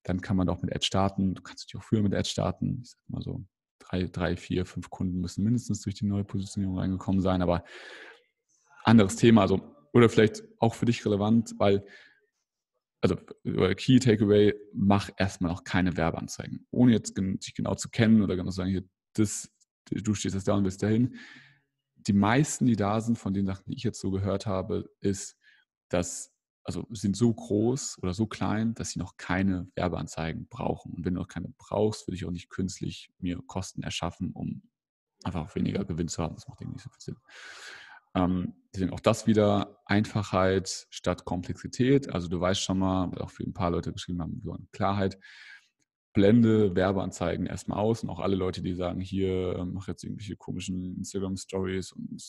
Dann 0.05 0.21
kann 0.21 0.37
man 0.37 0.49
auch 0.49 0.63
mit 0.63 0.75
Ad 0.75 0.85
starten. 0.85 1.35
Du 1.35 1.43
kannst 1.43 1.65
natürlich 1.65 1.85
auch 1.85 1.89
früher 1.89 2.03
mit 2.03 2.15
Ad 2.15 2.29
starten. 2.29 2.81
Ich 2.83 2.91
sag 2.91 3.01
mal 3.09 3.23
so, 3.23 3.45
drei, 3.79 4.05
drei, 4.05 4.37
vier, 4.37 4.67
fünf 4.67 4.91
Kunden 4.91 5.21
müssen 5.21 5.45
mindestens 5.45 5.83
durch 5.83 5.95
die 5.95 6.07
neue 6.07 6.25
Positionierung 6.25 6.79
reingekommen 6.79 7.21
sein. 7.21 7.43
Aber 7.43 7.65
anderes 8.85 9.17
Thema. 9.17 9.43
Also, 9.43 9.61
oder 9.93 10.09
vielleicht 10.09 10.43
auch 10.59 10.75
für 10.75 10.87
dich 10.87 11.05
relevant, 11.05 11.55
weil 11.59 11.85
also 13.03 13.17
Key 13.75 13.99
Takeaway, 13.99 14.55
mach 14.73 15.11
erstmal 15.17 15.51
auch 15.51 15.65
keine 15.65 15.97
Werbeanzeigen. 15.97 16.67
Ohne 16.71 16.93
jetzt 16.93 17.17
dich 17.19 17.53
genau 17.55 17.75
zu 17.75 17.91
kennen 17.91 18.23
oder 18.23 18.37
genau 18.37 18.51
zu 18.51 18.57
sagen, 18.57 18.71
hier, 18.71 18.85
das, 19.15 19.51
du 19.91 20.15
stehst 20.15 20.37
jetzt 20.37 20.47
da 20.47 20.55
und 20.55 20.65
willst 20.65 20.83
dahin 20.83 21.17
die 22.07 22.13
meisten, 22.13 22.67
die 22.67 22.77
da 22.77 23.01
sind, 23.01 23.19
von 23.19 23.35
den 23.35 23.47
Sachen, 23.47 23.65
die 23.67 23.77
ich 23.77 23.83
jetzt 23.83 24.01
so 24.01 24.11
gehört 24.11 24.47
habe, 24.47 24.91
ist, 25.01 25.37
dass, 25.89 26.33
also 26.65 26.87
sind 26.91 27.17
so 27.17 27.33
groß 27.33 27.99
oder 28.03 28.15
so 28.15 28.27
klein, 28.27 28.75
dass 28.75 28.91
sie 28.91 28.99
noch 28.99 29.17
keine 29.17 29.69
Werbeanzeigen 29.75 30.49
brauchen. 30.49 30.93
Und 30.93 31.05
wenn 31.05 31.15
du 31.15 31.21
noch 31.21 31.29
keine 31.29 31.53
brauchst, 31.59 32.07
würde 32.07 32.17
ich 32.17 32.25
auch 32.25 32.31
nicht 32.31 32.51
künstlich 32.51 33.11
mir 33.19 33.41
Kosten 33.47 33.83
erschaffen, 33.83 34.33
um 34.33 34.63
einfach 35.25 35.55
weniger 35.55 35.85
Gewinn 35.85 36.09
zu 36.09 36.23
haben. 36.23 36.35
Das 36.35 36.49
macht 36.49 36.61
irgendwie 36.61 36.77
nicht 36.77 36.85
so 36.85 36.91
viel 36.91 37.01
Sinn. 37.01 37.17
Ähm, 38.15 38.55
deswegen 38.75 38.93
auch 38.93 39.01
das 39.01 39.27
wieder 39.27 39.81
Einfachheit 39.87 40.87
statt 40.91 41.25
Komplexität. 41.25 42.11
Also 42.13 42.29
du 42.29 42.41
weißt 42.41 42.61
schon 42.61 42.79
mal, 42.79 43.11
auch 43.19 43.31
für 43.31 43.45
ein 43.45 43.55
paar 43.55 43.71
Leute 43.71 43.93
geschrieben 43.93 44.21
haben, 44.21 44.43
wir 44.43 44.51
wollen 44.51 44.69
Klarheit 44.73 45.19
blende 46.13 46.75
Werbeanzeigen 46.77 47.47
erstmal 47.47 47.79
aus 47.79 48.03
und 48.03 48.11
auch 48.11 48.21
alle 48.21 48.37
Leute, 48.37 48.63
die 48.63 48.75
sagen, 48.75 49.01
hier 49.01 49.57
ähm, 49.59 49.73
mach 49.75 49.89
jetzt 49.89 50.05
irgendwelche 50.05 50.37
komischen 50.37 50.97
Instagram 50.97 51.37
Stories 51.37 51.93
und 51.93 52.23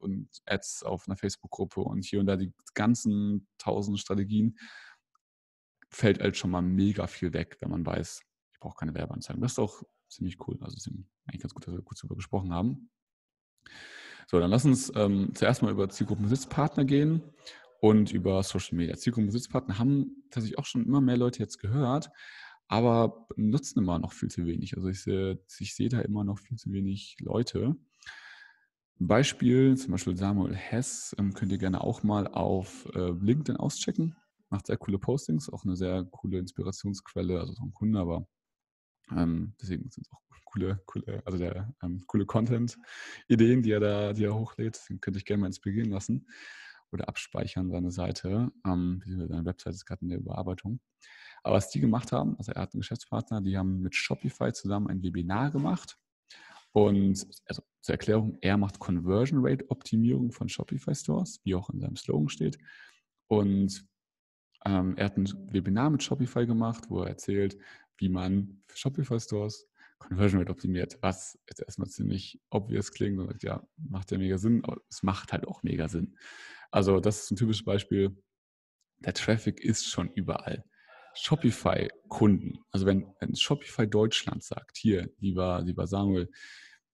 und 0.00 0.28
Ads 0.46 0.84
auf 0.84 1.08
einer 1.08 1.16
Facebook-Gruppe 1.16 1.80
und 1.80 2.04
hier 2.04 2.20
und 2.20 2.26
da 2.26 2.36
die 2.36 2.52
ganzen 2.74 3.48
tausend 3.58 3.98
Strategien, 3.98 4.56
fällt 5.90 6.20
halt 6.20 6.36
schon 6.36 6.50
mal 6.50 6.62
mega 6.62 7.06
viel 7.06 7.32
weg, 7.32 7.56
wenn 7.60 7.70
man 7.70 7.84
weiß, 7.84 8.22
ich 8.52 8.60
brauche 8.60 8.76
keine 8.76 8.94
Werbeanzeigen. 8.94 9.40
Das 9.42 9.52
ist 9.52 9.58
auch 9.58 9.82
ziemlich 10.08 10.38
cool. 10.46 10.58
Also 10.60 10.90
eigentlich 11.26 11.42
ganz 11.42 11.54
gut, 11.54 11.66
dass 11.66 11.74
wir 11.74 11.82
kurz 11.82 12.00
darüber 12.00 12.16
gesprochen 12.16 12.52
haben. 12.52 12.90
So, 14.26 14.38
dann 14.38 14.50
lass 14.50 14.64
uns 14.64 14.92
ähm, 14.94 15.30
zuerst 15.34 15.62
mal 15.62 15.70
über 15.70 15.88
Zielgruppenbesitzpartner 15.88 16.84
gehen 16.84 17.22
und 17.80 18.12
über 18.12 18.42
Social 18.42 18.76
Media. 18.76 18.96
Zielgruppenbesitzpartner 18.96 19.78
haben 19.78 20.24
tatsächlich 20.30 20.58
auch 20.58 20.66
schon 20.66 20.84
immer 20.84 21.00
mehr 21.00 21.16
Leute 21.16 21.38
jetzt 21.38 21.58
gehört, 21.58 22.10
aber 22.68 23.26
nutzen 23.36 23.80
immer 23.80 23.98
noch 23.98 24.12
viel 24.12 24.30
zu 24.30 24.46
wenig. 24.46 24.76
Also 24.76 24.88
ich 24.88 25.02
sehe, 25.02 25.40
ich 25.58 25.74
sehe 25.74 25.88
da 25.88 26.00
immer 26.00 26.24
noch 26.24 26.38
viel 26.38 26.56
zu 26.56 26.70
wenig 26.72 27.16
Leute. 27.20 27.76
Beispiel, 29.00 29.76
zum 29.76 29.92
Beispiel 29.92 30.16
Samuel 30.16 30.54
Hess, 30.54 31.14
ähm, 31.18 31.32
könnt 31.32 31.52
ihr 31.52 31.58
gerne 31.58 31.82
auch 31.82 32.02
mal 32.02 32.26
auf 32.26 32.86
äh, 32.94 33.10
LinkedIn 33.10 33.56
auschecken. 33.56 34.16
Macht 34.50 34.66
sehr 34.66 34.76
coole 34.76 34.98
Postings, 34.98 35.48
auch 35.48 35.64
eine 35.64 35.76
sehr 35.76 36.04
coole 36.04 36.38
Inspirationsquelle, 36.38 37.38
also 37.38 37.52
so 37.52 37.62
ein 37.62 37.72
Kunde, 37.72 38.00
aber 38.00 38.26
ähm, 39.16 39.54
deswegen 39.60 39.88
sind 39.90 40.06
es 40.06 40.12
auch 40.12 40.20
coole, 40.44 40.82
coole, 40.86 41.22
also 41.24 41.38
der 41.38 41.72
ähm, 41.82 42.02
coole 42.06 42.26
Content-Ideen, 42.26 43.62
die 43.62 43.70
er 43.70 43.80
da, 43.80 44.12
die 44.12 44.24
er 44.24 44.34
hochlädt. 44.34 44.80
Den 44.88 45.00
könnte 45.00 45.18
ich 45.18 45.24
gerne 45.24 45.42
mal 45.42 45.46
inspirieren 45.46 45.90
lassen 45.90 46.26
oder 46.90 47.08
abspeichern, 47.08 47.70
seine 47.70 47.90
Seite. 47.90 48.50
Ähm, 48.66 49.02
seine 49.06 49.44
Website 49.44 49.74
ist 49.74 49.86
gerade 49.86 50.02
in 50.02 50.08
der 50.08 50.18
Überarbeitung. 50.18 50.80
Aber 51.42 51.56
was 51.56 51.70
die 51.70 51.80
gemacht 51.80 52.12
haben, 52.12 52.36
also 52.38 52.52
er 52.52 52.62
hat 52.62 52.74
einen 52.74 52.80
Geschäftspartner, 52.80 53.40
die 53.40 53.56
haben 53.56 53.80
mit 53.80 53.94
Shopify 53.94 54.52
zusammen 54.52 54.88
ein 54.88 55.02
Webinar 55.02 55.50
gemacht. 55.50 55.98
Und 56.72 57.26
also 57.46 57.62
zur 57.80 57.94
Erklärung, 57.94 58.36
er 58.40 58.56
macht 58.56 58.78
Conversion 58.78 59.40
Rate 59.42 59.64
Optimierung 59.70 60.32
von 60.32 60.48
Shopify 60.48 60.94
Stores, 60.94 61.40
wie 61.44 61.54
auch 61.54 61.70
in 61.70 61.80
seinem 61.80 61.96
Slogan 61.96 62.28
steht. 62.28 62.58
Und 63.28 63.84
ähm, 64.64 64.96
er 64.96 65.06
hat 65.06 65.16
ein 65.16 65.26
Webinar 65.52 65.90
mit 65.90 66.02
Shopify 66.02 66.46
gemacht, 66.46 66.84
wo 66.88 67.02
er 67.02 67.08
erzählt, 67.08 67.56
wie 67.96 68.08
man 68.08 68.62
für 68.66 68.76
Shopify 68.76 69.18
Stores 69.18 69.66
Conversion 69.98 70.40
Rate 70.40 70.52
optimiert, 70.52 70.98
was 71.00 71.38
jetzt 71.48 71.60
erstmal 71.60 71.88
ziemlich 71.88 72.40
obvious 72.50 72.92
klingt 72.92 73.18
und 73.18 73.26
sagt, 73.26 73.42
ja, 73.42 73.66
macht 73.76 74.10
ja 74.10 74.18
mega 74.18 74.38
Sinn, 74.38 74.64
aber 74.64 74.80
es 74.88 75.02
macht 75.02 75.32
halt 75.32 75.46
auch 75.46 75.62
mega 75.62 75.88
Sinn. 75.88 76.16
Also 76.70 77.00
das 77.00 77.24
ist 77.24 77.30
ein 77.30 77.36
typisches 77.36 77.64
Beispiel. 77.64 78.16
Der 79.00 79.14
Traffic 79.14 79.60
ist 79.60 79.86
schon 79.86 80.10
überall. 80.12 80.64
Shopify-Kunden, 81.20 82.60
also 82.70 82.86
wenn, 82.86 83.06
wenn 83.20 83.34
Shopify 83.34 83.88
Deutschland 83.88 84.42
sagt, 84.44 84.76
hier, 84.76 85.10
lieber, 85.18 85.60
lieber 85.62 85.86
Samuel, 85.86 86.30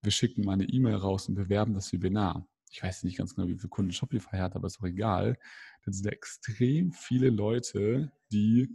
wir 0.02 0.12
schicken 0.12 0.44
mal 0.44 0.52
eine 0.52 0.64
E-Mail 0.64 0.96
raus 0.96 1.28
und 1.28 1.34
bewerben 1.34 1.74
das 1.74 1.92
Webinar. 1.92 2.46
Ich 2.70 2.82
weiß 2.82 3.04
nicht 3.04 3.18
ganz 3.18 3.34
genau, 3.34 3.48
wie 3.48 3.56
viele 3.56 3.68
Kunden 3.68 3.92
Shopify 3.92 4.38
hat, 4.38 4.56
aber 4.56 4.66
ist 4.66 4.80
auch 4.80 4.86
egal. 4.86 5.38
Dann 5.84 5.94
sind 5.94 6.06
da 6.06 6.10
extrem 6.10 6.92
viele 6.92 7.30
Leute, 7.30 8.12
die 8.32 8.68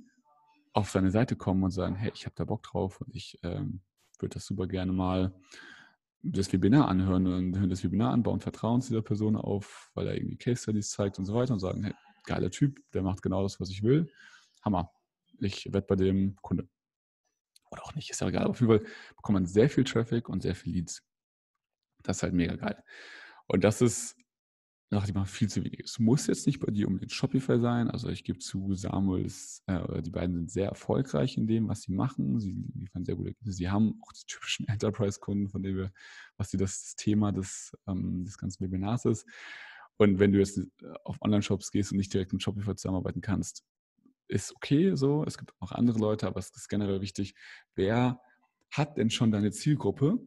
auf 0.74 0.89
seine 0.89 1.12
Seite 1.12 1.36
kommen 1.36 1.64
und 1.64 1.72
sagen, 1.72 1.95
hey, 1.95 2.12
ich 2.14 2.26
habe 2.26 2.36
da 2.36 2.45
Bock 2.45 2.64
drauf 2.64 3.02
und 3.02 3.14
ich 3.16 3.39
ähm, 3.43 3.82
würde 4.20 4.36
das 4.36 4.45
super 4.45 4.68
gerne 4.68 4.91
mal 4.91 5.34
das 6.22 6.52
Webinar 6.54 6.88
anhören 6.89 7.28
und 7.28 7.58
hören 7.58 7.70
das 7.70 7.84
Webinar 7.84 8.14
an, 8.14 8.24
bauen 8.24 8.39
Vertrauen 8.39 8.82
zu 8.82 8.89
dieser 8.89 9.02
Person 9.02 9.36
auf, 9.36 9.89
weil 9.93 10.08
er 10.08 10.16
irgendwie 10.16 10.38
Case 10.38 10.62
Studies 10.62 10.91
zeigt 10.91 11.18
und 11.18 11.26
so 11.26 11.34
weiter 11.34 11.54
und 11.54 11.60
sagen, 11.60 11.84
hey, 11.84 11.93
geiler 12.26 12.52
Typ, 12.52 12.80
der 12.93 13.02
macht 13.02 13.22
genau 13.22 13.43
das, 13.43 13.60
was 13.60 13.70
ich 13.70 13.84
will. 13.84 14.12
Hammer 14.64 14.91
ich 15.41 15.65
werde 15.73 15.87
bei 15.87 15.95
dem 15.95 16.35
Kunde. 16.41 16.67
Oder 17.71 17.83
auch 17.83 17.95
nicht, 17.95 18.09
ist 18.09 18.21
ja 18.21 18.27
egal. 18.27 18.47
Auf 18.47 18.59
jeden 18.61 18.71
Fall 18.71 18.87
bekommt 19.15 19.33
man 19.35 19.45
sehr 19.45 19.69
viel 19.69 19.83
Traffic 19.83 20.29
und 20.29 20.41
sehr 20.41 20.55
viel 20.55 20.73
Leads. 20.73 21.03
Das 22.03 22.17
ist 22.17 22.23
halt 22.23 22.33
mega 22.33 22.55
geil. 22.55 22.83
Und 23.47 23.63
das 23.63 23.81
ist, 23.81 24.15
dachte 24.89 25.09
ich 25.09 25.15
mal, 25.15 25.25
viel 25.25 25.49
zu 25.49 25.63
wenig. 25.63 25.81
Es 25.83 25.99
muss 25.99 26.27
jetzt 26.27 26.47
nicht 26.47 26.59
bei 26.59 26.71
dir 26.71 26.87
unbedingt 26.87 27.11
Shopify 27.11 27.59
sein. 27.59 27.89
Also 27.89 28.09
ich 28.09 28.23
gebe 28.23 28.39
zu, 28.39 28.73
Samuel 28.73 29.27
äh, 29.67 30.01
die 30.01 30.09
beiden 30.09 30.35
sind 30.35 30.51
sehr 30.51 30.69
erfolgreich 30.69 31.37
in 31.37 31.45
dem, 31.45 31.67
was 31.67 31.83
sie 31.83 31.91
machen. 31.91 32.39
Sie 32.39 32.55
liefern 32.75 33.05
sehr 33.05 33.15
gute. 33.15 33.35
Sie 33.43 33.69
haben 33.69 33.99
auch 34.01 34.13
die 34.13 34.25
typischen 34.25 34.67
Enterprise-Kunden, 34.67 35.49
von 35.49 35.61
denen 35.61 35.77
wir, 35.77 35.91
was 36.37 36.49
die 36.49 36.57
das 36.57 36.95
Thema 36.95 37.31
des, 37.31 37.71
ähm, 37.87 38.25
des 38.25 38.37
ganzen 38.37 38.63
Webinars 38.63 39.05
ist. 39.05 39.28
Und 39.97 40.17
wenn 40.17 40.32
du 40.32 40.39
jetzt 40.39 40.57
äh, 40.57 40.66
auf 41.03 41.21
Online-Shops 41.21 41.71
gehst 41.71 41.91
und 41.91 41.97
nicht 41.97 42.13
direkt 42.13 42.33
mit 42.33 42.41
Shopify 42.41 42.75
zusammenarbeiten 42.75 43.21
kannst, 43.21 43.63
ist 44.30 44.56
okay 44.56 44.96
so. 44.96 45.24
Es 45.26 45.38
gibt 45.38 45.54
auch 45.60 45.72
andere 45.72 46.00
Leute, 46.00 46.28
aber 46.28 46.39
es 46.39 46.51
ist 46.51 46.70
generell 46.70 47.01
wichtig, 47.01 47.36
wer 47.76 48.22
hat 48.72 48.97
denn 48.97 49.10
schon 49.10 49.32
deine 49.32 49.51
Zielgruppe? 49.51 50.20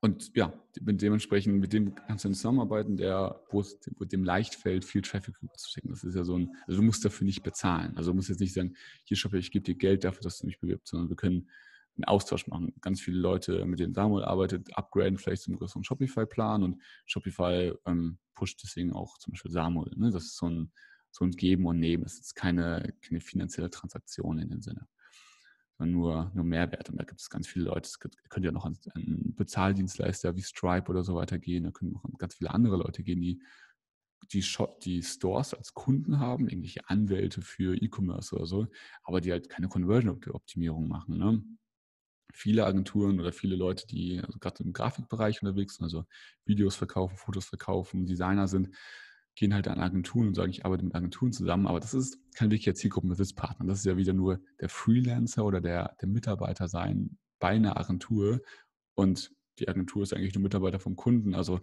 Und 0.00 0.36
ja, 0.36 0.52
dementsprechend 0.76 1.58
mit 1.60 1.72
dem 1.72 1.94
kannst 1.94 2.26
du 2.26 2.30
zusammenarbeiten, 2.30 2.98
der, 2.98 3.40
wo 3.48 3.60
es 3.60 3.78
wo 3.96 4.04
dem 4.04 4.22
leicht 4.22 4.54
fällt, 4.54 4.84
viel 4.84 5.00
Traffic 5.00 5.40
rüberzuschicken. 5.42 5.88
Das 5.88 6.04
ist 6.04 6.14
ja 6.14 6.24
so 6.24 6.36
ein, 6.36 6.54
also 6.66 6.80
du 6.80 6.84
musst 6.84 7.04
dafür 7.06 7.24
nicht 7.24 7.42
bezahlen. 7.42 7.96
Also 7.96 8.10
du 8.10 8.16
musst 8.16 8.28
jetzt 8.28 8.40
nicht 8.40 8.52
sagen, 8.52 8.76
hier 9.04 9.16
Shopify, 9.16 9.38
ich 9.38 9.50
gebe 9.50 9.64
dir 9.64 9.76
Geld 9.76 10.04
dafür, 10.04 10.20
dass 10.20 10.40
du 10.40 10.46
mich 10.46 10.60
bewirbst, 10.60 10.88
sondern 10.88 11.08
wir 11.08 11.16
können 11.16 11.48
einen 11.96 12.04
Austausch 12.04 12.46
machen. 12.48 12.74
Ganz 12.82 13.00
viele 13.00 13.18
Leute, 13.18 13.64
mit 13.64 13.78
denen 13.78 13.94
Samuel 13.94 14.24
arbeitet, 14.24 14.76
upgraden 14.76 15.16
vielleicht 15.16 15.42
zum 15.42 15.56
größeren 15.56 15.84
Shopify-Plan 15.84 16.62
und 16.62 16.82
Shopify 17.06 17.72
ähm, 17.86 18.18
pusht 18.34 18.60
deswegen 18.62 18.92
auch 18.92 19.16
zum 19.18 19.32
Beispiel 19.32 19.52
Samuel. 19.52 19.92
Ne? 19.96 20.10
Das 20.10 20.24
ist 20.24 20.36
so 20.36 20.50
ein, 20.50 20.72
so 21.14 21.24
ein 21.24 21.30
Geben 21.30 21.66
und 21.66 21.78
Nehmen. 21.78 22.02
Es 22.02 22.18
ist 22.18 22.34
keine, 22.34 22.92
keine 23.00 23.20
finanzielle 23.20 23.70
Transaktion 23.70 24.38
in 24.40 24.48
dem 24.48 24.62
Sinne, 24.62 24.88
sondern 25.78 25.94
nur, 25.94 26.32
nur 26.34 26.44
Mehrwert. 26.44 26.90
Und 26.90 26.96
da 26.96 27.04
gibt 27.04 27.20
es 27.20 27.30
ganz 27.30 27.46
viele 27.46 27.66
Leute. 27.66 27.86
Es 27.86 28.00
könnte 28.00 28.46
ja 28.46 28.50
noch 28.50 28.64
an 28.64 28.76
einen 28.96 29.32
Bezahldienstleister 29.36 30.34
wie 30.34 30.42
Stripe 30.42 30.90
oder 30.90 31.04
so 31.04 31.14
weitergehen. 31.14 31.62
Da 31.62 31.70
können 31.70 31.92
noch 31.92 32.02
ganz 32.18 32.34
viele 32.34 32.50
andere 32.50 32.76
Leute 32.76 33.04
gehen, 33.04 33.20
die 33.20 33.40
die, 34.32 34.42
Shop, 34.42 34.80
die 34.80 35.02
Stores 35.02 35.54
als 35.54 35.72
Kunden 35.72 36.18
haben, 36.18 36.48
irgendwelche 36.48 36.88
Anwälte 36.88 37.42
für 37.42 37.76
E-Commerce 37.76 38.34
oder 38.34 38.46
so, 38.46 38.66
aber 39.04 39.20
die 39.20 39.30
halt 39.30 39.48
keine 39.48 39.68
Conversion-Optimierung 39.68 40.88
machen. 40.88 41.18
Ne? 41.18 41.44
Viele 42.32 42.66
Agenturen 42.66 43.20
oder 43.20 43.32
viele 43.32 43.54
Leute, 43.54 43.86
die 43.86 44.20
also 44.20 44.38
gerade 44.40 44.64
im 44.64 44.72
Grafikbereich 44.72 45.42
unterwegs 45.42 45.76
sind, 45.76 45.84
also 45.84 46.06
Videos 46.44 46.74
verkaufen, 46.74 47.16
Fotos 47.16 47.44
verkaufen, 47.44 48.06
Designer 48.06 48.48
sind, 48.48 48.70
gehen 49.34 49.54
halt 49.54 49.68
an 49.68 49.80
Agenturen 49.80 50.28
und 50.28 50.34
sagen, 50.34 50.50
ich 50.50 50.64
arbeite 50.64 50.84
mit 50.84 50.94
Agenturen 50.94 51.32
zusammen, 51.32 51.66
aber 51.66 51.80
das 51.80 51.94
ist 51.94 52.18
kein 52.34 52.50
wirklicher 52.50 52.74
Zielgruppenbesitzpartner. 52.74 53.66
Das 53.66 53.78
ist 53.78 53.84
ja 53.84 53.96
wieder 53.96 54.12
nur 54.12 54.40
der 54.60 54.68
Freelancer 54.68 55.44
oder 55.44 55.60
der, 55.60 55.96
der 56.00 56.08
Mitarbeiter 56.08 56.68
sein 56.68 57.18
bei 57.40 57.48
einer 57.48 57.76
Agentur 57.76 58.40
und 58.94 59.32
die 59.58 59.68
Agentur 59.68 60.02
ist 60.02 60.12
eigentlich 60.12 60.34
nur 60.34 60.42
Mitarbeiter 60.42 60.80
vom 60.80 60.96
Kunden. 60.96 61.34
Also 61.34 61.60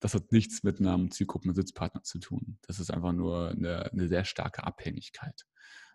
das 0.00 0.14
hat 0.14 0.32
nichts 0.32 0.62
mit 0.62 0.80
einem 0.80 1.10
Zielgruppenbesitzpartner 1.10 2.02
zu 2.02 2.18
tun. 2.18 2.58
Das 2.62 2.78
ist 2.78 2.90
einfach 2.90 3.12
nur 3.12 3.50
eine, 3.50 3.90
eine 3.90 4.08
sehr 4.08 4.24
starke 4.24 4.64
Abhängigkeit. 4.64 5.44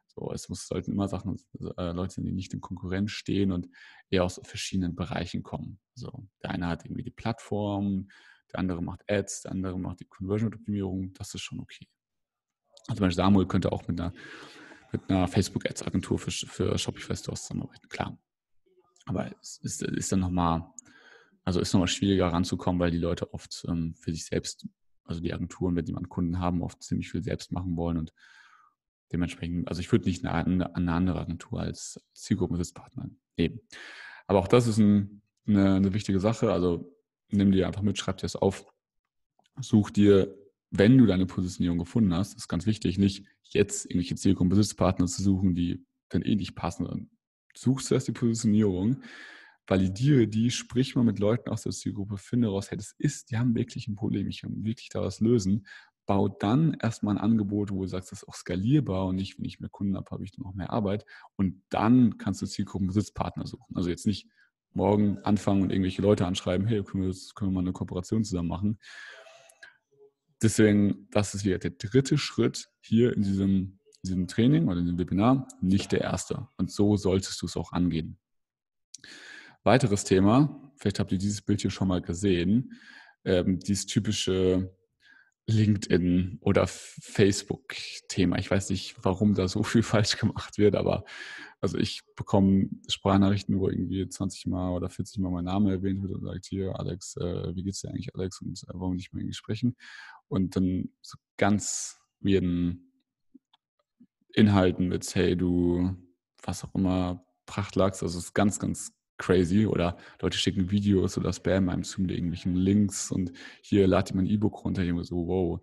So, 0.07 0.31
es 0.31 0.49
muss, 0.49 0.67
sollten 0.67 0.91
immer 0.91 1.07
Sachen, 1.07 1.37
äh, 1.77 1.91
Leute 1.91 2.15
sein, 2.15 2.25
die 2.25 2.33
nicht 2.33 2.53
in 2.53 2.61
Konkurrenz 2.61 3.11
stehen 3.11 3.51
und 3.51 3.67
eher 4.09 4.23
aus 4.23 4.39
verschiedenen 4.43 4.95
Bereichen 4.95 5.41
kommen. 5.41 5.79
So, 5.95 6.27
der 6.43 6.51
eine 6.51 6.67
hat 6.67 6.85
irgendwie 6.85 7.03
die 7.03 7.11
Plattform, 7.11 8.09
der 8.53 8.59
andere 8.59 8.81
macht 8.81 9.03
Ads, 9.09 9.41
der 9.41 9.51
andere 9.51 9.79
macht 9.79 9.99
die 9.99 10.05
Conversion-Optimierung, 10.05 11.13
das 11.13 11.33
ist 11.33 11.41
schon 11.41 11.59
okay. 11.59 11.87
Also 12.87 13.01
Beispiel 13.01 13.15
Samuel 13.15 13.47
könnte 13.47 13.71
auch 13.71 13.87
mit 13.87 13.99
einer, 13.99 14.13
mit 14.91 15.09
einer 15.09 15.27
Facebook-Ads-Agentur 15.27 16.19
für, 16.19 16.31
für 16.31 16.77
Shopify-Stores 16.77 17.43
zusammenarbeiten, 17.43 17.89
klar. 17.89 18.17
Aber 19.05 19.31
es 19.41 19.57
ist, 19.57 19.81
ist 19.81 20.11
dann 20.11 20.19
nochmal, 20.19 20.65
also 21.43 21.59
ist 21.59 21.73
nochmal 21.73 21.87
schwieriger 21.87 22.27
ranzukommen, 22.27 22.79
weil 22.79 22.91
die 22.91 22.99
Leute 22.99 23.33
oft 23.33 23.65
ähm, 23.67 23.95
für 23.95 24.11
sich 24.11 24.25
selbst, 24.25 24.67
also 25.05 25.19
die 25.19 25.33
Agenturen, 25.33 25.75
wenn 25.75 25.85
die 25.85 25.93
mal 25.93 26.03
Kunden 26.03 26.39
haben, 26.39 26.61
oft 26.61 26.81
ziemlich 26.83 27.09
viel 27.09 27.23
selbst 27.23 27.51
machen 27.51 27.75
wollen 27.75 27.97
und 27.97 28.13
dementsprechend, 29.11 29.67
also 29.67 29.81
ich 29.81 29.91
würde 29.91 30.05
nicht 30.05 30.25
eine, 30.25 30.75
eine 30.75 30.93
andere 30.93 31.19
Agentur 31.19 31.59
als 31.59 32.01
Zielgruppensitzpartner 32.13 33.09
nehmen. 33.37 33.59
Aber 34.27 34.39
auch 34.39 34.47
das 34.47 34.67
ist 34.67 34.77
ein, 34.77 35.21
eine, 35.47 35.75
eine 35.75 35.93
wichtige 35.93 36.19
Sache. 36.19 36.51
Also 36.51 36.92
nimm 37.33 37.51
dir 37.51 37.67
einfach 37.67 37.81
mit, 37.81 37.97
schreib 37.97 38.17
dir 38.17 38.23
das 38.23 38.35
auf. 38.35 38.65
Such 39.59 39.91
dir, 39.91 40.35
wenn 40.71 40.97
du 40.97 41.05
deine 41.05 41.25
Positionierung 41.25 41.77
gefunden 41.77 42.13
hast, 42.13 42.35
ist 42.35 42.47
ganz 42.47 42.65
wichtig, 42.65 42.97
nicht 42.97 43.25
jetzt 43.43 43.85
irgendwelche 43.85 44.15
Zielgruppenbesitzpartner 44.15 45.05
zu 45.05 45.21
suchen, 45.21 45.53
die 45.53 45.85
dann 46.09 46.23
eh 46.23 46.35
nicht 46.35 46.55
passen. 46.55 47.11
Suchst 47.55 47.91
du 47.91 47.95
erst 47.95 48.07
die 48.07 48.13
Positionierung, 48.13 49.03
validiere 49.67 50.27
die, 50.27 50.49
sprich 50.49 50.95
mal 50.95 51.03
mit 51.03 51.19
Leuten 51.19 51.49
aus 51.49 51.61
der 51.61 51.71
Zielgruppe, 51.71 52.17
finde 52.17 52.47
raus, 52.47 52.71
hey, 52.71 52.77
das 52.77 52.95
ist, 52.97 53.29
die 53.29 53.37
haben 53.37 53.55
wirklich 53.55 53.87
ein 53.87 53.95
Problem, 53.95 54.27
ich 54.27 54.41
kann 54.41 54.63
wirklich 54.63 54.89
da 54.89 55.01
was 55.01 55.19
lösen 55.19 55.65
bau 56.05 56.27
dann 56.27 56.75
erstmal 56.81 57.15
ein 57.15 57.21
Angebot, 57.21 57.71
wo 57.71 57.81
du 57.81 57.87
sagst, 57.87 58.11
das 58.11 58.23
ist 58.23 58.27
auch 58.27 58.35
skalierbar 58.35 59.07
und 59.07 59.15
nicht, 59.15 59.37
wenn 59.37 59.45
ich 59.45 59.59
mehr 59.59 59.69
Kunden 59.69 59.95
habe, 59.95 60.09
habe 60.11 60.23
ich 60.23 60.31
dann 60.31 60.43
noch 60.43 60.53
mehr 60.53 60.71
Arbeit. 60.71 61.05
Und 61.35 61.61
dann 61.69 62.17
kannst 62.17 62.41
du 62.41 62.45
Zielgruppenbesitzpartner 62.45 63.47
suchen. 63.47 63.75
Also 63.75 63.89
jetzt 63.89 64.05
nicht 64.05 64.27
morgen 64.75 65.19
anfangen 65.19 65.61
und 65.61 65.71
irgendwelche 65.71 66.01
Leute 66.01 66.25
anschreiben, 66.25 66.67
hey, 66.67 66.83
können 66.83 67.05
wir, 67.05 67.15
können 67.35 67.51
wir 67.51 67.55
mal 67.55 67.59
eine 67.61 67.73
Kooperation 67.73 68.23
zusammen 68.23 68.49
machen. 68.49 68.79
Deswegen, 70.41 71.07
das 71.11 71.33
ist 71.33 71.45
wieder 71.45 71.57
der 71.57 71.71
dritte 71.71 72.17
Schritt 72.17 72.69
hier 72.81 73.13
in 73.15 73.23
diesem, 73.23 73.79
in 74.03 74.03
diesem 74.03 74.27
Training 74.27 74.67
oder 74.67 74.79
in 74.79 74.87
dem 74.87 74.97
Webinar, 74.97 75.47
nicht 75.61 75.91
der 75.91 76.01
erste. 76.01 76.47
Und 76.57 76.71
so 76.71 76.97
solltest 76.97 77.41
du 77.41 77.45
es 77.45 77.55
auch 77.55 77.71
angehen. 77.71 78.17
Weiteres 79.63 80.03
Thema, 80.03 80.73
vielleicht 80.75 80.99
habt 80.99 81.13
ihr 81.13 81.17
dieses 81.17 81.41
Bild 81.41 81.61
hier 81.61 81.71
schon 81.71 81.87
mal 81.87 82.01
gesehen, 82.01 82.73
ähm, 83.23 83.59
dieses 83.59 83.85
typische 83.85 84.75
LinkedIn 85.47 86.39
oder 86.41 86.67
Facebook-Thema. 86.67 88.37
Ich 88.39 88.49
weiß 88.49 88.69
nicht, 88.69 88.95
warum 89.03 89.33
da 89.33 89.47
so 89.47 89.63
viel 89.63 89.83
falsch 89.83 90.17
gemacht 90.17 90.57
wird, 90.57 90.75
aber 90.75 91.03
also 91.59 91.77
ich 91.77 92.01
bekomme 92.15 92.69
Sprachnachrichten, 92.89 93.59
wo 93.59 93.69
irgendwie 93.69 94.07
20 94.07 94.47
Mal 94.47 94.71
oder 94.71 94.89
40 94.89 95.19
Mal 95.19 95.31
mein 95.31 95.45
Name 95.45 95.71
erwähnt 95.71 96.01
wird 96.01 96.13
und 96.13 96.23
sagt, 96.23 96.45
hier, 96.45 96.77
Alex, 96.77 97.15
äh, 97.17 97.55
wie 97.55 97.63
geht's 97.63 97.81
dir 97.81 97.89
eigentlich, 97.89 98.13
Alex? 98.15 98.41
Und 98.41 98.61
äh, 98.63 98.73
warum 98.73 98.95
nicht 98.95 99.13
mehr 99.13 99.21
irgendwie 99.21 99.35
sprechen? 99.35 99.75
Und 100.27 100.55
dann 100.55 100.89
so 101.01 101.17
ganz 101.37 101.99
weirden 102.19 102.91
Inhalten 104.33 104.87
mit, 104.87 105.13
hey, 105.15 105.37
du, 105.37 105.95
was 106.41 106.63
auch 106.63 106.73
immer, 106.75 107.25
Prachtlachs, 107.45 108.03
also 108.03 108.17
es 108.17 108.25
ist 108.25 108.33
ganz, 108.33 108.59
ganz 108.59 108.93
crazy 109.23 109.65
oder 109.65 109.97
Leute 110.21 110.37
schicken 110.37 110.69
Videos 110.69 111.17
oder 111.17 111.31
Spam 111.31 111.69
einem 111.69 111.83
zu 111.83 112.01
irgendwelchen 112.01 112.55
Links 112.55 113.09
und 113.09 113.31
hier 113.61 113.87
lad 113.87 114.09
dir 114.09 114.15
mein 114.15 114.25
E-Book 114.25 114.65
runter, 114.65 114.83
ich 114.83 115.07
so, 115.07 115.27
wow, 115.27 115.61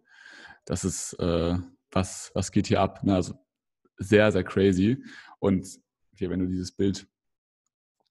das 0.64 0.84
ist, 0.84 1.12
äh, 1.14 1.58
was, 1.90 2.30
was 2.34 2.52
geht 2.52 2.68
hier 2.68 2.80
ab? 2.80 3.04
Ne? 3.04 3.14
Also 3.14 3.34
sehr, 3.98 4.32
sehr 4.32 4.44
crazy. 4.44 5.04
Und 5.40 5.66
hier, 6.16 6.30
wenn 6.30 6.40
du 6.40 6.46
dieses 6.46 6.72
Bild 6.72 7.06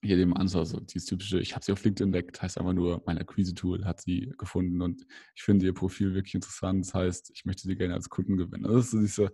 hier 0.02 0.18
dem 0.18 0.38
anschaust, 0.38 0.74
also 0.74 0.86
dieses 0.86 1.08
typische, 1.08 1.40
ich 1.40 1.56
habe 1.56 1.66
sie 1.66 1.72
auf 1.72 1.84
LinkedIn 1.84 2.08
entdeckt, 2.08 2.42
heißt 2.42 2.58
einfach 2.60 2.74
nur, 2.74 3.02
mein 3.06 3.18
Akquise-Tool 3.18 3.86
hat 3.86 4.02
sie 4.02 4.32
gefunden 4.38 4.82
und 4.82 5.06
ich 5.36 5.42
finde 5.42 5.66
ihr 5.66 5.74
Profil 5.74 6.14
wirklich 6.14 6.36
interessant. 6.36 6.86
Das 6.86 6.94
heißt, 6.94 7.32
ich 7.34 7.46
möchte 7.46 7.64
sie 7.64 7.76
gerne 7.76 7.96
als 7.96 8.10
Kunden 8.10 8.38
gewinnen. 8.38 8.66
Also 8.66 8.78
das 8.78 8.94
ist 8.94 9.18
diese, 9.18 9.32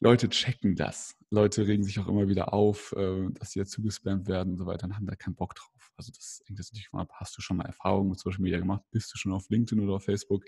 Leute 0.00 0.30
checken 0.30 0.76
das. 0.76 1.14
Leute 1.28 1.66
regen 1.66 1.84
sich 1.84 1.98
auch 2.00 2.08
immer 2.08 2.26
wieder 2.26 2.52
auf, 2.54 2.92
äh, 2.96 3.28
dass 3.32 3.52
sie 3.52 3.58
ja 3.60 3.66
zugespammt 3.66 4.26
werden 4.26 4.52
und 4.52 4.58
so 4.58 4.66
weiter 4.66 4.86
und 4.86 4.96
haben 4.96 5.06
da 5.06 5.14
keinen 5.14 5.34
Bock 5.34 5.54
drauf. 5.54 5.92
Also 5.96 6.10
das 6.10 6.42
hängt 6.46 6.58
jetzt 6.58 6.72
natürlich 6.72 6.88
von 6.88 7.00
ab, 7.00 7.12
hast 7.14 7.36
du 7.36 7.42
schon 7.42 7.58
mal 7.58 7.66
Erfahrungen 7.66 8.08
mit 8.10 8.18
Social 8.18 8.40
Media 8.40 8.58
gemacht? 8.58 8.82
Bist 8.90 9.12
du 9.12 9.18
schon 9.18 9.32
auf 9.32 9.50
LinkedIn 9.50 9.84
oder 9.84 9.94
auf 9.96 10.04
Facebook? 10.04 10.44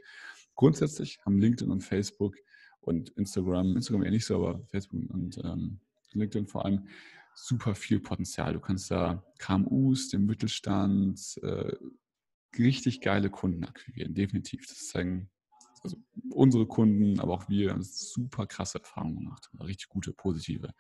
Grundsätzlich 0.54 1.18
haben 1.24 1.38
LinkedIn 1.38 1.70
und 1.70 1.82
Facebook 1.82 2.34
und 2.80 3.10
Instagram, 3.10 3.76
Instagram 3.76 4.04
eher 4.04 4.10
nicht 4.10 4.24
so, 4.24 4.36
aber 4.36 4.64
Facebook 4.66 5.10
und 5.10 5.38
ähm, 5.44 5.80
LinkedIn 6.12 6.46
vor 6.46 6.64
allem 6.64 6.88
super 7.34 7.74
viel 7.74 8.00
Potenzial. 8.00 8.54
Du 8.54 8.60
kannst 8.60 8.90
da 8.90 9.22
KMUs, 9.38 10.08
den 10.08 10.24
Mittelstand, 10.24 11.38
äh, 11.42 11.72
richtig 12.58 13.00
geile 13.00 13.30
Kunden 13.30 13.64
akquirieren, 13.64 14.14
definitiv. 14.14 14.66
Das 14.66 14.88
zeigen 14.88 15.30
also 15.82 15.96
unsere 16.30 16.66
Kunden, 16.66 17.20
aber 17.20 17.34
auch 17.34 17.48
wir 17.48 17.70
haben 17.70 17.82
super 17.82 18.46
krasse 18.46 18.78
Erfahrungen 18.78 19.16
gemacht, 19.16 19.50
richtig 19.60 19.88
gute, 19.88 20.12
positive. 20.12 20.74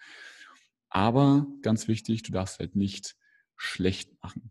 Aber 0.88 1.46
ganz 1.62 1.88
wichtig, 1.88 2.22
du 2.22 2.32
darfst 2.32 2.58
halt 2.58 2.76
nicht 2.76 3.16
schlecht 3.56 4.22
machen. 4.22 4.50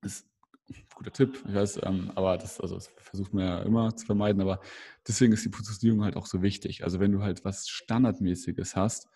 Das 0.00 0.12
ist 0.12 0.28
ein 0.70 0.86
guter 0.94 1.12
Tipp, 1.12 1.42
ich 1.46 1.54
weiß, 1.54 1.80
ähm, 1.82 2.12
aber 2.14 2.38
das, 2.38 2.60
also 2.60 2.76
das 2.76 2.88
versucht 2.98 3.34
man 3.34 3.44
ja 3.44 3.62
immer 3.62 3.94
zu 3.96 4.06
vermeiden, 4.06 4.40
aber 4.40 4.60
deswegen 5.06 5.32
ist 5.32 5.44
die 5.44 5.50
Positionierung 5.50 6.04
halt 6.04 6.16
auch 6.16 6.26
so 6.26 6.42
wichtig. 6.42 6.84
Also 6.84 7.00
wenn 7.00 7.12
du 7.12 7.22
halt 7.22 7.44
was 7.44 7.68
Standardmäßiges 7.68 8.76
hast, 8.76 9.08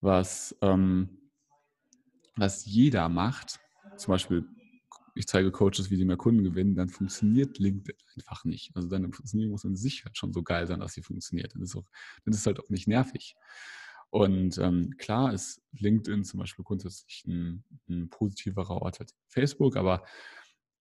was, 0.00 0.56
ähm, 0.60 1.30
was 2.36 2.64
jeder 2.66 3.08
macht, 3.08 3.58
zum 3.96 4.12
Beispiel 4.12 4.44
ich 5.14 5.26
zeige 5.26 5.50
Coaches, 5.50 5.90
wie 5.90 5.96
sie 5.96 6.04
mehr 6.04 6.16
Kunden 6.16 6.42
gewinnen, 6.42 6.74
dann 6.74 6.88
funktioniert 6.88 7.58
LinkedIn 7.58 7.96
einfach 8.16 8.44
nicht. 8.44 8.70
Also 8.74 8.88
deine 8.88 9.08
Positionierung 9.08 9.52
muss 9.52 9.64
in 9.64 9.76
sich 9.76 10.04
halt 10.04 10.16
schon 10.16 10.32
so 10.32 10.42
geil 10.42 10.66
sein, 10.66 10.80
dass 10.80 10.94
sie 10.94 11.02
funktioniert. 11.02 11.54
Dann 11.54 11.62
ist, 11.62 11.76
auch, 11.76 11.86
dann 12.24 12.32
ist 12.32 12.40
es 12.40 12.46
halt 12.46 12.60
auch 12.60 12.68
nicht 12.68 12.88
nervig. 12.88 13.36
Und 14.10 14.58
ähm, 14.58 14.96
klar 14.98 15.32
ist 15.32 15.62
LinkedIn 15.78 16.24
zum 16.24 16.40
Beispiel 16.40 16.64
grundsätzlich 16.64 17.24
ein, 17.26 17.64
ein 17.88 18.10
positiverer 18.10 18.82
Ort 18.82 19.00
als 19.00 19.14
Facebook, 19.28 19.76
aber 19.76 20.04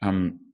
ähm, 0.02 0.54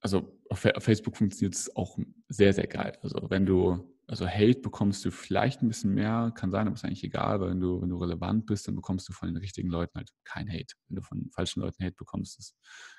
also 0.00 0.38
auf 0.50 0.58
Facebook 0.58 1.16
funktioniert 1.16 1.54
es 1.54 1.74
auch 1.74 1.98
sehr, 2.28 2.52
sehr 2.52 2.66
geil. 2.66 2.98
Also 3.02 3.30
wenn 3.30 3.46
du, 3.46 3.88
also 4.12 4.28
Hate 4.28 4.60
bekommst 4.60 5.06
du 5.06 5.10
vielleicht 5.10 5.62
ein 5.62 5.68
bisschen 5.68 5.94
mehr, 5.94 6.32
kann 6.34 6.50
sein, 6.50 6.66
aber 6.66 6.74
ist 6.74 6.84
eigentlich 6.84 7.02
egal, 7.02 7.40
weil 7.40 7.48
wenn 7.48 7.60
du, 7.60 7.80
wenn 7.80 7.88
du 7.88 7.96
relevant 7.96 8.44
bist, 8.44 8.68
dann 8.68 8.76
bekommst 8.76 9.08
du 9.08 9.14
von 9.14 9.26
den 9.26 9.38
richtigen 9.38 9.70
Leuten 9.70 9.96
halt 9.96 10.10
kein 10.24 10.50
Hate. 10.50 10.74
Wenn 10.88 10.96
du 10.96 11.02
von 11.02 11.30
falschen 11.30 11.62
Leuten 11.62 11.82
Hate 11.82 11.94
bekommst, 11.96 12.38
das 12.38 12.54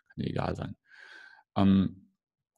kann 0.07 0.23
dir 0.23 0.31
egal 0.31 0.55
sein. 0.55 0.75
Ähm, 1.55 2.09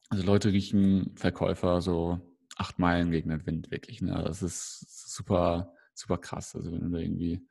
also 0.08 0.24
Leute 0.24 0.52
riechen 0.52 1.14
Verkäufer 1.16 1.82
so 1.82 2.18
acht 2.56 2.78
Meilen 2.78 3.10
gegen 3.10 3.28
den 3.28 3.44
Wind, 3.44 3.70
wirklich. 3.70 4.00
Ne? 4.00 4.22
Das 4.24 4.42
ist 4.42 5.14
super, 5.14 5.74
super 5.92 6.16
krass. 6.16 6.56
Also 6.56 6.72
wenn 6.72 6.80
du 6.80 6.88
da 6.88 6.98
irgendwie 6.98 7.46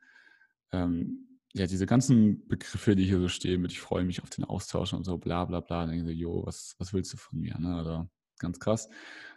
ähm, 0.72 1.38
ja, 1.54 1.68
diese 1.68 1.86
ganzen 1.86 2.48
Begriffe, 2.48 2.96
die 2.96 3.04
hier 3.04 3.20
so 3.20 3.28
stehen, 3.28 3.62
mit 3.62 3.70
ich 3.70 3.80
freue 3.80 4.02
mich 4.02 4.24
auf 4.24 4.30
den 4.30 4.42
Austausch 4.42 4.92
und 4.92 5.04
so, 5.04 5.18
bla 5.18 5.44
bla 5.44 5.60
bla, 5.60 5.82
dann 5.82 5.90
denke 5.90 6.10
ich 6.10 6.16
so, 6.16 6.20
jo, 6.20 6.44
was, 6.44 6.74
was 6.78 6.92
willst 6.92 7.12
du 7.12 7.16
von 7.16 7.38
mir? 7.38 7.56
Ne? 7.60 7.76
Also 7.76 8.08
ganz 8.40 8.58
krass. 8.58 8.88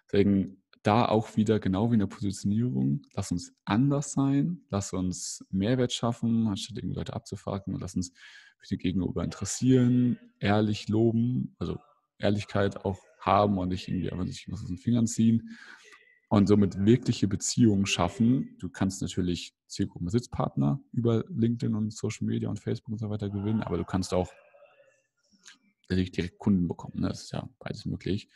Deswegen 0.07 0.63
da 0.83 1.05
auch 1.05 1.35
wieder, 1.35 1.59
genau 1.59 1.89
wie 1.89 1.95
in 1.95 1.99
der 1.99 2.07
Positionierung, 2.07 3.01
lass 3.13 3.31
uns 3.31 3.53
anders 3.65 4.13
sein, 4.13 4.61
lass 4.69 4.93
uns 4.93 5.45
Mehrwert 5.51 5.91
schaffen, 5.91 6.47
anstatt 6.47 6.77
irgendwie 6.77 6.95
Leute 6.95 7.13
abzufragen 7.13 7.73
und 7.73 7.81
lass 7.81 7.95
uns 7.95 8.11
für 8.59 8.67
die 8.69 8.77
Gegenüber 8.77 9.23
interessieren, 9.23 10.17
ehrlich 10.39 10.87
loben, 10.87 11.55
also 11.59 11.79
Ehrlichkeit 12.17 12.85
auch 12.85 12.99
haben 13.19 13.57
und 13.57 13.69
nicht 13.69 13.87
irgendwie 13.87 14.11
einfach 14.11 14.25
sich 14.25 14.47
aus 14.51 14.65
den 14.65 14.77
Fingern 14.77 15.07
ziehen 15.07 15.57
und 16.29 16.47
somit 16.47 16.85
wirkliche 16.85 17.27
Beziehungen 17.27 17.85
schaffen. 17.85 18.55
Du 18.59 18.69
kannst 18.69 19.01
natürlich 19.01 19.53
Zielgruppen-Sitzpartner 19.67 20.79
über 20.91 21.25
LinkedIn 21.29 21.75
und 21.75 21.93
Social 21.93 22.25
Media 22.27 22.49
und 22.49 22.59
Facebook 22.59 22.93
und 22.93 22.99
so 22.99 23.09
weiter 23.09 23.29
gewinnen, 23.29 23.61
aber 23.61 23.77
du 23.77 23.83
kannst 23.83 24.13
auch 24.13 24.31
direkt 25.89 26.37
Kunden 26.37 26.67
bekommen. 26.67 27.01
Ne? 27.01 27.09
Das 27.09 27.23
ist 27.23 27.31
ja 27.31 27.49
beides 27.59 27.85
möglich. 27.85 28.29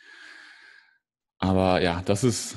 Aber 1.44 1.82
ja, 1.82 2.00
das 2.00 2.24
ist, 2.24 2.56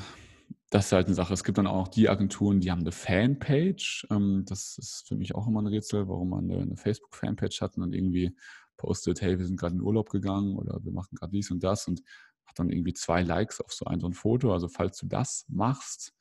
das 0.69 0.85
ist 0.85 0.91
halt 0.93 1.07
eine 1.07 1.15
Sache. 1.15 1.33
Es 1.33 1.43
gibt 1.43 1.57
dann 1.57 1.67
auch 1.67 1.89
die 1.89 2.07
Agenturen, 2.07 2.61
die 2.61 2.71
haben 2.71 2.79
eine 2.79 2.93
Fanpage. 2.93 4.07
Ähm, 4.09 4.45
das 4.47 4.77
ist 4.77 5.05
für 5.09 5.17
mich 5.17 5.35
auch 5.35 5.45
immer 5.45 5.61
ein 5.61 5.67
Rätsel, 5.67 6.07
warum 6.07 6.29
man 6.29 6.49
eine 6.49 6.77
Facebook-Fanpage 6.77 7.59
hat 7.59 7.75
und 7.75 7.81
dann 7.81 7.91
irgendwie 7.91 8.33
postet, 8.77 9.21
hey, 9.21 9.37
wir 9.37 9.45
sind 9.45 9.59
gerade 9.59 9.75
in 9.75 9.81
Urlaub 9.81 10.09
gegangen 10.09 10.55
oder 10.55 10.79
wir 10.85 10.93
machen 10.93 11.17
gerade 11.17 11.33
dies 11.33 11.51
und 11.51 11.65
das 11.65 11.85
und 11.89 12.01
hat 12.45 12.57
dann 12.59 12.69
irgendwie 12.69 12.93
zwei 12.93 13.23
Likes 13.23 13.59
auf 13.59 13.73
so 13.73 13.83
ein, 13.87 13.99
so 13.99 14.07
ein 14.07 14.13
Foto. 14.13 14.53
Also 14.53 14.69
falls 14.69 14.97
du 14.99 15.07
das 15.07 15.43
machst, 15.49 16.13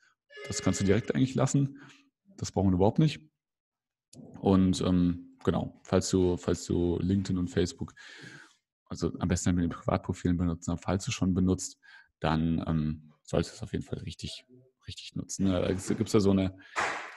das 0.49 0.61
kannst 0.61 0.81
du 0.81 0.83
direkt 0.83 1.15
eigentlich 1.15 1.35
lassen. 1.35 1.79
Das 2.35 2.51
brauchen 2.51 2.71
wir 2.71 2.75
überhaupt 2.75 2.99
nicht. 2.99 3.21
Und 4.41 4.81
ähm, 4.81 5.37
genau, 5.41 5.79
falls 5.83 6.09
du, 6.09 6.35
falls 6.35 6.65
du 6.65 6.99
LinkedIn 6.99 7.37
und 7.37 7.47
Facebook, 7.47 7.93
also 8.89 9.13
am 9.19 9.29
besten 9.29 9.55
mit 9.55 9.63
den 9.63 9.69
Privatprofilen 9.69 10.35
benutzen, 10.35 10.77
falls 10.77 11.05
du 11.05 11.11
schon 11.11 11.33
benutzt, 11.33 11.77
dann 12.19 12.63
ähm, 12.67 13.13
solltest 13.23 13.53
du 13.53 13.55
es 13.57 13.63
auf 13.63 13.73
jeden 13.73 13.83
Fall 13.83 13.99
richtig, 13.99 14.45
richtig 14.87 15.15
nutzen. 15.15 15.45
Da 15.45 15.71
gibt 15.71 16.07
es 16.07 16.13
ja 16.13 16.19
so 16.19 16.31
eine, 16.31 16.57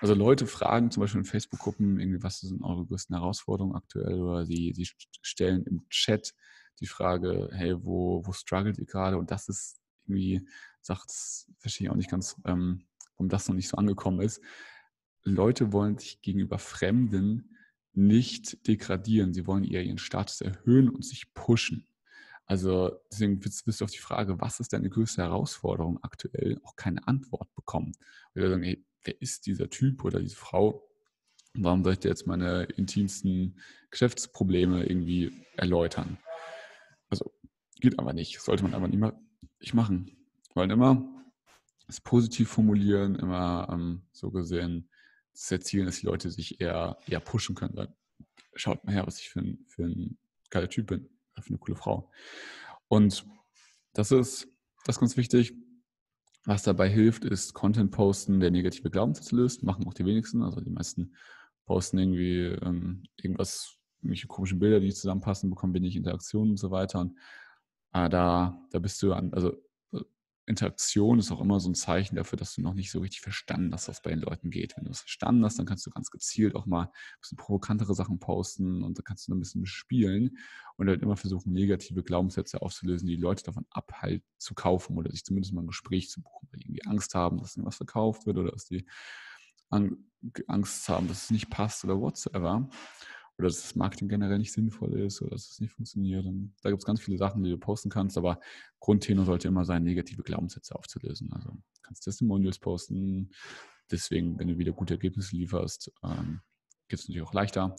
also 0.01 0.15
Leute 0.15 0.47
fragen 0.47 0.91
zum 0.91 1.03
Beispiel 1.03 1.21
in 1.21 1.27
Facebook-Gruppen 1.27 1.99
irgendwie, 1.99 2.23
was 2.23 2.41
sind 2.41 2.63
eure 2.63 2.87
größten 2.87 3.17
Herausforderungen 3.17 3.77
aktuell 3.77 4.21
oder 4.21 4.45
sie, 4.47 4.73
sie 4.75 4.89
stellen 5.23 5.65
im 5.65 5.89
Chat 5.89 6.35
die 6.81 6.87
Frage, 6.87 7.51
hey, 7.53 7.77
wo, 7.85 8.23
wo 8.25 8.33
struggelt 8.33 8.79
ihr 8.79 8.87
gerade? 8.87 9.19
Und 9.19 9.31
das 9.31 9.49
ist 9.49 9.81
irgendwie, 10.07 10.47
sagt, 10.81 11.11
verstehe 11.59 11.87
ich 11.87 11.91
auch 11.91 11.97
nicht 11.97 12.11
ganz, 12.11 12.37
ähm, 12.45 12.87
warum 13.17 13.29
das 13.29 13.49
noch 13.49 13.55
nicht 13.55 13.69
so 13.69 13.77
angekommen 13.77 14.21
ist. 14.21 14.43
Leute 15.23 15.73
wollen 15.73 15.99
sich 15.99 16.23
gegenüber 16.23 16.59
Fremden 16.59 17.57
nicht 17.93 18.67
degradieren. 18.67 19.35
Sie 19.35 19.47
wollen 19.47 19.65
eher 19.65 19.83
ihren 19.85 19.99
Status 19.99 20.41
erhöhen 20.41 20.89
und 20.89 21.05
sich 21.05 21.35
pushen. 21.35 21.87
Also 22.51 23.01
deswegen 23.13 23.39
bist, 23.39 23.65
du 23.65 23.85
auf 23.85 23.93
die 23.93 23.99
Frage, 23.99 24.41
was 24.41 24.59
ist 24.59 24.73
deine 24.73 24.91
größte 24.91 25.23
Herausforderung 25.23 26.03
aktuell, 26.03 26.61
auch 26.65 26.75
keine 26.75 27.07
Antwort 27.07 27.55
bekommen. 27.55 27.93
Oder 28.35 28.51
sagen, 28.51 28.65
hey, 28.65 28.85
wer 29.05 29.23
ist 29.23 29.47
dieser 29.47 29.71
Typ 29.71 30.03
oder 30.03 30.19
diese 30.19 30.35
Frau? 30.35 30.85
Warum 31.55 31.85
soll 31.85 31.93
ich 31.93 32.01
dir 32.01 32.09
jetzt 32.09 32.27
meine 32.27 32.65
intimsten 32.65 33.61
Geschäftsprobleme 33.93 34.85
irgendwie 34.85 35.31
erläutern? 35.59 36.19
Also 37.09 37.33
geht 37.77 38.01
aber 38.01 38.15
nicht. 38.15 38.41
Sollte 38.41 38.65
man 38.65 38.75
aber 38.75 38.89
nicht, 38.89 38.99
mal, 38.99 39.17
nicht 39.61 39.75
machen. 39.75 40.11
Weil 40.55 40.73
immer 40.73 41.09
es 41.87 42.01
positiv 42.01 42.49
formulieren, 42.49 43.15
immer 43.15 43.69
ähm, 43.71 44.03
so 44.11 44.33
gesehen 44.33 44.91
das 45.35 45.53
erzielen, 45.53 45.87
dass 45.87 46.01
die 46.01 46.07
Leute 46.07 46.33
sich 46.33 46.61
eher, 46.61 46.99
eher 47.07 47.21
pushen 47.21 47.55
können. 47.55 47.77
Dann 47.77 47.95
schaut 48.57 48.85
mal 48.85 48.93
her, 48.93 49.07
was 49.07 49.21
ich 49.21 49.31
für 49.31 49.39
ein, 49.39 49.65
für 49.69 49.85
ein 49.85 50.19
geiler 50.51 50.69
Typ 50.69 50.89
bin, 50.89 51.09
für 51.41 51.51
eine 51.51 51.59
coole 51.59 51.77
Frau. 51.77 52.11
Und 52.89 53.27
das 53.93 54.13
ist, 54.13 54.49
das 54.85 54.97
ist 54.97 55.01
ganz 55.01 55.17
wichtig. 55.17 55.55
Was 56.45 56.63
dabei 56.63 56.89
hilft, 56.89 57.25
ist 57.25 57.53
Content 57.53 57.91
posten, 57.91 58.41
der 58.41 58.51
negative 58.51 58.91
Glaubenssätze 58.91 59.37
löst. 59.37 59.63
Machen 59.63 59.87
auch 59.87 59.95
die 59.95 60.07
wenigsten. 60.07 60.43
Also 60.43 60.61
die 60.61 60.71
meisten 60.71 61.15
posten 61.67 61.99
irgendwie 61.99 62.47
ähm, 62.63 63.05
irgendwas, 63.17 63.77
irgendwelche 63.99 64.27
komischen 64.27 64.59
Bilder, 64.59 64.81
die 64.81 64.87
nicht 64.87 64.97
zusammenpassen, 64.97 65.51
bekommen 65.51 65.75
wenig 65.75 65.97
Interaktionen 65.97 66.51
und 66.51 66.57
so 66.57 66.71
weiter. 66.71 67.01
Und 67.01 67.19
äh, 67.93 68.09
da, 68.09 68.59
da 68.71 68.79
bist 68.79 69.03
du 69.03 69.13
an, 69.13 69.33
also 69.35 69.53
Interaktion 70.51 71.19
ist 71.19 71.33
auch 71.33 71.41
immer 71.41 71.61
so 71.61 71.71
ein 71.71 71.75
Zeichen 71.75 72.17
dafür, 72.17 72.37
dass 72.37 72.55
du 72.55 72.61
noch 72.61 72.75
nicht 72.75 72.91
so 72.91 73.01
richtig 73.01 73.21
verstanden 73.21 73.73
hast, 73.73 73.89
was 73.89 74.03
bei 74.03 74.11
den 74.11 74.21
Leuten 74.21 74.51
geht. 74.51 74.77
Wenn 74.77 74.85
du 74.85 74.91
es 74.91 75.01
verstanden 75.01 75.45
hast, 75.45 75.59
dann 75.59 75.65
kannst 75.65 75.87
du 75.87 75.91
ganz 75.91 76.11
gezielt 76.11 76.55
auch 76.55 76.67
mal 76.67 76.85
ein 76.85 77.21
bisschen 77.21 77.39
provokantere 77.39 77.95
Sachen 77.95 78.19
posten 78.19 78.83
und 78.83 78.99
dann 78.99 79.05
kannst 79.05 79.29
du 79.29 79.35
ein 79.35 79.39
bisschen 79.39 79.65
spielen 79.65 80.37
und 80.77 80.89
halt 80.89 81.03
immer 81.03 81.17
versuchen, 81.17 81.53
negative 81.53 82.03
Glaubenssätze 82.03 82.61
aufzulösen, 82.61 83.09
die, 83.09 83.17
Leute 83.17 83.45
davon 83.45 83.65
abhalten, 83.71 84.27
zu 84.39 84.55
kaufen 84.55 84.97
oder 84.97 85.11
sich 85.11 85.25
zumindest 85.25 85.55
mal 85.55 85.63
ein 85.63 85.69
Gespräch 85.69 86.11
zu 86.11 86.21
buchen, 86.23 86.49
weil 86.51 86.59
die 86.59 86.67
irgendwie 86.67 86.87
Angst 86.87 87.15
haben, 87.15 87.39
dass 87.39 87.57
ihnen 87.57 87.67
was 87.67 87.77
verkauft 87.77 88.27
wird 88.27 88.37
oder 88.37 88.51
dass 88.51 88.67
die 88.67 88.87
Angst 89.71 90.89
haben, 90.89 91.07
dass 91.09 91.25
es 91.25 91.31
nicht 91.31 91.49
passt 91.49 91.85
oder 91.85 92.01
whatsoever 92.01 92.69
oder 93.41 93.49
dass 93.49 93.63
das 93.63 93.75
Marketing 93.75 94.09
generell 94.09 94.39
nicht 94.39 94.53
sinnvoll 94.53 95.01
ist 95.01 95.21
oder 95.23 95.31
dass 95.31 95.51
es 95.51 95.61
nicht 95.61 95.73
funktioniert. 95.73 96.27
Und 96.27 96.55
da 96.63 96.71
gibt 96.71 96.83
es 96.83 96.87
ganz 96.87 97.01
viele 97.01 97.17
Sachen, 97.17 97.43
die 97.43 97.51
du 97.51 97.59
posten 97.59 97.91
kannst, 97.91 98.19
aber 98.19 98.39
Grundtenor 98.79 99.25
sollte 99.25 99.49
immer 99.49 99.65
sein, 99.65 99.83
negative 99.83 100.23
Glaubenssätze 100.23 100.75
aufzulösen. 100.75 101.33
Also 101.33 101.57
kannst 101.83 102.05
Testimonials 102.05 102.59
posten, 102.59 103.31
deswegen, 103.91 104.39
wenn 104.39 104.49
du 104.49 104.59
wieder 104.59 104.73
gute 104.73 104.95
Ergebnisse 104.95 105.37
lieferst, 105.37 105.91
ähm, 106.05 106.41
geht 106.89 107.01
es 107.01 107.09
natürlich 107.09 107.27
auch 107.27 107.33
leichter. 107.33 107.75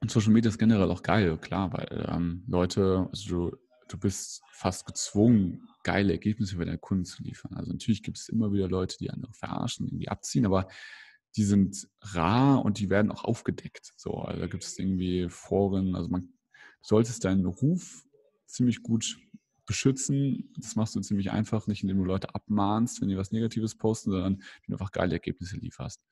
Und 0.00 0.10
Social 0.10 0.32
Media 0.32 0.48
ist 0.48 0.58
generell 0.58 0.90
auch 0.90 1.02
geil, 1.02 1.38
klar, 1.38 1.72
weil 1.72 2.06
ähm, 2.10 2.44
Leute, 2.48 3.08
also 3.10 3.28
du, 3.28 3.56
du 3.88 3.98
bist 3.98 4.42
fast 4.50 4.86
gezwungen, 4.86 5.68
geile 5.84 6.12
Ergebnisse 6.12 6.56
für 6.56 6.64
deine 6.64 6.78
Kunden 6.78 7.04
zu 7.04 7.22
liefern. 7.22 7.54
Also 7.54 7.70
natürlich 7.70 8.02
gibt 8.02 8.18
es 8.18 8.28
immer 8.28 8.52
wieder 8.52 8.68
Leute, 8.68 8.96
die 8.98 9.10
andere 9.10 9.32
verarschen, 9.32 9.86
irgendwie 9.86 10.08
abziehen, 10.08 10.46
aber 10.46 10.68
die 11.36 11.44
sind 11.44 11.88
rar 12.00 12.64
und 12.64 12.78
die 12.78 12.90
werden 12.90 13.10
auch 13.10 13.24
aufgedeckt. 13.24 13.92
So, 13.96 14.14
also 14.14 14.40
da 14.40 14.46
gibt 14.46 14.64
es 14.64 14.78
irgendwie 14.78 15.28
Foren, 15.28 15.96
also 15.96 16.08
man 16.08 16.22
du 16.22 16.28
solltest 16.82 17.24
deinen 17.24 17.46
Ruf 17.46 18.04
ziemlich 18.46 18.82
gut 18.82 19.18
beschützen. 19.66 20.52
Das 20.58 20.76
machst 20.76 20.94
du 20.94 21.00
ziemlich 21.00 21.30
einfach, 21.30 21.66
nicht 21.66 21.82
indem 21.82 21.98
du 21.98 22.04
Leute 22.04 22.34
abmahnst, 22.34 23.00
wenn 23.00 23.08
die 23.08 23.16
was 23.16 23.32
Negatives 23.32 23.74
posten, 23.74 24.10
sondern 24.10 24.34
indem 24.34 24.44
du 24.68 24.74
einfach 24.74 24.92
geile 24.92 25.14
Ergebnisse 25.14 25.56
lieferst. 25.56 26.04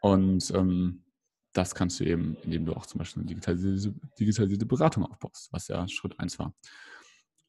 Und 0.00 0.50
ähm, 0.52 1.04
das 1.52 1.74
kannst 1.74 2.00
du 2.00 2.04
eben, 2.04 2.36
indem 2.42 2.66
du 2.66 2.74
auch 2.74 2.86
zum 2.86 2.98
Beispiel 2.98 3.22
eine 3.22 3.28
digitalisierte, 3.28 3.94
digitalisierte 4.18 4.66
Beratung 4.66 5.04
aufbaust, 5.04 5.52
was 5.52 5.68
ja 5.68 5.86
Schritt 5.86 6.18
1 6.18 6.38
war. 6.38 6.54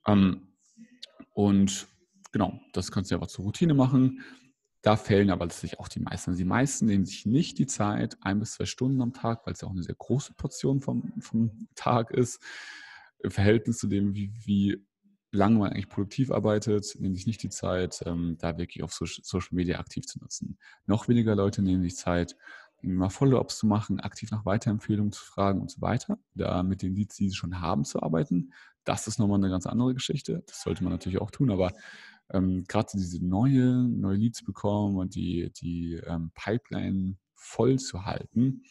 Ähm, 0.07 0.49
und 1.33 1.87
genau, 2.31 2.59
das 2.73 2.91
kannst 2.91 3.11
du 3.11 3.15
ja 3.15 3.21
auch 3.21 3.27
zur 3.27 3.45
Routine 3.45 3.73
machen. 3.73 4.21
Da 4.85 4.97
fällen 4.97 5.31
aber 5.31 5.45
letztlich 5.45 5.79
auch 5.79 5.87
die 5.87 5.99
meisten. 5.99 6.29
Also 6.29 6.37
die 6.37 6.45
meisten 6.45 6.85
nehmen 6.85 7.07
sich 7.07 7.25
nicht 7.25 7.57
die 7.57 7.65
Zeit, 7.65 8.17
ein 8.21 8.37
bis 8.37 8.51
zwei 8.51 8.65
Stunden 8.65 9.01
am 9.01 9.13
Tag, 9.13 9.43
weil 9.43 9.53
es 9.53 9.61
ja 9.61 9.67
auch 9.67 9.71
eine 9.71 9.81
sehr 9.81 9.95
große 9.95 10.35
Portion 10.35 10.79
vom, 10.79 11.11
vom 11.21 11.67
Tag 11.73 12.11
ist, 12.11 12.39
im 13.17 13.31
Verhältnis 13.31 13.79
zu 13.79 13.87
dem, 13.87 14.13
wie, 14.13 14.31
wie 14.43 14.85
lange 15.31 15.57
man 15.57 15.71
eigentlich 15.71 15.89
produktiv 15.89 16.29
arbeitet, 16.29 16.85
nehmen 16.99 17.15
sich 17.15 17.25
nicht 17.25 17.41
die 17.41 17.49
Zeit, 17.49 18.03
ähm, 18.05 18.37
da 18.37 18.59
wirklich 18.59 18.83
auf 18.83 18.93
Social 18.93 19.55
Media 19.55 19.79
aktiv 19.79 20.05
zu 20.05 20.19
nutzen. 20.19 20.59
Noch 20.85 21.07
weniger 21.07 21.35
Leute 21.35 21.63
nehmen 21.63 21.81
sich 21.81 21.95
Zeit, 21.95 22.35
mal 22.83 23.09
Follow-ups 23.09 23.57
zu 23.57 23.65
machen, 23.65 23.99
aktiv 23.99 24.29
nach 24.29 24.45
Weiterempfehlungen 24.45 25.11
zu 25.11 25.25
fragen 25.25 25.61
und 25.61 25.71
so 25.71 25.81
weiter, 25.81 26.19
da 26.35 26.61
mit 26.61 26.83
den 26.83 26.93
Leads, 26.93 27.15
die 27.15 27.29
sie 27.29 27.35
schon 27.35 27.59
haben, 27.59 27.85
zu 27.85 28.03
arbeiten. 28.03 28.53
Das 28.83 29.07
ist 29.07 29.17
nochmal 29.17 29.39
eine 29.39 29.49
ganz 29.49 29.65
andere 29.65 29.95
Geschichte. 29.95 30.43
Das 30.45 30.61
sollte 30.61 30.83
man 30.83 30.93
natürlich 30.93 31.19
auch 31.19 31.31
tun, 31.31 31.49
aber 31.49 31.73
ähm, 32.31 32.63
gerade 32.67 32.89
diese 32.93 33.23
neue, 33.23 33.87
neue 33.87 34.17
Leads 34.17 34.43
bekommen 34.43 34.97
und 34.97 35.15
die, 35.15 35.51
die 35.53 35.93
ähm, 36.05 36.31
Pipeline 36.33 37.17
voll 37.35 37.77
zu 37.77 38.05
halten, 38.05 38.63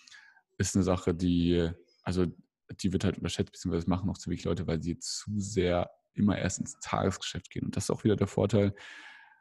ist 0.59 0.74
eine 0.74 0.85
Sache, 0.85 1.14
die, 1.14 1.70
also 2.02 2.26
die 2.70 2.93
wird 2.93 3.05
halt 3.05 3.18
unterschätzt, 3.18 3.52
beziehungsweise 3.52 3.89
machen 3.89 4.10
auch 4.10 4.18
zu 4.18 4.31
wenig 4.31 4.44
Leute, 4.44 4.66
weil 4.66 4.82
sie 4.82 4.98
zu 4.98 5.31
sehr 5.39 5.90
immer 6.14 6.39
erst 6.39 6.60
ins 6.60 6.78
Tagesgeschäft 6.81 7.51
gehen. 7.51 7.64
Und 7.64 7.76
das 7.76 7.85
ist 7.85 7.90
auch 7.90 8.05
wieder 8.05 8.16
der 8.16 8.26
Vorteil 8.26 8.74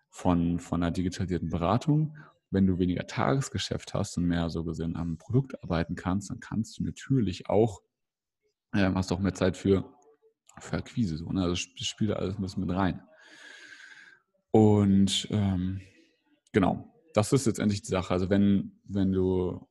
von, 0.10 0.60
von 0.60 0.84
einer 0.84 0.91
digitalisierten 0.91 1.49
Beratung. 1.49 2.18
Wenn 2.49 2.68
du 2.68 2.77
weniger 2.77 3.07
Tagesgeschäft 3.07 3.94
hast 3.94 4.18
und 4.18 4.26
mehr 4.26 4.49
so 4.49 4.64
gesehen 4.64 4.95
am 4.95 5.18
Produkt 5.18 5.61
arbeiten 5.64 5.95
kannst, 5.95 6.30
dann 6.30 6.40
kannst 6.40 6.77
du 6.77 6.84
natürlich 6.84 7.49
auch, 7.49 7.81
äh, 8.73 8.91
hast 8.94 9.11
auch 9.11 9.19
mehr 9.19 9.34
Zeit 9.34 9.57
für, 9.57 9.91
für 10.60 10.77
Akquise. 10.77 11.18
So, 11.18 11.31
ne? 11.31 11.44
Also 11.44 11.56
spielt 11.56 12.11
da 12.11 12.15
alles 12.15 12.35
ein 12.35 12.41
bisschen 12.41 12.65
mit 12.65 12.76
rein. 12.76 13.02
Und 14.56 15.28
ähm, 15.32 15.82
genau, 16.52 16.94
das 17.16 17.34
ist 17.34 17.48
letztendlich 17.48 17.82
die 17.82 17.90
Sache. 17.90 18.14
Also 18.14 18.30
wenn, 18.30 18.80
wenn 18.84 19.12
du, 19.12 19.68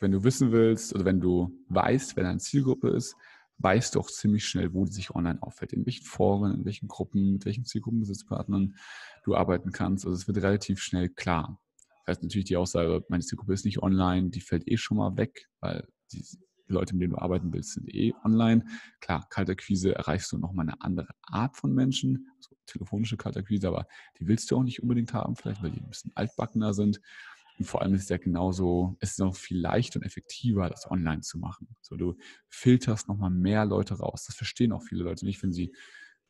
wenn 0.00 0.12
du 0.12 0.22
wissen 0.22 0.52
willst 0.52 0.94
oder 0.94 1.04
wenn 1.04 1.20
du 1.20 1.50
weißt, 1.68 2.14
wer 2.14 2.22
deine 2.22 2.38
Zielgruppe 2.38 2.90
ist, 2.90 3.16
weißt 3.58 3.96
du 3.96 4.00
auch 4.00 4.08
ziemlich 4.08 4.46
schnell, 4.46 4.72
wo 4.74 4.84
die 4.84 4.92
sich 4.92 5.10
online 5.12 5.42
auffällt, 5.42 5.72
in 5.72 5.84
welchen 5.86 6.04
Foren, 6.04 6.54
in 6.54 6.64
welchen 6.64 6.86
Gruppen, 6.86 7.32
mit 7.32 7.46
welchen 7.46 7.64
Zielgruppenbesitzpartnern 7.64 8.76
du 9.24 9.34
arbeiten 9.34 9.72
kannst. 9.72 10.06
Also 10.06 10.16
es 10.16 10.28
wird 10.28 10.38
relativ 10.38 10.80
schnell 10.80 11.08
klar. 11.08 11.60
Das 12.04 12.14
heißt 12.14 12.22
natürlich 12.22 12.46
die 12.46 12.56
Aussage, 12.56 13.04
meine 13.08 13.24
Zielgruppe 13.24 13.54
ist 13.54 13.64
nicht 13.64 13.82
online, 13.82 14.30
die 14.30 14.40
fällt 14.40 14.68
eh 14.70 14.76
schon 14.76 14.98
mal 14.98 15.16
weg, 15.16 15.48
weil 15.58 15.88
die 16.12 16.24
Leute, 16.68 16.94
mit 16.94 17.02
denen 17.02 17.12
du 17.12 17.18
arbeiten 17.18 17.52
willst, 17.52 17.74
sind 17.74 17.92
eh 17.94 18.12
online. 18.24 18.64
Klar, 19.00 19.26
Kaltakquise 19.30 19.94
erreichst 19.94 20.32
du 20.32 20.38
nochmal 20.38 20.68
eine 20.68 20.80
andere 20.80 21.08
Art 21.22 21.56
von 21.56 21.74
Menschen, 21.74 22.28
also 22.36 22.56
telefonische 22.66 23.16
Kaltakquise, 23.16 23.68
aber 23.68 23.86
die 24.18 24.26
willst 24.26 24.50
du 24.50 24.56
auch 24.56 24.62
nicht 24.62 24.82
unbedingt 24.82 25.12
haben, 25.12 25.36
vielleicht 25.36 25.62
weil 25.62 25.70
die 25.70 25.80
ein 25.80 25.88
bisschen 25.88 26.12
altbackener 26.14 26.74
sind. 26.74 27.00
Und 27.58 27.66
vor 27.66 27.82
allem 27.82 27.94
ist 27.94 28.04
es 28.04 28.08
ja 28.08 28.16
genauso, 28.16 28.96
es 29.00 29.12
ist 29.12 29.18
noch 29.20 29.36
viel 29.36 29.58
leichter 29.58 30.00
und 30.00 30.06
effektiver, 30.06 30.68
das 30.68 30.90
online 30.90 31.20
zu 31.20 31.38
machen. 31.38 31.68
So, 31.80 31.96
du 31.96 32.16
filterst 32.48 33.08
nochmal 33.08 33.30
mehr 33.30 33.64
Leute 33.66 33.94
raus. 33.94 34.24
Das 34.26 34.36
verstehen 34.36 34.72
auch 34.72 34.82
viele 34.82 35.04
Leute 35.04 35.24
nicht, 35.24 35.42
wenn 35.42 35.52
sie 35.52 35.72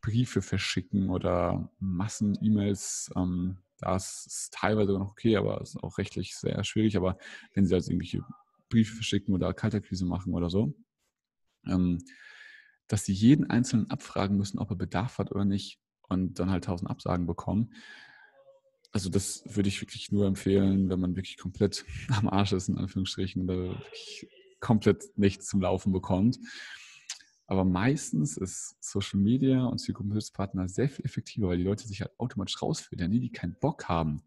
Briefe 0.00 0.42
verschicken 0.42 1.10
oder 1.10 1.70
Massen-E-Mails. 1.78 3.12
Ähm, 3.16 3.59
das 3.78 4.26
ist 4.26 4.52
teilweise 4.52 4.92
noch 4.92 5.12
okay, 5.12 5.36
aber 5.36 5.60
es 5.60 5.70
ist 5.70 5.82
auch 5.82 5.96
rechtlich 5.98 6.36
sehr 6.36 6.62
schwierig. 6.64 6.96
Aber 6.96 7.16
wenn 7.54 7.66
sie 7.66 7.74
also 7.74 7.90
irgendwelche 7.90 8.24
Briefe 8.73 8.94
verschicken 8.94 9.35
oder 9.35 9.53
Kaltakquise 9.55 10.05
machen 10.05 10.35
oder 10.35 10.51
so, 10.51 10.74
ähm, 11.66 11.99
dass 12.89 13.05
sie 13.05 13.12
jeden 13.12 13.49
Einzelnen 13.51 13.90
abfragen 13.90 14.36
müssen, 14.36 14.59
ob 14.59 14.70
er 14.70 14.77
Bedarf 14.77 15.19
hat 15.19 15.31
oder 15.31 15.44
nicht 15.44 15.81
und 16.09 16.39
dann 16.39 16.51
halt 16.51 16.65
tausend 16.65 16.90
Absagen 16.90 17.27
bekommen. 17.27 17.73
Also 18.93 19.09
das 19.09 19.43
würde 19.47 19.69
ich 19.69 19.81
wirklich 19.81 20.12
nur 20.12 20.27
empfehlen, 20.27 20.90
wenn 20.90 21.01
man 21.01 21.16
wirklich 21.16 21.39
komplett 21.39 21.85
am 22.09 22.28
Arsch 22.28 22.53
ist, 22.53 22.69
in 22.69 22.78
Anführungsstrichen, 22.78 23.43
oder 23.43 23.57
wirklich 23.57 24.28
komplett 24.61 25.16
nichts 25.16 25.49
zum 25.49 25.62
Laufen 25.62 25.93
bekommt. 25.93 26.39
Aber 27.47 27.65
meistens 27.65 28.36
ist 28.36 28.77
Social 28.82 29.20
Media 29.20 29.65
und 29.65 29.78
Zielgruppenhilfspartner 29.78 30.69
sehr 30.69 30.89
viel 30.89 31.05
effektiver, 31.05 31.49
weil 31.49 31.59
die 31.59 31.65
Leute 31.65 31.86
sich 31.86 32.01
halt 32.01 32.12
automatisch 32.19 32.62
rausfiltern, 32.62 33.11
die, 33.11 33.20
die 33.20 33.32
keinen 33.32 33.57
Bock 33.61 33.89
haben, 33.89 34.23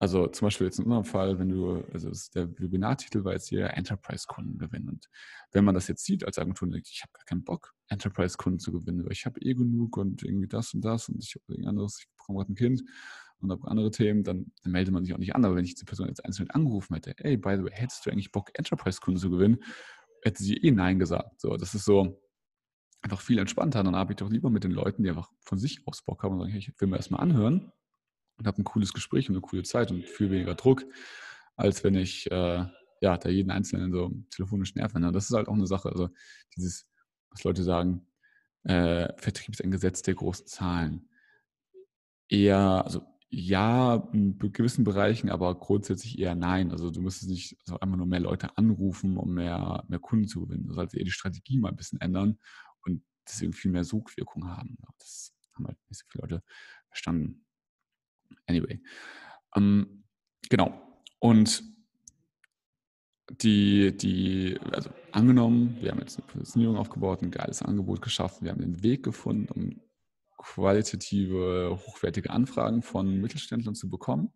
also 0.00 0.26
zum 0.28 0.46
Beispiel 0.46 0.66
jetzt 0.66 0.78
in 0.78 0.86
unserem 0.86 1.04
Fall, 1.04 1.38
wenn 1.38 1.50
du, 1.50 1.84
also 1.92 2.10
der 2.34 2.50
Webinartitel 2.58 3.22
war 3.22 3.34
jetzt 3.34 3.50
hier 3.50 3.68
Enterprise-Kunden 3.74 4.56
gewinnen. 4.56 4.88
Und 4.88 5.10
wenn 5.52 5.62
man 5.62 5.74
das 5.74 5.88
jetzt 5.88 6.06
sieht 6.06 6.24
als 6.24 6.38
Agentur 6.38 6.70
denkt, 6.70 6.88
ich 6.90 7.02
habe 7.02 7.12
gar 7.12 7.24
keinen 7.26 7.44
Bock, 7.44 7.74
Enterprise-Kunden 7.88 8.58
zu 8.60 8.72
gewinnen, 8.72 9.04
weil 9.04 9.12
ich 9.12 9.26
habe 9.26 9.38
eh 9.42 9.52
genug 9.52 9.98
und 9.98 10.22
irgendwie 10.22 10.48
das 10.48 10.72
und 10.72 10.86
das 10.86 11.10
und 11.10 11.22
ich 11.22 11.34
habe 11.34 11.44
irgendwas 11.52 11.68
anderes, 11.68 11.98
ich 12.00 12.08
bekomme 12.16 12.38
gerade 12.38 12.52
ein 12.52 12.56
Kind 12.56 12.82
und 13.40 13.50
habe 13.50 13.68
andere 13.68 13.90
Themen, 13.90 14.24
dann, 14.24 14.50
dann, 14.62 14.72
meldet 14.72 14.94
man 14.94 15.04
sich 15.04 15.12
auch 15.12 15.18
nicht 15.18 15.34
an. 15.34 15.44
Aber 15.44 15.54
wenn 15.54 15.66
ich 15.66 15.74
die 15.74 15.84
Person 15.84 16.08
jetzt 16.08 16.24
einzeln 16.24 16.50
angerufen 16.50 16.94
hätte, 16.94 17.12
hey, 17.18 17.36
by 17.36 17.56
the 17.58 17.64
way, 17.64 17.72
hättest 17.72 18.06
du 18.06 18.10
eigentlich 18.10 18.32
Bock, 18.32 18.48
Enterprise-Kunden 18.54 19.20
zu 19.20 19.28
gewinnen, 19.28 19.58
hätte 20.22 20.42
sie 20.42 20.56
eh 20.56 20.70
Nein 20.70 20.98
gesagt. 20.98 21.42
So, 21.42 21.58
das 21.58 21.74
ist 21.74 21.84
so 21.84 22.22
einfach 23.02 23.20
viel 23.20 23.38
entspannter. 23.38 23.82
Dann 23.82 23.94
arbeite 23.94 24.12
ich 24.12 24.26
doch 24.26 24.32
lieber 24.32 24.48
mit 24.48 24.64
den 24.64 24.72
Leuten, 24.72 25.02
die 25.02 25.10
einfach 25.10 25.30
von 25.42 25.58
sich 25.58 25.86
aus 25.86 26.02
Bock 26.02 26.22
haben 26.22 26.32
und 26.32 26.40
sagen, 26.40 26.52
hey, 26.52 26.60
ich 26.60 26.80
will 26.80 26.88
mir 26.88 26.96
erstmal 26.96 27.20
anhören 27.20 27.70
und 28.40 28.46
habe 28.46 28.60
ein 28.60 28.64
cooles 28.64 28.92
Gespräch 28.92 29.28
und 29.28 29.36
eine 29.36 29.42
coole 29.42 29.62
Zeit 29.62 29.90
und 29.90 30.04
viel 30.04 30.30
weniger 30.30 30.54
Druck, 30.54 30.84
als 31.56 31.84
wenn 31.84 31.94
ich 31.94 32.30
äh, 32.30 32.64
ja, 33.00 33.16
da 33.16 33.28
jeden 33.28 33.50
Einzelnen 33.50 33.92
so 33.92 34.12
telefonisch 34.30 34.74
nerven. 34.74 35.02
Das 35.12 35.30
ist 35.30 35.36
halt 35.36 35.48
auch 35.48 35.54
eine 35.54 35.66
Sache. 35.66 35.90
Also 35.90 36.08
dieses, 36.56 36.86
was 37.30 37.44
Leute 37.44 37.62
sagen, 37.62 38.06
äh, 38.64 39.12
Vertrieb 39.16 39.54
ist 39.54 39.62
ein 39.62 39.70
Gesetz 39.70 40.02
der 40.02 40.14
großen 40.14 40.46
Zahlen. 40.46 41.08
Eher, 42.28 42.84
also 42.84 43.02
ja, 43.30 44.08
in 44.12 44.38
gewissen 44.38 44.84
Bereichen, 44.84 45.30
aber 45.30 45.54
grundsätzlich 45.54 46.18
eher 46.18 46.34
nein. 46.34 46.70
Also 46.70 46.90
du 46.90 47.00
müsstest 47.00 47.30
nicht 47.30 47.56
also 47.60 47.78
einfach 47.78 47.96
nur 47.96 48.06
mehr 48.06 48.20
Leute 48.20 48.56
anrufen, 48.56 49.16
um 49.16 49.34
mehr, 49.34 49.84
mehr 49.88 49.98
Kunden 49.98 50.26
zu 50.26 50.40
gewinnen. 50.46 50.66
Du 50.66 50.74
solltest 50.74 50.96
eher 50.96 51.04
die 51.04 51.10
Strategie 51.10 51.58
mal 51.58 51.68
ein 51.68 51.76
bisschen 51.76 52.00
ändern 52.00 52.38
und 52.84 53.02
deswegen 53.26 53.52
viel 53.52 53.70
mehr 53.70 53.84
Sogwirkung 53.84 54.48
haben. 54.48 54.76
Das 54.98 55.32
haben 55.54 55.66
halt 55.66 55.78
nicht 55.88 56.00
so 56.00 56.06
viele 56.10 56.22
Leute 56.22 56.42
verstanden. 56.88 57.44
Anyway. 58.50 58.80
Ähm, 59.56 60.04
genau. 60.48 60.80
Und 61.20 61.62
die, 63.30 63.96
die, 63.96 64.58
also 64.72 64.90
angenommen, 65.12 65.76
wir 65.80 65.92
haben 65.92 66.00
jetzt 66.00 66.18
eine 66.18 66.26
Positionierung 66.26 66.76
aufgebaut, 66.76 67.22
ein 67.22 67.30
geiles 67.30 67.62
Angebot 67.62 68.02
geschaffen, 68.02 68.44
wir 68.44 68.50
haben 68.50 68.60
den 68.60 68.82
Weg 68.82 69.04
gefunden, 69.04 69.48
um 69.52 69.80
qualitative, 70.36 71.78
hochwertige 71.86 72.30
Anfragen 72.30 72.82
von 72.82 73.20
Mittelständlern 73.20 73.74
zu 73.74 73.88
bekommen. 73.88 74.32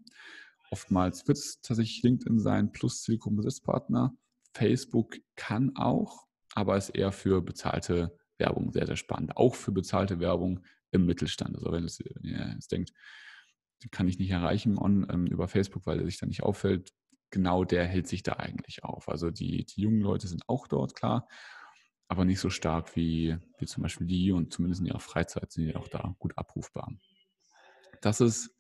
Oftmals 0.71 1.27
wird 1.27 1.39
es 1.39 1.61
tatsächlich 1.61 2.03
LinkedIn 2.03 2.39
sein 2.39 2.71
plus 2.73 3.03
Zielgruppenbesitzpartner. 3.03 4.15
Facebook 4.53 5.17
kann 5.35 5.75
auch, 5.75 6.27
aber 6.55 6.77
ist 6.77 6.91
eher 6.91 7.11
für 7.11 7.43
bezahlte 7.43 8.17
Werbung 8.39 8.73
sehr, 8.73 8.87
sehr 8.87 8.97
spannend. 8.97 9.37
Auch 9.37 9.55
für 9.55 9.73
bezahlte 9.73 10.21
Werbung 10.21 10.61
im 10.93 11.07
Mittelstand. 11.07 11.57
Also 11.57 11.73
wenn 11.73 11.89
ihr 12.23 12.53
jetzt 12.55 12.71
denkt, 12.71 12.91
den 12.91 12.97
kann 13.91 14.09
ich 14.09 14.19
nicht 14.19 14.31
erreichen 14.31 14.79
on, 14.79 15.07
ähm, 15.11 15.27
über 15.27 15.49
Facebook, 15.49 15.87
weil 15.87 16.01
er 16.01 16.07
sich 16.07 16.19
da 16.19 16.27
nicht 16.27 16.43
auffällt, 16.43 16.93
genau 17.31 17.65
der 17.65 17.85
hält 17.87 18.07
sich 18.07 18.23
da 18.23 18.35
eigentlich 18.35 18.85
auf. 18.85 19.09
Also 19.09 19.31
die, 19.31 19.65
die 19.65 19.83
jungen 19.83 20.01
Leute 20.01 20.29
sind 20.29 20.49
auch 20.49 20.69
dort, 20.69 20.95
klar, 20.95 21.29
aber 22.09 22.25
nicht 22.25 22.41
so 22.41 22.51
stark 22.51 22.97
wie, 22.97 23.37
wie 23.59 23.67
zum 23.67 23.83
Beispiel 23.83 24.07
die 24.07 24.33
und 24.33 24.53
zumindest 24.53 24.81
in 24.81 24.87
ihrer 24.87 25.01
Freizeit 25.01 25.51
sind 25.53 25.67
die 25.67 25.77
auch 25.77 25.89
da 25.89 26.15
gut 26.19 26.37
abrufbar. 26.37 26.93
Das 28.01 28.21
ist 28.21 28.55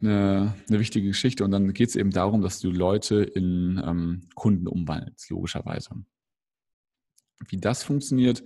eine, 0.00 0.54
eine 0.68 0.80
wichtige 0.80 1.08
Geschichte 1.08 1.44
und 1.44 1.50
dann 1.50 1.72
geht 1.72 1.90
es 1.90 1.96
eben 1.96 2.10
darum, 2.10 2.42
dass 2.42 2.60
du 2.60 2.70
Leute 2.70 3.22
in 3.22 3.80
ähm, 3.84 4.28
Kunden 4.34 4.66
umwandelst, 4.66 5.30
logischerweise. 5.30 6.04
Wie 7.48 7.58
das 7.58 7.82
funktioniert, 7.82 8.42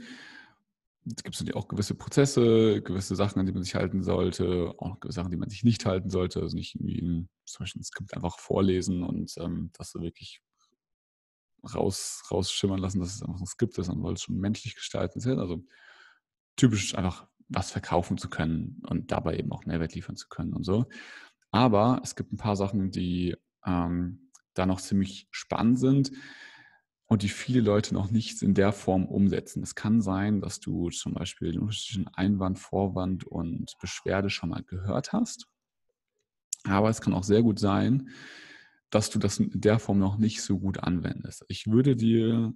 es 1.17 1.23
gibt 1.23 1.35
natürlich 1.35 1.57
auch 1.57 1.69
gewisse 1.69 1.95
Prozesse, 1.95 2.83
gewisse 2.83 3.17
Sachen, 3.17 3.41
an 3.41 3.47
die 3.47 3.53
man 3.53 3.63
sich 3.63 3.75
halten 3.75 4.03
sollte, 4.03 4.75
auch 4.79 5.01
gewisse 5.01 5.17
Sachen, 5.17 5.31
die 5.31 5.37
man 5.37 5.49
sich 5.49 5.65
nicht 5.65 5.85
halten 5.87 6.11
sollte. 6.11 6.41
Also 6.41 6.57
nicht 6.57 6.75
irgendwie 6.75 7.01
ein, 7.01 7.29
zum 7.45 7.65
Beispiel 7.65 7.81
ein 7.81 7.85
Skript 7.85 8.15
einfach 8.15 8.39
vorlesen 8.39 9.03
und 9.03 9.33
ähm, 9.39 9.71
das 9.75 9.91
so 9.91 10.01
wirklich 10.01 10.43
raus, 11.75 12.23
rausschimmern 12.31 12.79
lassen, 12.79 13.01
dass 13.01 13.15
es 13.15 13.23
einfach 13.23 13.41
ein 13.41 13.47
Skript 13.47 13.79
ist, 13.79 13.87
sondern 13.87 14.05
soll 14.05 14.15
es 14.15 14.23
schon 14.23 14.37
menschlich 14.37 14.75
gestalten. 14.75 15.21
Also 15.39 15.65
typisch 16.57 16.95
einfach 16.95 17.27
was 17.49 17.71
verkaufen 17.71 18.19
zu 18.19 18.29
können 18.29 18.83
und 18.89 19.11
dabei 19.11 19.39
eben 19.39 19.53
auch 19.53 19.65
Mehrwert 19.65 19.95
liefern 19.95 20.17
zu 20.17 20.29
können 20.29 20.53
und 20.53 20.65
so. 20.65 20.87
Aber 21.51 22.01
es 22.05 22.15
gibt 22.15 22.33
ein 22.33 22.37
paar 22.37 22.57
Sachen, 22.57 22.91
die 22.91 23.35
ähm, 23.65 24.31
da 24.55 24.67
noch 24.67 24.81
ziemlich 24.81 25.29
spannend 25.31 25.79
sind 25.79 26.13
und 27.09 27.23
die 27.23 27.29
viele 27.29 27.61
Leute 27.61 27.95
noch 27.95 28.11
nicht 28.11 28.43
in 28.43 28.55
der 28.55 28.73
Form 28.73 29.07
umsetzen. 29.07 29.63
Es 29.63 29.75
kann 29.75 30.03
sein, 30.03 30.41
dass 30.41 30.61
du 30.61 30.91
zum 30.91 31.15
Beispiel 31.15 31.53
den 31.53 31.63
unterschiedlichen 31.63 32.09
Einwand, 32.15 32.59
Vorwand 32.59 33.25
und 33.25 33.75
Beschwerde 33.81 34.29
schon 34.29 34.51
mal 34.51 34.63
gehört 34.63 35.13
hast. 35.13 35.47
Aber 36.65 36.91
es 36.91 37.01
kann 37.01 37.15
auch 37.15 37.25
sehr 37.25 37.43
gut 37.43 37.59
sein, 37.59 38.11
dass 38.91 39.09
du 39.11 39.19
das 39.19 39.39
in 39.39 39.61
der 39.61 39.79
Form 39.79 39.99
noch 39.99 40.19
nicht 40.19 40.43
so 40.43 40.59
gut 40.59 40.79
anwendest. 40.81 41.45
Ich 41.49 41.67
würde 41.67 41.97
dir 41.97 42.53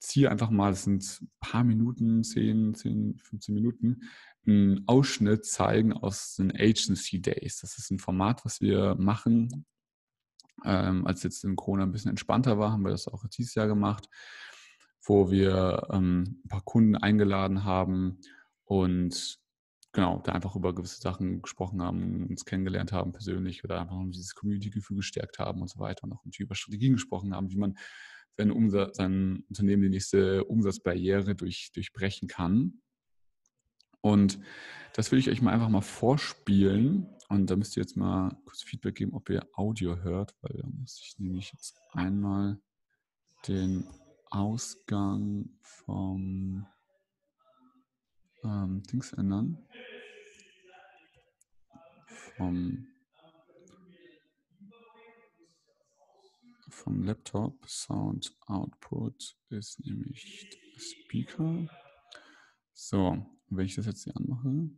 ziehe 0.00 0.30
einfach 0.30 0.50
mal, 0.50 0.72
es 0.72 0.84
sind 0.84 1.20
ein 1.20 1.30
paar 1.40 1.64
Minuten, 1.64 2.22
10, 2.22 2.74
10, 2.74 3.18
15 3.18 3.54
Minuten, 3.54 4.02
einen 4.46 4.86
Ausschnitt 4.86 5.44
zeigen 5.44 5.92
aus 5.92 6.36
den 6.36 6.52
Agency 6.54 7.20
Days. 7.20 7.60
Das 7.60 7.78
ist 7.78 7.90
ein 7.90 7.98
Format, 7.98 8.44
was 8.44 8.60
wir 8.60 8.94
machen 8.96 9.66
ähm, 10.64 11.06
als 11.06 11.22
jetzt 11.22 11.44
in 11.44 11.56
Corona 11.56 11.84
ein 11.84 11.92
bisschen 11.92 12.10
entspannter 12.10 12.58
war, 12.58 12.72
haben 12.72 12.82
wir 12.82 12.90
das 12.90 13.08
auch 13.08 13.24
dieses 13.28 13.54
Jahr 13.54 13.66
gemacht, 13.66 14.08
wo 15.04 15.30
wir 15.30 15.88
ähm, 15.90 16.40
ein 16.44 16.48
paar 16.48 16.62
Kunden 16.62 16.96
eingeladen 16.96 17.64
haben 17.64 18.20
und 18.64 19.38
genau, 19.92 20.20
da 20.24 20.32
einfach 20.32 20.54
über 20.54 20.74
gewisse 20.74 21.00
Sachen 21.00 21.42
gesprochen 21.42 21.82
haben, 21.82 22.26
uns 22.28 22.44
kennengelernt 22.44 22.92
haben 22.92 23.12
persönlich 23.12 23.64
oder 23.64 23.80
einfach 23.80 23.96
dieses 24.06 24.34
Community-Gefühl 24.34 24.98
gestärkt 24.98 25.38
haben 25.38 25.62
und 25.62 25.68
so 25.68 25.78
weiter 25.78 26.04
und 26.04 26.12
auch 26.12 26.22
über 26.38 26.54
Strategien 26.54 26.92
gesprochen 26.94 27.34
haben, 27.34 27.50
wie 27.50 27.56
man 27.56 27.76
sein, 28.36 28.52
Umsatz, 28.52 28.96
sein 28.98 29.44
Unternehmen 29.48 29.82
die 29.82 29.88
nächste 29.88 30.44
Umsatzbarriere 30.44 31.34
durch, 31.34 31.70
durchbrechen 31.74 32.28
kann. 32.28 32.80
Und 34.00 34.38
das 34.94 35.12
will 35.12 35.18
ich 35.18 35.30
euch 35.30 35.42
mal 35.42 35.52
einfach 35.52 35.68
mal 35.68 35.80
vorspielen. 35.80 37.06
Und 37.28 37.50
da 37.50 37.56
müsst 37.56 37.76
ihr 37.76 37.82
jetzt 37.82 37.96
mal 37.96 38.36
kurz 38.44 38.62
Feedback 38.62 38.96
geben, 38.96 39.12
ob 39.14 39.28
ihr 39.28 39.46
Audio 39.52 39.96
hört, 39.98 40.34
weil 40.40 40.56
da 40.56 40.66
muss 40.68 41.00
ich 41.00 41.18
nämlich 41.18 41.52
jetzt 41.52 41.78
einmal 41.92 42.58
den 43.46 43.86
Ausgang 44.30 45.50
vom 45.60 46.66
ähm, 48.44 48.82
Dings 48.84 49.12
ändern. 49.12 49.58
Vom, 52.06 52.86
vom 56.70 57.04
Laptop. 57.04 57.68
Sound 57.68 58.32
Output 58.46 59.36
ist 59.50 59.80
nämlich 59.84 60.50
Speaker. 60.76 61.68
So, 62.72 63.37
wenn 63.50 63.66
ich 63.66 63.74
das 63.74 63.86
jetzt 63.86 64.04
hier 64.04 64.16
anmache. 64.16 64.70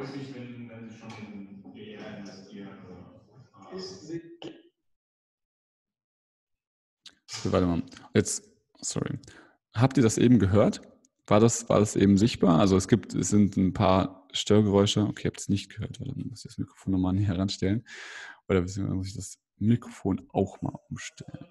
Wichtig, 0.00 0.34
wenn, 0.34 0.68
wenn 0.68 0.88
Sie 0.90 0.96
schon 0.96 1.10
in 1.20 1.72
PR 1.72 2.18
investieren. 2.18 2.68
So, 7.26 7.52
warte 7.52 7.66
mal. 7.66 7.82
Jetzt, 8.14 8.48
sorry. 8.80 9.18
Habt 9.74 9.96
ihr 9.96 10.02
das 10.02 10.18
eben 10.18 10.38
gehört? 10.38 10.82
War 11.26 11.40
das, 11.40 11.68
war 11.68 11.80
das 11.80 11.96
eben 11.96 12.18
sichtbar? 12.18 12.58
Also 12.58 12.76
es 12.76 12.88
gibt, 12.88 13.14
es 13.14 13.30
sind 13.30 13.56
ein 13.56 13.72
paar 13.72 14.28
Störgeräusche. 14.32 15.00
Okay, 15.02 15.24
ihr 15.24 15.30
habt 15.30 15.40
es 15.40 15.48
nicht 15.48 15.70
gehört, 15.74 16.00
weil 16.00 16.08
dann 16.08 16.28
muss 16.28 16.44
ich 16.44 16.50
das 16.50 16.58
Mikrofon 16.58 16.92
nochmal 16.92 17.14
näher 17.14 17.38
ranstellen. 17.38 17.86
Oder 18.48 18.60
beziehungsweise 18.60 18.96
muss 18.96 19.08
ich 19.08 19.14
das 19.14 19.38
Mikrofon 19.56 20.26
auch 20.32 20.60
mal 20.62 20.74
umstellen. 20.90 21.46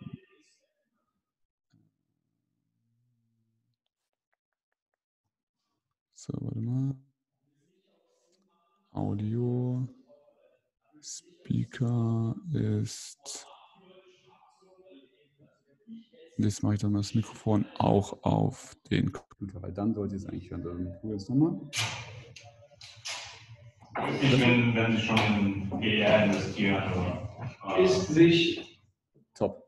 So, 6.32 6.38
warte 6.40 6.62
mal. 6.62 6.96
Audio. 8.94 9.86
Speaker 11.02 12.36
ist. 12.54 13.46
Jetzt 16.38 16.64
mache 16.64 16.76
ich 16.76 16.80
dann 16.80 16.94
das 16.94 17.14
Mikrofon 17.16 17.66
auch 17.78 18.24
auf 18.24 18.78
den 18.90 19.12
Computer, 19.12 19.62
weil 19.62 19.74
dann 19.74 19.94
sollte 19.94 20.16
es 20.16 20.26
eigentlich 20.26 20.50
hören. 20.50 20.64
Dann 20.64 20.94
probieren 20.94 21.10
wir 21.10 21.16
es 21.16 21.28
nochmal. 21.28 21.60
Ich 24.22 24.32
bin, 24.32 24.74
wenn 24.74 24.96
Sie 24.96 25.02
schon 25.02 25.18
in 25.18 25.70
PR 25.82 26.26
investieren. 26.26 26.82
Also, 27.62 27.84
ist 27.84 28.08
sich. 28.08 28.82
Top. 29.34 29.68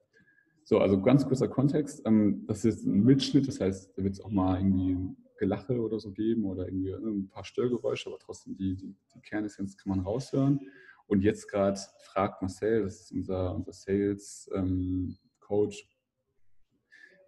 So, 0.64 0.80
also 0.80 1.02
ganz 1.02 1.26
kurzer 1.26 1.50
Kontext. 1.50 2.02
Ähm, 2.06 2.46
das 2.48 2.64
ist 2.64 2.86
ein 2.86 3.04
Mitschnitt, 3.04 3.50
das 3.50 3.60
heißt, 3.60 3.98
da 3.98 4.04
wird 4.04 4.14
es 4.14 4.22
auch 4.22 4.30
mal 4.30 4.58
irgendwie 4.58 5.14
Gelache 5.38 5.80
oder 5.80 6.00
so 6.00 6.12
geben 6.12 6.46
oder 6.46 6.68
irgendwie 6.68 6.92
ne, 6.92 7.10
ein 7.10 7.30
paar 7.30 7.44
Störgeräusche, 7.44 8.10
aber 8.10 8.20
trotzdem 8.20 8.56
die, 8.56 8.76
die, 8.76 8.96
die 9.14 9.22
Kernessenz 9.22 9.78
kann 9.78 9.90
man 9.90 10.00
raushören. 10.02 10.60
Und 11.08 11.22
jetzt 11.22 11.50
gerade 11.50 11.80
fragt 12.00 12.42
Marcel, 12.42 12.84
das 12.84 13.02
ist 13.02 13.12
unser, 13.12 13.54
unser 13.54 13.74
Sales 13.74 14.50
ähm, 14.56 15.18
Coach, 15.40 15.88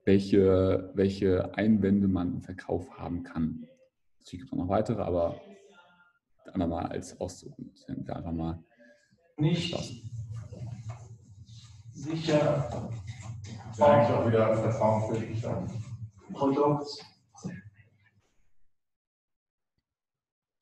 welche, 0.06 0.92
welche 0.94 1.54
Einwände 1.56 2.08
man 2.08 2.36
im 2.36 2.42
Verkauf 2.42 2.90
haben 2.98 3.24
kann. 3.24 3.68
Natürlich 4.20 4.42
gibt 4.42 4.54
es 4.54 4.58
noch 4.58 4.70
weitere, 4.70 5.02
aber 5.02 5.42
einfach 6.54 6.68
mal 6.68 6.86
als 6.86 7.20
Auszug. 7.20 7.54
Einfach 7.88 8.32
mal 8.32 8.64
nicht 9.38 9.76
sicher. 11.92 12.70
Das 13.68 13.78
ist 13.78 13.82
eigentlich 13.82 14.18
auch 14.18 14.28
wieder 14.28 14.56
Vertrauen 14.56 15.14
für 15.14 15.20
dich. 15.20 15.46
Produkt 16.34 17.06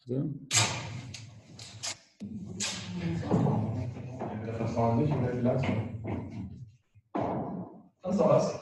So. 0.05 0.21
Der 4.45 4.53
Vertrauen 4.53 5.01
nicht 5.01 5.13
oder 5.15 5.31
die 5.31 5.39
Leistung. 5.39 6.03
Kannst 8.01 8.19
du 8.19 8.25
was? 8.25 8.59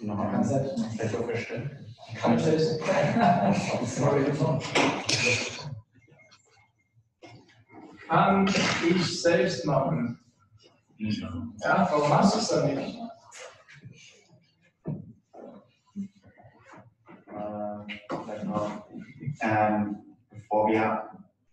Nein. 0.00 0.28
Kannst 0.32 0.50
du 0.50 0.88
vielleicht 0.90 1.14
Ich? 1.14 1.70
Kann 2.16 2.36
ich 2.36 2.46
nicht. 2.46 2.80
Kann 8.08 8.48
ich 8.90 9.22
selbst 9.22 9.64
machen? 9.66 10.18
Ja, 10.98 11.88
warum 11.92 12.08
machst 12.08 12.34
du 12.34 12.38
es 12.38 12.48
dann 12.48 12.74
nicht? 12.74 12.98
Äh, 17.28 17.98
vielleicht 18.24 18.44
noch. 18.46 18.85
Ähm, 19.40 19.98
bevor, 20.30 20.68
wir, 20.68 21.10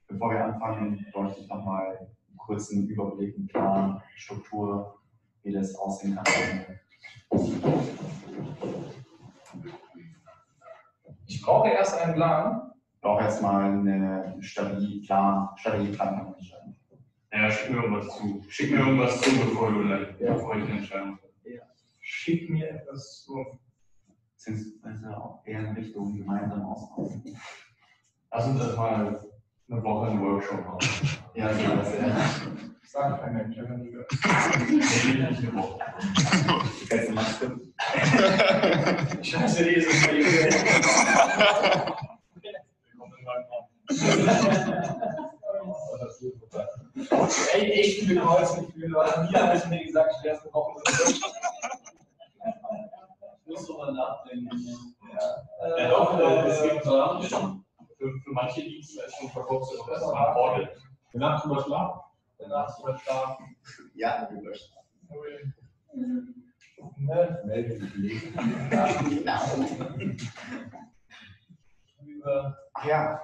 bevor 0.07 0.31
wir 0.31 0.45
anfangen, 0.45 1.05
bräuchte 1.11 1.41
ich 1.41 1.47
nochmal 1.49 1.97
einen 1.97 2.38
kurzen 2.38 2.88
Überblick, 2.88 3.35
einen 3.35 3.47
Plan, 3.47 4.01
Struktur, 4.15 4.99
wie 5.43 5.53
das 5.53 5.76
aussehen 5.76 6.15
kann. 6.15 6.80
Ich 11.26 11.41
brauche 11.41 11.69
erst 11.69 11.99
einen 11.99 12.15
Plan. 12.15 12.72
Ich 12.95 13.01
brauche 13.01 13.23
erstmal 13.23 13.65
eine 13.65 14.38
stabile 14.39 15.01
Plan, 15.01 15.49
stabile 15.57 15.91
Plan. 15.91 16.35
Ja, 17.34 17.49
schick 17.49 17.72
mir 17.72 17.77
irgendwas 17.84 18.15
zu. 18.15 18.43
Schick 18.47 18.72
mir 18.72 18.80
irgendwas 18.80 19.19
zu, 19.22 19.31
bevor 19.31 19.72
du 19.72 19.88
dann, 19.88 20.15
ja. 20.19 20.34
bevor 20.34 20.55
ich 20.55 20.64
eine 20.64 20.77
Entscheidung 20.77 21.18
ja. 21.43 21.61
Schick 21.99 22.49
mir 22.49 22.69
etwas 22.69 23.23
zu. 23.23 23.60
Beziehungsweise 24.35 25.18
auch 25.18 25.41
eher 25.45 25.61
in 25.61 25.76
Richtung 25.76 26.15
gemeinsam 26.18 26.61
austauschen. 26.61 27.23
Lass 28.34 28.47
uns 28.47 28.61
erstmal 28.61 29.22
eine 29.69 29.84
Woche 29.84 30.07
einen 30.07 30.22
Workshop 30.22 30.65
machen. 30.65 30.80
Ja, 31.35 31.51
ja, 31.51 31.76
das 31.76 31.95
ja. 31.95 32.15
Sag 32.84 33.19
kein 33.23 33.34
Mensch, 33.34 33.57
ich 33.57 33.64
habe 33.64 33.73
nie 33.80 33.89
gehört. 33.89 34.11
Nee, 34.69 34.76
nicht 34.76 35.39
eine 35.39 35.53
Woche. 35.55 35.80
Kennst 36.88 37.10
du 37.10 37.14
mal 37.14 37.26
stimmen? 37.26 37.73
Scheiße, 39.23 39.64
die 39.64 39.72
ist 39.72 39.91
es 39.91 40.05
bei 40.05 40.14
Ey, 47.53 47.72
echt 47.72 47.99
viele 48.01 48.22
Kreuzgefühle. 48.22 48.89
Mir 48.89 49.03
hat 49.03 49.55
es 49.55 49.65
mir 49.65 49.84
gesagt, 49.84 50.14
ich 50.19 50.23
wäre 50.23 50.35
es 50.35 50.43
eine 50.43 50.53
Woche. 50.53 50.81
Ich 53.39 53.47
muss 53.47 53.65
drüber 53.65 53.91
nachdenken. 53.91 54.51
Ja, 55.11 55.77
ja 55.80 55.89
doch, 55.89 56.19
äh, 56.19 56.47
es 56.47 56.61
gibt 56.61 56.84
so 56.84 57.62
für, 58.03 58.19
für 58.19 58.31
manche 58.31 58.61
Dienstleistungen 58.61 59.31
verkaufst 59.31 59.73
du 59.73 59.77
das 59.88 60.01
mal 60.11 60.34
Audit. 60.34 60.69
Danach 61.13 61.41
drüber 61.41 61.63
schlafen. 61.63 62.01
Danach 62.38 62.77
drüber 62.77 62.97
schlafen. 62.97 63.55
Ja, 63.93 64.25
drüber 64.25 64.53
schlafen. 64.53 65.53
Ne? 66.97 67.41
Melde 67.45 67.80
dich 67.80 68.34
Über. 72.05 72.57
Ja, 72.85 73.21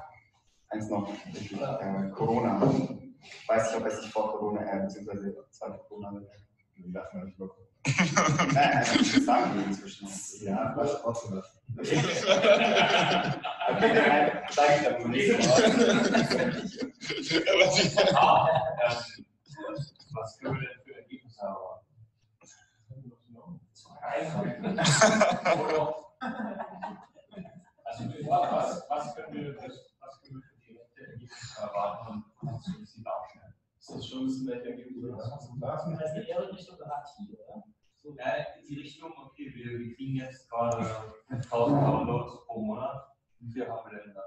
eins 0.69 0.89
noch. 0.89 1.09
Äh, 1.09 2.09
Corona. 2.11 2.71
Ich 3.21 3.49
weiß 3.49 3.73
nicht, 3.73 3.81
ob 3.81 3.87
es 3.87 4.01
sich 4.01 4.11
vor 4.11 4.31
Corona, 4.31 4.61
äh, 4.61 4.83
beziehungsweise 4.83 5.35
zweite 5.49 5.79
Corona 5.79 6.13
wird. 6.13 6.31
Die 6.77 6.91
darf 6.91 7.11
man 7.13 7.25
nicht 7.25 7.37
über. 7.37 7.53
Nein, 7.85 8.85
das 8.85 9.25
sagen 9.25 9.55
wir 9.55 9.65
inzwischen. 9.65 10.07
Ja, 10.45 10.73
was 10.75 11.01
trotzdem 11.01 11.37
was. 11.37 11.47
Sag 14.49 14.69
ich 14.75 14.83
dann 14.83 15.09
nicht. 15.09 15.29
Was 20.11 20.37
können 20.39 20.59
wir 20.59 20.67
denn 20.67 20.81
für 20.83 20.95
Ergebnisse 20.95 21.41
haben? 21.41 21.85
Also, 24.01 24.35
was, 28.27 28.83
was 28.89 29.15
können 29.15 29.33
wir, 29.33 29.55
was 29.57 30.19
für 30.21 30.41
direkte 30.67 31.01
Ergebnisse 31.05 31.61
erwarten 31.61 32.23
und 32.41 32.51
was 32.51 32.63
Sie 32.65 33.03
darstellen? 33.89 33.99
Ist 33.99 34.05
das 34.05 34.05
schon 34.07 34.19
ein 34.19 34.25
bisschen 34.27 34.47
welche 34.47 34.69
Ergebnisse? 34.69 35.17
Das 35.17 35.99
heißt, 35.99 36.29
eher 36.29 36.51
Richtung 36.51 36.77
Garantie, 36.77 37.37
oder? 37.37 37.63
So, 37.95 38.15
ja, 38.15 38.35
in 38.59 38.67
die 38.67 38.79
Richtung, 38.79 39.11
okay, 39.17 39.51
wir, 39.53 39.79
wir 39.79 39.95
kriegen 39.95 40.15
jetzt 40.15 40.49
gerade 40.49 41.13
1000 41.29 41.81
Downloads 41.81 42.45
pro 42.45 42.61
Monat. 42.61 43.07
Wie 43.39 43.51
viel 43.51 43.67
haben 43.67 43.91
wir 43.91 43.99
denn 43.99 44.13
da? 44.13 44.21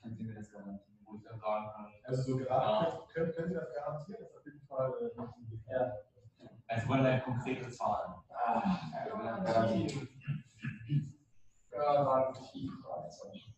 Können 0.00 0.14
Sie 0.14 0.24
mir 0.24 0.34
das 0.34 0.50
garantieren, 0.50 0.98
wo 1.04 1.16
ich 1.16 1.22
dann 1.22 1.38
sagen 1.38 1.66
kann? 1.74 1.92
Also, 2.04 2.22
so 2.22 2.36
gerade 2.38 2.86
ja. 2.86 3.06
können, 3.12 3.32
können 3.32 3.48
Sie 3.48 3.54
das 3.54 3.74
garantieren? 3.74 4.18
Das 4.20 4.28
ist 4.28 4.36
auf 4.36 4.46
jeden 4.46 4.66
Fall 4.66 4.92
äh, 5.00 5.72
ja. 5.72 5.92
Also, 6.66 6.88
wollen 6.88 7.04
wir 7.04 7.20
konkrete 7.20 7.70
Zahlen? 7.70 8.14
Ah, 8.28 8.80
ja, 9.06 9.38
Garantie. 9.38 10.08
Garantie, 11.70 12.70
Fragezeichen. 12.82 13.54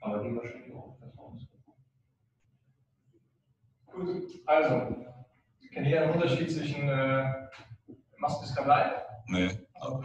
Aber 0.00 0.22
die 0.22 0.36
wahrscheinlich 0.36 0.74
auch 0.74 0.96
Gut, 3.96 4.26
also, 4.44 4.94
Kennt 5.72 5.86
ihr 5.88 6.02
einen 6.02 6.12
Unterschied 6.12 6.50
zwischen 6.50 6.86
äh, 6.88 7.24
machst 8.18 8.42
du 8.42 8.46
Skanal? 8.46 9.06
Nee. 9.28 9.50
Also 9.74 10.02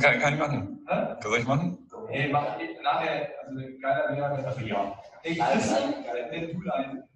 kann, 0.00 0.20
kann 0.20 0.34
ich 0.34 0.38
machen. 0.38 0.86
Hä? 0.88 1.14
Soll 1.20 1.38
ich 1.38 1.46
machen? 1.46 1.88
Nee, 2.08 2.28
mach 2.28 2.56
nachher, 2.82 3.28
also 3.44 3.60
geiler 3.80 4.16
wäre, 4.16 4.36
wenn 4.36 4.44
das 4.44 4.60
ja. 4.60 4.98
Nee, 5.24 5.40
alles 5.40 5.74
wenn 6.30 6.52
du 6.52 6.60
leitest. 6.62 7.08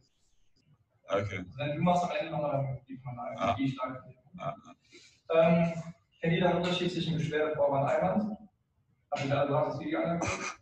Okay. 1.09 1.39
Also, 1.39 1.59
wenn 1.59 1.77
du 1.77 1.83
machst 1.83 2.05
am 2.05 2.11
Ende 2.19 2.33
nochmal, 2.33 2.81
man 3.05 3.19
ein. 3.19 3.39
Ah. 3.39 3.57
Ich 3.59 3.75
schlage 3.75 4.03
ah. 4.39 4.55
ähm, 5.31 5.73
Kennt 6.21 6.33
ihr 6.33 6.49
einen 6.49 6.59
Unterschied 6.59 6.93
zwischen 6.93 7.19
Beschwerde, 7.19 7.55
Vorwand, 7.55 7.89
Einwand? 7.89 8.37
Habt 9.13 9.25
ihr 9.25 9.31
da, 9.31 9.47
du 9.47 9.55
hast 9.55 9.75
das 9.75 9.81
Video 9.81 10.03
angeguckt? 10.03 10.59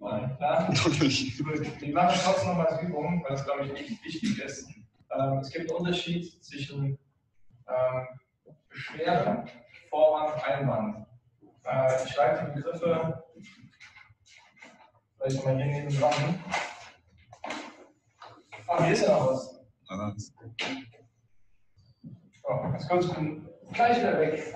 Nein. 0.00 0.36
Ja? 0.40 0.68
Wir 0.68 1.94
machen 1.94 2.20
trotzdem 2.24 2.48
nochmal 2.48 2.66
als 2.66 2.82
Übung, 2.82 3.22
weil 3.22 3.36
das 3.36 3.44
glaube 3.44 3.66
ich 3.66 3.74
echt 3.74 4.04
wichtig 4.04 4.38
ist. 4.42 4.68
Ähm, 5.10 5.38
es 5.38 5.50
gibt 5.50 5.70
einen 5.70 5.78
Unterschied 5.78 6.42
zwischen 6.42 6.98
ähm, 7.68 8.06
Beschwerde, 8.68 9.44
Vorwand, 9.90 10.42
Einwand. 10.44 11.06
Äh, 11.64 12.04
ich 12.04 12.12
schreibe 12.12 12.50
die 12.50 12.62
Begriffe 12.62 13.24
vielleicht 15.18 15.44
mal 15.44 15.56
hier 15.56 15.66
neben 15.66 16.00
dran. 16.00 16.44
Ah, 18.68 18.84
hier 18.84 18.92
ist 18.94 19.02
ja 19.02 19.18
noch 19.18 19.32
was. 19.32 19.60
Oh, 22.42 22.98
ich 22.98 23.12
bin 23.12 23.48
gleich 23.72 23.98
wieder 23.98 24.18
weg. 24.18 24.54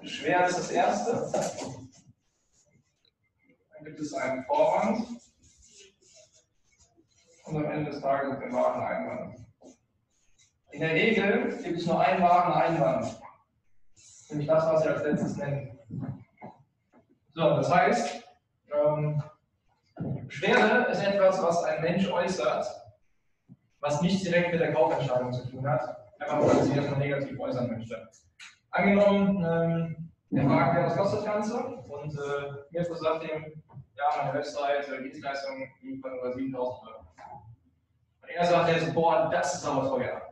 Beschwerde 0.00 0.50
ist 0.50 0.58
das 0.58 0.70
erste. 0.70 1.81
Gibt 3.84 4.00
es 4.00 4.14
einen 4.14 4.44
Vorwand 4.44 5.06
und 7.44 7.56
am 7.56 7.64
Ende 7.64 7.90
des 7.90 8.00
Tages 8.00 8.38
den 8.38 8.52
wahren 8.52 8.82
Einwand. 8.82 9.36
In 10.70 10.80
der 10.80 10.90
Regel 10.90 11.58
gibt 11.62 11.78
es 11.78 11.86
nur 11.86 12.00
einen 12.00 12.22
wahren 12.22 12.52
Einwand, 12.52 13.20
nämlich 14.30 14.46
das, 14.46 14.64
was 14.66 14.84
wir 14.84 14.92
als 14.92 15.02
letztes 15.02 15.36
nennen. 15.36 15.78
So, 17.34 17.56
das 17.56 17.74
heißt, 17.74 18.24
ähm, 18.72 19.22
Beschwerde 20.26 20.90
ist 20.90 21.02
etwas, 21.02 21.42
was 21.42 21.64
ein 21.64 21.82
Mensch 21.82 22.10
äußert, 22.10 22.66
was 23.80 24.00
nicht 24.00 24.24
direkt 24.24 24.52
mit 24.52 24.60
der 24.60 24.72
Kaufentscheidung 24.72 25.32
zu 25.32 25.50
tun 25.50 25.68
hat, 25.68 25.82
einfach 26.20 26.40
weil 26.40 26.56
er 26.56 26.64
sich 26.64 26.76
erstmal 26.76 27.00
negativ 27.00 27.38
äußern 27.38 27.70
möchte. 27.70 28.08
Angenommen, 28.70 29.44
ähm, 29.44 30.12
der 30.30 30.44
fragt, 30.44 30.74
ja, 30.76 30.86
was 30.86 30.96
kostet 30.96 31.18
das 31.18 31.26
Ganze? 31.26 31.58
Und 31.58 32.14
äh, 32.14 32.52
mir 32.70 32.84
sagt 32.84 33.24
ihm, 33.24 33.61
ja, 33.96 34.04
meine 34.16 34.34
Website, 34.34 34.88
Dienstleistung 35.02 35.68
liegt 35.82 36.02
bei 36.02 36.16
über 36.16 36.32
7000 36.32 36.88
Euro. 36.88 37.02
Er 38.34 38.46
sagt 38.46 38.68
jetzt, 38.70 38.94
boah, 38.94 39.28
das 39.30 39.54
ist 39.56 39.66
aber 39.66 39.88
teuer. 39.88 40.22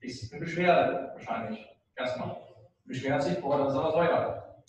Ist 0.00 0.30
eine 0.32 0.40
Beschwerde 0.40 1.12
wahrscheinlich. 1.14 1.66
Erstmal. 1.96 2.36
Beschwert 2.84 3.22
sich, 3.22 3.40
boah, 3.40 3.58
das 3.58 3.72
ist 3.72 3.78
aber 3.78 3.92
teuer. 3.92 4.64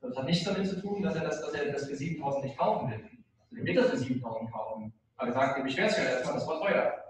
Das 0.00 0.16
hat 0.16 0.24
nichts 0.26 0.44
damit 0.44 0.68
zu 0.68 0.80
tun, 0.80 1.02
dass 1.02 1.16
er 1.16 1.22
das, 1.22 1.40
dass 1.40 1.52
er 1.52 1.72
das 1.72 1.86
für 1.86 1.96
7000 1.96 2.44
nicht 2.44 2.56
kaufen 2.56 2.90
will. 2.90 3.10
Also 3.50 3.56
er 3.56 3.64
will 3.64 3.74
das 3.74 3.90
für 3.90 3.96
7000 3.96 4.52
kaufen. 4.52 4.92
Aber 5.16 5.28
er 5.28 5.34
sagt, 5.34 5.58
er 5.58 5.64
beschwert 5.64 5.90
sich 5.90 6.04
erstmal, 6.04 6.34
das 6.34 6.46
war 6.46 6.60
teuer. 6.60 7.04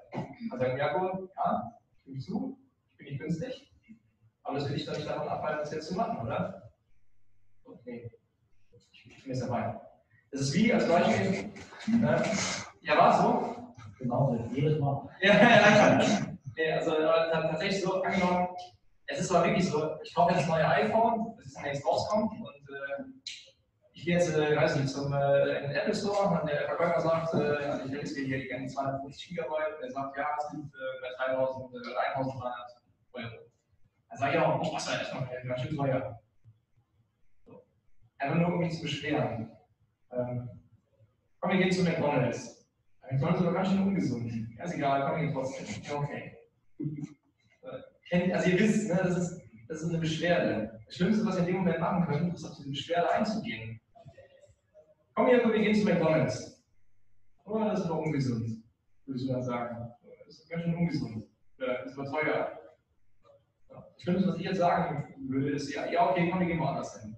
Dann 0.50 0.58
sagt 0.58 0.78
Jakob, 0.78 1.30
ja, 1.36 1.78
stimme 2.00 2.18
zu, 2.18 2.58
ich 2.92 2.96
bin 2.96 3.06
nicht 3.06 3.20
günstig. 3.20 3.70
Aber 4.42 4.58
das 4.58 4.68
will 4.68 4.76
ich 4.76 4.86
doch 4.86 4.96
nicht 4.96 5.06
davon 5.06 5.28
abhalten, 5.28 5.60
das 5.60 5.72
jetzt 5.74 5.88
zu 5.88 5.94
machen, 5.94 6.26
oder? 6.26 6.72
Okay. 7.64 8.10
Bin 9.28 9.36
jetzt 9.36 9.46
dabei. 9.46 9.78
Das 10.30 10.40
ist 10.40 10.54
wie 10.54 10.72
als 10.72 10.88
Beispiel, 10.88 11.52
ne? 11.86 12.22
Ja, 12.80 12.96
war 12.96 13.20
so? 13.20 13.74
Genau, 13.98 14.34
jedes 14.54 14.78
Mal. 14.78 15.06
ja, 15.20 15.34
ja, 15.34 16.00
ja. 16.56 16.76
also 16.76 16.92
tatsächlich 17.30 17.82
so 17.82 18.02
angenommen, 18.02 18.48
es 19.04 19.20
ist 19.20 19.30
aber 19.30 19.44
wirklich 19.44 19.68
so, 19.68 20.00
ich 20.02 20.14
kaufe 20.14 20.32
jetzt 20.32 20.44
das 20.44 20.48
neue 20.48 20.66
iPhone, 20.66 21.34
das 21.36 21.44
ist 21.44 21.60
jetzt 21.62 21.86
rauskommt 21.86 22.40
und 22.40 22.74
äh, 22.74 23.04
ich 23.92 24.06
gehe 24.06 24.14
jetzt, 24.14 24.34
äh, 24.34 24.56
weiß 24.56 24.76
nicht, 24.76 24.88
zum 24.88 25.12
äh, 25.12 25.58
in 25.58 25.68
den 25.68 25.72
Apple 25.72 25.94
Store 25.94 26.40
und 26.40 26.48
der 26.48 26.64
Verkäufer 26.64 27.00
sagt, 27.02 27.34
äh, 27.34 27.66
ja, 27.66 27.84
ich 27.84 27.92
will 27.92 27.98
jetzt 27.98 28.16
hier 28.16 28.48
gerne 28.48 28.66
250 28.66 29.28
Gigabyte 29.28 29.76
und 29.76 29.84
er 29.84 29.90
sagt, 29.90 30.16
ja, 30.16 30.26
es 30.38 30.48
sind 30.52 30.72
äh, 30.72 31.02
bei 31.02 31.32
3000 31.34 31.70
oder 31.74 32.00
1300 32.14 32.54
Euro. 33.12 33.28
Dann 34.08 34.18
sage 34.18 34.32
ich 34.32 34.40
auch, 34.40 34.58
oh, 34.58 34.74
was 34.74 34.88
ist 34.88 35.02
das 35.02 35.46
ganz 35.46 35.60
schön 35.60 35.76
teuer. 35.76 36.18
Einfach 38.18 38.36
nur, 38.36 38.54
um 38.54 38.58
mich 38.58 38.74
zu 38.74 38.82
beschweren. 38.82 39.50
Ähm, 40.10 40.48
komm, 41.40 41.50
wir 41.52 41.58
gehen 41.58 41.72
zu 41.72 41.84
McDonalds. 41.84 42.66
McDonalds 43.10 43.40
ist 43.40 43.46
aber 43.46 43.54
ganz 43.54 43.68
schön 43.68 43.82
ungesund. 43.82 44.32
Ja, 44.56 44.64
ist 44.64 44.74
egal, 44.74 45.06
komm, 45.06 45.16
wir 45.16 45.26
gehen 45.26 45.34
trotzdem. 45.34 45.82
Ja, 45.82 45.94
okay. 45.94 46.36
Äh, 48.10 48.32
also 48.32 48.50
ihr 48.50 48.58
wisst, 48.58 48.88
ne, 48.88 49.00
das, 49.02 49.18
ist, 49.18 49.42
das 49.68 49.82
ist 49.82 49.90
eine 49.90 49.98
Beschwerde. 49.98 50.80
Das 50.86 50.96
Schlimmste, 50.96 51.26
was 51.26 51.36
ihr 51.36 51.40
in 51.40 51.46
dem 51.46 51.56
Moment 51.56 51.80
machen 51.80 52.06
könnt, 52.06 52.34
ist 52.34 52.44
auf 52.44 52.56
diese 52.56 52.70
Beschwerde 52.70 53.10
einzugehen. 53.12 53.80
Komm 55.14 55.26
hier, 55.26 55.44
wir 55.44 55.60
gehen 55.60 55.74
zu 55.74 55.84
McDonalds. 55.84 56.64
Oh, 57.44 57.58
das 57.64 57.80
ist 57.80 57.88
doch 57.88 57.98
ungesund, 57.98 58.62
würde 59.06 59.20
ich 59.20 59.30
mal 59.30 59.42
sagen. 59.42 59.92
Das 60.26 60.38
ist 60.38 60.50
ganz 60.50 60.62
schön 60.62 60.74
ungesund. 60.74 61.24
Das 61.58 61.86
ist 61.86 61.98
aber 61.98 62.10
teuer. 62.10 62.58
Das 63.68 64.02
Schlimmste, 64.02 64.28
was 64.28 64.36
ich 64.36 64.44
jetzt 64.44 64.58
sagen 64.58 65.14
würde, 65.28 65.50
ist, 65.50 65.74
ja, 65.74 65.90
ja 65.90 66.10
okay, 66.10 66.28
komm, 66.30 66.40
wir 66.40 66.46
gehen 66.46 66.60
woanders 66.60 67.00
hin. 67.02 67.16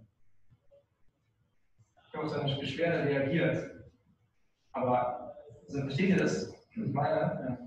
Auf 2.20 2.30
seine 2.30 2.56
Beschwerde 2.56 3.08
reagiert. 3.08 3.70
Aber 4.72 5.34
also, 5.66 5.82
versteht 5.82 6.10
ihr 6.10 6.16
das? 6.16 6.52
Ich 6.70 6.92
meine, 6.92 7.16
ja. 7.16 7.58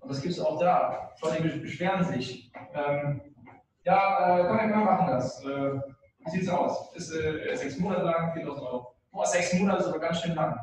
und 0.00 0.10
das 0.10 0.20
gibt 0.20 0.34
es 0.34 0.40
auch 0.40 0.58
da. 0.58 1.10
Leute 1.22 1.58
beschweren 1.58 2.04
sich. 2.04 2.52
Ähm, 2.74 3.20
ja, 3.84 4.38
äh, 4.38 4.48
komm, 4.48 4.68
wir 4.68 4.76
machen 4.76 5.06
das. 5.08 5.44
Äh, 5.44 5.80
wie 6.24 6.30
sieht 6.30 6.42
es 6.42 6.48
aus? 6.48 6.94
Ist 6.94 7.12
äh, 7.14 7.56
sechs 7.56 7.78
Monate 7.78 8.02
lang, 8.02 8.32
4000 8.34 8.66
Euro. 8.66 8.94
Boah, 9.10 9.26
sechs 9.26 9.52
Monate 9.54 9.80
ist 9.80 9.88
aber 9.88 9.98
ganz 9.98 10.20
schön 10.20 10.34
lang. 10.34 10.58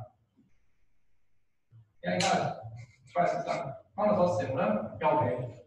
Ja, 2.01 2.13
egal. 2.13 2.61
Ich 3.05 3.15
weiß, 3.15 3.39
ist 3.39 3.47
lang. 3.47 3.73
Machen 3.95 4.11
wir 4.11 4.15
trotzdem, 4.15 4.51
oder? 4.51 4.97
Ja, 5.01 5.15
okay. 5.15 5.61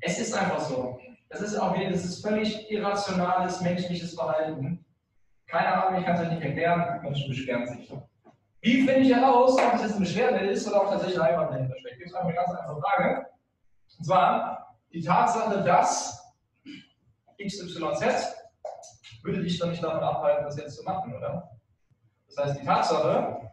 Es 0.00 0.18
ist 0.18 0.34
einfach 0.34 0.60
so. 0.60 0.98
Das 1.28 1.42
ist 1.42 1.56
auch 1.58 1.78
wieder, 1.78 1.90
das 1.90 2.04
ist 2.04 2.26
völlig 2.26 2.70
irrationales 2.70 3.60
menschliches 3.60 4.14
Verhalten. 4.14 4.84
Keine 5.50 5.74
Ahnung, 5.74 5.98
ich 5.98 6.06
kann 6.06 6.14
es 6.14 6.22
euch 6.22 6.30
nicht 6.30 6.42
erklären. 6.42 7.00
Menschen 7.02 7.28
beschweren 7.28 7.66
sich. 7.66 7.92
Wie 8.60 8.86
finde 8.86 9.00
ich 9.00 9.14
heraus, 9.14 9.56
ob 9.58 9.74
es 9.74 9.82
jetzt 9.82 9.92
eine 9.92 10.00
Beschwerde 10.00 10.46
ist 10.46 10.68
oder 10.68 10.82
auch 10.82 10.90
tatsächlich 10.90 11.20
ein 11.20 11.32
Einwand 11.32 11.52
dahinter 11.52 11.76
steckt? 11.78 11.98
Gibt 11.98 12.10
es 12.10 12.14
eine 12.14 12.34
ganz 12.34 12.50
einfache 12.50 12.80
Frage. 12.80 13.26
Und 13.98 14.04
zwar 14.04 14.76
die 14.92 15.02
Tatsache, 15.02 15.64
dass 15.64 16.20
XYZ 17.42 18.36
würde 19.22 19.42
dich 19.42 19.58
doch 19.58 19.68
nicht 19.68 19.82
davon 19.82 20.00
abhalten, 20.00 20.44
das 20.44 20.56
jetzt 20.56 20.76
zu 20.76 20.84
machen, 20.84 21.14
oder? 21.14 21.50
Das 22.28 22.44
heißt, 22.44 22.60
die 22.60 22.66
Tatsache, 22.66 23.50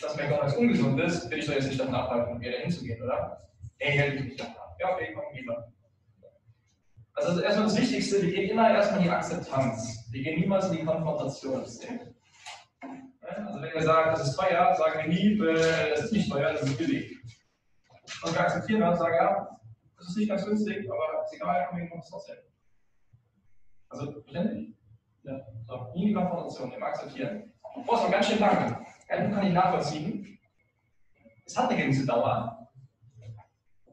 dass 0.00 0.16
McDonalds 0.16 0.56
ungesund 0.56 1.00
ist, 1.00 1.30
will 1.30 1.38
ich 1.38 1.46
doch 1.46 1.54
jetzt 1.54 1.68
nicht 1.68 1.78
davon 1.78 1.94
abhalten, 1.94 2.40
wieder 2.40 2.58
hinzugehen, 2.58 3.02
oder? 3.02 3.48
Nee, 3.78 3.90
hält 3.90 4.14
mich 4.14 4.24
nicht 4.24 4.40
davon 4.40 4.56
ab. 4.56 4.76
Ja, 4.80 4.94
okay, 4.94 5.14
komm, 5.14 5.24
lieber. 5.34 5.72
Also 7.16 7.30
das 7.30 7.38
ist 7.38 7.44
erstmal 7.44 7.66
das 7.66 7.78
Wichtigste, 7.78 8.22
wir 8.22 8.30
gehen 8.30 8.50
immer 8.50 8.70
erstmal 8.70 9.00
in 9.00 9.04
die 9.06 9.10
Akzeptanz. 9.10 10.06
Wir 10.10 10.22
gehen 10.22 10.38
niemals 10.38 10.70
in 10.70 10.76
die 10.76 10.84
Konfrontation. 10.84 11.62
Also 11.62 11.80
wenn 13.62 13.72
wir 13.74 13.82
sagen, 13.82 14.10
das 14.10 14.28
ist 14.28 14.36
teuer, 14.36 14.74
sagen 14.76 15.00
wir 15.00 15.08
nie, 15.08 15.38
das 15.38 16.04
ist 16.04 16.12
nicht 16.12 16.30
teuer, 16.30 16.52
das 16.52 16.62
ist 16.62 16.76
billig. 16.76 17.16
Und 18.22 18.34
wir 18.34 18.40
akzeptieren 18.40 18.82
das, 18.82 18.98
sagen, 18.98 19.14
ja, 19.14 19.58
das 19.96 20.08
ist 20.08 20.16
nicht 20.18 20.28
ganz 20.28 20.44
günstig, 20.44 20.86
aber 20.90 21.24
ist 21.24 21.34
egal, 21.34 21.68
wir 21.72 21.88
kommen 21.88 22.02
es 22.02 22.10
trotzdem. 22.10 22.36
Also, 23.88 24.12
verständlich? 24.12 24.76
Ja. 25.22 25.40
So, 25.66 25.92
nie 25.94 26.08
die 26.08 26.12
Konfrontation, 26.12 26.72
immer 26.72 26.86
akzeptieren. 26.86 27.52
Oh, 27.86 27.94
ist 27.94 28.10
ganz 28.10 28.26
schön 28.28 28.38
lang. 28.38 28.86
Nun 29.08 29.32
kann 29.32 29.46
ich 29.46 29.52
nachvollziehen. 29.52 30.38
Es 31.44 31.56
hat 31.56 31.70
eine 31.70 31.82
gewisse 31.82 32.06
Dauer. 32.06 32.68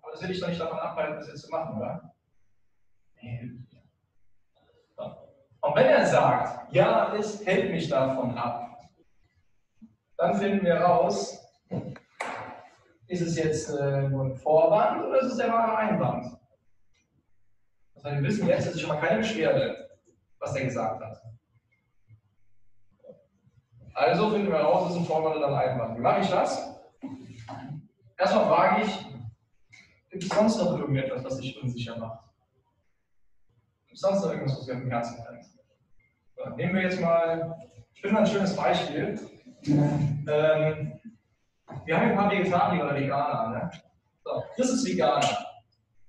Aber 0.02 0.12
das 0.12 0.22
will 0.22 0.32
ich 0.32 0.40
doch 0.40 0.50
nicht 0.50 0.60
davon 0.60 0.80
abhalten, 0.80 1.16
das 1.16 1.28
jetzt 1.28 1.44
zu 1.44 1.50
machen, 1.50 1.78
oder? 1.78 2.13
Und 5.62 5.76
wenn 5.76 5.86
er 5.86 6.06
sagt, 6.06 6.74
ja, 6.74 7.16
es 7.16 7.46
hält 7.46 7.72
mich 7.72 7.88
davon 7.88 8.38
ab, 8.38 8.78
dann 10.18 10.36
finden 10.36 10.66
wir 10.66 10.76
raus, 10.76 11.40
ist 13.08 13.22
es 13.22 13.38
jetzt 13.38 13.70
äh, 13.70 14.02
nur 14.10 14.26
ein 14.26 14.36
Vorwand 14.36 15.06
oder 15.06 15.22
ist 15.22 15.32
es 15.32 15.38
der 15.38 15.50
wahre 15.50 15.78
Einwand? 15.78 16.38
Heißt, 18.04 18.16
wir 18.16 18.24
wissen 18.24 18.48
jetzt, 18.48 18.68
es 18.68 18.76
ist 18.76 18.82
schon 18.82 18.90
mal 18.90 19.00
keine 19.00 19.20
Beschwerde, 19.20 19.90
was 20.40 20.56
er 20.56 20.66
gesagt 20.66 21.02
hat. 21.02 21.22
Also 23.94 24.32
finden 24.32 24.48
wir 24.48 24.58
heraus, 24.58 24.90
es 24.90 24.96
ist 24.96 25.02
ein 25.02 25.06
Vorwand 25.06 25.38
oder 25.38 25.48
ein 25.48 25.70
Einwand. 25.70 25.98
Wie 25.98 26.02
mache 26.02 26.22
ich 26.22 26.30
das? 26.30 26.76
Erstmal 28.18 28.46
frage 28.48 28.82
ich, 28.84 29.06
gibt 30.10 30.24
es 30.24 30.30
sonst 30.30 30.58
noch 30.58 30.78
irgendetwas, 30.78 31.24
was 31.24 31.38
dich 31.38 31.62
unsicher 31.62 31.98
macht? 31.98 32.23
Sonst 33.94 34.24
noch 34.24 34.32
irgendwas, 34.32 34.58
was 34.58 34.66
dir 34.66 34.76
am 34.76 34.90
Herzen 34.90 35.24
brennt? 35.24 35.46
So, 36.36 36.50
nehmen 36.56 36.76
wir 36.76 36.82
jetzt 36.84 37.00
mal, 37.00 37.56
ich 37.94 38.02
finde 38.02 38.16
mal 38.16 38.20
ein 38.22 38.28
schönes 38.28 38.56
Beispiel. 38.56 39.20
Ähm, 39.66 41.00
wir 41.86 41.98
haben 41.98 42.10
ein 42.10 42.16
paar 42.16 42.32
Vegetarier 42.32 42.84
oder 42.84 42.96
Veganer. 42.96 43.50
Ne? 43.50 43.72
So, 44.24 44.44
Chris 44.56 44.70
ist 44.70 44.86
Veganer. 44.86 45.46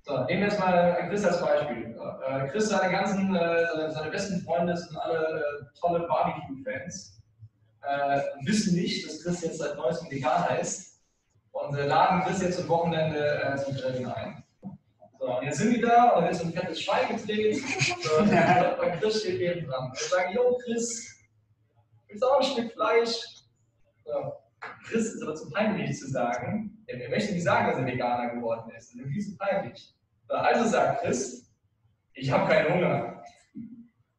So, 0.03 0.25
nehmen 0.25 0.43
wir 0.43 0.49
jetzt 0.49 0.59
mal 0.59 1.09
Chris 1.09 1.25
als 1.25 1.41
Beispiel. 1.41 1.97
Äh, 2.29 2.49
Chris, 2.49 2.69
seine 2.69 2.93
ganzen, 2.93 3.35
äh, 3.35 3.91
seine 3.91 4.11
besten 4.11 4.41
Freunde 4.43 4.77
sind 4.77 4.97
alle 4.99 5.39
äh, 5.39 5.79
tolle 5.81 6.07
Barbecue-Fans 6.07 7.15
äh, 7.87 8.23
wissen 8.45 8.75
nicht, 8.75 9.07
dass 9.07 9.23
Chris 9.23 9.43
jetzt 9.43 9.59
seit 9.59 9.77
neuestem 9.77 10.11
vegan 10.11 10.59
ist 10.59 11.01
und 11.53 11.77
äh, 11.77 11.87
laden 11.87 12.23
Chris 12.23 12.43
jetzt 12.43 12.61
am 12.61 12.69
Wochenende 12.69 13.43
äh, 13.43 13.57
zum 13.57 13.75
Grillen 13.75 14.07
ein. 14.07 14.44
So, 15.25 15.39
und 15.39 15.45
jetzt 15.45 15.57
sind 15.57 15.75
die 15.75 15.81
da 15.81 16.11
und 16.11 16.27
ist 16.27 16.43
ein 16.43 16.53
fettes 16.53 16.83
Schwein 16.83 17.17
gedreht 17.17 17.57
so, 18.03 18.19
und 18.19 18.31
bei 18.31 18.97
Chris 19.01 19.21
steht 19.21 19.39
neben 19.39 19.67
dran. 19.67 19.91
Wir 19.91 20.09
sagen, 20.09 20.35
jo 20.35 20.59
Chris, 20.63 21.19
willst 22.09 22.23
du 22.23 22.27
auch 22.27 22.41
ein 22.41 22.45
Stück 22.45 22.73
Fleisch? 22.73 23.21
So. 24.05 24.35
Chris 24.87 25.15
ist 25.15 25.23
aber 25.23 25.35
zu 25.35 25.49
peinlich 25.49 25.99
zu 25.99 26.11
sagen, 26.11 26.85
er 26.87 27.09
möchte 27.09 27.33
nicht 27.33 27.43
sagen, 27.43 27.69
dass 27.69 27.79
er 27.79 27.87
Veganer 27.87 28.35
geworden 28.35 28.71
ist. 28.77 28.95
Das 28.95 29.01
ist 29.01 29.13
viel 29.13 29.25
zu 29.25 29.39
peinlich. 29.39 29.95
So, 30.29 30.35
also 30.35 30.69
sagt 30.69 31.01
Chris, 31.01 31.51
ich 32.13 32.31
habe 32.31 32.47
keinen 32.47 32.75
Hunger. 32.75 33.25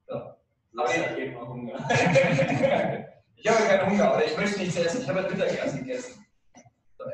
So. 0.07 0.15
Aber 0.15 0.89
ich 0.89 1.07
habe 1.07 1.21
eben 1.21 1.39
Hunger. 1.39 1.87
Ich 3.37 3.51
habe 3.51 3.63
keinen 3.63 3.91
Hunger 3.91 4.15
oder 4.15 4.25
ich 4.25 4.35
möchte 4.35 4.57
nichts 4.59 4.75
essen, 4.75 5.03
ich 5.03 5.07
habe 5.07 5.21
halt 5.21 5.31
Mittagessen 5.31 5.85
gegessen. 5.85 6.25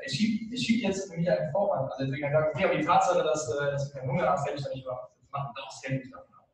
Ich 0.06 0.14
schiebe 0.14 0.41
schieb 0.58 0.84
jetzt 0.84 1.12
für 1.12 1.18
mich 1.18 1.30
einen 1.30 1.52
Vorwand. 1.52 1.92
Also 1.92 2.06
deswegen 2.06 2.32
sage 2.32 2.50
ich, 2.50 2.56
okay, 2.56 2.66
aber 2.66 2.78
die 2.78 2.86
Tatsache, 2.86 3.24
dass, 3.24 3.50
äh, 3.50 3.72
dass 3.72 3.92
du 3.92 3.98
keinen 3.98 4.10
Hunger 4.10 4.30
hast, 4.30 4.46
hätte 4.46 4.58
ich 4.58 4.64
da 4.64 4.70
nicht 4.70 4.86
wahr. 4.86 5.12
Das 5.20 5.32
macht 5.32 5.58
doch 5.58 5.66
das 5.66 5.82
Handy 5.84 6.10
davon 6.10 6.34
ab. 6.36 6.48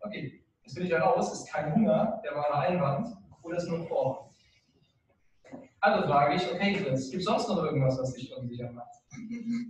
Okay, 0.00 0.44
jetzt 0.62 0.74
finde 0.74 0.88
ich 0.88 0.94
heraus, 0.94 1.32
ist 1.32 1.50
kein 1.50 1.74
Hunger, 1.74 2.20
der 2.24 2.34
war 2.34 2.54
ein 2.54 2.74
Einwand, 2.74 3.08
oder 3.42 3.56
ist 3.56 3.68
nur 3.68 3.78
ein 3.78 3.86
Vorwand. 3.86 4.32
Also 5.80 6.06
frage 6.06 6.36
ich, 6.36 6.50
okay, 6.50 6.82
Chris, 6.82 7.10
gibt 7.10 7.20
es 7.20 7.26
sonst 7.26 7.48
noch 7.48 7.62
irgendwas, 7.62 7.98
was 7.98 8.14
dich 8.14 8.34
unsicher 8.34 8.70
macht? 8.72 8.94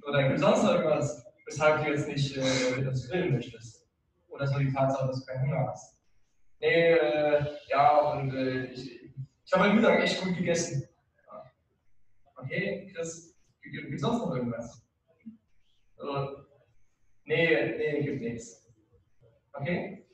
Oder 0.07 0.23
gibt 0.23 0.37
es 0.37 0.41
sonst 0.41 0.63
noch 0.63 0.75
irgendwas, 0.75 1.27
weshalb 1.47 1.85
du 1.85 1.91
jetzt 1.91 2.07
nicht 2.09 2.37
äh, 2.37 2.87
uns 2.87 3.09
grillen 3.09 3.35
möchtest? 3.35 3.87
Oder 4.29 4.51
nur 4.51 4.61
die 4.61 4.73
Tatsache, 4.73 5.09
dass 5.09 5.21
du 5.21 5.27
keinen 5.27 5.43
Hunger 5.43 5.69
hast? 5.69 5.97
Nee, 6.61 6.93
äh, 6.93 7.45
ja, 7.69 8.13
und 8.13 8.33
äh, 8.33 8.67
ich, 8.67 9.03
ich 9.45 9.53
habe 9.53 9.65
heute 9.65 9.75
Mittag 9.75 10.01
echt 10.01 10.23
gut 10.23 10.37
gegessen. 10.37 10.89
Okay, 12.37 12.93
Chris, 12.95 13.34
gibt 13.71 13.95
es 13.95 14.01
sonst 14.01 14.19
noch 14.19 14.35
irgendwas? 14.35 14.83
Also, 15.97 16.45
nee, 17.25 17.77
nee, 17.77 18.03
gibt 18.03 18.23
nichts. 18.23 18.67
Okay? 19.53 20.07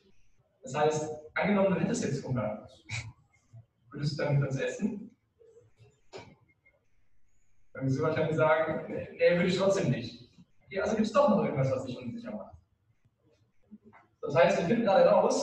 Das 0.63 0.75
heißt, 0.75 1.11
angenommen, 1.35 1.75
du 1.75 1.81
hättest 1.81 2.05
jetzt 2.05 2.25
Hunger. 2.25 2.69
Würdest 3.91 4.19
du 4.19 4.25
dann 4.25 4.39
mit 4.39 4.49
uns 4.49 4.61
essen? 4.61 5.11
Dann 7.73 7.83
würdest 7.83 7.99
du 7.99 8.03
wahrscheinlich 8.03 8.37
sagen, 8.37 8.93
nee, 8.93 9.37
würde 9.37 9.47
ich 9.47 9.57
trotzdem 9.57 9.91
nicht. 9.91 10.31
Okay, 10.67 10.81
also 10.81 10.95
gibt 10.95 11.07
es 11.07 11.13
doch 11.13 11.31
noch 11.31 11.43
irgendwas, 11.43 11.73
was 11.73 11.87
dich 11.87 11.99
unsicher 11.99 12.31
macht. 12.31 12.55
Das 14.23 14.35
heißt, 14.35 14.59
wir 14.59 14.67
finden 14.67 14.85
gerade 14.85 15.09
raus, 15.09 15.43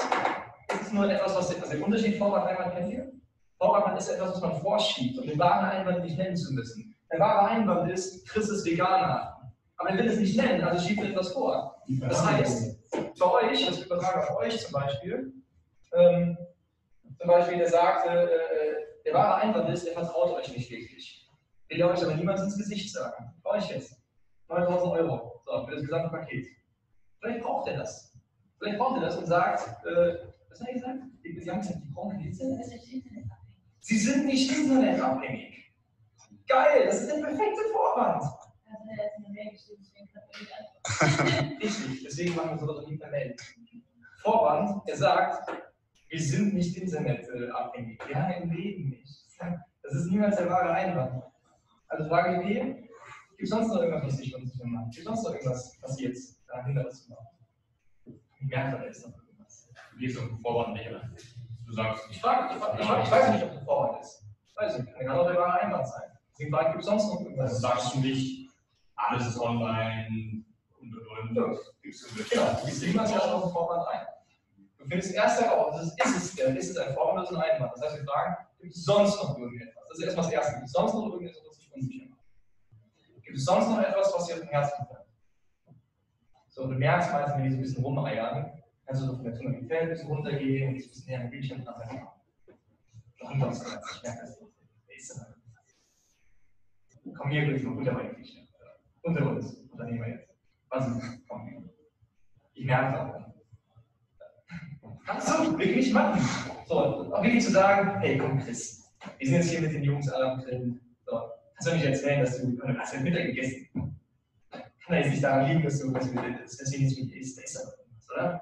ist 0.72 0.82
es 0.82 0.94
nur 0.94 1.10
etwas, 1.10 1.36
was 1.36 1.62
also 1.62 1.74
den 1.74 1.84
Unterschied 1.84 2.18
Vorwand 2.18 2.46
einmal 2.46 2.72
kennt 2.72 2.94
ihr? 2.94 3.12
Vorwand 3.58 3.98
ist 3.98 4.08
etwas, 4.08 4.34
was 4.34 4.42
man 4.42 4.62
vorschiebt, 4.62 5.18
um 5.20 5.28
den 5.28 5.40
wahren 5.40 5.66
Einwand 5.66 6.04
nicht 6.06 6.18
nennen 6.18 6.38
zu 6.38 6.54
müssen. 6.54 6.86
Der 7.12 7.20
wahre 7.20 7.48
Einwand 7.48 7.92
ist, 7.92 8.28
Chris 8.28 8.50
ist 8.50 8.66
Veganer. 8.66 9.54
Aber 9.78 9.90
er 9.90 9.98
will 9.98 10.08
es 10.08 10.20
nicht 10.20 10.36
nennen, 10.36 10.64
also 10.64 10.86
schiebt 10.86 11.02
er 11.04 11.10
etwas 11.10 11.32
vor. 11.32 11.82
Das 12.02 12.26
heißt, 12.26 12.80
für 13.16 13.34
euch, 13.34 13.66
das 13.66 13.86
übertrage 13.86 14.30
auf 14.30 14.38
euch 14.38 14.60
zum 14.60 14.74
Beispiel, 14.74 15.34
ähm, 15.94 16.38
zum 17.20 17.28
Beispiel, 17.28 17.58
der 17.58 17.70
sagte, 17.70 18.10
äh, 18.10 19.04
der 19.06 19.14
wahre 19.14 19.42
Einwand 19.42 19.70
ist, 19.70 19.86
er 19.86 19.94
vertraut 19.94 20.32
euch 20.36 20.52
nicht 20.56 20.70
wirklich. 20.70 21.30
Will 21.70 21.82
er 21.82 21.90
euch 21.90 22.04
aber 22.04 22.16
niemals 22.16 22.42
ins 22.42 22.58
Gesicht 22.58 22.94
sagen. 22.94 23.34
Für 23.42 23.50
euch 23.50 23.70
jetzt. 23.70 23.96
9000 24.50 24.92
Euro. 24.94 25.42
So, 25.46 25.66
für 25.66 25.76
das 25.76 25.82
gesamte 25.84 26.10
Paket. 26.10 26.48
Vielleicht 27.20 27.42
braucht 27.42 27.68
er 27.68 27.78
das. 27.78 28.14
Vielleicht 28.60 28.78
braucht 28.78 28.98
er 28.98 29.02
das 29.02 29.18
und 29.18 29.26
sagt, 29.26 29.86
äh, 29.86 30.18
Was 30.50 30.60
hat 30.60 30.68
er 30.68 30.74
gesagt? 30.74 31.00
Sie 31.22 31.52
haben 31.52 31.60
gesagt, 31.60 31.84
die 31.84 31.94
brauchen 31.94 32.20
Internet. 32.20 32.66
Sie 33.80 33.98
sind 33.98 34.26
nicht 34.26 34.52
internetabhängig. 34.52 35.66
Geil, 36.48 36.86
das 36.86 37.02
ist 37.02 37.11
der 37.11 37.22
perfekte 37.22 37.61
Vorwand. 37.72 38.24
Richtig, 41.61 42.03
deswegen 42.06 42.36
machen 42.36 42.52
wir 42.52 42.57
sowas 42.57 42.88
nie 42.88 42.98
per 42.98 43.10
Mail. 43.10 43.36
Vorwand, 44.22 44.82
er 44.88 44.98
sagt, 44.98 45.49
wir 46.10 46.22
sind 46.22 46.53
nicht 46.53 46.78
internetabhängig. 46.78 47.99
Wir 48.07 48.15
haben 48.15 48.34
ein 48.34 48.49
Leben 48.49 48.90
nicht. 48.90 49.26
Das 49.84 49.94
ist 49.94 50.10
niemals 50.10 50.38
der 50.38 50.49
wahre 50.49 50.72
Einwand. 50.72 51.24
Also 51.88 52.07
Frage 52.10 52.40
B, 52.40 52.53
gibt 52.53 53.44
es 53.44 53.49
sonst 53.49 53.68
noch 53.69 53.82
irgendwas, 53.82 54.14
was 54.14 54.19
ich 54.19 54.36
unsicher 54.36 54.65
macht? 54.65 54.91
Gibt 54.91 54.99
es 54.99 55.03
sonst 55.06 55.24
noch 55.24 55.34
irgendwas, 55.34 55.78
was 55.82 55.99
jetzt 55.99 56.45
zu 56.45 57.10
machen? 57.10 57.28
Ich 58.40 58.48
merke, 58.48 58.78
da 58.78 58.84
ist 58.84 59.06
noch 59.07 59.18
irgendwas. 59.18 59.69
Du 59.91 59.98
gehst 59.98 60.18
auf 60.19 60.28
den 60.28 60.40
Vorwand 60.40 60.74
nicht, 60.74 60.90
oder? 60.90 61.10
Du 61.65 61.74
sagst, 61.74 62.07
Ich 62.10 62.22
frage, 62.22 62.53
ich, 62.53 62.61
frage, 62.61 62.82
ich, 62.82 62.88
frage, 62.88 63.03
ich 63.03 63.11
weiß 63.11 63.32
nicht, 63.32 63.44
ob 63.44 63.53
das 63.53 63.64
Vorwand 63.64 64.02
ist. 64.02 64.26
Weiß 64.56 64.80
ich, 64.80 64.86
kann 65.06 65.10
auch 65.10 65.28
der 65.28 65.38
wahre 65.38 65.61
Einwand 65.61 65.88
sein. 65.88 66.16
Frage 66.51 66.65
ich, 66.68 66.72
gibt 66.73 66.84
es 66.84 66.85
sonst 66.89 67.05
noch 67.07 67.39
also 67.41 67.55
sagst 67.55 67.95
du 67.95 67.99
nicht, 67.99 68.49
alles 68.95 69.27
ist 69.27 69.39
online 69.39 70.07
und 70.80 70.95
und 70.95 71.35
Ja. 71.35 71.43
und. 71.43 71.59
Gibst 71.81 72.11
du 72.11 72.18
das? 72.18 72.30
Genau, 72.30 72.61
die 72.65 72.72
sehen 72.72 72.93
wir 72.93 73.03
ja 73.09 73.19
auf 73.34 73.43
den 73.43 73.51
Vorwand 73.51 73.88
ein. 73.88 74.05
Du 74.77 74.85
findest 74.85 75.14
erst 75.15 75.41
heraus, 75.41 75.81
ist, 75.81 75.99
ist, 76.05 76.15
es, 76.18 76.35
der- 76.35 76.55
ist 76.55 76.69
es 76.69 76.77
ein 76.77 76.93
Vorwand 76.93 77.18
oder 77.19 77.23
ist 77.23 77.31
es 77.31 77.38
ein 77.38 77.43
Einwand? 77.55 77.72
Das 77.76 77.81
heißt, 77.84 77.97
wir 77.97 78.05
fragen, 78.05 78.35
gibt 78.61 78.76
es 78.76 78.85
sonst 78.85 79.15
noch 79.23 79.38
irgendetwas? 79.38 79.84
Das 79.89 79.97
ist 79.99 80.03
erstmal 80.05 80.26
das 80.26 80.34
Erste. 80.34 80.53
Gibt 80.55 80.65
es 80.65 80.72
sonst 80.72 80.93
noch 80.93 81.05
irgendetwas, 81.07 81.43
was 81.47 81.57
dich 81.57 81.73
unsicher 81.73 82.05
macht? 82.09 82.19
Gibt 83.23 83.38
es 83.38 83.45
sonst 83.45 83.68
noch 83.69 83.80
etwas, 83.81 84.14
was 84.15 84.26
dir 84.27 84.34
auf 84.35 84.39
dem 84.41 84.49
Herzen 84.49 84.85
brennt? 84.85 85.05
So, 86.49 86.68
du 86.68 86.73
merkst 86.76 87.11
meistens, 87.11 87.35
wenn 87.38 87.43
die 87.43 87.49
so 87.51 87.55
ein 87.57 87.61
bisschen 87.61 87.84
rumeiern, 87.84 88.51
kannst 88.85 89.01
du 89.01 89.05
so 89.07 89.15
von 89.15 89.23
der 89.26 89.35
Tonalität 89.35 89.81
ein 89.81 89.89
bisschen 89.89 90.07
runtergehen, 90.07 90.69
ein 90.69 90.73
bisschen 90.76 91.05
näher 91.05 91.22
am 91.22 91.30
Bildschirm 91.30 91.64
uns 93.43 93.59
dran. 93.64 93.80
Ich 93.95 94.03
merke 94.03 94.19
das. 94.22 94.39
Wer 94.88 94.95
ist 94.97 95.09
denn 95.14 95.22
da? 95.22 95.36
Komm 97.16 97.30
hier, 97.30 97.46
bitte, 97.46 97.68
unter 97.68 97.94
bei 97.94 98.04
Bildschirm. 98.04 98.48
Unter 99.04 99.30
uns, 99.30 99.54
Unternehmer 99.72 100.08
jetzt. 100.08 100.30
Was 100.70 100.88
ist 100.88 100.98
das? 100.98 101.20
Komm. 101.28 101.70
Ich 102.54 102.66
merke 102.66 102.94
es 102.94 103.00
auch. 103.00 103.28
Kannst 105.06 105.30
du 105.30 105.58
wirklich 105.58 105.94
machen. 105.94 106.22
So, 106.68 106.76
auch 107.14 107.24
wirklich 107.24 107.44
zu 107.46 107.52
sagen, 107.52 108.00
hey, 108.02 108.18
komm, 108.18 108.40
Chris, 108.40 108.84
wir 109.18 109.28
sind 109.28 109.36
jetzt 109.38 109.52
hier 109.52 109.62
mit 109.62 109.74
den 109.74 109.84
Jungs 109.84 110.10
alle 110.10 110.32
am 110.32 110.42
Grillen. 110.42 110.82
So, 111.06 111.22
kannst 111.54 111.68
du 111.68 111.76
nicht 111.76 111.86
erzählen, 111.86 112.20
dass 112.22 112.42
du, 112.42 112.52
du 112.52 112.78
hast 112.78 112.94
ja 112.94 113.00
Mittag 113.00 113.28
gegessen. 113.28 113.70
Kann 113.72 114.96
ja 114.96 114.98
jetzt 114.98 115.12
nicht 115.12 115.24
daran 115.24 115.48
liegen, 115.48 115.64
dass 115.64 115.80
du, 115.80 115.92
dass 115.92 116.12
du 116.12 116.16
dass 116.16 116.58
deswegen 116.58 116.86
nicht 116.86 117.00
mit 117.00 117.14
isst, 117.14 117.38
da 117.38 117.44
ist 117.44 117.58
aber 117.58 117.72
irgendwas, 117.78 118.10
oder? 118.10 118.42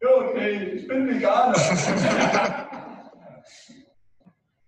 Ja, 0.00 0.08
okay, 0.08 0.52
ich 0.74 0.86
bin 0.86 1.08
Veganer. 1.08 1.54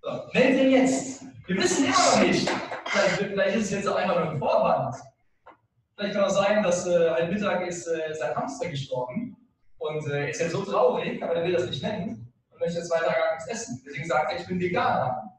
so, 0.03 0.11
meld 0.33 0.59
den 0.59 0.71
jetzt. 0.71 1.25
Wir 1.47 1.57
wissen 1.57 1.85
immer 1.87 1.95
noch 1.95 2.23
nicht. 2.23 2.51
Vielleicht, 2.91 3.17
vielleicht 3.19 3.57
ist 3.57 3.65
es 3.67 3.71
jetzt 3.71 3.89
auch 3.89 3.97
einfach 3.97 4.19
nur 4.19 4.31
ein 4.31 4.39
Vorwand. 4.39 4.97
Vielleicht 5.97 6.15
kann 6.15 6.25
auch 6.25 6.31
sein, 6.31 6.63
dass 6.63 6.87
äh, 6.87 7.09
ein 7.11 7.31
Mittag 7.31 7.67
ist 7.67 7.87
äh, 7.87 8.15
sein 8.15 8.35
Hamster 8.35 8.69
gestorben 8.69 9.37
und 9.79 10.07
äh, 10.09 10.23
er 10.23 10.31
ist 10.31 10.41
jetzt 10.41 10.53
so 10.53 10.65
traurig, 10.65 11.23
aber 11.23 11.35
er 11.37 11.45
will 11.45 11.53
das 11.53 11.67
nicht 11.67 11.83
nennen 11.83 12.33
und 12.51 12.61
möchte 12.61 12.83
zwei 12.83 12.99
Tage 12.99 13.21
lang 13.21 13.35
nichts 13.35 13.49
essen. 13.49 13.83
Deswegen 13.87 14.07
sagt 14.07 14.33
er, 14.33 14.41
ich 14.41 14.47
bin 14.47 14.59
Veganer. 14.59 15.37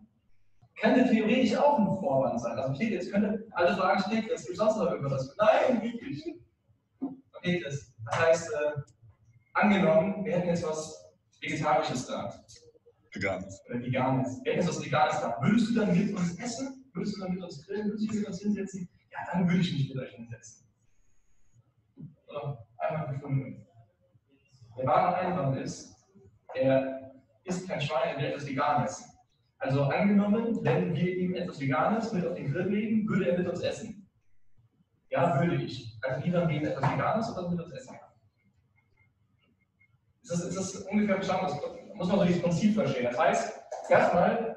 Könnte 0.80 1.10
theoretisch 1.10 1.58
auch 1.58 1.78
ein 1.78 1.86
Vorwand 1.86 2.40
sein. 2.40 2.58
Also 2.58 2.74
steht 2.76 2.92
jetzt 2.92 3.12
könnte 3.12 3.46
alle 3.52 3.76
Fragen 3.76 4.02
steht, 4.02 4.30
es 4.30 4.46
gibt 4.46 4.58
sonst 4.58 4.78
noch 4.78 4.92
irgendwas. 4.92 5.36
Nein, 5.38 5.82
wirklich. 5.82 6.24
Okay, 7.34 7.62
das, 7.64 7.92
das 8.06 8.20
heißt, 8.20 8.52
äh, 8.54 8.82
angenommen, 9.54 10.24
wir 10.24 10.38
hätten 10.38 10.48
jetzt 10.48 10.66
was 10.66 11.06
Vegetarisches 11.42 12.06
da 12.06 12.34
Vegan. 13.14 13.44
oder 13.68 13.80
Veganes. 13.80 14.40
Wir 14.44 14.54
hätten 14.54 14.66
jetzt 14.66 14.78
was 14.78 14.86
Veganes 14.86 15.20
da. 15.22 15.38
Würdest 15.42 15.70
du 15.70 15.80
dann 15.80 15.98
mit 15.98 16.16
uns 16.16 16.38
essen? 16.40 16.81
Würdest 16.94 17.16
du 17.16 17.22
dann 17.22 17.34
mit 17.34 17.44
uns 17.44 17.66
grillen? 17.66 17.88
Würdest 17.90 18.12
du 18.12 18.18
mit 18.18 18.28
uns 18.28 18.42
hinsetzen? 18.42 18.90
Ja, 19.12 19.20
dann 19.32 19.48
würde 19.48 19.62
ich 19.62 19.74
mich 19.74 19.94
mit 19.94 20.04
euch 20.04 20.14
hinsetzen. 20.14 20.66
So, 22.28 22.58
einmal 22.78 23.14
gefunden. 23.14 23.66
Der 24.78 24.86
wahre 24.86 25.16
Einwand 25.16 25.58
ist, 25.58 25.96
er 26.54 27.12
isst 27.44 27.68
kein 27.68 27.82
Schwein, 27.82 28.16
er 28.16 28.18
will 28.18 28.26
etwas 28.26 28.48
Veganes. 28.48 29.04
Also 29.58 29.84
angenommen, 29.84 30.58
wenn 30.64 30.96
wir 30.96 31.18
ihm 31.18 31.36
etwas 31.36 31.60
Veganes 31.60 32.12
mit 32.14 32.26
auf 32.26 32.36
den 32.36 32.52
Grill 32.52 32.68
legen, 32.70 33.08
würde 33.08 33.30
er 33.30 33.38
mit 33.38 33.48
uns 33.48 33.62
essen. 33.62 34.10
Ja, 35.10 35.40
würde 35.40 35.64
ich. 35.64 35.94
Also 36.02 36.26
wir 36.26 36.50
ihm 36.50 36.66
etwas 36.66 36.92
Veganes 36.92 37.30
oder 37.32 37.50
mit 37.50 37.60
uns 37.60 37.72
essen? 37.74 37.96
Ist 40.24 40.32
das, 40.32 40.46
ist 40.46 40.58
das 40.58 40.82
ungefähr 40.84 41.16
verstanden? 41.16 41.46
Das 41.46 41.96
muss 41.96 42.08
man 42.08 42.20
so 42.20 42.26
dieses 42.26 42.42
Prinzip 42.42 42.74
verstehen. 42.74 43.06
Das 43.06 43.20
heißt, 43.20 43.60
erstmal, 43.90 44.51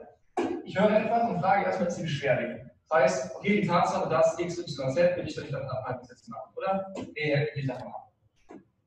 ich 0.64 0.78
höre 0.78 0.90
etwas 0.96 1.28
und 1.30 1.40
frage 1.40 1.64
erstmal, 1.66 1.88
ist 1.88 1.96
die 1.98 2.02
Beschwerde. 2.02 2.70
Das 2.88 2.98
heißt, 3.00 3.36
okay, 3.36 3.60
die 3.60 3.66
Tatsache, 3.66 4.08
dass 4.08 4.38
X, 4.38 4.58
Y, 4.58 4.92
Z, 4.94 5.16
will 5.16 5.26
ich 5.26 5.34
doch 5.34 5.42
nicht 5.42 5.54
davon 5.54 5.68
abhalten, 5.68 6.08
machen, 6.28 6.52
oder? 6.56 6.94
Nee, 7.14 7.36
hält 7.36 7.56
mich 7.56 7.66
davon 7.66 7.88
ab. 7.88 8.12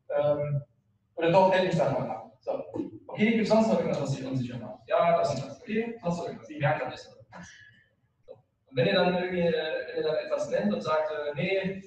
Ähm, 0.09 0.61
oder 1.15 1.31
doch, 1.31 1.51
hält 1.51 1.65
mich 1.65 1.77
davon 1.77 2.09
ab. 2.09 2.31
So. 2.41 2.63
Okay, 3.07 3.31
gibt 3.31 3.43
es 3.43 3.49
sonst 3.49 3.67
noch 3.67 3.79
irgendwas, 3.79 4.01
was 4.01 4.15
dich 4.15 4.25
unsicher 4.25 4.57
macht? 4.57 4.79
Ja, 4.87 5.17
das 5.17 5.31
und 5.35 5.45
das. 5.45 5.61
Okay, 5.61 5.97
sonst 6.01 6.17
noch 6.17 6.25
irgendwas. 6.27 6.49
Ich 6.49 6.59
merke 6.59 6.85
das 6.85 6.91
nicht. 6.93 7.03
So. 8.25 8.33
Und 8.33 8.75
wenn 8.77 8.87
ihr 8.87 8.93
dann 8.93 9.15
irgendwie, 9.15 9.41
äh, 9.41 9.87
wenn 9.87 9.97
ihr 9.97 10.03
dann 10.03 10.15
etwas 10.15 10.49
nennt 10.49 10.73
und 10.73 10.81
sagt, 10.81 11.11
äh, 11.11 11.33
nee, 11.35 11.57
äh, 11.57 11.81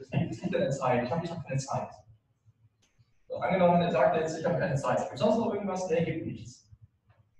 es 0.00 0.10
gibt- 0.10 0.30
es 0.32 0.40
gibt 0.40 0.52
ja 0.52 0.60
eine 0.60 0.70
Zeit, 0.70 1.04
ich 1.04 1.10
habe 1.10 1.24
ich 1.24 1.30
hab 1.30 1.44
keine 1.46 1.58
Zeit. 1.58 1.88
So, 3.28 3.36
angenommen, 3.36 3.80
er 3.82 3.90
sagt 3.90 4.16
jetzt, 4.16 4.38
ich 4.38 4.44
habe 4.44 4.58
keine 4.58 4.74
Zeit. 4.74 4.98
Gibt 4.98 5.14
es 5.14 5.20
sonst 5.20 5.38
noch 5.38 5.52
irgendwas? 5.54 5.88
Nee, 5.88 6.04
gibt 6.04 6.26
nichts. 6.26 6.68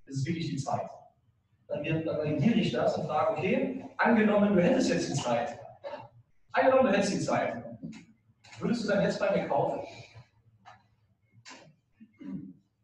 Es 0.06 0.16
ist 0.18 0.26
wirklich 0.26 0.48
die 0.48 0.56
Zeit. 0.56 0.88
Dann, 1.68 1.82
wird, 1.82 2.56
ich 2.56 2.72
das 2.72 2.96
und 2.96 3.06
frage, 3.06 3.32
okay, 3.32 3.84
angenommen, 3.98 4.54
du 4.54 4.62
hättest 4.62 4.88
jetzt 4.90 5.08
die 5.10 5.14
Zeit. 5.14 5.58
Angenommen, 6.52 6.86
du 6.86 6.92
hättest 6.92 7.14
die 7.14 7.20
Zeit. 7.20 7.64
Würdest 8.58 8.84
du 8.84 8.88
dann 8.88 9.02
jetzt 9.02 9.18
bei 9.18 9.36
mir 9.36 9.48
kaufen? 9.48 9.80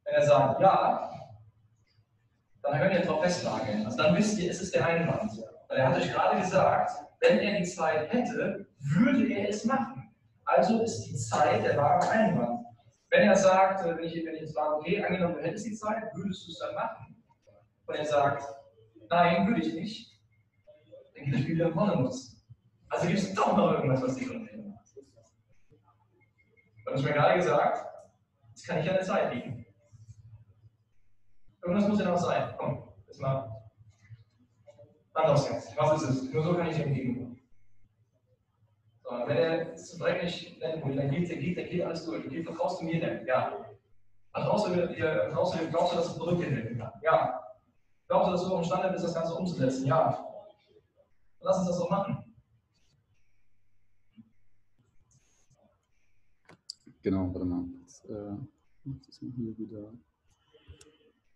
Wenn 0.05 0.15
er 0.15 0.27
sagt, 0.27 0.61
ja, 0.61 1.11
dann 2.63 2.81
könnt 2.81 2.95
ihr 2.95 3.01
darauf 3.01 3.23
festnageln. 3.23 3.85
Also 3.85 3.97
dann 3.97 4.17
wisst 4.17 4.39
ihr, 4.39 4.51
es 4.51 4.61
ist 4.61 4.75
der 4.75 4.87
Einwand. 4.87 5.31
Weil 5.69 5.79
er 5.79 5.89
hat 5.89 5.97
euch 5.97 6.13
gerade 6.13 6.41
gesagt, 6.41 6.91
wenn 7.21 7.39
er 7.39 7.59
die 7.59 7.65
Zeit 7.65 8.13
hätte, 8.13 8.67
würde 8.79 9.33
er 9.33 9.49
es 9.49 9.65
machen. 9.65 10.15
Also 10.45 10.83
ist 10.83 11.07
die 11.07 11.17
Zeit 11.17 11.65
der 11.65 11.77
wahre 11.77 12.09
Einwand. 12.11 12.67
Wenn 13.11 13.29
er 13.29 13.37
sagt, 13.37 13.85
äh, 13.85 13.97
wenn 13.97 14.05
ich, 14.05 14.15
wenn 14.25 14.35
ich 14.35 14.41
jetzt 14.43 14.55
sage, 14.55 14.77
okay, 14.77 15.05
angenommen, 15.05 15.35
du 15.35 15.43
hättest 15.43 15.67
die 15.67 15.75
Zeit, 15.75 16.05
würdest 16.15 16.47
du 16.47 16.51
es 16.51 16.59
dann 16.59 16.75
machen? 16.75 17.23
Und 17.87 17.95
er 17.95 18.05
sagt, 18.05 18.43
nein, 19.13 19.47
würde 19.47 19.61
ich 19.61 19.75
nicht, 19.75 20.21
dann 21.15 21.25
geht 21.25 21.35
das 21.35 21.41
Spiel 21.43 21.55
wieder 21.57 21.67
im 21.69 21.75
Pornomus. 21.75 22.45
Also 22.89 23.07
gibt 23.07 23.19
es 23.19 23.35
doch 23.35 23.57
noch 23.57 23.73
irgendwas, 23.73 24.03
was 24.03 24.17
dich 24.17 24.31
unsicher 24.31 24.59
macht. 24.59 24.87
Du 26.85 26.93
hast 26.93 27.03
mir 27.03 27.13
gerade 27.13 27.37
gesagt, 27.37 27.87
es 28.55 28.65
kann 28.65 28.79
nicht 28.79 28.89
an 28.89 28.97
der 28.97 29.05
Zeit 29.05 29.35
liegen. 29.35 29.67
Irgendwas 31.63 31.89
muss 31.89 32.01
ja 32.01 32.11
noch 32.11 32.19
sein. 32.19 32.55
Komm, 32.59 32.89
jetzt 33.07 33.21
mal. 33.21 33.49
Aufs 35.15 35.49
Herz. 35.49 35.73
Was 35.77 36.03
ist 36.03 36.09
es? 36.09 36.33
Nur 36.33 36.43
so 36.43 36.55
kann 36.55 36.69
ich 36.69 36.77
dir 36.77 36.87
entgegenkommen. 36.87 37.41
So, 39.05 39.11
wenn 39.27 39.37
er 39.37 39.73
es 39.73 39.97
direkt 39.97 40.25
nicht 40.25 40.59
nennen 40.59 40.97
dann 40.97 41.11
geht, 41.11 41.31
dann 41.31 41.39
geht, 41.39 41.59
dann 41.59 41.67
geht 41.67 41.83
alles 41.83 42.05
durch. 42.05 42.27
Okay, 42.27 42.43
vertraust 42.43 42.81
du 42.81 42.87
mir 42.87 43.01
denn? 43.01 43.27
Ja. 43.27 43.65
Vertraust 44.33 44.69
du, 44.69 44.75
dir, 44.75 44.89
vertraust 44.97 45.55
du, 45.55 45.69
glaubst 45.69 45.93
du, 45.93 45.97
dass 45.97 46.07
das 46.07 46.19
Produkt 46.19 46.43
hinwenden 46.45 46.79
kann? 46.79 46.93
Ja. 47.03 47.42
Glaubst 48.13 48.29
du, 48.29 48.33
dass 48.33 48.45
du 48.47 48.57
imstande 48.59 48.93
bist, 48.93 49.05
das 49.05 49.15
Ganze 49.15 49.35
umzusetzen? 49.35 49.87
Ja. 49.87 50.23
Lass 51.41 51.59
uns 51.61 51.69
das 51.69 51.79
doch 51.79 51.89
machen. 51.89 52.19
Genau, 57.01 57.33
warte 57.33 57.47
mal. 57.47 57.65
Jetzt, 57.81 58.05
äh, 58.11 58.37
mach 58.85 59.01
das 59.07 59.23
mal 59.23 59.31
hier 59.35 59.57
wieder. 59.57 59.95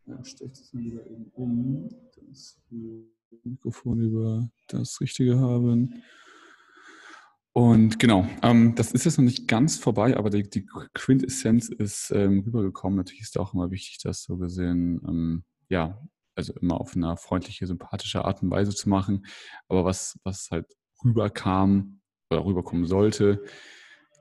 Ja, 0.04 0.22
stelle 0.22 0.50
ich 0.52 0.58
das 0.58 0.74
mal 0.74 0.84
wieder 0.84 1.06
eben 1.06 1.30
um, 1.32 1.88
dass 2.14 2.60
wir 2.68 3.06
das 3.30 3.42
Mikrofon 3.46 4.02
über 4.02 4.50
das 4.68 5.00
Richtige 5.00 5.38
haben. 5.38 6.02
Und 7.54 7.98
genau, 7.98 8.28
ähm, 8.42 8.74
das 8.74 8.92
ist 8.92 9.06
jetzt 9.06 9.16
noch 9.16 9.24
nicht 9.24 9.48
ganz 9.48 9.78
vorbei, 9.78 10.14
aber 10.14 10.28
die, 10.28 10.42
die 10.42 10.66
Quintessenz 10.92 11.70
ist 11.70 12.10
ähm, 12.10 12.40
rübergekommen. 12.40 12.98
Natürlich 12.98 13.22
ist 13.22 13.36
da 13.36 13.40
auch 13.40 13.54
immer 13.54 13.70
wichtig, 13.70 13.96
das 14.02 14.24
so 14.24 14.36
gesehen, 14.36 15.00
ähm, 15.08 15.44
ja, 15.70 16.06
also 16.36 16.52
immer 16.54 16.80
auf 16.80 16.94
eine 16.94 17.16
freundliche, 17.16 17.66
sympathische 17.66 18.24
Art 18.24 18.42
und 18.42 18.50
Weise 18.50 18.74
zu 18.74 18.88
machen. 18.88 19.26
Aber 19.68 19.84
was, 19.84 20.18
was 20.22 20.48
halt 20.50 20.66
rüberkam 21.04 22.00
oder 22.30 22.44
rüberkommen 22.44 22.86
sollte, 22.86 23.42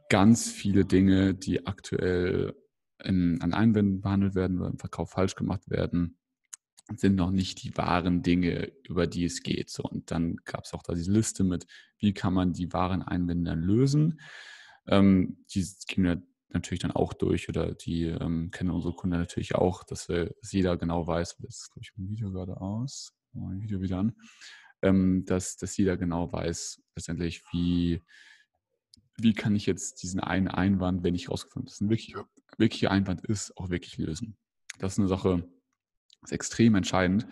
ganz 0.10 0.50
viele 0.50 0.86
Dinge, 0.86 1.34
die 1.34 1.68
aktuell 1.68 2.56
in, 3.04 3.42
an 3.42 3.54
Einwänden 3.54 4.02
behandelt 4.02 4.36
werden 4.36 4.60
oder 4.60 4.70
im 4.70 4.80
Verkauf 4.80 5.12
falsch 5.12 5.36
gemacht 5.36 5.70
werden, 5.70 6.18
sind 6.96 7.16
noch 7.16 7.32
nicht 7.32 7.64
die 7.64 7.76
wahren 7.78 8.22
Dinge, 8.22 8.72
über 8.88 9.08
die 9.08 9.26
es 9.26 9.42
geht. 9.42 9.70
So, 9.70 9.84
und 9.84 10.12
dann 10.12 10.38
gab 10.46 10.66
es 10.66 10.74
auch 10.74 10.84
da 10.84 10.94
diese 10.94 11.12
Liste 11.12 11.44
mit, 11.44 11.66
wie 11.98 12.14
kann 12.14 12.34
man 12.34 12.54
die 12.54 12.72
wahren 12.74 13.02
Einwände 13.02 13.52
dann 13.52 13.62
lösen. 13.62 14.20
Ähm, 14.88 15.44
die 15.54 15.68
ging 15.88 16.24
natürlich 16.56 16.82
dann 16.82 16.92
auch 16.92 17.14
durch 17.14 17.50
oder 17.50 17.74
die 17.74 18.04
ähm, 18.04 18.50
kennen 18.52 18.72
unsere 18.72 18.94
Kunden 18.94 19.18
natürlich 19.18 19.56
auch, 19.56 19.84
dass, 19.84 20.10
wir, 20.10 20.34
dass 20.42 20.52
jeder 20.52 20.78
genau 20.78 21.06
weiß, 21.06 21.38
jetzt 21.40 21.72
glaube 21.72 21.84
ich 21.84 21.92
mein 21.96 22.10
Video 22.10 22.32
gerade 22.32 22.60
aus, 22.60 23.14
mein 23.34 23.62
Video 23.62 23.82
wieder 23.82 24.00
an, 24.00 24.16
ähm, 24.82 25.26
dass, 25.26 25.58
dass 25.58 25.78
jeder 25.78 25.98
genau 25.98 26.32
weiß 26.32 26.82
letztendlich, 26.96 27.44
wie, 27.52 28.04
wie 29.18 29.34
kann 29.34 29.56
ich 29.56 29.66
jetzt 29.66 30.02
diesen 30.04 30.20
einen 30.20 30.48
Einwand, 30.48 31.04
wenn 31.04 31.16
ich 31.16 31.30
rausgefunden 31.30 31.68
habe, 31.68 31.72
dass 31.72 31.82
ein 31.82 31.90
wirklicher, 31.90 32.28
wirklicher 32.58 32.92
Einwand 32.92 33.26
ist, 33.26 33.56
auch 33.58 33.70
wirklich 33.70 33.98
lösen. 33.98 34.38
Das 34.80 34.94
ist 34.94 35.00
eine 35.00 35.08
Sache, 35.08 35.48
ist 36.24 36.34
extrem 36.34 36.76
entscheidend. 36.76 37.28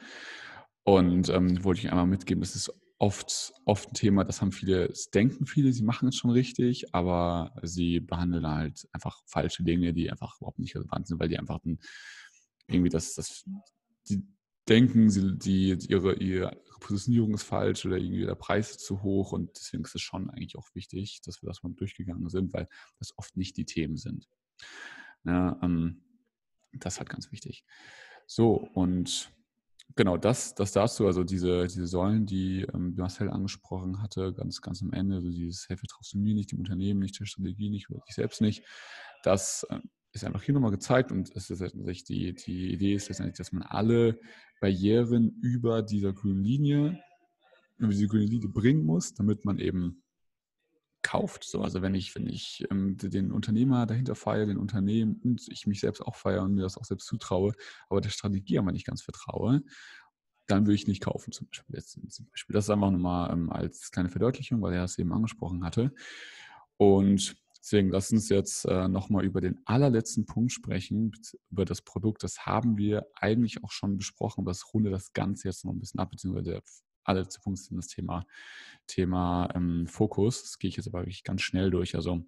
Und 0.84 1.30
ähm, 1.30 1.64
wollte 1.64 1.80
ich 1.80 1.90
einmal 1.90 2.08
mitgeben, 2.08 2.42
das 2.42 2.56
ist 2.56 2.70
oft, 3.04 3.52
oft 3.66 3.90
ein 3.90 3.96
Thema, 3.96 4.24
das 4.24 4.40
haben 4.40 4.54
viele, 4.54 4.88
das 4.88 5.10
denken 5.10 5.46
viele, 5.46 5.74
sie 5.74 5.84
machen 5.84 6.08
es 6.08 6.16
schon 6.16 6.32
richtig, 6.32 6.96
aber 6.96 7.54
sie 7.62 8.00
behandeln 8.00 8.48
halt 8.48 8.88
einfach 8.94 9.22
falsche 9.26 9.62
Dinge, 9.62 9.94
die 9.94 10.10
einfach 10.10 10.38
überhaupt 10.40 10.60
nicht 10.60 10.74
relevant 10.74 11.08
sind, 11.08 11.20
weil 11.20 11.28
die 11.28 11.38
einfach 11.38 11.60
ein, 11.66 11.80
irgendwie 12.68 12.90
das, 12.90 13.14
das, 13.16 13.44
die 14.08 14.26
denken, 14.70 15.10
sie, 15.10 15.38
die, 15.38 15.78
ihre, 15.90 16.16
ihre 16.16 16.58
Positionierung 16.80 17.34
ist 17.34 17.44
falsch 17.44 17.86
oder 17.86 17.98
irgendwie 17.98 18.26
der 18.26 18.36
Preis 18.36 18.72
ist 18.72 18.86
zu 18.86 19.04
hoch 19.04 19.34
und 19.34 19.52
deswegen 19.54 19.84
ist 19.84 19.96
es 19.96 20.02
schon 20.02 20.30
eigentlich 20.30 20.58
auch 20.58 20.74
wichtig, 20.74 21.20
dass 21.26 21.42
wir 21.42 21.48
das 21.48 21.62
mal 21.62 21.74
durchgegangen 21.74 22.30
sind, 22.30 22.54
weil 22.54 22.70
das 23.00 23.12
oft 23.18 23.36
nicht 23.36 23.58
die 23.58 23.66
Themen 23.66 23.98
sind. 23.98 24.30
Ja, 25.26 25.60
ähm, 25.62 26.04
das 26.72 26.94
ist 26.94 27.00
halt 27.00 27.10
ganz 27.10 27.34
wichtig. 27.34 27.66
So, 28.28 28.54
und 28.54 29.30
genau 29.96 30.18
das, 30.18 30.56
das 30.56 30.72
dazu, 30.72 31.06
also 31.06 31.24
diese, 31.24 31.68
diese 31.68 31.88
Säulen, 31.88 32.26
die 32.26 32.66
ähm, 32.74 32.96
Marcel 32.96 33.30
angesprochen 33.30 34.02
hatte, 34.02 34.34
ganz, 34.34 34.62
ganz 34.62 34.82
am 34.82 34.94
Ende, 34.94 35.16
also 35.16 35.30
dieses 35.30 35.68
Hey, 35.70 35.78
vertraust 35.78 36.14
du 36.14 36.20
mir 36.20 36.34
nicht, 36.34 36.52
dem 36.52 36.60
Unternehmen 36.60 37.00
nicht, 37.00 37.20
der 37.20 37.26
Strategie 37.26 37.70
nicht 37.70 37.90
oder 37.90 38.02
dich 38.08 38.16
selbst 38.16 38.42
nicht, 38.42 38.64
das 39.24 39.66
äh, 39.70 39.80
ist 40.14 40.24
einfach 40.24 40.44
hier 40.44 40.54
nochmal 40.54 40.72
gezeigt 40.72 41.12
und 41.12 41.36
es 41.36 41.50
ist 41.50 41.60
letztendlich 41.60 42.04
die, 42.04 42.34
die 42.34 42.72
Idee 42.72 42.96
ist 42.96 43.10
letztendlich, 43.10 43.38
dass 43.38 43.52
man 43.52 43.64
alle 43.64 44.20
Barrieren 44.62 45.38
über 45.42 45.82
dieser 45.82 46.14
grünen 46.14 46.44
Linie, 46.44 47.00
über 47.78 47.92
diese 47.92 48.08
grüne 48.08 48.26
Linie 48.26 48.50
bringen 48.50 48.86
muss, 48.86 49.14
damit 49.14 49.44
man 49.44 49.60
eben 49.60 50.03
kauft. 51.04 51.44
So, 51.44 51.62
also 51.62 51.82
wenn 51.82 51.94
ich, 51.94 52.16
wenn 52.16 52.28
ich 52.28 52.66
ähm, 52.72 52.98
den 52.98 53.32
Unternehmer 53.32 53.86
dahinter 53.86 54.16
feiere, 54.16 54.48
den 54.48 54.58
Unternehmen 54.58 55.20
und 55.24 55.48
ich 55.50 55.68
mich 55.68 55.82
selbst 55.82 56.02
auch 56.02 56.16
feiere 56.16 56.44
und 56.44 56.56
mir 56.56 56.64
das 56.64 56.78
auch 56.78 56.86
selbst 56.86 57.08
zutraue, 57.08 57.54
aber 57.90 58.02
der 58.02 58.10
Strategie 58.10 58.58
aber 58.58 58.72
nicht 58.72 58.88
ganz 58.88 59.02
vertraue, 59.02 59.62
dann 60.48 60.66
würde 60.66 60.76
ich 60.76 60.88
nicht 60.88 61.02
kaufen, 61.02 61.32
zum 61.32 61.48
Beispiel. 61.48 61.76
Jetzt, 61.76 61.92
zum 61.92 62.28
Beispiel. 62.30 62.54
Das 62.54 62.66
ist 62.66 62.70
einfach 62.70 62.92
nochmal 62.92 63.32
ähm, 63.32 63.50
als 63.50 63.92
kleine 63.92 64.10
Verdeutlichung, 64.10 64.62
weil 64.62 64.74
er 64.74 64.84
es 64.84 64.98
eben 64.98 65.14
angesprochen 65.14 65.64
hatte. 65.64 65.94
Und 66.78 67.36
deswegen 67.58 67.90
lass 67.90 68.12
uns 68.12 68.30
jetzt 68.30 68.66
äh, 68.66 68.88
nochmal 68.88 69.24
über 69.24 69.40
den 69.40 69.62
allerletzten 69.66 70.26
Punkt 70.26 70.52
sprechen, 70.52 71.14
über 71.50 71.66
das 71.66 71.82
Produkt. 71.82 72.24
Das 72.24 72.46
haben 72.46 72.78
wir 72.78 73.06
eigentlich 73.16 73.64
auch 73.64 73.72
schon 73.72 73.98
besprochen, 73.98 74.42
aber 74.42 74.52
das 74.52 74.74
runde 74.74 74.90
das 74.90 75.14
Ganze 75.14 75.48
jetzt 75.48 75.64
noch 75.64 75.72
ein 75.72 75.80
bisschen 75.80 76.00
ab, 76.00 76.12
beziehungsweise 76.12 76.52
der 76.52 76.62
alle 77.04 77.26
Punkte 77.44 77.62
sind 77.62 77.78
das 77.78 77.88
Thema, 77.88 78.26
Thema 78.88 79.50
ähm, 79.56 79.88
Fokus. 79.88 80.42
Das 80.44 80.60
gehe 80.60 80.70
ich 80.70 80.78
jetzt 80.78 80.88
aber 80.88 81.02
wirklich 81.02 81.24
ganz 81.24 81.42
schnell 81.42 81.72
durch. 81.72 81.96
Also 81.96 82.24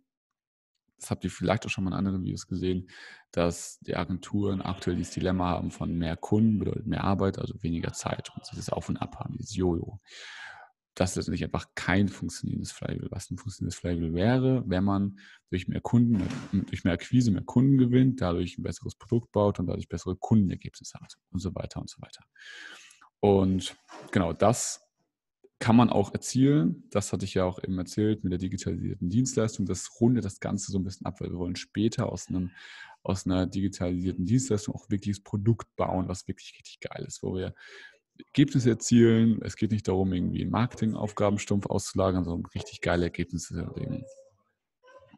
das 0.98 1.12
habt 1.12 1.24
ihr 1.24 1.32
vielleicht 1.32 1.66
auch 1.66 1.70
schon 1.70 1.84
mal 1.84 1.92
in 1.92 1.98
anderen 1.98 2.24
Videos 2.24 2.48
gesehen, 2.48 2.90
dass 3.32 3.80
die 3.80 3.96
Agenturen 3.96 4.62
aktuell 4.62 4.96
dieses 4.96 5.14
Dilemma 5.14 5.50
haben 5.50 5.72
von 5.72 5.98
mehr 5.98 6.16
Kunden 6.16 6.60
bedeutet 6.60 6.88
mehr 6.88 7.04
Arbeit, 7.04 7.38
also 7.38 7.62
weniger 7.62 7.94
Zeit 7.94 8.32
und 8.36 8.44
dieses 8.52 8.70
Auf 8.70 8.90
und 8.90 8.98
Ab 8.98 9.18
haben, 9.20 9.38
dieses 9.38 9.56
Jojo. 9.56 10.00
Das 10.96 11.12
ist 11.12 11.28
natürlich 11.28 11.44
einfach 11.44 11.68
kein 11.76 12.08
funktionierendes 12.08 12.72
Flywheel. 12.72 13.10
Was 13.12 13.30
ein 13.30 13.38
funktionierendes 13.38 13.78
Flywheel 13.78 14.14
wäre, 14.14 14.64
wenn 14.66 14.86
man 14.86 15.20
durch 15.50 15.68
mehr 15.68 15.82
Kunden, 15.82 16.24
durch 16.70 16.86
mehr 16.86 16.94
Akquise 16.94 17.32
mehr 17.32 17.44
Kunden 17.44 17.78
gewinnt, 17.78 18.22
dadurch 18.22 18.58
ein 18.58 18.64
besseres 18.64 18.96
Produkt 18.96 19.34
baut 19.34 19.60
und 19.60 19.68
dadurch 19.68 19.90
bessere 19.90 20.16
Kundenergebnisse 20.16 20.98
hat 21.02 21.18
und 21.32 21.40
so 21.40 21.54
weiter 21.54 21.82
und 21.82 21.90
so 21.90 22.02
weiter. 22.02 22.24
Und 23.20 23.76
genau 24.16 24.32
das 24.32 24.82
kann 25.60 25.76
man 25.76 25.90
auch 25.90 26.14
erzielen. 26.14 26.84
Das 26.90 27.12
hatte 27.12 27.26
ich 27.26 27.34
ja 27.34 27.44
auch 27.44 27.62
eben 27.62 27.78
erzählt 27.78 28.24
mit 28.24 28.32
der 28.32 28.40
digitalisierten 28.40 29.10
Dienstleistung. 29.10 29.66
Das 29.66 29.90
rundet 30.00 30.24
das 30.24 30.40
Ganze 30.40 30.72
so 30.72 30.80
ein 30.80 30.84
bisschen 30.84 31.06
ab, 31.06 31.20
weil 31.20 31.32
wir 31.32 31.38
wollen 31.38 31.56
später 31.58 32.10
aus, 32.12 32.30
einem, 32.30 32.52
aus 33.04 33.26
einer 33.26 33.46
digitalisierten 33.46 34.26
Dienstleistung 34.26 34.74
auch 34.74 34.90
wirklich 34.90 35.18
das 35.18 35.24
Produkt 35.24 35.68
bauen, 35.76 36.08
was 36.08 36.28
wirklich 36.28 36.54
richtig 36.58 36.80
geil 36.80 37.06
ist, 37.06 37.24
wo 37.24 37.36
wir 37.36 37.54
Ergebnisse 38.28 38.70
erzielen. 38.70 39.42
Es 39.44 39.58
geht 39.58 39.72
nicht 39.72 39.88
darum, 39.88 40.14
irgendwie 40.14 40.42
einen 40.42 40.52
Marketingaufgabenstumpf 40.52 41.66
auszulagern, 41.66 42.24
sondern 42.24 42.50
richtig 42.52 42.80
geile 42.80 43.06
Ergebnisse 43.06 43.54
zu 43.56 43.60
erleben. 43.60 44.06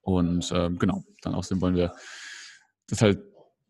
Und 0.01 0.51
ähm, 0.55 0.79
genau, 0.79 1.03
dann 1.21 1.35
außerdem 1.35 1.61
wollen 1.61 1.75
wir 1.75 1.93
das 2.87 3.01
halt 3.01 3.21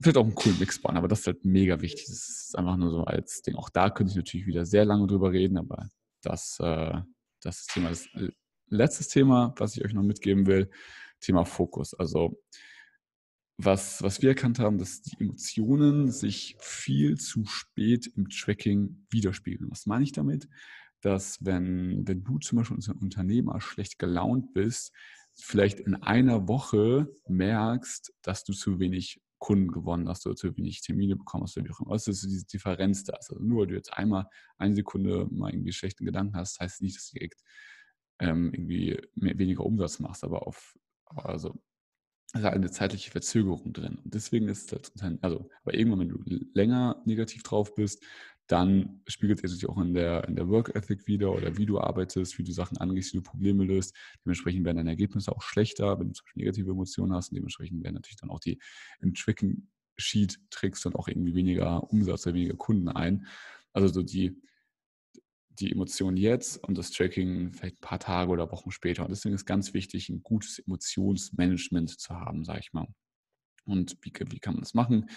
vielleicht 0.02 0.18
auch 0.18 0.24
einen 0.24 0.36
coolen 0.36 0.60
Mix 0.60 0.80
bauen, 0.80 0.98
aber 0.98 1.08
das 1.08 1.22
ist 1.22 1.28
halt 1.28 1.46
mega 1.46 1.82
wichtig. 1.82 2.06
Das 2.08 2.30
ist 2.30 2.58
einfach 2.58 2.78
nur 2.78 2.92
so 2.92 3.04
als 3.04 3.42
Ding. 3.42 3.56
Auch 3.56 3.70
da 3.70 3.90
könnte 3.90 4.12
ich 4.12 4.18
natürlich 4.18 4.48
wieder 4.48 4.66
sehr 4.66 4.86
lange 4.86 5.08
drüber 5.08 5.32
reden, 5.32 5.58
aber 5.58 5.90
das, 6.22 6.58
äh, 6.60 7.02
das 7.42 7.60
ist 7.62 7.74
Thema. 7.74 7.90
Das 7.90 8.08
letzte 8.70 9.08
Thema, 9.08 9.54
was 9.58 9.76
ich 9.76 9.84
euch 9.84 9.94
noch 9.94 10.04
mitgeben 10.04 10.46
will, 10.46 10.70
Thema 11.20 11.46
Fokus. 11.46 11.94
Also 11.94 12.40
was, 13.58 14.04
was 14.04 14.22
wir 14.22 14.30
erkannt 14.30 14.60
haben, 14.60 14.78
dass 14.78 15.02
die 15.02 15.18
Emotionen 15.20 16.12
sich 16.12 16.56
viel 16.60 17.18
zu 17.18 17.46
spät 17.46 18.06
im 18.16 18.30
Tracking 18.30 19.06
widerspiegeln. 19.10 19.72
Was 19.72 19.88
meine 19.88 20.04
ich 20.04 20.12
damit? 20.12 20.48
Dass 21.02 21.44
wenn, 21.44 22.08
wenn 22.08 22.24
du 22.24 22.38
zum 22.38 22.58
Beispiel 22.58 22.78
als 22.78 22.88
Unternehmer 22.90 23.60
schlecht 23.60 23.98
gelaunt 23.98 24.54
bist, 24.54 24.94
vielleicht 25.40 25.80
in 25.80 25.96
einer 25.96 26.48
Woche 26.48 27.08
merkst, 27.28 28.14
dass 28.22 28.44
du 28.44 28.54
zu 28.54 28.80
wenig 28.80 29.22
Kunden 29.40 29.72
gewonnen 29.72 30.10
hast 30.10 30.26
oder 30.26 30.36
zu 30.36 30.56
wenig 30.58 30.82
Termine 30.82 31.16
bekommen 31.16 31.44
hast 31.44 31.58
oder 31.58 31.68
wie 31.68 31.72
auch 31.72 31.80
immer. 31.80 31.92
Was 31.92 32.08
ist 32.08 32.24
diese 32.24 32.48
Differenz 32.48 33.04
da? 33.04 33.14
Also 33.14 33.38
nur 33.40 33.62
weil 33.62 33.68
du 33.68 33.76
jetzt 33.76 33.94
einmal 33.94 34.28
eine 34.58 34.76
Sekunde 34.76 35.28
mal 35.30 35.52
irgendwie 35.52 35.74
schlechten 35.74 36.06
Gedanken 36.06 36.36
hast, 36.36 36.60
heißt 36.60 36.82
nicht, 36.82 36.98
dass 36.98 37.10
du 37.10 37.20
direkt 37.20 37.42
ähm, 38.20 38.52
irgendwie 38.54 39.00
mehr, 39.16 39.38
weniger 39.38 39.66
Umsatz 39.66 40.00
machst, 40.00 40.24
aber 40.24 40.48
auf, 40.48 40.78
also 41.06 41.56
ist 42.34 42.44
halt 42.44 42.56
eine 42.56 42.72
zeitliche 42.72 43.12
Verzögerung 43.12 43.74
drin. 43.74 44.00
Und 44.04 44.14
deswegen 44.14 44.48
ist 44.50 44.72
das, 44.72 44.92
also, 45.22 45.50
aber 45.64 45.74
irgendwann, 45.74 46.00
wenn 46.00 46.10
du 46.10 46.24
länger 46.54 47.02
negativ 47.06 47.44
drauf 47.44 47.74
bist, 47.76 48.04
dann 48.48 49.02
spiegelt 49.08 49.44
es 49.44 49.52
sich 49.52 49.68
auch 49.68 49.78
in 49.78 49.94
der, 49.94 50.28
in 50.28 50.36
der 50.36 50.48
Work 50.48 50.74
Ethic 50.76 51.06
wieder 51.08 51.34
oder 51.34 51.58
wie 51.58 51.66
du 51.66 51.80
arbeitest, 51.80 52.38
wie 52.38 52.44
du 52.44 52.52
Sachen 52.52 52.78
angehst, 52.78 53.14
wie 53.14 53.18
du 53.18 53.24
Probleme 53.24 53.66
löst. 53.66 53.96
Dementsprechend 54.26 54.66
werden 54.66 54.78
deine 54.78 54.92
Ergebnisse 54.92 55.32
auch 55.34 55.42
schlechter, 55.42 56.00
wenn 56.00 56.08
du 56.08 56.14
zum 56.14 56.26
Beispiel 56.26 56.44
negative 56.44 56.72
Emotionen 56.72 57.14
hast. 57.14 57.32
Und 57.32 57.36
dementsprechend 57.36 57.84
werden 57.84 57.96
natürlich 57.96 58.18
dann 58.18 58.30
auch 58.30 58.40
die 58.40 58.60
im 59.02 59.14
Tracking 59.14 59.68
Sheet 59.98 60.40
trägst 60.50 60.86
und 60.86 60.96
auch 60.96 61.08
irgendwie 61.08 61.36
weniger 61.36 61.84
Umsatz 61.92 62.26
oder 62.26 62.36
weniger 62.36 62.56
Kunden 62.56 62.88
ein. 62.88 63.28
Also 63.74 63.88
so 63.90 64.04
die, 64.04 64.42
die 65.50 65.72
Emotionen 65.72 66.18
jetzt 66.18 66.64
und 66.64 66.78
das 66.78 66.92
Tracking 66.92 67.52
vielleicht 67.52 67.78
ein 67.78 67.82
paar 67.82 68.00
Tage 68.00 68.32
oder 68.32 68.52
Wochen 68.52 68.72
später. 68.72 69.04
Und 69.04 69.10
deswegen 69.10 69.36
ist 69.36 69.46
ganz 69.46 69.74
wichtig, 69.74 70.10
ein 70.10 70.24
gutes 70.24 70.60
Emotionsmanagement 70.60 72.00
zu 72.00 72.16
haben, 72.16 72.46
sage 72.46 72.60
ich 72.62 72.74
mal. 72.74 72.88
Und 73.68 73.98
wie, 74.02 74.14
wie 74.32 74.40
kann 74.40 74.54
man 74.54 74.62
das 74.62 74.74
machen? 74.74 75.10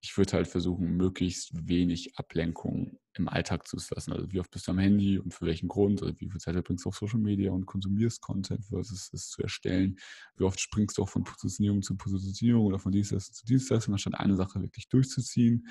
Ich 0.00 0.16
würde 0.18 0.32
halt 0.32 0.48
versuchen, 0.48 0.96
möglichst 0.96 1.52
wenig 1.68 2.18
Ablenkung 2.18 2.98
im 3.14 3.28
Alltag 3.28 3.68
zu 3.68 3.76
lassen. 3.76 4.12
Also 4.12 4.32
wie 4.32 4.40
oft 4.40 4.50
bist 4.50 4.66
du 4.66 4.72
am 4.72 4.78
Handy 4.78 5.18
und 5.18 5.32
für 5.32 5.46
welchen 5.46 5.68
Grund? 5.68 6.02
Also 6.02 6.14
wie 6.18 6.28
viel 6.28 6.40
Zeit 6.40 6.54
verbringst 6.54 6.84
du 6.84 6.88
auf 6.88 6.96
Social 6.96 7.20
Media 7.20 7.52
und 7.52 7.66
konsumierst 7.66 8.20
Content 8.20 8.64
versus 8.64 9.10
es 9.12 9.28
zu 9.28 9.42
erstellen? 9.42 9.96
Wie 10.36 10.44
oft 10.44 10.58
springst 10.58 10.98
du 10.98 11.02
auch 11.02 11.08
von 11.08 11.24
Positionierung 11.24 11.82
zu 11.82 11.96
Positionierung 11.96 12.66
oder 12.66 12.78
von 12.78 12.92
Dienstleistung 12.92 13.34
zu 13.34 13.46
Dienstleistung, 13.46 13.94
anstatt 13.94 14.14
eine 14.14 14.34
Sache 14.36 14.60
wirklich 14.60 14.88
durchzuziehen? 14.88 15.68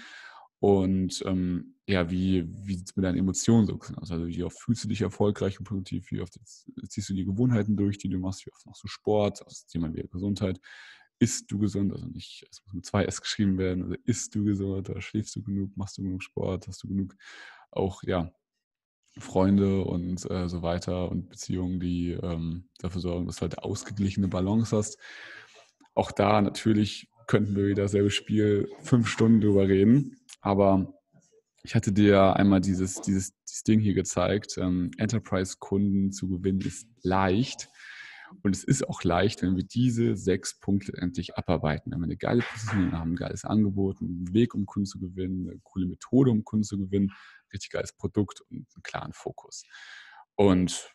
Und 0.60 1.24
ähm, 1.26 1.76
ja, 1.88 2.12
wie, 2.12 2.48
wie 2.48 2.76
sieht 2.76 2.90
es 2.90 2.96
mit 2.96 3.04
deinen 3.04 3.18
Emotionen 3.18 3.66
so 3.66 3.80
aus? 3.98 4.12
Also 4.12 4.28
wie 4.28 4.44
oft 4.44 4.60
fühlst 4.60 4.84
du 4.84 4.88
dich 4.88 5.02
erfolgreich 5.02 5.58
und 5.60 5.66
produktiv? 5.66 6.12
Wie 6.12 6.22
oft 6.22 6.40
ziehst 6.88 7.10
du 7.10 7.16
die 7.16 7.26
Gewohnheiten 7.26 7.76
durch, 7.76 7.98
die 7.98 8.10
du 8.10 8.20
machst? 8.20 8.46
Wie 8.46 8.52
oft 8.52 8.68
machst 8.68 8.84
du 8.84 8.88
Sport? 8.88 9.42
Das 9.44 9.66
Thema 9.66 9.92
wie 9.96 10.08
Gesundheit 10.08 10.62
isst 11.22 11.52
du 11.52 11.60
gesund, 11.60 11.94
also 11.94 12.08
nicht, 12.08 12.48
es 12.50 12.64
muss 12.66 12.74
mit 12.74 12.86
zwei 12.86 13.06
S 13.06 13.22
geschrieben 13.22 13.60
werden, 13.60 13.84
also 13.84 13.96
isst 14.06 14.34
du 14.34 14.44
gesund 14.44 14.90
oder 14.90 15.02
schläfst 15.02 15.36
du 15.36 15.44
genug, 15.44 15.78
machst 15.78 15.98
du 16.00 16.02
genug 16.02 16.24
Sport, 16.24 16.68
hast 16.68 16.84
du 16.84 16.88
genug 16.88 17.16
auch, 17.70 18.02
ja, 18.04 18.34
Freunde 19.20 19.84
und 19.84 20.30
äh, 20.32 20.48
so 20.50 20.62
weiter 20.62 21.12
und 21.12 21.30
Beziehungen, 21.30 21.80
die 21.80 22.12
ähm, 22.12 22.70
dafür 22.80 23.02
sorgen, 23.02 23.28
dass 23.28 23.36
du 23.36 23.42
halt 23.42 23.60
ausgeglichene 23.60 24.30
Balance 24.30 24.76
hast. 24.76 24.98
Auch 25.94 26.12
da 26.12 26.42
natürlich 26.42 27.10
könnten 27.28 27.56
wir 27.56 27.68
wieder 27.68 27.88
selbe 27.88 28.10
Spiel 28.10 28.70
fünf 28.82 29.08
Stunden 29.08 29.42
drüber 29.42 29.68
reden, 29.68 30.18
aber 30.40 30.94
ich 31.64 31.76
hatte 31.76 31.92
dir 31.92 32.36
einmal 32.36 32.62
dieses, 32.62 33.02
dieses, 33.02 33.34
dieses 33.44 33.64
Ding 33.64 33.80
hier 33.80 33.94
gezeigt, 33.94 34.58
ähm, 34.58 34.90
Enterprise-Kunden 34.98 36.12
zu 36.12 36.28
gewinnen 36.28 36.62
ist 36.62 36.88
leicht. 37.04 37.70
Und 38.44 38.56
es 38.56 38.64
ist 38.64 38.88
auch 38.88 39.04
leicht, 39.04 39.42
wenn 39.42 39.56
wir 39.56 39.64
diese 39.64 40.16
sechs 40.16 40.60
Punkte 40.60 40.94
endlich 40.98 41.38
abarbeiten. 41.38 41.92
Wenn 41.92 42.00
wir 42.00 42.06
eine 42.06 42.18
geile 42.18 42.42
Position 42.42 42.92
haben, 42.92 43.12
ein 43.12 43.16
geiles 43.16 43.46
Angebot, 43.46 44.02
einen 44.02 44.34
Weg, 44.34 44.54
um 44.54 44.66
Kunden 44.66 44.86
zu 44.86 45.00
gewinnen, 45.00 45.50
eine 45.50 45.60
coole 45.64 45.86
Methode, 45.86 46.32
um 46.32 46.44
Kunden 46.44 46.64
zu 46.64 46.78
gewinnen, 46.78 47.12
richtig 47.54 47.72
geiles 47.72 47.94
Produkt 47.94 48.42
und 48.42 48.68
einen 48.76 48.84
klaren 48.84 49.14
Fokus. 49.14 49.64
Und 50.36 50.90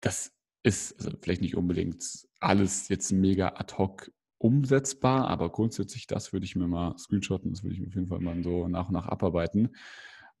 das 0.00 0.32
ist 0.62 0.98
also 0.98 1.16
vielleicht 1.20 1.42
nicht 1.42 1.56
unbedingt 1.56 2.04
alles 2.40 2.88
jetzt 2.88 3.12
mega 3.12 3.48
ad 3.56 3.76
hoc 3.78 4.10
umsetzbar, 4.38 5.28
aber 5.28 5.50
grundsätzlich 5.50 6.06
das 6.06 6.32
würde 6.32 6.44
ich 6.44 6.56
mir 6.56 6.66
mal 6.66 6.96
screenshotten, 6.98 7.52
das 7.52 7.62
würde 7.62 7.74
ich 7.74 7.80
mir 7.80 7.88
auf 7.88 7.94
jeden 7.94 8.08
Fall 8.08 8.20
mal 8.20 8.42
so 8.42 8.68
nach 8.68 8.88
und 8.88 8.94
nach 8.94 9.06
abarbeiten. 9.06 9.76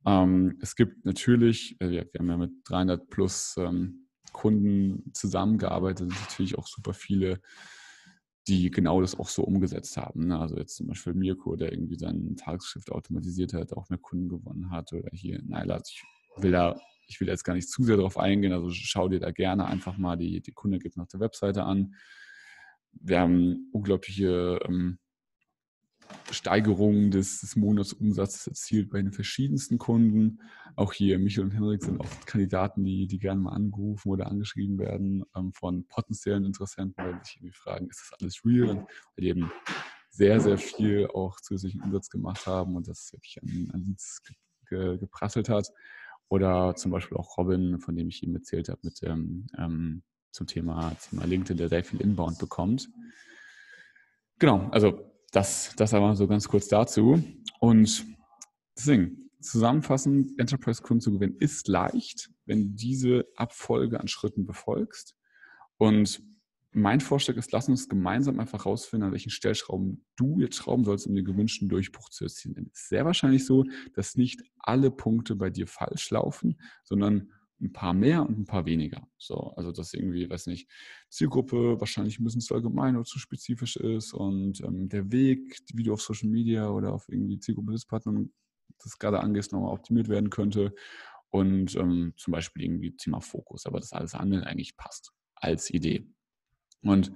Ähm, 0.04 0.58
es 0.60 0.74
gibt 0.74 1.04
natürlich, 1.04 1.80
äh, 1.80 1.90
wir, 1.90 2.08
wir, 2.12 2.18
haben 2.18 2.28
ja 2.28 2.36
mit 2.36 2.50
300 2.64 3.08
plus 3.08 3.54
ähm, 3.58 4.01
Kunden 4.32 5.12
zusammengearbeitet, 5.12 6.08
natürlich 6.08 6.58
auch 6.58 6.66
super 6.66 6.94
viele, 6.94 7.40
die 8.48 8.70
genau 8.70 9.00
das 9.00 9.18
auch 9.18 9.28
so 9.28 9.42
umgesetzt 9.42 9.96
haben. 9.96 10.26
Ne? 10.28 10.38
Also 10.38 10.56
jetzt 10.56 10.76
zum 10.76 10.88
Beispiel 10.88 11.14
Mirko, 11.14 11.56
der 11.56 11.72
irgendwie 11.72 11.96
sein 11.96 12.36
Tagesschrift 12.36 12.90
automatisiert 12.90 13.52
hat, 13.52 13.72
auch 13.72 13.88
mehr 13.88 13.98
Kunden 13.98 14.28
gewonnen 14.28 14.70
hat 14.70 14.92
oder 14.92 15.10
hier 15.12 15.40
Naila. 15.44 15.74
Also 15.74 15.92
ich 15.92 16.42
will 16.42 16.50
da, 16.50 16.80
ich 17.06 17.20
will 17.20 17.28
jetzt 17.28 17.44
gar 17.44 17.54
nicht 17.54 17.68
zu 17.68 17.84
sehr 17.84 17.96
darauf 17.96 18.18
eingehen, 18.18 18.52
also 18.52 18.70
schau 18.70 19.08
dir 19.08 19.20
da 19.20 19.30
gerne 19.30 19.66
einfach 19.66 19.96
mal 19.96 20.16
die, 20.16 20.40
die 20.40 20.52
Kundenergebnisse 20.52 21.02
auf 21.02 21.08
der 21.08 21.20
Webseite 21.20 21.62
an. 21.64 21.94
Wir 22.92 23.20
haben 23.20 23.68
unglaubliche 23.72 24.58
ähm, 24.66 24.98
Steigerungen 26.30 27.10
des, 27.10 27.40
des 27.40 27.56
Monatsumsatzes 27.56 28.46
erzielt 28.46 28.90
bei 28.90 29.02
den 29.02 29.12
verschiedensten 29.12 29.78
Kunden. 29.78 30.40
Auch 30.76 30.92
hier 30.92 31.18
Michael 31.18 31.46
und 31.46 31.50
Henrik 31.52 31.82
sind 31.82 32.00
oft 32.00 32.26
Kandidaten, 32.26 32.84
die, 32.84 33.06
die 33.06 33.18
gerne 33.18 33.40
mal 33.40 33.52
angerufen 33.52 34.08
oder 34.08 34.26
angeschrieben 34.26 34.78
werden 34.78 35.24
ähm, 35.36 35.52
von 35.52 35.86
potenziellen 35.86 36.44
Interessenten, 36.44 36.94
weil 37.04 37.22
sich 37.24 37.36
irgendwie 37.36 37.54
fragen, 37.54 37.88
ist 37.88 38.00
das 38.00 38.20
alles 38.20 38.44
real? 38.44 38.70
Und 38.70 38.78
weil 38.78 39.22
die 39.22 39.28
eben 39.28 39.50
sehr, 40.10 40.40
sehr 40.40 40.58
viel 40.58 41.08
auch 41.08 41.40
zusätzlichen 41.40 41.82
Umsatz 41.82 42.10
gemacht 42.10 42.46
haben 42.46 42.76
und 42.76 42.88
das 42.88 43.12
wirklich 43.12 43.38
an, 43.42 43.70
an 43.72 43.82
Leads 43.82 44.22
ge, 44.24 44.36
ge, 44.68 44.98
geprasselt 44.98 45.48
hat. 45.48 45.68
Oder 46.28 46.74
zum 46.76 46.90
Beispiel 46.90 47.18
auch 47.18 47.36
Robin, 47.36 47.78
von 47.78 47.96
dem 47.96 48.08
ich 48.08 48.22
ihm 48.22 48.34
erzählt 48.34 48.68
habe, 48.68 48.80
mit 48.82 49.02
dem, 49.02 49.46
ähm, 49.58 50.02
zum 50.30 50.46
Thema, 50.46 50.94
Thema 50.94 51.26
LinkedIn, 51.26 51.58
der 51.58 51.68
sehr 51.68 51.84
viel 51.84 52.00
Inbound 52.00 52.38
bekommt. 52.38 52.88
Genau, 54.38 54.68
also 54.70 55.11
das, 55.32 55.74
das 55.76 55.94
aber 55.94 56.14
so 56.14 56.28
ganz 56.28 56.48
kurz 56.48 56.68
dazu. 56.68 57.22
Und 57.58 58.04
deswegen, 58.76 59.30
zusammenfassend, 59.40 60.38
Enterprise-Kunden 60.38 61.00
zu 61.00 61.12
gewinnen 61.12 61.36
ist 61.40 61.66
leicht, 61.66 62.30
wenn 62.44 62.62
du 62.62 62.68
diese 62.74 63.26
Abfolge 63.36 63.98
an 63.98 64.08
Schritten 64.08 64.46
befolgst. 64.46 65.16
Und 65.78 66.22
mein 66.74 67.00
Vorschlag 67.00 67.36
ist, 67.36 67.52
lass 67.52 67.68
uns 67.68 67.88
gemeinsam 67.88 68.40
einfach 68.40 68.64
rausfinden, 68.64 69.06
an 69.06 69.12
welchen 69.12 69.30
Stellschrauben 69.30 70.04
du 70.16 70.38
jetzt 70.40 70.56
schrauben 70.56 70.84
sollst, 70.84 71.06
um 71.06 71.14
den 71.14 71.24
gewünschten 71.24 71.68
Durchbruch 71.68 72.08
zu 72.08 72.24
erzielen. 72.24 72.70
es 72.72 72.82
ist 72.82 72.88
sehr 72.88 73.04
wahrscheinlich 73.04 73.44
so, 73.44 73.64
dass 73.94 74.16
nicht 74.16 74.42
alle 74.58 74.90
Punkte 74.90 75.34
bei 75.34 75.50
dir 75.50 75.66
falsch 75.66 76.10
laufen, 76.10 76.58
sondern 76.84 77.30
ein 77.62 77.72
paar 77.72 77.94
mehr 77.94 78.22
und 78.22 78.38
ein 78.38 78.44
paar 78.44 78.66
weniger. 78.66 79.06
So, 79.18 79.52
also 79.56 79.72
dass 79.72 79.94
irgendwie, 79.94 80.28
weiß 80.28 80.46
nicht, 80.48 80.68
Zielgruppe 81.08 81.80
wahrscheinlich 81.80 82.18
ein 82.18 82.24
bisschen 82.24 82.40
zu 82.40 82.54
allgemein 82.54 82.96
oder 82.96 83.04
zu 83.04 83.18
spezifisch 83.18 83.76
ist 83.76 84.12
und 84.12 84.60
ähm, 84.62 84.88
der 84.88 85.10
Weg, 85.12 85.58
wie 85.74 85.84
du 85.84 85.92
auf 85.92 86.02
Social 86.02 86.28
Media 86.28 86.68
oder 86.68 86.92
auf 86.92 87.08
irgendwie 87.08 87.38
Zielgruppe-Partnern 87.38 88.32
das 88.82 88.98
gerade 88.98 89.20
angehst, 89.20 89.52
nochmal 89.52 89.72
optimiert 89.72 90.08
werden 90.08 90.30
könnte 90.30 90.74
und 91.30 91.76
ähm, 91.76 92.14
zum 92.16 92.32
Beispiel 92.32 92.64
irgendwie 92.64 92.96
Thema 92.96 93.20
Fokus, 93.20 93.66
aber 93.66 93.80
das 93.80 93.92
alles 93.92 94.14
andere 94.14 94.46
eigentlich 94.46 94.76
passt 94.76 95.12
als 95.34 95.70
Idee. 95.70 96.06
Und 96.82 97.12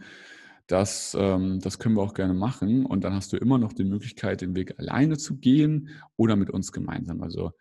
das, 0.67 1.17
ähm, 1.19 1.61
das 1.61 1.79
können 1.79 1.97
wir 1.97 2.03
auch 2.03 2.15
gerne 2.15 2.35
machen 2.35 2.87
und 2.87 3.05
dann 3.05 3.15
hast 3.15 3.33
du 3.33 3.37
immer 3.37 3.59
noch 3.59 3.73
die 3.73 3.85
Möglichkeit, 3.85 4.41
den 4.41 4.57
Weg 4.57 4.79
alleine 4.79 5.17
zu 5.17 5.39
gehen 5.39 5.91
oder 6.17 6.37
mit 6.37 6.51
uns 6.51 6.73
gemeinsam. 6.73 7.23
Also 7.23 7.53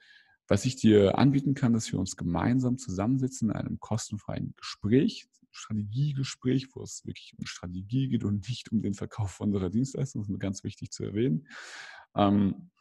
was 0.48 0.66
ich 0.66 0.76
dir 0.76 1.18
anbieten 1.18 1.54
kann, 1.54 1.74
dass 1.74 1.92
wir 1.92 2.00
uns 2.00 2.16
gemeinsam 2.16 2.78
zusammensitzen 2.78 3.50
in 3.50 3.56
einem 3.56 3.80
kostenfreien 3.80 4.54
Gespräch, 4.58 5.28
Strategiegespräch, 5.52 6.68
wo 6.74 6.84
es 6.84 7.06
wirklich 7.06 7.34
um 7.38 7.46
Strategie 7.46 8.10
geht 8.10 8.24
und 8.24 8.48
nicht 8.48 8.72
um 8.72 8.82
den 8.82 8.94
Verkauf 8.94 9.40
unserer 9.40 9.70
Dienstleistung. 9.70 10.22
Das 10.22 10.28
ist 10.28 10.32
mir 10.32 10.40
ganz 10.40 10.64
wichtig 10.64 10.92
zu 10.92 11.04
erwähnen. 11.04 11.48
Ähm, 12.16 12.72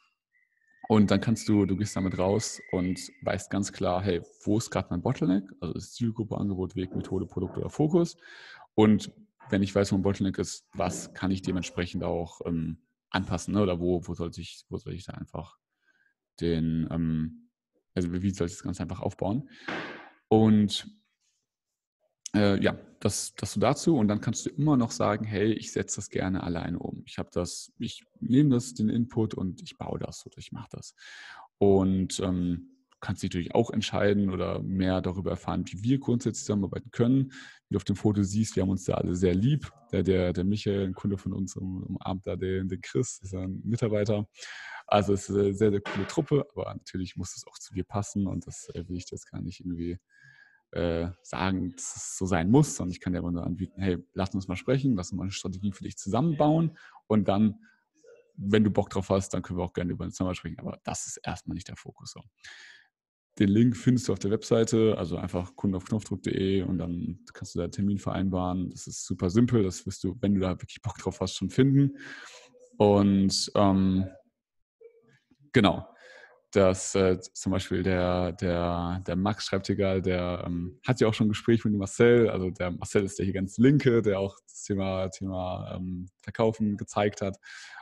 und 0.88 1.10
dann 1.10 1.20
kannst 1.20 1.48
du, 1.48 1.64
du 1.64 1.76
gehst 1.76 1.96
damit 1.96 2.18
raus 2.18 2.60
und 2.72 3.00
weißt 3.22 3.50
ganz 3.50 3.72
klar, 3.72 4.02
hey, 4.02 4.20
wo 4.42 4.58
ist 4.58 4.70
gerade 4.70 4.88
mein 4.90 5.00
Bottleneck? 5.00 5.44
Also 5.60 5.74
ist 5.74 5.94
Zielgruppe, 5.94 6.36
Angebot, 6.36 6.76
Weg, 6.76 6.94
Methode, 6.94 7.26
Produkt 7.26 7.56
oder 7.56 7.70
Fokus. 7.70 8.18
Und 8.74 9.10
wenn 9.48 9.62
ich 9.62 9.74
weiß, 9.74 9.92
wo 9.92 9.96
ein 9.96 10.02
Bottleneck 10.02 10.38
ist, 10.38 10.66
was 10.74 11.14
kann 11.14 11.30
ich 11.30 11.40
dementsprechend 11.40 12.04
auch 12.04 12.40
ähm, 12.44 12.78
anpassen? 13.08 13.54
Ne? 13.54 13.62
Oder 13.62 13.80
wo, 13.80 14.06
wo, 14.06 14.14
sollte 14.14 14.42
ich, 14.42 14.64
wo 14.68 14.76
soll 14.76 14.92
ich 14.92 15.04
da 15.04 15.14
einfach 15.14 15.56
den, 16.40 16.86
ähm, 16.90 17.43
also 17.94 18.12
wie 18.12 18.30
soll 18.30 18.48
ich 18.48 18.54
das 18.54 18.62
ganz 18.62 18.80
einfach 18.80 19.00
aufbauen? 19.00 19.48
Und 20.28 20.88
äh, 22.34 22.60
ja, 22.62 22.76
das, 23.00 23.34
das 23.34 23.52
so 23.52 23.60
dazu. 23.60 23.96
Und 23.96 24.08
dann 24.08 24.20
kannst 24.20 24.46
du 24.46 24.50
immer 24.50 24.76
noch 24.76 24.90
sagen, 24.90 25.24
hey, 25.24 25.52
ich 25.52 25.72
setze 25.72 25.96
das 25.96 26.08
gerne 26.08 26.42
alleine 26.42 26.78
um. 26.78 27.02
Ich 27.06 27.18
habe 27.18 27.28
das, 27.32 27.72
ich 27.78 28.04
nehme 28.20 28.50
das, 28.50 28.74
den 28.74 28.88
Input 28.88 29.34
und 29.34 29.62
ich 29.62 29.76
baue 29.76 29.98
das 29.98 30.24
oder 30.26 30.38
ich 30.38 30.52
mache 30.52 30.68
das. 30.72 30.94
Und 31.58 32.18
ähm, 32.20 32.70
kannst 33.00 33.22
dich 33.22 33.30
natürlich 33.30 33.54
auch 33.54 33.70
entscheiden 33.70 34.30
oder 34.30 34.62
mehr 34.62 35.02
darüber 35.02 35.30
erfahren, 35.30 35.64
wie 35.66 35.82
wir 35.82 35.98
grundsätzlich 35.98 36.44
zusammenarbeiten 36.46 36.90
können. 36.90 37.32
Wie 37.68 37.74
du 37.74 37.76
auf 37.76 37.84
dem 37.84 37.96
Foto 37.96 38.22
siehst, 38.22 38.56
wir 38.56 38.62
haben 38.62 38.70
uns 38.70 38.84
da 38.84 38.94
alle 38.94 39.14
sehr 39.14 39.34
lieb. 39.34 39.70
Der, 39.92 40.02
der, 40.02 40.32
der 40.32 40.44
Michael, 40.44 40.86
ein 40.86 40.94
Kunde 40.94 41.18
von 41.18 41.34
uns, 41.34 41.54
umarmt 41.56 42.26
da 42.26 42.36
den, 42.36 42.68
den 42.68 42.80
Chris, 42.80 43.20
ist 43.22 43.34
ein 43.34 43.60
Mitarbeiter. 43.62 44.26
Also 44.86 45.12
es 45.12 45.28
ist 45.28 45.36
eine 45.36 45.54
sehr, 45.54 45.70
sehr 45.70 45.80
coole 45.80 46.06
Truppe, 46.06 46.46
aber 46.54 46.74
natürlich 46.74 47.16
muss 47.16 47.36
es 47.36 47.46
auch 47.46 47.58
zu 47.58 47.74
dir 47.74 47.84
passen 47.84 48.26
und 48.26 48.46
das 48.46 48.68
äh, 48.74 48.88
will 48.88 48.96
ich 48.96 49.10
jetzt 49.10 49.30
gar 49.30 49.40
nicht 49.40 49.60
irgendwie 49.60 49.98
äh, 50.72 51.10
sagen, 51.22 51.72
dass 51.76 51.96
es 51.96 52.18
so 52.18 52.26
sein 52.26 52.50
muss, 52.50 52.76
sondern 52.76 52.92
ich 52.92 53.00
kann 53.00 53.12
dir 53.12 53.20
aber 53.20 53.30
nur 53.30 53.44
anbieten, 53.44 53.80
hey, 53.80 53.98
lass 54.12 54.34
uns 54.34 54.48
mal 54.48 54.56
sprechen, 54.56 54.94
lass 54.96 55.10
uns 55.10 55.16
mal 55.16 55.24
eine 55.24 55.32
Strategie 55.32 55.72
für 55.72 55.84
dich 55.84 55.96
zusammenbauen 55.96 56.76
und 57.06 57.28
dann, 57.28 57.60
wenn 58.36 58.64
du 58.64 58.70
Bock 58.70 58.90
drauf 58.90 59.10
hast, 59.10 59.30
dann 59.30 59.42
können 59.42 59.58
wir 59.58 59.64
auch 59.64 59.72
gerne 59.72 59.92
über 59.92 60.04
eine 60.04 60.12
Zusammenarbeit 60.12 60.38
sprechen, 60.38 60.58
aber 60.58 60.80
das 60.84 61.06
ist 61.06 61.18
erstmal 61.18 61.54
nicht 61.54 61.68
der 61.68 61.76
Fokus. 61.76 62.12
So. 62.12 62.20
Den 63.38 63.48
Link 63.48 63.76
findest 63.76 64.08
du 64.08 64.12
auf 64.12 64.18
der 64.20 64.30
Webseite, 64.30 64.96
also 64.96 65.16
einfach 65.16 65.56
kundenaufknopfdruck.de 65.56 66.62
und 66.62 66.78
dann 66.78 67.20
kannst 67.32 67.54
du 67.54 67.58
da 67.58 67.64
einen 67.64 67.72
Termin 67.72 67.98
vereinbaren. 67.98 68.70
Das 68.70 68.86
ist 68.86 69.04
super 69.04 69.28
simpel, 69.28 69.64
das 69.64 69.86
wirst 69.86 70.04
du, 70.04 70.16
wenn 70.20 70.34
du 70.34 70.40
da 70.40 70.50
wirklich 70.50 70.82
Bock 70.82 70.98
drauf 70.98 71.20
hast, 71.20 71.34
schon 71.34 71.50
finden. 71.50 71.96
Und 72.76 73.50
ähm, 73.56 74.06
Genau. 75.54 75.88
dass 76.50 76.94
äh, 76.94 77.18
zum 77.20 77.52
Beispiel 77.52 77.82
der, 77.82 78.32
der, 78.32 79.02
der 79.06 79.16
Max 79.16 79.46
schreibt 79.46 79.66
hier 79.66 79.76
gerade, 79.76 80.02
der 80.02 80.44
ähm, 80.46 80.78
hat 80.86 81.00
ja 81.00 81.08
auch 81.08 81.14
schon 81.14 81.26
ein 81.26 81.30
Gespräch 81.30 81.64
mit 81.64 81.72
dem 81.72 81.78
Marcel. 81.78 82.28
Also 82.30 82.50
der 82.50 82.70
Marcel 82.72 83.04
ist 83.04 83.18
der 83.18 83.24
hier 83.24 83.34
ganz 83.34 83.58
linke, 83.58 84.02
der 84.02 84.20
auch 84.20 84.36
das 84.46 84.62
Thema, 84.62 85.08
Thema 85.08 85.74
ähm, 85.76 86.06
Verkaufen 86.22 86.76
gezeigt 86.76 87.22
hat. 87.22 87.38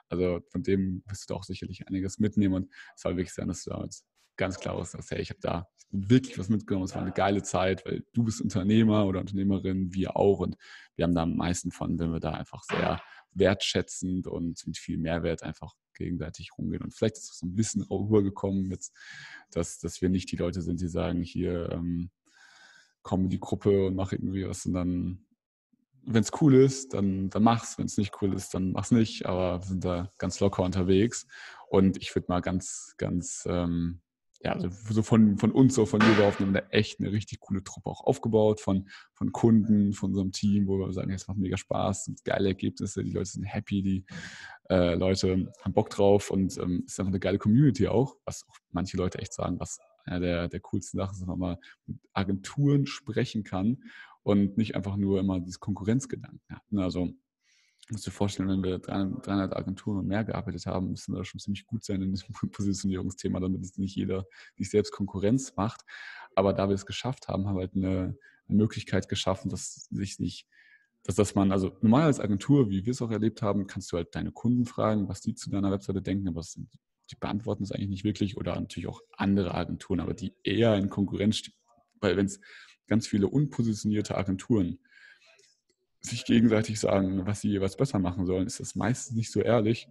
Also 0.09 0.41
von 0.51 0.63
dem 0.63 1.03
wirst 1.07 1.29
du 1.29 1.35
auch 1.35 1.45
sicherlich 1.45 1.87
einiges 1.89 2.19
mitnehmen. 2.19 2.55
Und 2.55 2.71
es 2.95 3.03
soll 3.03 3.17
wirklich 3.17 3.35
sein, 3.35 3.49
dass 3.49 3.65
du 3.65 3.71
da 3.71 3.83
jetzt 3.83 4.07
ganz 4.37 4.59
klar 4.59 4.83
sagst, 4.85 5.11
hey, 5.11 5.21
ich 5.21 5.31
habe 5.31 5.41
da 5.41 5.69
wirklich 5.91 6.39
was 6.39 6.49
mitgenommen. 6.49 6.87
Es 6.87 6.95
war 6.95 7.03
eine 7.03 7.13
geile 7.13 7.43
Zeit, 7.43 7.85
weil 7.85 8.05
du 8.15 8.25
bist 8.25 8.41
Unternehmer 8.41 9.07
oder 9.07 9.21
Unternehmerin, 9.21 9.93
wir 9.93 10.17
auch. 10.17 10.41
Und 10.41 10.57
wir 10.97 11.05
haben 11.05 11.15
da 11.15 11.23
am 11.23 11.37
meisten 11.37 11.71
von, 11.71 11.99
wenn 11.99 12.13
wir 12.13 12.21
da 12.21 12.33
einfach 12.33 12.63
sehr 12.63 13.03
wertschätzend 13.35 14.27
und 14.27 14.67
mit 14.67 14.79
viel 14.79 14.99
Mehrwert 14.99 15.43
einfach 15.43 15.75
gegenseitig 15.95 16.51
rumgehen. 16.57 16.83
Und 16.83 16.95
vielleicht 16.95 17.17
ist 17.17 17.33
es 17.33 17.39
so 17.39 17.47
ein 17.47 17.55
bisschen 17.55 17.83
rübergekommen, 17.83 18.71
jetzt, 18.71 18.95
dass, 19.51 19.79
dass 19.79 20.01
wir 20.03 20.09
nicht 20.09 20.31
die 20.33 20.37
Leute 20.37 20.63
sind, 20.63 20.81
die 20.81 20.89
sagen, 20.89 21.23
hier 21.23 21.71
ähm, 21.73 22.11
komm 23.03 23.25
in 23.25 23.31
die 23.31 23.41
Gruppe 23.41 23.87
und 23.87 23.95
mach 23.95 24.13
irgendwie 24.13 24.47
was 24.47 24.67
und 24.67 24.75
dann, 24.75 25.27
wenn 26.05 26.23
es 26.23 26.33
cool 26.41 26.55
ist, 26.55 26.95
dann, 26.95 27.31
dann 27.31 27.43
mach's. 27.43 27.79
Wenn 27.79 27.87
es 27.87 27.97
nicht 27.97 28.21
cool 28.21 28.35
ist, 28.35 28.55
dann 28.55 28.73
mach's 28.73 28.91
nicht. 28.91 29.27
Aber 29.27 29.61
wir 29.61 29.67
sind 29.67 29.85
da 29.85 30.13
ganz 30.19 30.41
locker 30.41 30.65
unterwegs. 30.65 31.27
Und 31.69 31.97
ich 31.97 32.13
würde 32.15 32.27
mal 32.29 32.41
ganz, 32.41 32.95
ganz 32.97 33.45
ähm, 33.47 34.01
ja, 34.45 34.53
also 34.53 34.69
so 34.91 35.03
von, 35.03 35.39
von 35.39 35.53
uns, 35.53 35.75
so 35.75 35.87
von 35.87 36.01
mir 36.01 36.15
behaupten, 36.15 36.47
haben 36.47 36.53
da 36.53 36.63
echt 36.71 36.99
eine 36.99 37.13
richtig 37.13 37.41
coole 37.41 37.63
Truppe 37.63 37.91
auch 37.91 38.05
aufgebaut, 38.05 38.61
von, 38.61 38.89
von 39.15 39.31
Kunden, 39.31 39.93
von 39.93 40.11
unserem 40.11 40.33
Team, 40.33 40.67
wo 40.67 40.79
wir 40.79 40.93
sagen, 40.93 41.11
es 41.13 41.29
macht 41.29 41.39
mega 41.39 41.57
Spaß, 41.57 42.07
sind 42.07 42.25
geile 42.25 42.49
Ergebnisse, 42.49 43.05
die 43.05 43.13
Leute 43.13 43.31
sind 43.31 43.45
happy, 43.45 43.83
die 43.83 44.05
äh, 44.69 44.95
Leute 44.95 45.53
haben 45.63 45.73
Bock 45.73 45.91
drauf 45.91 46.31
und 46.31 46.59
ähm, 46.59 46.83
ist 46.87 46.99
einfach 46.99 47.13
eine 47.13 47.21
geile 47.21 47.39
Community 47.39 47.87
auch, 47.87 48.17
was 48.25 48.45
auch 48.49 48.57
manche 48.73 48.97
Leute 48.97 49.19
echt 49.19 49.33
sagen, 49.33 49.61
was 49.61 49.79
einer 50.05 50.21
der, 50.21 50.49
der 50.49 50.61
coolsten 50.61 50.99
Sachen 50.99 51.13
ist, 51.13 51.21
dass 51.21 51.29
man 51.29 51.39
mal 51.39 51.59
mit 51.87 51.99
Agenturen 52.13 52.87
sprechen 52.87 53.45
kann 53.45 53.85
und 54.25 54.57
nicht 54.57 54.75
einfach 54.75 54.97
nur 54.97 55.21
immer 55.21 55.39
dieses 55.39 55.61
Konkurrenzgedanken 55.61 56.41
hat. 56.51 56.63
Ne? 56.71 56.83
Also 56.83 57.13
musst 57.91 58.07
dir 58.07 58.11
vorstellen, 58.11 58.49
wenn 58.49 58.63
wir 58.63 58.79
300 58.79 59.57
Agenturen 59.57 59.99
und 59.99 60.07
mehr 60.07 60.25
gearbeitet 60.25 60.67
haben, 60.67 60.91
müssen 60.91 61.15
wir 61.15 61.25
schon 61.25 61.41
ziemlich 61.41 61.67
gut 61.67 61.85
sein 61.85 62.03
in 62.03 62.11
diesem 62.11 62.35
Positionierungsthema, 62.51 63.41
damit 63.41 63.79
nicht 63.79 63.97
jeder 63.97 64.27
sich 64.57 64.71
selbst 64.71 64.93
Konkurrenz 64.93 65.55
macht. 65.57 65.83
Aber 66.35 66.53
da 66.53 66.69
wir 66.69 66.75
es 66.75 66.87
geschafft 66.87 67.29
haben, 67.29 67.47
haben 67.47 67.57
wir 67.57 67.63
halt 67.63 67.75
eine, 67.75 68.17
eine 68.49 68.59
Möglichkeit 68.59 69.09
geschaffen, 69.09 69.51
dass 69.51 69.89
sich 69.91 70.19
nicht, 70.19 70.47
dass 71.03 71.17
das 71.17 71.35
man, 71.35 71.51
also 71.51 71.77
normal 71.81 72.05
als 72.05 72.21
Agentur, 72.21 72.71
wie 72.71 72.87
wir 72.87 72.93
es 72.93 73.03
auch 73.03 73.11
erlebt 73.11 73.43
haben, 73.43 73.67
kannst 73.67 73.93
du 73.93 73.97
halt 73.97 74.15
deine 74.15 74.33
Kunden 74.33 74.65
fragen, 74.65 75.09
was 75.09 75.21
die 75.21 75.35
zu 75.35 75.51
deiner 75.51 75.73
Webseite 75.73 76.01
denken, 76.01 76.29
aber 76.29 76.43
sind, 76.43 76.71
die 77.11 77.17
beantworten 77.17 77.65
es 77.65 77.73
eigentlich 77.73 77.91
nicht 77.91 78.05
wirklich 78.05 78.37
oder 78.37 78.59
natürlich 78.59 78.89
auch 78.89 79.01
andere 79.13 79.55
Agenturen, 79.55 80.01
aber 80.01 80.15
die 80.15 80.35
eher 80.45 80.77
in 80.77 80.89
Konkurrenz 80.89 81.39
stehen. 81.39 81.55
Weil 82.01 82.17
wenn 82.17 82.27
es 82.27 82.41
ganz 82.87 83.07
viele 83.07 83.27
unpositionierte 83.29 84.17
Agenturen 84.17 84.79
sich 86.03 86.25
gegenseitig 86.25 86.81
sagen, 86.81 87.27
was 87.27 87.41
sie 87.41 87.51
jeweils 87.51 87.77
besser 87.77 87.99
machen 87.99 88.27
sollen, 88.27 88.47
ist 88.47 88.61
das 88.61 88.75
meistens 88.75 89.17
nicht 89.17 89.31
so 89.31 89.41
ehrlich, 89.41 89.89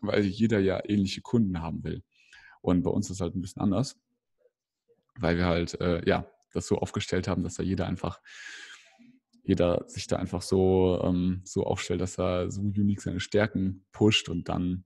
weil 0.00 0.24
jeder 0.24 0.58
ja 0.58 0.80
ähnliche 0.84 1.22
Kunden 1.22 1.60
haben 1.62 1.82
will. 1.82 2.02
Und 2.60 2.82
bei 2.82 2.90
uns 2.90 3.06
ist 3.06 3.16
es 3.16 3.20
halt 3.20 3.34
ein 3.34 3.40
bisschen 3.40 3.62
anders, 3.62 3.98
weil 5.14 5.36
wir 5.36 5.46
halt, 5.46 5.80
äh, 5.80 6.06
ja, 6.06 6.30
das 6.52 6.66
so 6.66 6.78
aufgestellt 6.78 7.28
haben, 7.28 7.42
dass 7.42 7.54
da 7.54 7.62
jeder 7.62 7.86
einfach, 7.86 8.20
jeder 9.44 9.84
sich 9.88 10.06
da 10.06 10.16
einfach 10.16 10.42
so, 10.42 11.00
ähm, 11.02 11.42
so 11.44 11.64
aufstellt, 11.64 12.00
dass 12.00 12.18
er 12.18 12.50
so 12.50 12.60
unique 12.60 13.00
seine 13.00 13.20
Stärken 13.20 13.86
pusht 13.92 14.28
und 14.28 14.48
dann 14.48 14.84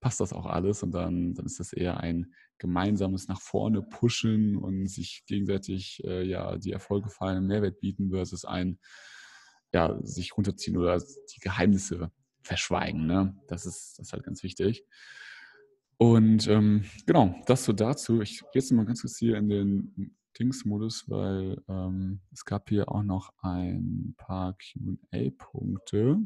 passt 0.00 0.20
das 0.20 0.32
auch 0.32 0.46
alles 0.46 0.82
und 0.82 0.92
dann, 0.92 1.34
dann 1.34 1.46
ist 1.46 1.60
das 1.60 1.72
eher 1.72 1.98
ein 2.00 2.34
gemeinsames 2.58 3.28
nach 3.28 3.40
vorne 3.40 3.82
pushen 3.82 4.56
und 4.56 4.86
sich 4.86 5.24
gegenseitig 5.26 6.02
äh, 6.04 6.22
ja 6.26 6.56
die 6.56 6.72
Erfolge 6.72 7.10
feiern, 7.10 7.46
Mehrwert 7.46 7.80
bieten 7.80 8.10
versus 8.10 8.44
ein 8.44 8.78
ja, 9.72 9.98
sich 10.02 10.36
runterziehen 10.36 10.76
oder 10.76 10.98
die 10.98 11.40
Geheimnisse 11.40 12.10
verschweigen. 12.42 13.06
Ne? 13.06 13.36
Das, 13.46 13.66
ist, 13.66 13.98
das 13.98 14.08
ist 14.08 14.12
halt 14.12 14.24
ganz 14.24 14.42
wichtig. 14.42 14.84
Und 15.96 16.48
ähm, 16.48 16.84
genau, 17.06 17.34
das 17.46 17.64
so 17.64 17.72
dazu. 17.72 18.22
Ich 18.22 18.40
gehe 18.40 18.48
jetzt 18.54 18.72
mal 18.72 18.86
ganz 18.86 19.02
kurz 19.02 19.18
hier 19.18 19.36
in 19.36 19.48
den 19.48 20.16
Dings-Modus, 20.38 21.08
weil 21.08 21.62
ähm, 21.68 22.20
es 22.32 22.44
gab 22.44 22.70
hier 22.70 22.90
auch 22.90 23.02
noch 23.02 23.32
ein 23.42 24.14
paar 24.16 24.56
QA-Punkte. 24.56 26.18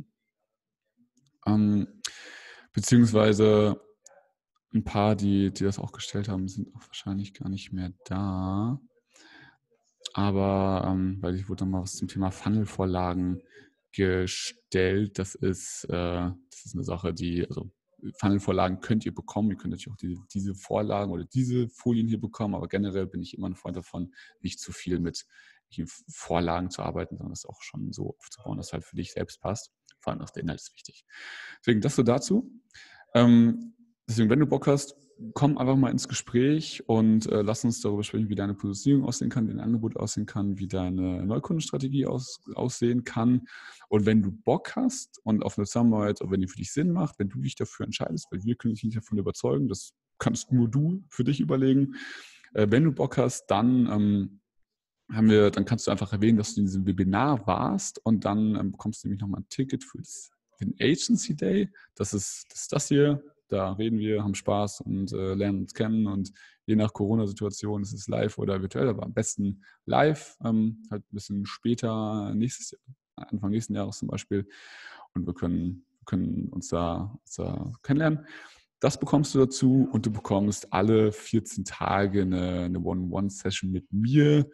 Ähm, 1.47 1.89
beziehungsweise 2.73 3.81
ein 4.73 4.85
paar, 4.85 5.17
die, 5.17 5.53
die 5.53 5.65
das 5.65 5.79
auch 5.79 5.93
gestellt 5.93 6.29
haben, 6.29 6.49
sind 6.49 6.75
auch 6.75 6.87
wahrscheinlich 6.87 7.35
gar 7.35 7.49
nicht 7.49 7.73
mehr 7.73 7.93
da. 8.05 8.81
Aber 10.15 10.85
ähm, 10.87 11.19
weil 11.21 11.35
ich 11.35 11.49
wurde 11.49 11.65
noch 11.65 11.73
mal 11.73 11.83
was 11.83 11.97
zum 11.97 12.09
Thema 12.09 12.31
Funnel-Vorlagen 12.31 13.43
gestellt. 13.91 15.19
Das 15.19 15.35
ist, 15.35 15.85
äh, 15.85 16.31
das 16.51 16.65
ist 16.65 16.75
eine 16.75 16.85
Sache, 16.85 17.13
die, 17.13 17.47
also 17.47 17.71
Funnel-Vorlagen 18.19 18.81
könnt 18.81 19.05
ihr 19.05 19.15
bekommen. 19.15 19.51
Ihr 19.51 19.57
könnt 19.57 19.73
natürlich 19.73 19.91
auch 19.91 19.97
die, 19.97 20.19
diese 20.33 20.55
Vorlagen 20.55 21.11
oder 21.11 21.25
diese 21.25 21.69
Folien 21.69 22.07
hier 22.07 22.21
bekommen, 22.21 22.55
aber 22.55 22.69
generell 22.69 23.07
bin 23.07 23.23
ich 23.23 23.37
immer 23.37 23.49
ein 23.49 23.57
Freund 23.57 23.77
davon, 23.77 24.15
nicht 24.41 24.61
zu 24.61 24.73
viel 24.73 25.01
mit 25.01 25.27
Vorlagen 26.09 26.71
zu 26.71 26.83
arbeiten, 26.83 27.17
sondern 27.17 27.33
das 27.33 27.47
auch 27.47 27.61
schon 27.63 27.93
so 27.93 28.15
aufzubauen, 28.17 28.57
dass 28.57 28.73
halt 28.73 28.85
für 28.85 28.95
dich 28.95 29.13
selbst 29.13 29.41
passt. 29.41 29.73
Vor 29.99 30.13
allem 30.13 30.23
auch 30.23 30.31
der 30.31 30.45
Inhalt 30.45 30.61
ist 30.61 30.75
wichtig. 30.75 31.05
Deswegen 31.59 31.81
das 31.81 31.97
so 31.97 32.05
dazu. 32.05 32.53
Ähm, 33.15 33.75
deswegen, 34.09 34.31
wenn 34.31 34.41
du 34.41 34.47
Bock 34.47 34.67
hast, 34.67 34.97
komm 35.33 35.59
einfach 35.59 35.77
mal 35.77 35.91
ins 35.91 36.09
Gespräch 36.09 36.83
und 36.87 37.27
äh, 37.27 37.43
lass 37.43 37.65
uns 37.65 37.81
darüber 37.81 38.03
sprechen, 38.03 38.29
wie 38.29 38.35
deine 38.35 38.55
Positionierung 38.55 39.07
aussehen 39.07 39.31
kann, 39.31 39.47
wie 39.47 39.53
dein 39.53 39.61
Angebot 39.61 39.97
aussehen 39.97 40.27
kann, 40.27 40.59
wie 40.59 40.67
deine 40.67 41.25
Neukundenstrategie 41.25 42.07
aus, 42.07 42.41
aussehen 42.55 43.05
kann. 43.05 43.47
Und 43.89 44.07
wenn 44.07 44.23
du 44.23 44.33
Bock 44.33 44.75
hast 44.77 45.21
und 45.25 45.43
auf 45.43 45.57
eine 45.57 45.67
Zusammenarbeit, 45.67 46.19
wenn 46.25 46.41
die 46.41 46.49
für 46.49 46.57
dich 46.57 46.73
Sinn 46.73 46.91
macht, 46.91 47.19
wenn 47.19 47.29
du 47.29 47.41
dich 47.41 47.55
dafür 47.55 47.87
entscheidest, 47.87 48.27
weil 48.31 48.43
wir 48.43 48.57
können 48.57 48.75
dich 48.75 48.85
nicht 48.85 48.97
davon 48.97 49.19
überzeugen, 49.19 49.69
das 49.69 49.95
kannst 50.19 50.53
nur 50.53 50.69
du 50.69 51.05
für 51.09 51.25
dich 51.25 51.41
überlegen. 51.41 51.95
Äh, 52.55 52.67
wenn 52.71 52.85
du 52.85 52.93
Bock 52.93 53.17
hast, 53.19 53.47
dann 53.47 53.87
ähm, 53.87 54.41
haben 55.13 55.29
wir, 55.29 55.51
dann 55.51 55.65
kannst 55.65 55.87
du 55.87 55.91
einfach 55.91 56.13
erwähnen, 56.13 56.39
dass 56.39 56.55
du 56.55 56.61
in 56.61 56.67
diesem 56.67 56.87
Webinar 56.87 57.47
warst 57.47 58.05
und 58.05 58.25
dann 58.25 58.57
ähm, 58.57 58.73
bekommst 58.73 59.05
du 59.05 59.09
nämlich 59.09 59.21
nochmal 59.21 59.43
ein 59.43 59.49
Ticket 59.49 59.85
für 59.85 59.99
den 60.61 60.75
Agency 60.81 61.37
Day. 61.37 61.71
Das 61.95 62.15
ist, 62.15 62.47
das 62.51 62.63
ist 62.63 62.73
das 62.73 62.89
hier, 62.89 63.23
da 63.49 63.73
reden 63.73 63.99
wir, 63.99 64.23
haben 64.23 64.35
Spaß 64.35 64.81
und 64.83 65.13
äh, 65.13 65.35
lernen 65.35 65.61
uns 65.61 65.75
kennen 65.75 66.07
und 66.07 66.33
je 66.67 66.77
nach 66.77 66.93
Corona-Situation 66.93 67.83
ist 67.83 67.93
es 67.93 68.09
live 68.09 68.39
oder 68.39 68.61
virtuell, 68.61 68.89
aber 68.89 69.05
am 69.05 69.13
besten 69.13 69.63
live, 69.87 70.37
ähm, 70.45 70.83
halt 70.91 71.03
ein 71.03 71.15
bisschen 71.15 71.47
später, 71.47 72.35
nächstes, 72.35 72.79
Anfang 73.17 73.51
nächsten 73.51 73.75
Jahres 73.75 73.99
zum 73.99 74.09
Beispiel 74.09 74.49
und 75.15 75.27
wir 75.27 75.35
können, 75.35 75.87
können 76.05 76.49
uns, 76.49 76.69
da, 76.69 77.17
uns 77.23 77.35
da 77.35 77.73
kennenlernen. 77.83 78.27
Das 78.81 78.99
bekommst 78.99 79.35
du 79.35 79.39
dazu 79.39 79.89
und 79.93 80.05
du 80.05 80.11
bekommst 80.11 80.73
alle 80.73 81.13
14 81.13 81.65
Tage 81.65 82.23
eine, 82.23 82.65
eine 82.65 82.81
One-on-One-Session 82.81 83.71
mit 83.71 83.91
mir 83.93 84.51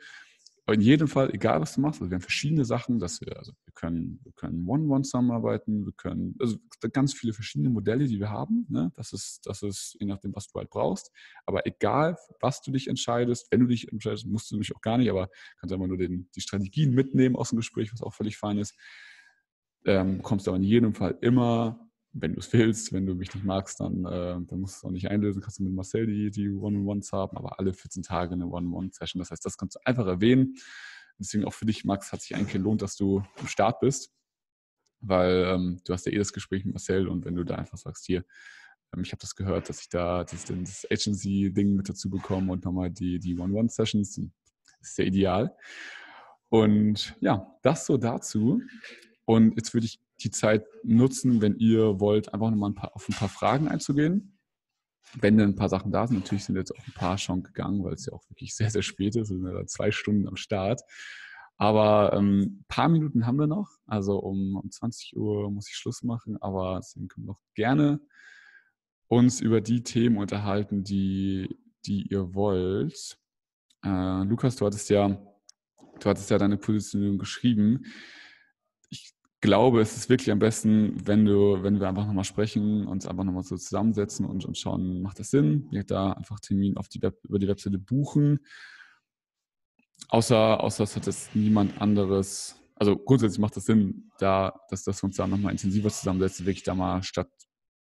aber 0.71 0.77
in 0.77 0.83
jedem 0.83 1.09
Fall, 1.09 1.35
egal 1.35 1.61
was 1.61 1.75
du 1.75 1.81
machst, 1.81 2.01
also 2.01 2.13
wir 2.13 2.15
haben 2.15 2.23
verschiedene 2.23 2.65
Sachen, 2.65 3.01
dass 3.01 3.21
wir, 3.21 3.37
also 3.37 3.51
wir 3.65 3.73
können, 3.75 4.21
wir 4.23 4.31
können 4.37 4.65
One-One 4.69 5.03
zusammenarbeiten, 5.03 5.85
wir 5.85 5.93
können, 5.95 6.37
also 6.39 6.59
ganz 6.93 7.13
viele 7.13 7.33
verschiedene 7.33 7.71
Modelle, 7.71 8.07
die 8.07 8.21
wir 8.21 8.31
haben. 8.31 8.67
Ne? 8.69 8.93
Das 8.95 9.13
ist, 9.13 9.41
das 9.47 9.63
ist 9.63 9.97
je 9.99 10.07
nachdem, 10.07 10.33
was 10.33 10.47
du 10.47 10.61
halt 10.61 10.71
brauchst. 10.71 11.11
Aber 11.45 11.67
egal, 11.67 12.17
was 12.41 12.63
du 12.63 12.71
dich 12.71 12.87
entscheidest, 12.87 13.49
wenn 13.51 13.59
du 13.59 13.67
dich 13.67 13.91
entscheidest, 13.91 14.27
musst 14.27 14.49
du 14.49 14.55
nämlich 14.55 14.73
auch 14.77 14.81
gar 14.81 14.97
nicht, 14.97 15.11
aber 15.11 15.29
kannst 15.59 15.73
einfach 15.73 15.89
nur 15.89 15.99
den, 15.99 16.31
die 16.37 16.41
Strategien 16.41 16.95
mitnehmen 16.95 17.35
aus 17.35 17.49
dem 17.49 17.57
Gespräch, 17.57 17.93
was 17.93 18.01
auch 18.01 18.15
völlig 18.15 18.37
fein 18.37 18.57
ist. 18.57 18.77
Ähm, 19.87 20.23
kommst 20.23 20.47
du 20.47 20.53
aber 20.53 20.59
in 20.59 20.63
jedem 20.63 20.95
Fall 20.95 21.19
immer 21.21 21.90
wenn 22.13 22.35
du 22.35 22.41
es 22.41 22.53
willst, 22.53 22.93
wenn 22.93 23.07
du 23.07 23.15
mich 23.15 23.33
nicht 23.35 23.45
magst, 23.45 23.81
dann, 23.81 24.05
äh, 24.05 24.41
dann 24.45 24.61
musst 24.61 24.77
du 24.77 24.79
es 24.79 24.85
auch 24.85 24.91
nicht 24.91 25.09
einlösen, 25.11 25.41
kannst 25.41 25.59
du 25.59 25.65
mit 25.65 25.73
Marcel 25.73 26.07
die, 26.07 26.31
die 26.31 26.51
One-on-Ones 26.51 27.13
haben, 27.13 27.37
aber 27.37 27.59
alle 27.59 27.73
14 27.73 28.03
Tage 28.03 28.35
eine 28.35 28.47
One-on-One-Session. 28.47 29.21
Das 29.21 29.31
heißt, 29.31 29.45
das 29.45 29.57
kannst 29.57 29.77
du 29.77 29.81
einfach 29.85 30.07
erwähnen. 30.07 30.55
Deswegen 31.19 31.45
auch 31.45 31.53
für 31.53 31.67
dich, 31.67 31.85
Max, 31.85 32.13
hat 32.13 32.23
sich 32.23 32.35
eigentlich 32.35 32.53
gelohnt, 32.53 32.83
dass 32.83 32.97
du 32.97 33.23
am 33.39 33.47
Start 33.47 33.81
bist, 33.81 34.13
weil 35.01 35.45
ähm, 35.47 35.81
du 35.85 35.93
hast 35.93 36.07
ja 36.07 36.13
eh 36.13 36.19
das 36.19 36.33
Gespräch 36.33 36.65
mit 36.65 36.75
Marcel 36.75 37.07
und 37.09 37.25
wenn 37.25 37.37
du 37.37 37.45
da 37.45 37.57
einfach 37.57 37.79
sagst, 37.79 38.07
hier, 38.07 38.25
ähm, 38.95 39.03
ich 39.03 39.13
habe 39.13 39.21
das 39.21 39.37
gehört, 39.37 39.69
dass 39.69 39.81
ich 39.83 39.89
da 39.89 40.25
das, 40.25 40.47
das 40.47 40.87
Agency-Ding 40.91 41.75
mit 41.77 41.89
dazu 41.89 42.11
bekomme 42.11 42.53
und 42.53 42.65
nochmal 42.65 42.91
die, 42.91 43.19
die 43.21 43.39
One-on-One-Sessions, 43.39 44.21
ist 44.81 44.97
sehr 44.97 45.07
ideal. 45.07 45.55
Und 46.49 47.15
ja, 47.21 47.55
das 47.63 47.87
so 47.87 47.97
dazu. 47.97 48.63
Und 49.25 49.55
jetzt 49.57 49.75
würde 49.75 49.87
ich 49.87 50.01
die 50.23 50.31
Zeit 50.31 50.65
nutzen, 50.83 51.41
wenn 51.41 51.57
ihr 51.57 52.01
wollt, 52.01 52.33
einfach 52.33 52.51
nochmal 52.51 52.71
ein 52.71 52.75
paar, 52.75 52.95
auf 52.95 53.09
ein 53.09 53.15
paar 53.15 53.29
Fragen 53.29 53.69
einzugehen. 53.69 54.39
Wenn 55.15 55.39
dann 55.39 55.51
ein 55.51 55.57
paar 55.57 55.69
Sachen 55.69 55.91
da 55.91 56.07
sind, 56.07 56.19
natürlich 56.19 56.45
sind 56.45 56.57
jetzt 56.57 56.73
auch 56.73 56.87
ein 56.87 56.95
paar 56.95 57.19
schon 57.19 57.43
gegangen, 57.43 57.83
weil 57.83 57.95
es 57.95 58.07
ja 58.07 58.13
auch 58.13 58.29
wirklich 58.29 58.55
sehr, 58.55 58.71
sehr 58.71 58.83
spät 58.83 59.17
ist. 59.17 59.31
Wir 59.31 59.39
sind 59.39 59.47
ja 59.47 59.67
zwei 59.67 59.91
Stunden 59.91 60.29
am 60.29 60.37
Start. 60.37 60.83
Aber 61.57 62.13
ein 62.15 62.25
ähm, 62.25 62.65
paar 62.69 62.89
Minuten 62.89 63.27
haben 63.27 63.39
wir 63.39 63.47
noch. 63.47 63.69
Also 63.87 64.19
um, 64.19 64.57
um 64.57 64.71
20 64.71 65.17
Uhr 65.17 65.51
muss 65.51 65.69
ich 65.69 65.75
Schluss 65.75 66.03
machen, 66.03 66.37
aber 66.41 66.79
deswegen 66.81 67.09
können 67.09 67.27
wir 67.27 67.33
noch 67.33 67.43
gerne 67.55 68.01
uns 69.09 69.41
über 69.41 69.61
die 69.61 69.83
Themen 69.83 70.17
unterhalten, 70.17 70.85
die, 70.85 71.59
die 71.85 72.07
ihr 72.09 72.35
wollt. 72.35 73.19
Äh, 73.85 74.23
Lukas, 74.23 74.57
du 74.57 74.67
hattest 74.67 74.89
ja, 74.89 75.09
du 75.09 76.09
hattest 76.09 76.31
ja 76.31 76.39
deine 76.39 76.57
Positionierung 76.57 77.19
geschrieben 77.19 77.85
glaube, 79.41 79.81
es 79.81 79.97
ist 79.97 80.09
wirklich 80.09 80.31
am 80.31 80.39
besten, 80.39 81.07
wenn 81.07 81.25
du, 81.25 81.63
wenn 81.63 81.81
wir 81.81 81.89
einfach 81.89 82.07
nochmal 82.07 82.25
sprechen, 82.25 82.87
uns 82.87 83.07
einfach 83.07 83.25
nochmal 83.25 83.43
so 83.43 83.57
zusammensetzen 83.57 84.27
und, 84.27 84.45
und 84.45 84.59
schauen, 84.59 85.03
macht 85.03 85.19
das 85.19 85.31
Sinn? 85.31 85.67
Wir 85.71 85.85
da 85.85 86.13
einfach 86.13 86.41
Termin 86.41 86.77
auf 86.77 86.89
die 86.89 87.01
Web, 87.03 87.19
über 87.25 87.39
die 87.39 87.49
Webseite 87.49 87.79
buchen. 87.79 88.41
Außer, 90.09 90.61
außer 90.61 90.85
es 90.85 90.97
hat 90.97 91.07
jetzt 91.07 91.35
niemand 91.37 91.81
anderes, 91.81 92.57
also 92.75 92.97
grundsätzlich 92.97 93.39
macht 93.39 93.57
das 93.57 93.67
Sinn, 93.67 94.11
da, 94.19 94.61
dass, 94.69 94.85
dass 94.85 95.03
wir 95.03 95.07
uns 95.07 95.17
da 95.17 95.27
nochmal 95.27 95.53
intensiver 95.53 95.91
zusammensetzen, 95.91 96.47
wirklich 96.47 96.65
da 96.65 96.75
mal 96.75 97.03
statt 97.03 97.31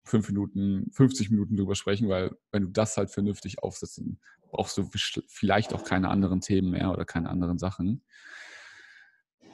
fünf 0.06 0.28
Minuten, 0.30 0.92
50 0.92 1.32
Minuten 1.32 1.56
drüber 1.56 1.76
sprechen, 1.76 2.10
weil 2.10 2.36
wenn 2.52 2.64
du 2.64 2.70
das 2.70 2.98
halt 2.98 3.12
vernünftig 3.12 3.64
aufsetzt, 3.64 3.98
dann 3.98 4.20
brauchst 4.52 4.78
du 4.78 4.90
vielleicht 5.28 5.74
auch 5.74 5.84
keine 5.84 6.10
anderen 6.10 6.42
Themen 6.42 6.72
mehr 6.72 6.92
oder 6.92 7.06
keine 7.06 7.30
anderen 7.30 7.58
Sachen. 7.58 8.04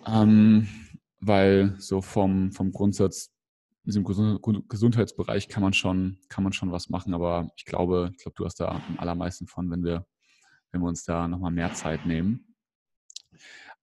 Ähm, 0.05 0.67
weil 1.20 1.76
so 1.80 2.02
vom, 2.02 2.52
vom 2.52 2.72
Grundsatz, 2.72 3.32
diesem 3.84 4.04
Gesundheitsbereich 4.04 5.48
kann 5.50 5.64
man 5.64 5.74
schon, 5.74 6.20
kann 6.30 6.44
man 6.44 6.54
schon 6.54 6.72
was 6.72 6.90
machen, 6.90 7.14
aber 7.14 7.50
ich 7.56 7.66
glaube, 7.66 8.12
ich 8.14 8.24
glaube, 8.24 8.36
du 8.36 8.46
hast 8.46 8.60
da 8.60 8.68
am 8.70 9.00
allermeisten 9.00 9.48
von, 9.48 9.70
wenn 9.72 9.84
wir, 9.84 10.06
wenn 10.72 10.82
wir 10.82 10.88
uns 10.88 11.04
da 11.04 11.28
nochmal 11.28 11.52
mehr 11.52 11.74
Zeit 11.74 12.06
nehmen. 12.06 12.56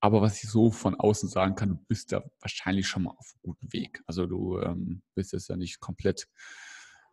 Aber 0.00 0.20
was 0.20 0.42
ich 0.42 0.50
so 0.50 0.70
von 0.70 0.94
außen 0.94 1.28
sagen 1.28 1.54
kann, 1.54 1.70
du 1.70 1.76
bist 1.88 2.12
da 2.12 2.22
wahrscheinlich 2.40 2.86
schon 2.86 3.04
mal 3.04 3.14
auf 3.16 3.32
einem 3.34 3.42
guten 3.42 3.72
Weg. 3.72 4.02
Also 4.06 4.26
du 4.26 4.60
ähm, 4.60 5.02
bist 5.14 5.32
jetzt 5.32 5.48
ja 5.48 5.56
nicht 5.56 5.80
komplett 5.80 6.28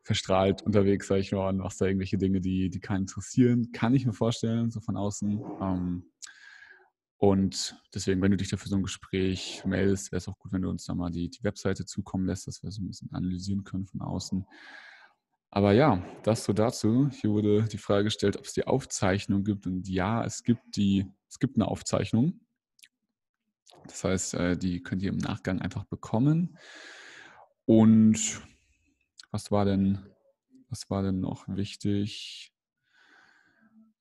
verstrahlt 0.03 0.61
unterwegs, 0.61 1.07
sag 1.07 1.19
ich 1.19 1.31
mal, 1.31 1.49
und 1.49 1.57
machst 1.57 1.79
da 1.79 1.85
irgendwelche 1.85 2.17
Dinge, 2.17 2.41
die, 2.41 2.69
die 2.69 2.79
keinen 2.79 3.01
interessieren. 3.01 3.71
Kann 3.71 3.95
ich 3.95 4.05
mir 4.05 4.13
vorstellen, 4.13 4.69
so 4.69 4.81
von 4.81 4.97
außen. 4.97 5.41
Ähm, 5.61 6.11
und 7.23 7.77
deswegen, 7.95 8.21
wenn 8.21 8.31
du 8.31 8.37
dich 8.37 8.49
dafür 8.49 8.67
so 8.67 8.75
ein 8.75 8.83
Gespräch 8.83 9.63
meldest, 9.63 10.11
wäre 10.11 10.17
es 10.17 10.27
auch 10.27 10.37
gut, 10.37 10.51
wenn 10.51 10.61
du 10.61 10.69
uns 10.69 10.83
da 10.83 10.93
mal 10.93 11.09
die, 11.09 11.29
die 11.29 11.41
Webseite 11.45 11.85
zukommen 11.85 12.25
lässt, 12.25 12.47
dass 12.47 12.61
wir 12.61 12.69
so 12.69 12.81
ein 12.81 12.87
bisschen 12.89 13.13
analysieren 13.13 13.63
können 13.63 13.85
von 13.85 14.01
außen. 14.01 14.45
Aber 15.49 15.71
ja, 15.71 16.05
das 16.23 16.43
so 16.43 16.51
dazu. 16.51 17.09
Hier 17.21 17.29
wurde 17.29 17.63
die 17.63 17.77
Frage 17.77 18.03
gestellt, 18.03 18.35
ob 18.35 18.43
es 18.43 18.51
die 18.51 18.67
Aufzeichnung 18.67 19.45
gibt. 19.45 19.65
Und 19.67 19.87
ja, 19.87 20.21
es 20.25 20.43
gibt 20.43 20.75
die, 20.75 21.09
es 21.29 21.39
gibt 21.39 21.55
eine 21.55 21.69
Aufzeichnung. 21.69 22.41
Das 23.87 24.03
heißt, 24.03 24.33
äh, 24.33 24.57
die 24.57 24.83
könnt 24.83 25.01
ihr 25.01 25.13
im 25.13 25.17
Nachgang 25.17 25.61
einfach 25.61 25.85
bekommen. 25.85 26.57
Und 27.63 28.41
was 29.31 29.49
war 29.49 29.63
denn, 29.63 30.05
was 30.67 30.89
war 30.89 31.03
denn 31.03 31.21
noch 31.21 31.47
wichtig? 31.47 32.52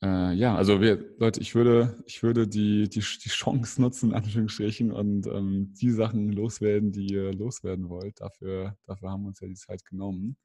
Äh, 0.03 0.33
ja, 0.35 0.57
also 0.57 0.81
wir, 0.81 1.15
Leute, 1.19 1.41
ich 1.41 1.55
würde, 1.55 2.03
ich 2.07 2.23
würde 2.23 2.49
die, 2.49 2.89
die, 2.89 3.01
die 3.01 3.29
Chance 3.29 3.81
nutzen, 3.81 4.11
in 4.11 4.17
Anführungsstrichen, 4.17 4.91
und 4.91 5.27
ähm, 5.29 5.75
die 5.81 5.91
Sachen 5.91 6.31
loswerden, 6.33 6.91
die 6.91 7.07
ihr 7.07 7.33
loswerden 7.33 7.89
wollt. 7.89 8.21
Dafür, 8.21 8.77
dafür 8.85 9.11
haben 9.11 9.23
wir 9.23 9.29
uns 9.29 9.41
ja 9.41 9.47
die 9.47 9.55
Zeit 9.55 9.85
genommen. 9.85 10.37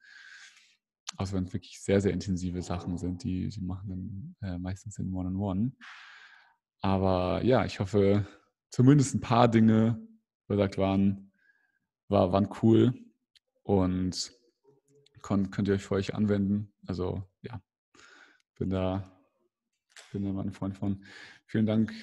Außer 1.15 1.35
wenn 1.35 1.45
es 1.45 1.53
wirklich 1.53 1.81
sehr, 1.81 2.01
sehr 2.01 2.13
intensive 2.13 2.61
Sachen 2.61 2.97
sind, 2.97 3.23
die, 3.23 3.49
die 3.49 3.61
machen 3.61 4.35
dann 4.41 4.49
äh, 4.49 4.57
meistens 4.59 4.99
in 4.99 5.11
One-on-One. 5.11 5.71
Aber 6.81 7.43
ja, 7.43 7.65
ich 7.65 7.79
hoffe, 7.79 8.27
zumindest 8.69 9.15
ein 9.15 9.21
paar 9.21 9.47
Dinge, 9.47 9.99
wie 10.47 10.53
gesagt, 10.53 10.77
waren, 10.77 11.31
war, 12.09 12.31
waren 12.31 12.49
cool 12.61 12.93
und 13.63 14.31
könnt, 15.23 15.51
könnt 15.51 15.67
ihr 15.67 15.73
euch 15.73 15.83
für 15.83 15.95
euch 15.95 16.13
anwenden. 16.13 16.71
Also 16.85 17.23
ja, 17.41 17.59
bin 18.59 18.69
da 18.69 19.16
bin 20.19 20.35
da 20.35 20.41
ein 20.41 20.51
Freund 20.51 20.77
von. 20.77 21.03
Vielen 21.45 21.65
Dank. 21.65 21.93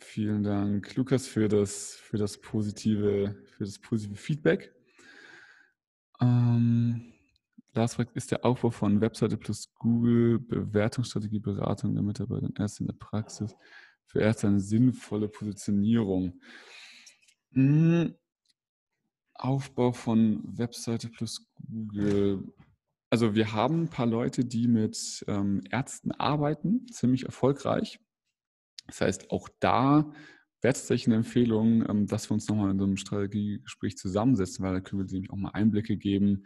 Vielen 0.00 0.42
Dank, 0.42 0.96
Lukas, 0.96 1.26
für 1.26 1.48
das, 1.48 1.94
für 1.94 2.18
das 2.18 2.40
positive, 2.40 3.36
für 3.56 3.64
das 3.64 3.78
positive 3.78 4.16
Feedback. 4.16 4.74
Ähm, 6.20 7.12
Lars 7.72 7.94
fragt, 7.94 8.16
ist 8.16 8.30
der 8.30 8.44
Aufbau 8.44 8.70
von 8.70 9.00
Webseite 9.00 9.36
plus 9.36 9.72
Google 9.74 10.38
Bewertungsstrategie, 10.38 11.40
Beratung 11.40 11.94
der 11.94 12.02
Mitarbeiter 12.02 12.48
erst 12.58 12.80
in 12.80 12.86
der 12.86 12.94
Praxis 12.94 13.54
für 14.06 14.20
erst 14.20 14.44
eine 14.44 14.60
sinnvolle 14.60 15.28
Positionierung? 15.28 16.40
Hm, 17.52 18.14
Aufbau 19.34 19.92
von 19.92 20.42
Webseite 20.56 21.08
plus 21.08 21.46
Google 21.68 22.52
also 23.10 23.34
wir 23.34 23.52
haben 23.52 23.82
ein 23.82 23.90
paar 23.90 24.06
Leute, 24.06 24.44
die 24.44 24.66
mit 24.66 25.24
ähm, 25.28 25.62
Ärzten 25.70 26.12
arbeiten, 26.12 26.86
ziemlich 26.88 27.24
erfolgreich. 27.24 28.00
Das 28.86 29.00
heißt, 29.00 29.30
auch 29.30 29.48
da 29.60 30.12
wäre 30.60 30.72
es 30.72 30.80
tatsächlich 30.80 31.06
eine 31.06 31.16
Empfehlung, 31.16 31.88
ähm, 31.88 32.06
dass 32.06 32.28
wir 32.28 32.34
uns 32.34 32.48
nochmal 32.48 32.70
in 32.70 32.78
so 32.78 32.84
einem 32.84 32.96
Strategiegespräch 32.96 33.96
zusammensetzen, 33.96 34.64
weil 34.64 34.74
da 34.74 34.80
können 34.80 35.06
wir 35.06 35.12
nämlich 35.12 35.30
auch 35.30 35.36
mal 35.36 35.50
Einblicke 35.50 35.96
geben, 35.96 36.44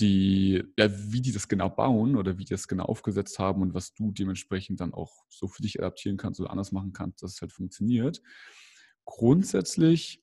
die, 0.00 0.62
ja, 0.78 0.90
wie 1.12 1.22
die 1.22 1.32
das 1.32 1.48
genau 1.48 1.70
bauen 1.70 2.16
oder 2.16 2.38
wie 2.38 2.44
die 2.44 2.52
das 2.52 2.68
genau 2.68 2.84
aufgesetzt 2.84 3.38
haben 3.38 3.62
und 3.62 3.74
was 3.74 3.94
du 3.94 4.12
dementsprechend 4.12 4.80
dann 4.80 4.92
auch 4.92 5.24
so 5.28 5.48
für 5.48 5.62
dich 5.62 5.78
adaptieren 5.78 6.16
kannst 6.16 6.40
oder 6.40 6.50
anders 6.50 6.72
machen 6.72 6.92
kannst, 6.92 7.22
dass 7.22 7.34
es 7.34 7.40
halt 7.40 7.52
funktioniert. 7.52 8.20
Grundsätzlich 9.04 10.22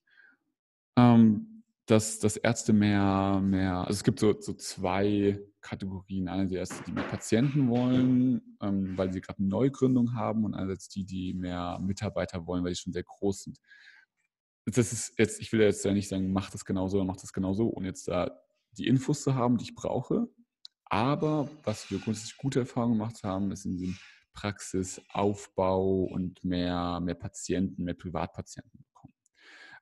ähm, 0.96 1.53
dass, 1.86 2.20
dass 2.20 2.38
Ärzte 2.38 2.72
mehr, 2.72 3.42
mehr, 3.44 3.80
also 3.80 3.92
es 3.92 4.04
gibt 4.04 4.20
so, 4.20 4.40
so 4.40 4.54
zwei 4.54 5.40
Kategorien. 5.62 6.28
Einerseits 6.28 6.78
die, 6.78 6.86
die 6.86 6.92
mehr 6.94 7.04
Patienten 7.04 7.70
wollen, 7.70 8.58
ähm, 8.62 8.98
weil 8.98 9.12
sie 9.12 9.22
gerade 9.22 9.40
eine 9.40 9.50
Neugründung 9.50 10.14
haben 10.14 10.46
und 10.46 10.54
einerseits 10.54 10.90
die, 10.90 11.06
die 11.06 11.34
mehr 11.34 11.80
Mitarbeiter 11.82 12.46
wollen, 12.48 12.64
weil 12.64 12.72
die 12.72 12.80
schon 12.80 12.94
sehr 12.94 13.04
groß 13.04 13.44
sind. 13.44 13.60
Das 14.66 14.94
ist 14.94 15.14
jetzt, 15.18 15.42
ich 15.42 15.52
will 15.52 15.62
jetzt 15.62 15.84
ja 15.84 15.94
nicht 15.94 16.08
sagen, 16.08 16.32
mach 16.32 16.50
das 16.50 16.64
genauso 16.64 16.98
oder 16.98 17.06
mach 17.06 17.18
das 17.18 17.34
genauso, 17.34 17.70
ohne 17.70 17.88
jetzt 17.88 18.08
da 18.08 18.32
die 18.78 18.88
Infos 18.88 19.24
zu 19.24 19.36
haben, 19.36 19.58
die 19.58 19.66
ich 19.66 19.76
brauche. 19.76 20.30
Aber 20.86 21.50
was 21.64 21.90
wir 21.92 22.00
grundsätzlich 22.00 22.38
gute 22.38 22.60
Erfahrungen 22.60 22.98
gemacht 22.98 23.24
haben, 23.24 23.52
ist 23.52 23.66
in 23.66 23.78
dem 23.78 23.98
Praxisaufbau 24.34 26.04
und 26.04 26.44
mehr, 26.44 27.00
mehr 27.02 27.16
Patienten, 27.16 27.84
mehr 27.84 27.94
Privatpatienten 27.94 28.84
bekommen. 28.84 29.14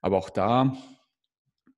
Aber 0.02 0.18
auch 0.18 0.30
da 0.30 0.76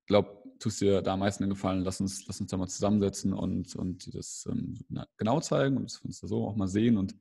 glaube, 0.06 0.42
tust 0.58 0.80
dir 0.80 1.02
da 1.02 1.14
am 1.14 1.20
meisten 1.20 1.48
Gefallen, 1.48 1.82
lass 1.82 2.00
uns, 2.00 2.26
lass 2.26 2.40
uns 2.40 2.50
da 2.50 2.56
mal 2.56 2.68
zusammensetzen 2.68 3.32
und, 3.32 3.74
und 3.76 4.14
das 4.14 4.48
ähm, 4.50 4.78
genau 5.16 5.40
zeigen 5.40 5.76
und 5.76 6.00
uns 6.04 6.20
da 6.20 6.26
so 6.26 6.46
auch 6.46 6.56
mal 6.56 6.68
sehen 6.68 6.96
und, 6.96 7.16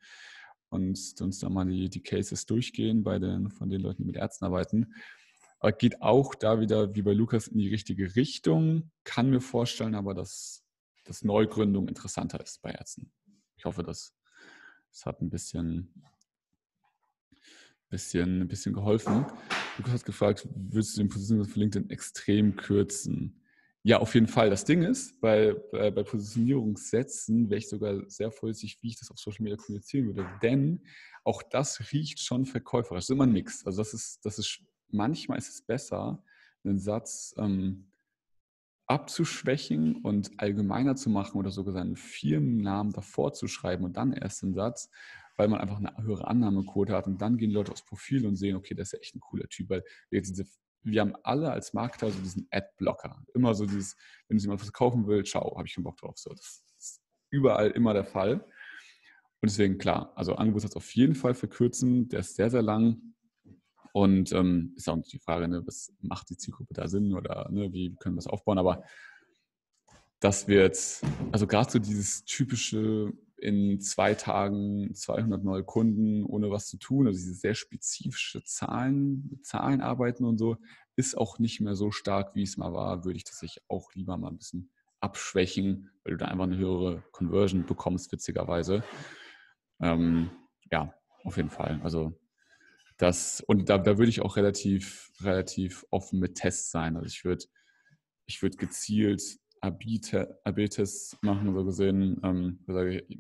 und 0.70 1.22
uns 1.22 1.40
da 1.40 1.50
mal 1.50 1.66
die, 1.66 1.90
die 1.90 2.02
Cases 2.02 2.46
durchgehen 2.46 3.04
bei 3.04 3.20
den, 3.20 3.50
von 3.50 3.70
den 3.70 3.82
Leuten, 3.82 4.04
die 4.04 4.08
mit 4.08 4.16
Ärzten 4.16 4.46
arbeiten. 4.46 4.94
Aber 5.60 5.72
geht 5.72 6.02
auch 6.02 6.36
da 6.36 6.60
wieder, 6.60 6.94
wie 6.96 7.02
bei 7.02 7.14
Lukas, 7.14 7.48
in 7.48 7.58
die 7.58 7.70
richtige 7.70 8.16
Richtung. 8.16 8.92
Kann 9.04 9.30
mir 9.30 9.40
vorstellen, 9.40 9.96
aber 9.96 10.14
dass, 10.14 10.64
dass 11.06 11.24
Neugründung 11.24 11.88
interessanter 11.88 12.42
ist 12.42 12.62
bei 12.62 12.72
Ärzten. 12.72 13.12
Ich 13.56 13.66
hoffe, 13.66 13.84
das, 13.84 14.14
das 14.92 15.06
hat 15.06 15.22
ein 15.22 15.30
bisschen, 15.30 16.04
bisschen, 17.94 18.42
ein 18.42 18.48
bisschen 18.48 18.74
geholfen. 18.74 19.26
Lukas 19.78 19.94
hat 19.94 20.06
gefragt, 20.06 20.48
würdest 20.56 20.98
du 20.98 21.02
den 21.02 21.10
Positionierung 21.10 21.48
für 21.48 21.60
LinkedIn 21.60 21.90
extrem 21.92 22.56
kürzen? 22.56 23.40
Ja, 23.84 24.00
auf 24.00 24.16
jeden 24.16 24.28
Fall. 24.28 24.50
Das 24.50 24.66
Ding 24.66 24.82
ist, 24.82 25.22
bei, 25.22 25.54
bei, 25.72 25.92
bei 25.92 26.04
Positionierungssätzen 26.04 27.50
wäre 27.50 27.60
ich 27.60 27.70
sogar 27.70 28.10
sehr 28.10 28.32
vorsichtig, 28.32 28.80
wie 28.82 28.88
ich 28.88 28.98
das 28.98 29.12
auf 29.12 29.20
Social 29.20 29.44
Media 29.44 29.58
kommunizieren 29.58 30.08
würde. 30.08 30.28
Denn 30.42 30.82
auch 31.24 31.44
das 31.44 31.92
riecht 31.92 32.20
schon 32.20 32.46
verkäuferisch. 32.46 33.04
Das 33.04 33.10
ist 33.10 33.14
immer 33.14 33.26
ein 33.26 33.32
Mix. 33.32 33.66
Also 33.66 33.82
das 33.82 33.94
ist, 33.94 34.26
das 34.26 34.40
ist 34.40 34.62
manchmal 34.90 35.38
ist 35.38 35.50
es 35.50 35.62
besser, 35.62 36.24
einen 36.64 36.80
Satz 36.80 37.36
ähm, 37.38 37.92
abzuschwächen 38.88 39.98
und 39.98 40.32
allgemeiner 40.38 40.96
zu 40.96 41.10
machen 41.10 41.38
oder 41.38 41.52
sogar 41.52 41.74
seinen 41.74 41.96
Firmennamen 41.96 42.94
davor 42.94 43.34
zu 43.34 43.48
schreiben 43.48 43.84
und 43.86 43.98
dann 43.98 44.14
erst 44.14 44.42
den 44.42 44.54
Satz, 44.54 44.90
weil 45.36 45.48
man 45.48 45.60
einfach 45.60 45.78
eine 45.78 45.96
höhere 45.98 46.28
Annahmequote 46.28 46.94
hat. 46.94 47.08
Und 47.08 47.22
dann 47.22 47.38
gehen 47.38 47.50
die 47.50 47.56
Leute 47.56 47.72
aufs 47.72 47.86
Profil 47.86 48.26
und 48.26 48.36
sehen, 48.36 48.56
okay, 48.56 48.76
das 48.76 48.94
ist 48.94 49.00
echt 49.00 49.16
ein 49.16 49.20
cooler 49.20 49.48
Typ, 49.48 49.70
weil 49.70 49.84
wir, 50.10 50.22
diese, 50.22 50.46
wir 50.84 51.02
haben 51.02 51.16
alle 51.24 51.52
als 51.52 51.74
Marketer 51.74 52.12
so 52.12 52.20
diesen 52.20 52.48
Ad-Blocker. 52.52 53.24
Immer 53.34 53.54
so 53.54 53.66
dieses, 53.66 53.96
wenn 54.28 54.38
jemand 54.38 54.62
was 54.62 54.72
kaufen 54.72 55.08
will, 55.08 55.24
ciao, 55.24 55.58
habe 55.58 55.68
ich 55.68 55.76
keinen 55.76 55.84
Bock 55.84 55.98
drauf. 55.98 56.18
So, 56.18 56.30
das 56.32 56.64
ist 56.78 57.02
überall 57.30 57.72
immer 57.72 57.94
der 57.94 58.06
Fall. 58.06 58.46
Und 59.44 59.50
deswegen, 59.50 59.78
klar, 59.78 60.14
also 60.16 60.36
Angebotssatz 60.36 60.76
auf 60.76 60.90
jeden 60.96 61.16
Fall 61.16 61.34
verkürzen, 61.34 62.08
der 62.10 62.22
ist 62.22 62.36
sehr, 62.36 62.50
sehr 62.50 62.62
lang. 62.62 63.14
Und 63.92 64.32
ähm, 64.32 64.74
ist 64.76 64.90
auch 64.90 64.96
nicht 64.96 65.14
die 65.14 65.20
Frage, 65.20 65.48
ne, 65.48 65.62
was 65.66 65.94
macht 66.02 66.30
die 66.30 66.38
Zielgruppe 66.38 66.74
da 66.74 66.88
Sinn 66.88 67.14
oder 67.14 67.48
ne, 67.52 67.72
wie 67.74 67.96
können 68.00 68.16
wir 68.16 68.20
es 68.20 68.28
aufbauen. 68.28 68.58
Aber 68.58 68.84
das 70.20 70.48
wird, 70.48 71.02
also 71.32 71.46
gerade 71.46 71.70
so 71.70 71.80
dieses 71.80 72.24
typische 72.24 73.12
in 73.44 73.82
zwei 73.82 74.14
Tagen 74.14 74.94
200 74.96 75.44
neue 75.44 75.64
Kunden 75.64 76.24
ohne 76.24 76.50
was 76.50 76.68
zu 76.68 76.78
tun, 76.78 77.08
also 77.08 77.20
diese 77.20 77.34
sehr 77.34 77.56
spezifische 77.56 78.44
Zahlen, 78.44 79.40
Zahlen 79.44 79.82
arbeiten 79.82 80.24
und 80.24 80.38
so, 80.38 80.58
ist 80.96 81.18
auch 81.18 81.40
nicht 81.40 81.60
mehr 81.60 81.76
so 81.76 81.92
stark, 81.92 82.36
wie 82.36 82.44
es 82.44 82.56
mal 82.56 82.74
war, 82.74 83.04
würde 83.04 83.18
ich 83.18 83.26
das 83.26 83.40
sich 83.40 83.62
auch 83.68 83.94
lieber 83.94 84.18
mal 84.18 84.30
ein 84.30 84.38
bisschen 84.38 84.72
abschwächen, 85.02 85.92
weil 86.04 86.14
du 86.14 86.18
da 86.18 86.28
einfach 86.28 86.46
eine 86.46 86.58
höhere 86.58 87.04
Conversion 87.12 87.66
bekommst, 87.66 88.12
witzigerweise. 88.14 88.84
Ähm, 89.82 90.32
ja, 90.72 90.94
auf 91.26 91.36
jeden 91.36 91.50
Fall. 91.50 91.82
Also 91.84 92.18
das, 92.98 93.42
und 93.42 93.68
da, 93.68 93.78
da 93.78 93.98
würde 93.98 94.10
ich 94.10 94.22
auch 94.22 94.38
relativ, 94.38 95.12
relativ 95.20 95.86
offen 95.90 96.20
mit 96.20 96.36
Tests 96.36 96.72
sein. 96.72 96.96
Also 96.96 97.08
ich 97.08 97.26
würde, 97.26 97.44
ich 98.26 98.42
würde 98.42 98.56
gezielt 98.56 99.22
AB-Tests 99.64 101.18
machen, 101.22 101.54
so 101.54 101.64
gesehen, 101.64 102.20
ähm, 102.24 102.60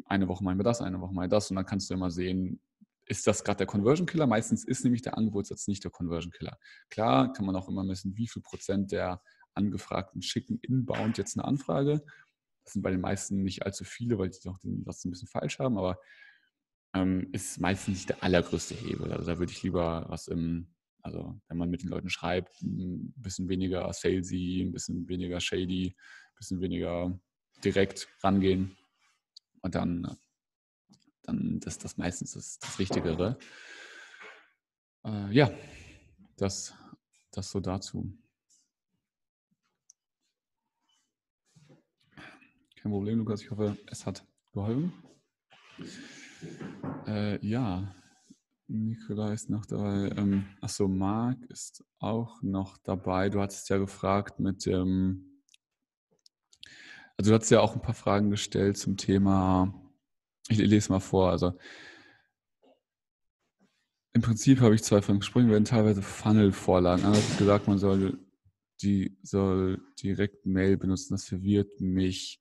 eine 0.05 0.27
Woche 0.27 0.43
wir 0.43 0.63
das, 0.63 0.81
eine 0.81 0.99
Woche 0.99 1.13
wir 1.13 1.27
das 1.27 1.49
und 1.49 1.55
dann 1.55 1.65
kannst 1.65 1.89
du 1.89 1.93
immer 1.93 2.11
sehen, 2.11 2.61
ist 3.05 3.27
das 3.27 3.43
gerade 3.43 3.59
der 3.59 3.67
Conversion 3.67 4.05
Killer? 4.05 4.27
Meistens 4.27 4.63
ist 4.65 4.83
nämlich 4.83 5.01
der 5.01 5.17
Angebotssatz 5.17 5.67
nicht 5.67 5.83
der 5.83 5.91
Conversion 5.91 6.31
Killer. 6.31 6.57
Klar 6.89 7.33
kann 7.33 7.45
man 7.45 7.55
auch 7.55 7.69
immer 7.69 7.83
messen, 7.83 8.15
wie 8.17 8.27
viel 8.27 8.41
Prozent 8.41 8.91
der 8.91 9.21
Angefragten 9.53 10.21
schicken 10.21 10.59
inbound 10.61 11.17
jetzt 11.17 11.37
eine 11.37 11.45
Anfrage. 11.45 12.03
Das 12.65 12.73
sind 12.73 12.81
bei 12.81 12.91
den 12.91 13.01
meisten 13.01 13.43
nicht 13.43 13.65
allzu 13.65 13.83
viele, 13.83 14.17
weil 14.17 14.29
die 14.29 14.39
doch 14.43 14.57
den 14.59 14.83
Satz 14.83 15.03
ein 15.05 15.11
bisschen 15.11 15.27
falsch 15.27 15.59
haben, 15.59 15.77
aber 15.77 15.99
ähm, 16.95 17.29
ist 17.33 17.59
meistens 17.59 17.95
nicht 17.95 18.09
der 18.09 18.23
allergrößte 18.23 18.75
Hebel. 18.75 19.11
Also 19.11 19.31
da 19.31 19.39
würde 19.39 19.51
ich 19.51 19.63
lieber 19.63 20.05
was 20.09 20.27
im 20.27 20.73
also 21.03 21.37
wenn 21.49 21.57
man 21.57 21.69
mit 21.69 21.83
den 21.83 21.89
Leuten 21.89 22.09
schreibt, 22.09 22.61
ein 22.61 23.13
bisschen 23.17 23.49
weniger 23.49 23.91
salesy, 23.91 24.63
ein 24.65 24.71
bisschen 24.71 25.07
weniger 25.09 25.39
shady, 25.39 25.95
bisschen 26.43 26.59
weniger 26.59 27.17
direkt 27.63 28.09
rangehen. 28.21 28.77
Und 29.61 29.75
dann, 29.75 30.17
dann 31.23 31.59
ist 31.65 31.85
das 31.85 31.97
meistens 31.97 32.33
das, 32.33 32.59
das 32.59 32.77
Wichtigere. 32.79 33.37
Äh, 35.05 35.31
ja, 35.31 35.49
das, 36.35 36.73
das 37.31 37.49
so 37.49 37.61
dazu. 37.61 38.13
Kein 42.75 42.91
Problem, 42.91 43.19
Lukas. 43.19 43.41
Ich 43.41 43.49
hoffe, 43.49 43.77
es 43.87 44.05
hat 44.05 44.27
geholfen. 44.51 44.91
Äh, 47.07 47.45
ja, 47.45 47.95
Nikola 48.67 49.31
ist 49.31 49.49
noch 49.49 49.65
dabei. 49.65 50.09
Ähm, 50.17 50.45
achso, 50.59 50.89
Marc 50.89 51.41
ist 51.45 51.85
auch 51.99 52.41
noch 52.41 52.77
dabei. 52.79 53.29
Du 53.29 53.39
hattest 53.39 53.69
ja 53.69 53.77
gefragt 53.77 54.41
mit 54.41 54.65
dem, 54.65 55.32
also 57.17 57.31
du 57.31 57.39
hast 57.39 57.49
ja 57.49 57.61
auch 57.61 57.75
ein 57.75 57.81
paar 57.81 57.93
Fragen 57.93 58.29
gestellt 58.29 58.77
zum 58.77 58.97
Thema, 58.97 59.73
ich 60.49 60.57
lese 60.57 60.91
mal 60.91 60.99
vor, 60.99 61.31
also 61.31 61.53
im 64.13 64.21
Prinzip 64.21 64.61
habe 64.61 64.75
ich 64.75 64.83
zwei 64.83 65.01
von 65.01 65.19
gesprochen, 65.19 65.49
werden 65.49 65.65
teilweise 65.65 66.03
Funnel-Vorlagen. 66.03 67.03
Anders 67.03 67.25
also 67.25 67.37
gesagt, 67.37 67.67
man 67.67 67.79
soll 67.79 68.19
die 68.83 69.17
soll 69.23 69.81
direkt 70.01 70.45
Mail 70.45 70.77
benutzen. 70.77 71.13
Das 71.13 71.25
verwirrt 71.25 71.79
mich 71.79 72.39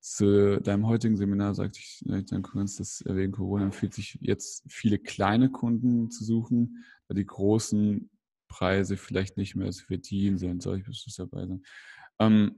zu 0.00 0.60
deinem 0.60 0.86
heutigen 0.86 1.16
Seminar 1.16 1.54
sagte 1.54 1.80
ich, 1.80 2.02
dann 2.04 2.42
kannst 2.42 2.78
das 2.78 3.02
wegen 3.06 3.32
Corona 3.32 3.64
empfiehlt 3.64 3.92
sich 3.92 4.18
jetzt 4.20 4.64
viele 4.68 4.98
kleine 4.98 5.50
Kunden 5.50 6.10
zu 6.10 6.24
suchen, 6.24 6.84
weil 7.08 7.16
die 7.16 7.26
großen 7.26 8.08
Preise 8.48 8.96
vielleicht 8.96 9.36
nicht 9.36 9.56
mehr 9.56 9.70
zu 9.72 9.84
verdienen 9.84 10.38
sind. 10.38 10.62
Soll 10.62 10.78
ich 10.78 10.84
bestimmt 10.84 11.18
dabei 11.18 11.46
sein? 11.46 11.62
Ähm, 12.20 12.54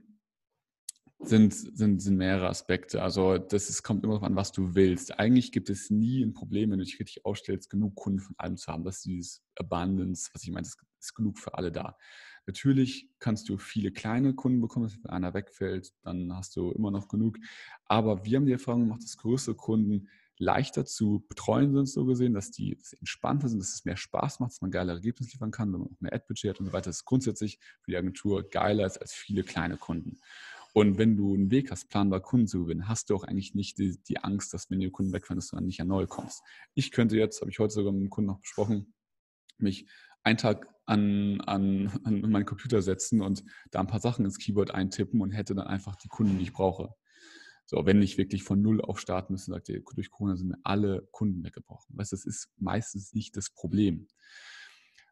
sind, 1.21 1.53
sind, 1.53 2.01
sind 2.01 2.17
mehrere 2.17 2.47
Aspekte. 2.47 3.01
Also 3.03 3.37
das 3.37 3.69
ist, 3.69 3.83
kommt 3.83 4.03
immer 4.03 4.13
darauf 4.13 4.27
an, 4.27 4.35
was 4.35 4.51
du 4.51 4.73
willst. 4.73 5.19
Eigentlich 5.19 5.51
gibt 5.51 5.69
es 5.69 5.89
nie 5.89 6.23
ein 6.23 6.33
Problem, 6.33 6.71
wenn 6.71 6.79
du 6.79 6.85
dich 6.85 6.99
richtig 6.99 7.25
ausstellst, 7.25 7.69
genug 7.69 7.95
Kunden 7.95 8.19
von 8.19 8.35
allem 8.37 8.57
zu 8.57 8.71
haben. 8.71 8.85
Das 8.85 8.97
ist 8.97 9.05
dieses 9.05 9.43
Abundance, 9.55 10.29
was 10.33 10.43
ich 10.43 10.51
meine, 10.51 10.63
das 10.63 10.77
ist 10.99 11.15
genug 11.15 11.37
für 11.37 11.53
alle 11.55 11.71
da. 11.71 11.97
Natürlich 12.45 13.11
kannst 13.19 13.49
du 13.49 13.57
viele 13.57 13.91
kleine 13.91 14.33
Kunden 14.33 14.61
bekommen, 14.61 14.91
wenn 15.03 15.11
einer 15.11 15.33
wegfällt, 15.33 15.93
dann 16.03 16.33
hast 16.35 16.55
du 16.55 16.71
immer 16.71 16.89
noch 16.89 17.07
genug. 17.07 17.37
Aber 17.85 18.25
wir 18.25 18.37
haben 18.37 18.45
die 18.45 18.53
Erfahrung 18.53 18.83
gemacht, 18.83 19.03
dass 19.03 19.17
größere 19.17 19.55
Kunden 19.55 20.07
leichter 20.39 20.85
zu 20.85 21.25
betreuen 21.27 21.73
sind, 21.73 21.89
so 21.89 22.05
gesehen, 22.05 22.33
dass 22.33 22.49
die 22.49 22.77
entspannter 22.99 23.49
sind, 23.49 23.59
dass 23.59 23.73
es 23.73 23.83
mehr 23.83 23.97
Spaß 23.97 24.39
macht, 24.39 24.51
dass 24.51 24.61
man 24.61 24.71
geile 24.71 24.93
Ergebnisse 24.93 25.33
liefern 25.33 25.51
kann, 25.51 25.73
wenn 25.73 25.81
man 25.81 25.89
auch 25.89 25.99
mehr 26.01 26.13
Ad-Budget 26.13 26.51
hat 26.51 26.59
und 26.61 26.67
so 26.67 26.73
weiter. 26.73 26.89
Das 26.89 26.97
ist 26.97 27.05
grundsätzlich 27.05 27.59
für 27.81 27.91
die 27.91 27.97
Agentur 27.97 28.49
geiler 28.49 28.85
als 28.85 29.13
viele 29.13 29.43
kleine 29.43 29.75
Kunden. 29.75 30.17
Und 30.73 30.97
wenn 30.97 31.17
du 31.17 31.33
einen 31.33 31.51
Weg 31.51 31.71
hast, 31.71 31.89
planbar 31.89 32.21
Kunden 32.21 32.47
zu 32.47 32.63
gewinnen, 32.63 32.87
hast 32.87 33.09
du 33.09 33.15
auch 33.15 33.23
eigentlich 33.23 33.55
nicht 33.55 33.77
die, 33.77 33.99
die 34.07 34.19
Angst, 34.19 34.53
dass 34.53 34.69
wenn 34.69 34.79
die 34.79 34.91
Kunden 34.91 35.13
wegfallen, 35.13 35.39
dass 35.39 35.49
du 35.49 35.55
dann 35.55 35.65
nicht 35.65 35.81
an 35.81 35.87
neu 35.87 36.05
kommst. 36.05 36.41
Ich 36.75 36.91
könnte 36.91 37.17
jetzt, 37.17 37.41
habe 37.41 37.49
ich 37.49 37.59
heute 37.59 37.73
sogar 37.73 37.91
mit 37.91 38.01
einem 38.01 38.09
Kunden 38.09 38.27
noch 38.27 38.39
besprochen, 38.39 38.93
mich 39.57 39.89
einen 40.23 40.37
Tag 40.37 40.67
an, 40.85 41.41
an, 41.41 41.99
an 42.03 42.21
meinen 42.21 42.45
Computer 42.45 42.81
setzen 42.81 43.21
und 43.21 43.43
da 43.71 43.79
ein 43.79 43.87
paar 43.87 43.99
Sachen 43.99 44.25
ins 44.25 44.37
Keyboard 44.37 44.71
eintippen 44.71 45.21
und 45.21 45.31
hätte 45.31 45.55
dann 45.55 45.67
einfach 45.67 45.95
die 45.95 46.07
Kunden, 46.07 46.37
die 46.37 46.43
ich 46.43 46.53
brauche. 46.53 46.93
So, 47.65 47.85
wenn 47.85 48.01
ich 48.01 48.17
wirklich 48.17 48.43
von 48.43 48.61
Null 48.61 48.81
auf 48.81 48.99
starten 48.99 49.33
müsste, 49.33 49.51
sagt 49.51 49.69
ihr, 49.69 49.83
durch 49.93 50.09
Corona 50.09 50.35
sind 50.35 50.49
mir 50.49 50.57
alle 50.63 51.07
Kunden 51.11 51.43
weggebrochen. 51.43 51.95
Weißt, 51.95 52.11
das 52.11 52.25
ist 52.25 52.49
meistens 52.57 53.13
nicht 53.13 53.37
das 53.37 53.51
Problem. 53.51 54.07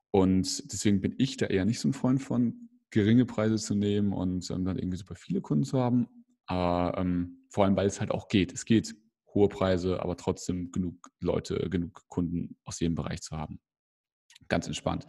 Und 0.10 0.72
deswegen 0.72 1.02
bin 1.02 1.14
ich 1.20 1.38
da 1.38 1.46
eher 1.46 1.66
nicht 1.66 1.80
so 1.80 1.88
ein 1.88 1.94
Freund 1.94 2.22
von, 2.22 2.70
geringe 2.92 3.26
Preise 3.26 3.58
zu 3.58 3.76
nehmen 3.76 4.14
und 4.14 4.50
ähm, 4.50 4.66
dann 4.66 4.78
irgendwie 4.78 4.98
super 4.98 5.16
viele 5.16 5.42
Kunden 5.42 5.64
zu 5.64 5.80
haben. 5.80 6.08
Aber 6.46 6.98
ähm, 6.98 7.46
vor 7.50 7.66
allem, 7.66 7.76
weil 7.76 7.88
es 7.88 8.00
halt 8.00 8.12
auch 8.12 8.28
geht. 8.28 8.54
Es 8.54 8.66
geht 8.66 8.96
hohe 9.34 9.50
Preise, 9.50 10.02
aber 10.02 10.18
trotzdem 10.18 10.72
genug 10.72 11.10
Leute, 11.20 11.70
genug 11.70 12.08
Kunden 12.08 12.58
aus 12.64 12.80
jedem 12.80 12.96
Bereich 12.96 13.22
zu 13.22 13.38
haben. 13.38 13.60
Ganz 14.48 14.68
entspannt. 14.68 15.06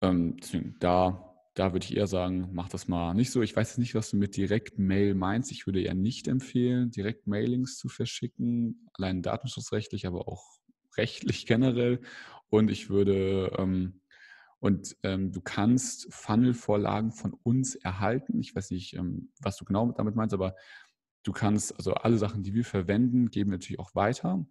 Ähm, 0.00 0.36
deswegen, 0.40 0.76
da, 0.78 1.34
da 1.54 1.72
würde 1.72 1.84
ich 1.84 1.96
eher 1.96 2.06
sagen, 2.06 2.50
mach 2.52 2.68
das 2.68 2.86
mal 2.86 3.14
nicht 3.14 3.32
so. 3.32 3.42
Ich 3.42 3.56
weiß 3.56 3.70
jetzt 3.70 3.78
nicht, 3.78 3.94
was 3.94 4.10
du 4.10 4.16
mit 4.16 4.36
Direkt-Mail 4.36 5.14
meinst. 5.14 5.50
Ich 5.50 5.66
würde 5.66 5.82
ja 5.82 5.94
nicht 5.94 6.28
empfehlen, 6.28 6.90
Direkt-Mailings 6.90 7.76
zu 7.76 7.88
verschicken, 7.88 8.88
allein 8.92 9.22
datenschutzrechtlich, 9.22 10.06
aber 10.06 10.28
auch 10.28 10.44
rechtlich 10.96 11.46
generell. 11.46 12.00
Und 12.48 12.70
ich 12.70 12.88
würde 12.88 13.52
ähm, 13.58 14.00
und 14.60 14.96
ähm, 15.04 15.32
du 15.32 15.40
kannst 15.40 16.12
Funnel-Vorlagen 16.12 17.12
von 17.12 17.32
uns 17.32 17.76
erhalten. 17.76 18.40
Ich 18.40 18.54
weiß 18.54 18.70
nicht, 18.72 18.94
ähm, 18.94 19.30
was 19.40 19.56
du 19.56 19.64
genau 19.64 19.92
damit 19.92 20.16
meinst, 20.16 20.34
aber 20.34 20.56
du 21.22 21.32
kannst, 21.32 21.76
also 21.76 21.94
alle 21.94 22.18
Sachen, 22.18 22.42
die 22.42 22.54
wir 22.54 22.64
verwenden, 22.64 23.30
geben 23.30 23.50
wir 23.50 23.58
natürlich 23.58 23.78
auch 23.78 23.94
weiter. 23.94 24.44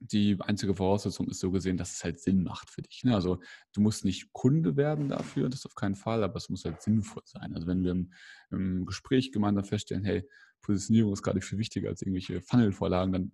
Die 0.00 0.36
einzige 0.40 0.74
Voraussetzung 0.74 1.28
ist 1.28 1.38
so 1.38 1.50
gesehen, 1.50 1.76
dass 1.76 1.92
es 1.92 2.04
halt 2.04 2.20
Sinn 2.20 2.42
macht 2.42 2.68
für 2.68 2.82
dich. 2.82 3.04
Ne? 3.04 3.14
Also 3.14 3.40
du 3.72 3.80
musst 3.80 4.04
nicht 4.04 4.32
Kunde 4.32 4.76
werden 4.76 5.08
dafür, 5.08 5.48
das 5.48 5.64
auf 5.64 5.76
keinen 5.76 5.94
Fall, 5.94 6.24
aber 6.24 6.36
es 6.36 6.50
muss 6.50 6.64
halt 6.64 6.82
sinnvoll 6.82 7.22
sein. 7.24 7.54
Also 7.54 7.66
wenn 7.68 7.84
wir 7.84 7.92
im, 7.92 8.12
im 8.50 8.84
Gespräch 8.84 9.32
gemeinsam 9.32 9.64
feststellen, 9.64 10.04
hey, 10.04 10.28
Positionierung 10.60 11.12
ist 11.12 11.22
gerade 11.22 11.40
viel 11.40 11.58
wichtiger 11.58 11.88
als 11.88 12.02
irgendwelche 12.02 12.40
Funnel-Vorlagen, 12.42 13.12
dann 13.12 13.32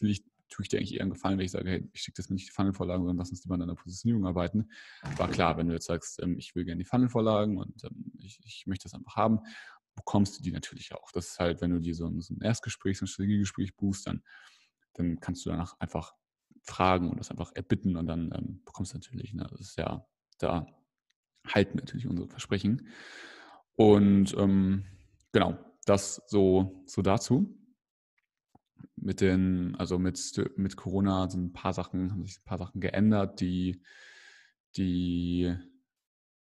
will 0.00 0.10
ich 0.10 0.24
tue 0.48 0.62
ich 0.62 0.68
dir 0.68 0.78
eigentlich 0.78 0.94
eher 0.94 1.02
einen 1.02 1.10
Gefallen, 1.10 1.38
wenn 1.38 1.44
ich 1.44 1.50
sage, 1.50 1.68
hey, 1.68 1.88
ich 1.92 2.02
schicke 2.02 2.16
das 2.16 2.28
mir 2.28 2.34
nicht 2.34 2.48
die 2.48 2.52
Funnelvorlagen, 2.52 3.04
sondern 3.04 3.18
lass 3.18 3.30
uns 3.30 3.44
lieber 3.44 3.54
an 3.54 3.62
einer 3.62 3.74
Positionierung 3.74 4.26
arbeiten. 4.26 4.70
War 5.16 5.28
klar, 5.28 5.56
wenn 5.56 5.68
du 5.68 5.74
jetzt 5.74 5.86
sagst, 5.86 6.22
ähm, 6.22 6.38
ich 6.38 6.54
will 6.54 6.64
gerne 6.64 6.78
die 6.78 6.88
Funnelvorlagen 6.88 7.58
und 7.58 7.84
ähm, 7.84 8.12
ich, 8.18 8.40
ich 8.44 8.66
möchte 8.66 8.84
das 8.84 8.94
einfach 8.94 9.16
haben, 9.16 9.40
bekommst 9.94 10.38
du 10.38 10.42
die 10.42 10.52
natürlich 10.52 10.94
auch. 10.94 11.10
Das 11.12 11.28
ist 11.28 11.38
halt, 11.38 11.60
wenn 11.60 11.70
du 11.70 11.80
dir 11.80 11.94
so 11.94 12.06
ein, 12.06 12.20
so 12.20 12.34
ein 12.34 12.40
Erstgespräch, 12.40 12.98
so 12.98 13.04
ein 13.04 13.08
Strategiegespräch 13.08 13.76
buchst, 13.76 14.06
dann, 14.06 14.22
dann 14.94 15.18
kannst 15.20 15.44
du 15.44 15.50
danach 15.50 15.78
einfach 15.80 16.14
fragen 16.62 17.10
und 17.10 17.18
das 17.18 17.30
einfach 17.30 17.52
erbitten 17.54 17.96
und 17.96 18.06
dann 18.06 18.30
ähm, 18.34 18.62
bekommst 18.64 18.92
du 18.92 18.98
natürlich. 18.98 19.32
Ne? 19.32 19.46
Das 19.50 19.60
ist 19.60 19.78
ja, 19.78 20.06
da 20.38 20.66
halten 21.46 21.74
wir 21.74 21.82
natürlich 21.82 22.06
unsere 22.06 22.28
Versprechen. 22.28 22.88
Und 23.74 24.34
ähm, 24.36 24.84
genau, 25.32 25.58
das 25.86 26.22
so, 26.26 26.82
so 26.86 27.02
dazu 27.02 27.56
mit 28.96 29.20
den, 29.20 29.74
also 29.76 29.98
mit, 29.98 30.18
mit 30.56 30.76
Corona 30.76 31.28
sind 31.30 31.46
ein 31.46 31.52
paar 31.52 31.72
Sachen, 31.72 32.10
haben 32.12 32.24
sich 32.24 32.38
ein 32.38 32.44
paar 32.44 32.58
Sachen 32.58 32.80
geändert, 32.80 33.40
die, 33.40 33.82
die 34.76 35.54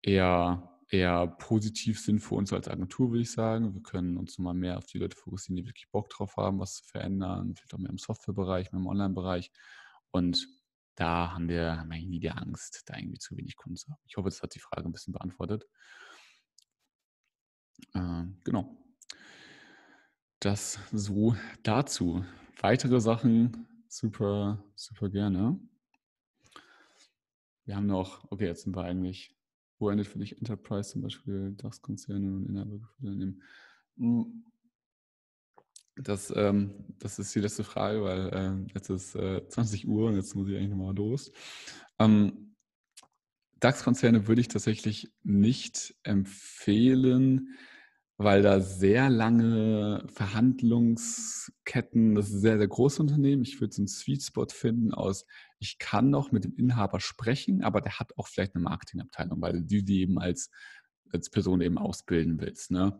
eher, 0.01 0.79
eher 0.89 1.27
positiv 1.27 1.99
sind 1.99 2.19
für 2.19 2.35
uns 2.35 2.53
als 2.53 2.67
Agentur, 2.67 3.11
würde 3.11 3.23
ich 3.23 3.31
sagen. 3.31 3.73
Wir 3.73 3.83
können 3.83 4.17
uns 4.17 4.37
mal 4.37 4.53
mehr 4.53 4.77
auf 4.77 4.85
die 4.85 4.99
Leute 4.99 5.17
fokussieren, 5.17 5.57
die 5.57 5.65
wirklich 5.65 5.89
Bock 5.91 6.09
drauf 6.09 6.37
haben, 6.37 6.59
was 6.59 6.75
zu 6.75 6.85
verändern, 6.85 7.55
vielleicht 7.55 7.73
auch 7.73 7.79
mehr 7.79 7.91
im 7.91 7.97
Softwarebereich, 7.97 8.71
mehr 8.71 8.81
im 8.81 8.87
Online-Bereich. 8.87 9.51
Und 10.11 10.47
da 10.95 11.33
haben 11.33 11.49
wir, 11.49 11.77
haben 11.77 11.89
wir 11.89 11.97
nie 11.97 12.19
die 12.19 12.29
Angst, 12.29 12.83
da 12.85 12.97
irgendwie 12.97 13.17
zu 13.17 13.35
wenig 13.35 13.55
Kunden 13.55 13.77
zu 13.77 13.89
haben. 13.89 14.01
Ich 14.05 14.15
hoffe, 14.17 14.29
das 14.29 14.41
hat 14.41 14.53
die 14.53 14.59
Frage 14.59 14.87
ein 14.87 14.91
bisschen 14.91 15.13
beantwortet. 15.13 15.65
Äh, 17.93 18.25
genau. 18.43 18.77
Das 20.43 20.77
so 20.91 21.37
dazu. 21.63 22.25
Weitere 22.59 22.99
Sachen 22.99 23.65
super, 23.87 24.61
super 24.75 25.07
gerne. 25.07 25.57
Wir 27.63 27.77
haben 27.77 27.85
noch, 27.85 28.29
okay, 28.29 28.47
jetzt 28.47 28.63
sind 28.63 28.75
wir 28.75 28.83
eigentlich, 28.83 29.33
wo 29.79 29.89
endet 29.89 30.05
für 30.05 30.19
dich 30.19 30.37
Enterprise 30.37 30.91
zum 30.91 31.01
Beispiel, 31.01 31.53
DAX-Konzerne 31.53 32.27
und 32.27 32.45
Inhaber 32.47 32.77
Unternehmen? 32.99 33.41
Hm. 33.95 34.43
Das, 35.95 36.33
ähm, 36.35 36.93
das 36.99 37.19
ist 37.19 37.33
die 37.33 37.39
letzte 37.39 37.63
Frage, 37.63 38.03
weil 38.03 38.27
äh, 38.33 38.73
jetzt 38.73 38.89
ist 38.89 39.15
äh, 39.15 39.47
20 39.47 39.87
Uhr 39.87 40.09
und 40.09 40.17
jetzt 40.17 40.35
muss 40.35 40.49
ich 40.49 40.57
eigentlich 40.57 40.71
nochmal 40.71 40.93
los. 40.93 41.31
Ähm, 41.99 42.53
DAX-Konzerne 43.61 44.27
würde 44.27 44.41
ich 44.41 44.49
tatsächlich 44.49 45.09
nicht 45.23 45.95
empfehlen 46.03 47.55
weil 48.17 48.43
da 48.43 48.59
sehr 48.59 49.09
lange 49.09 50.05
Verhandlungsketten, 50.07 52.15
das 52.15 52.27
ist 52.27 52.35
ein 52.35 52.41
sehr, 52.41 52.57
sehr 52.57 52.67
großes 52.67 52.99
Unternehmen. 52.99 53.43
Ich 53.43 53.59
würde 53.59 53.73
so 53.73 53.81
einen 53.81 53.87
Sweet 53.87 54.23
Spot 54.23 54.47
finden 54.47 54.93
aus, 54.93 55.25
ich 55.59 55.79
kann 55.79 56.09
noch 56.09 56.31
mit 56.31 56.43
dem 56.43 56.55
Inhaber 56.55 56.99
sprechen, 56.99 57.63
aber 57.63 57.81
der 57.81 57.99
hat 57.99 58.17
auch 58.17 58.27
vielleicht 58.27 58.55
eine 58.55 58.63
Marketingabteilung, 58.63 59.41
weil 59.41 59.63
du 59.63 59.83
die 59.83 60.01
eben 60.01 60.19
als, 60.19 60.51
als 61.11 61.29
Person 61.29 61.61
eben 61.61 61.77
ausbilden 61.77 62.39
willst. 62.39 62.71
Ne? 62.71 62.99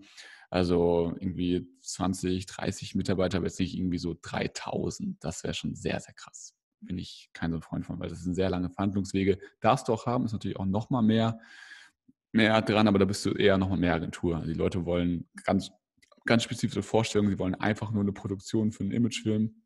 Also 0.50 1.16
irgendwie 1.20 1.68
20, 1.82 2.46
30 2.46 2.96
Mitarbeiter, 2.96 3.38
aber 3.38 3.48
jetzt 3.48 3.60
nicht 3.60 3.76
irgendwie 3.76 3.98
so 3.98 4.16
3000. 4.22 5.24
Das 5.24 5.44
wäre 5.44 5.54
schon 5.54 5.76
sehr, 5.76 6.00
sehr 6.00 6.14
krass. 6.14 6.56
Bin 6.80 6.98
ich 6.98 7.30
kein 7.34 7.52
so 7.52 7.62
Freund 7.62 7.86
von, 7.86 8.00
weil 8.00 8.10
das 8.10 8.24
sind 8.24 8.36
sehr 8.36 8.50
lange 8.50 8.70
Verhandlungswege. 8.70 9.40
Darfst 9.62 9.88
du 9.88 9.94
auch 9.94 10.06
haben, 10.06 10.26
ist 10.26 10.34
natürlich 10.34 10.58
auch 10.58 10.66
noch 10.66 10.90
mal 10.90 11.02
mehr 11.02 11.40
mehr 12.34 12.62
dran, 12.62 12.88
aber 12.88 13.00
da 13.00 13.06
bist 13.06 13.26
du 13.26 13.32
eher 13.32 13.58
noch 13.58 13.76
mehr 13.76 13.94
Agentur. 13.94 14.44
Die 14.46 14.54
Leute 14.54 14.86
wollen 14.86 15.30
ganz, 15.46 15.72
ganz 16.26 16.44
spezifische 16.44 16.84
Vorstellungen, 16.84 17.32
sie 17.32 17.40
wollen 17.40 17.56
einfach 17.56 17.92
nur 17.92 18.02
eine 18.02 18.12
Produktion 18.12 18.72
für 18.72 18.84
einen 18.84 18.92
Imagefilm, 18.92 19.64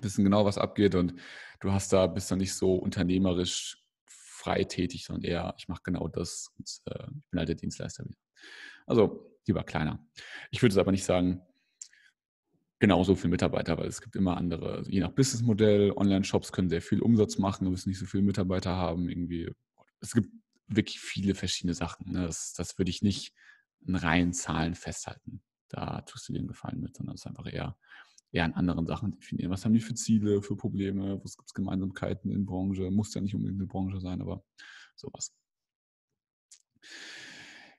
wissen 0.00 0.24
genau, 0.24 0.44
was 0.44 0.58
abgeht 0.58 0.94
und 0.94 1.14
du 1.60 1.72
hast 1.72 1.92
da, 1.92 2.06
bist 2.06 2.30
da 2.30 2.36
nicht 2.36 2.54
so 2.54 2.74
unternehmerisch 2.74 3.84
frei 4.06 4.64
tätig, 4.64 5.04
sondern 5.04 5.24
eher, 5.24 5.54
ich 5.58 5.68
mache 5.68 5.82
genau 5.84 6.08
das 6.08 6.50
und 6.56 6.80
äh, 6.86 7.04
ich 7.04 7.30
bin 7.30 7.38
halt 7.38 7.48
der 7.50 7.56
Dienstleister 7.56 8.04
wieder. 8.04 8.16
Also 8.86 9.30
lieber 9.46 9.62
kleiner. 9.62 10.04
Ich 10.50 10.62
würde 10.62 10.72
es 10.72 10.78
aber 10.78 10.92
nicht 10.92 11.04
sagen, 11.04 11.42
genauso 12.78 13.14
viele 13.14 13.32
Mitarbeiter, 13.32 13.76
weil 13.76 13.88
es 13.88 14.00
gibt 14.00 14.16
immer 14.16 14.38
andere, 14.38 14.72
also 14.72 14.90
je 14.90 15.00
nach 15.00 15.10
Businessmodell, 15.10 15.92
Online-Shops 15.92 16.52
können 16.52 16.70
sehr 16.70 16.80
viel 16.80 17.02
Umsatz 17.02 17.36
machen, 17.36 17.66
du 17.66 17.72
wirst 17.72 17.86
nicht 17.86 17.98
so 17.98 18.06
viele 18.06 18.22
Mitarbeiter 18.22 18.74
haben, 18.74 19.10
irgendwie. 19.10 19.52
Es 20.00 20.14
gibt 20.14 20.30
wirklich 20.70 21.00
viele 21.00 21.34
verschiedene 21.34 21.74
Sachen. 21.74 22.12
Ne? 22.12 22.26
Das, 22.26 22.52
das 22.54 22.78
würde 22.78 22.90
ich 22.90 23.02
nicht 23.02 23.34
in 23.86 23.96
reinen 23.96 24.32
Zahlen 24.32 24.74
festhalten. 24.74 25.42
Da 25.68 26.02
tust 26.02 26.28
du 26.28 26.32
dir 26.32 26.40
einen 26.40 26.48
Gefallen 26.48 26.80
mit, 26.80 26.96
sondern 26.96 27.14
es 27.14 27.22
ist 27.22 27.26
einfach 27.26 27.52
eher, 27.52 27.76
eher 28.32 28.44
an 28.44 28.54
anderen 28.54 28.86
Sachen 28.86 29.12
definieren. 29.12 29.50
Was 29.50 29.64
haben 29.64 29.74
die 29.74 29.80
für 29.80 29.94
Ziele, 29.94 30.42
für 30.42 30.56
Probleme? 30.56 31.20
Was 31.22 31.36
gibt 31.36 31.48
es 31.48 31.54
Gemeinsamkeiten 31.54 32.30
in 32.30 32.46
Branche? 32.46 32.90
Muss 32.90 33.14
ja 33.14 33.20
nicht 33.20 33.34
unbedingt 33.34 33.60
eine 33.60 33.68
Branche 33.68 34.00
sein, 34.00 34.20
aber 34.20 34.44
sowas. 34.96 35.34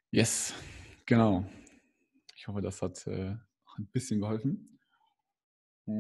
Yes, 0.10 0.54
genau. 1.06 1.50
Ich 2.36 2.48
hoffe, 2.48 2.62
das 2.62 2.82
hat 2.82 3.06
äh, 3.08 3.36
ein 3.78 3.88
bisschen 3.92 4.20
geholfen. 4.20 4.80
Ich 5.86 5.94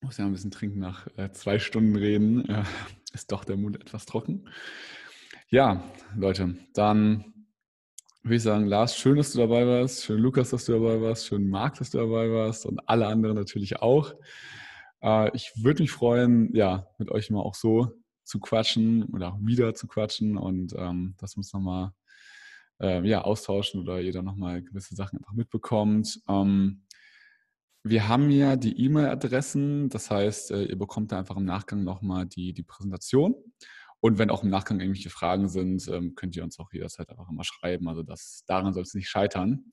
muss 0.00 0.16
ja 0.16 0.26
ein 0.26 0.32
bisschen 0.32 0.50
trinken 0.50 0.78
nach 0.78 1.06
äh, 1.16 1.32
zwei 1.32 1.58
Stunden 1.58 1.96
reden. 1.96 2.48
Äh, 2.48 2.64
ist 3.12 3.30
doch 3.32 3.44
der 3.44 3.56
Mund 3.56 3.80
etwas 3.80 4.06
trocken. 4.06 4.48
Ja, 5.54 5.84
Leute, 6.16 6.56
dann 6.72 7.26
würde 8.22 8.36
ich 8.36 8.42
sagen, 8.42 8.64
Lars, 8.64 8.96
schön, 8.96 9.18
dass 9.18 9.32
du 9.32 9.38
dabei 9.38 9.66
warst. 9.66 10.02
Schön, 10.02 10.18
Lukas, 10.18 10.48
dass 10.48 10.64
du 10.64 10.72
dabei 10.72 10.98
warst. 11.02 11.26
Schön, 11.26 11.46
Marc, 11.46 11.76
dass 11.76 11.90
du 11.90 11.98
dabei 11.98 12.30
warst. 12.30 12.64
Und 12.64 12.80
alle 12.88 13.06
anderen 13.06 13.36
natürlich 13.36 13.82
auch. 13.82 14.14
Äh, 15.02 15.30
ich 15.36 15.52
würde 15.62 15.82
mich 15.82 15.90
freuen, 15.90 16.54
ja, 16.54 16.86
mit 16.96 17.10
euch 17.10 17.28
mal 17.28 17.40
auch 17.40 17.54
so 17.54 17.92
zu 18.24 18.40
quatschen 18.40 19.04
oder 19.12 19.38
wieder 19.42 19.74
zu 19.74 19.86
quatschen 19.88 20.38
und 20.38 20.72
ähm, 20.74 21.16
dass 21.18 21.36
wir 21.36 21.40
uns 21.40 21.52
nochmal 21.52 21.92
äh, 22.80 23.06
ja, 23.06 23.20
austauschen 23.20 23.82
oder 23.82 24.00
jeder 24.00 24.22
nochmal 24.22 24.62
gewisse 24.62 24.94
Sachen 24.94 25.18
einfach 25.18 25.34
mitbekommt. 25.34 26.18
Ähm, 26.30 26.86
wir 27.84 28.08
haben 28.08 28.30
ja 28.30 28.56
die 28.56 28.82
E-Mail-Adressen, 28.86 29.90
das 29.90 30.10
heißt, 30.10 30.52
äh, 30.52 30.62
ihr 30.62 30.78
bekommt 30.78 31.12
da 31.12 31.18
einfach 31.18 31.36
im 31.36 31.44
Nachgang 31.44 31.84
nochmal 31.84 32.24
die, 32.24 32.54
die 32.54 32.62
Präsentation. 32.62 33.34
Und 34.02 34.18
wenn 34.18 34.30
auch 34.30 34.42
im 34.42 34.50
Nachgang 34.50 34.80
irgendwelche 34.80 35.10
Fragen 35.10 35.48
sind, 35.48 35.86
ähm, 35.86 36.16
könnt 36.16 36.34
ihr 36.34 36.42
uns 36.42 36.58
auch 36.58 36.72
jederzeit 36.72 37.08
einfach 37.08 37.30
immer 37.30 37.44
schreiben. 37.44 37.88
Also 37.88 38.02
das, 38.02 38.42
daran 38.48 38.72
soll 38.72 38.82
es 38.82 38.94
nicht 38.94 39.08
scheitern. 39.08 39.72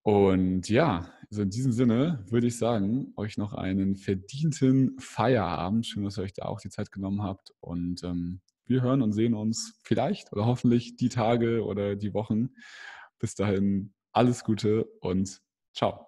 Und 0.00 0.70
ja, 0.70 1.12
also 1.30 1.42
in 1.42 1.50
diesem 1.50 1.72
Sinne 1.72 2.24
würde 2.30 2.46
ich 2.46 2.56
sagen, 2.56 3.12
euch 3.16 3.36
noch 3.36 3.52
einen 3.52 3.96
verdienten 3.96 4.98
Feierabend. 4.98 5.86
Schön, 5.86 6.04
dass 6.04 6.16
ihr 6.16 6.22
euch 6.22 6.32
da 6.32 6.46
auch 6.46 6.58
die 6.58 6.70
Zeit 6.70 6.90
genommen 6.90 7.22
habt. 7.22 7.52
Und 7.60 8.02
ähm, 8.02 8.40
wir 8.64 8.80
hören 8.80 9.02
und 9.02 9.12
sehen 9.12 9.34
uns 9.34 9.78
vielleicht 9.82 10.32
oder 10.32 10.46
hoffentlich 10.46 10.96
die 10.96 11.10
Tage 11.10 11.62
oder 11.66 11.96
die 11.96 12.14
Wochen. 12.14 12.54
Bis 13.18 13.34
dahin 13.34 13.92
alles 14.10 14.42
Gute 14.42 14.86
und 15.00 15.42
ciao. 15.74 16.07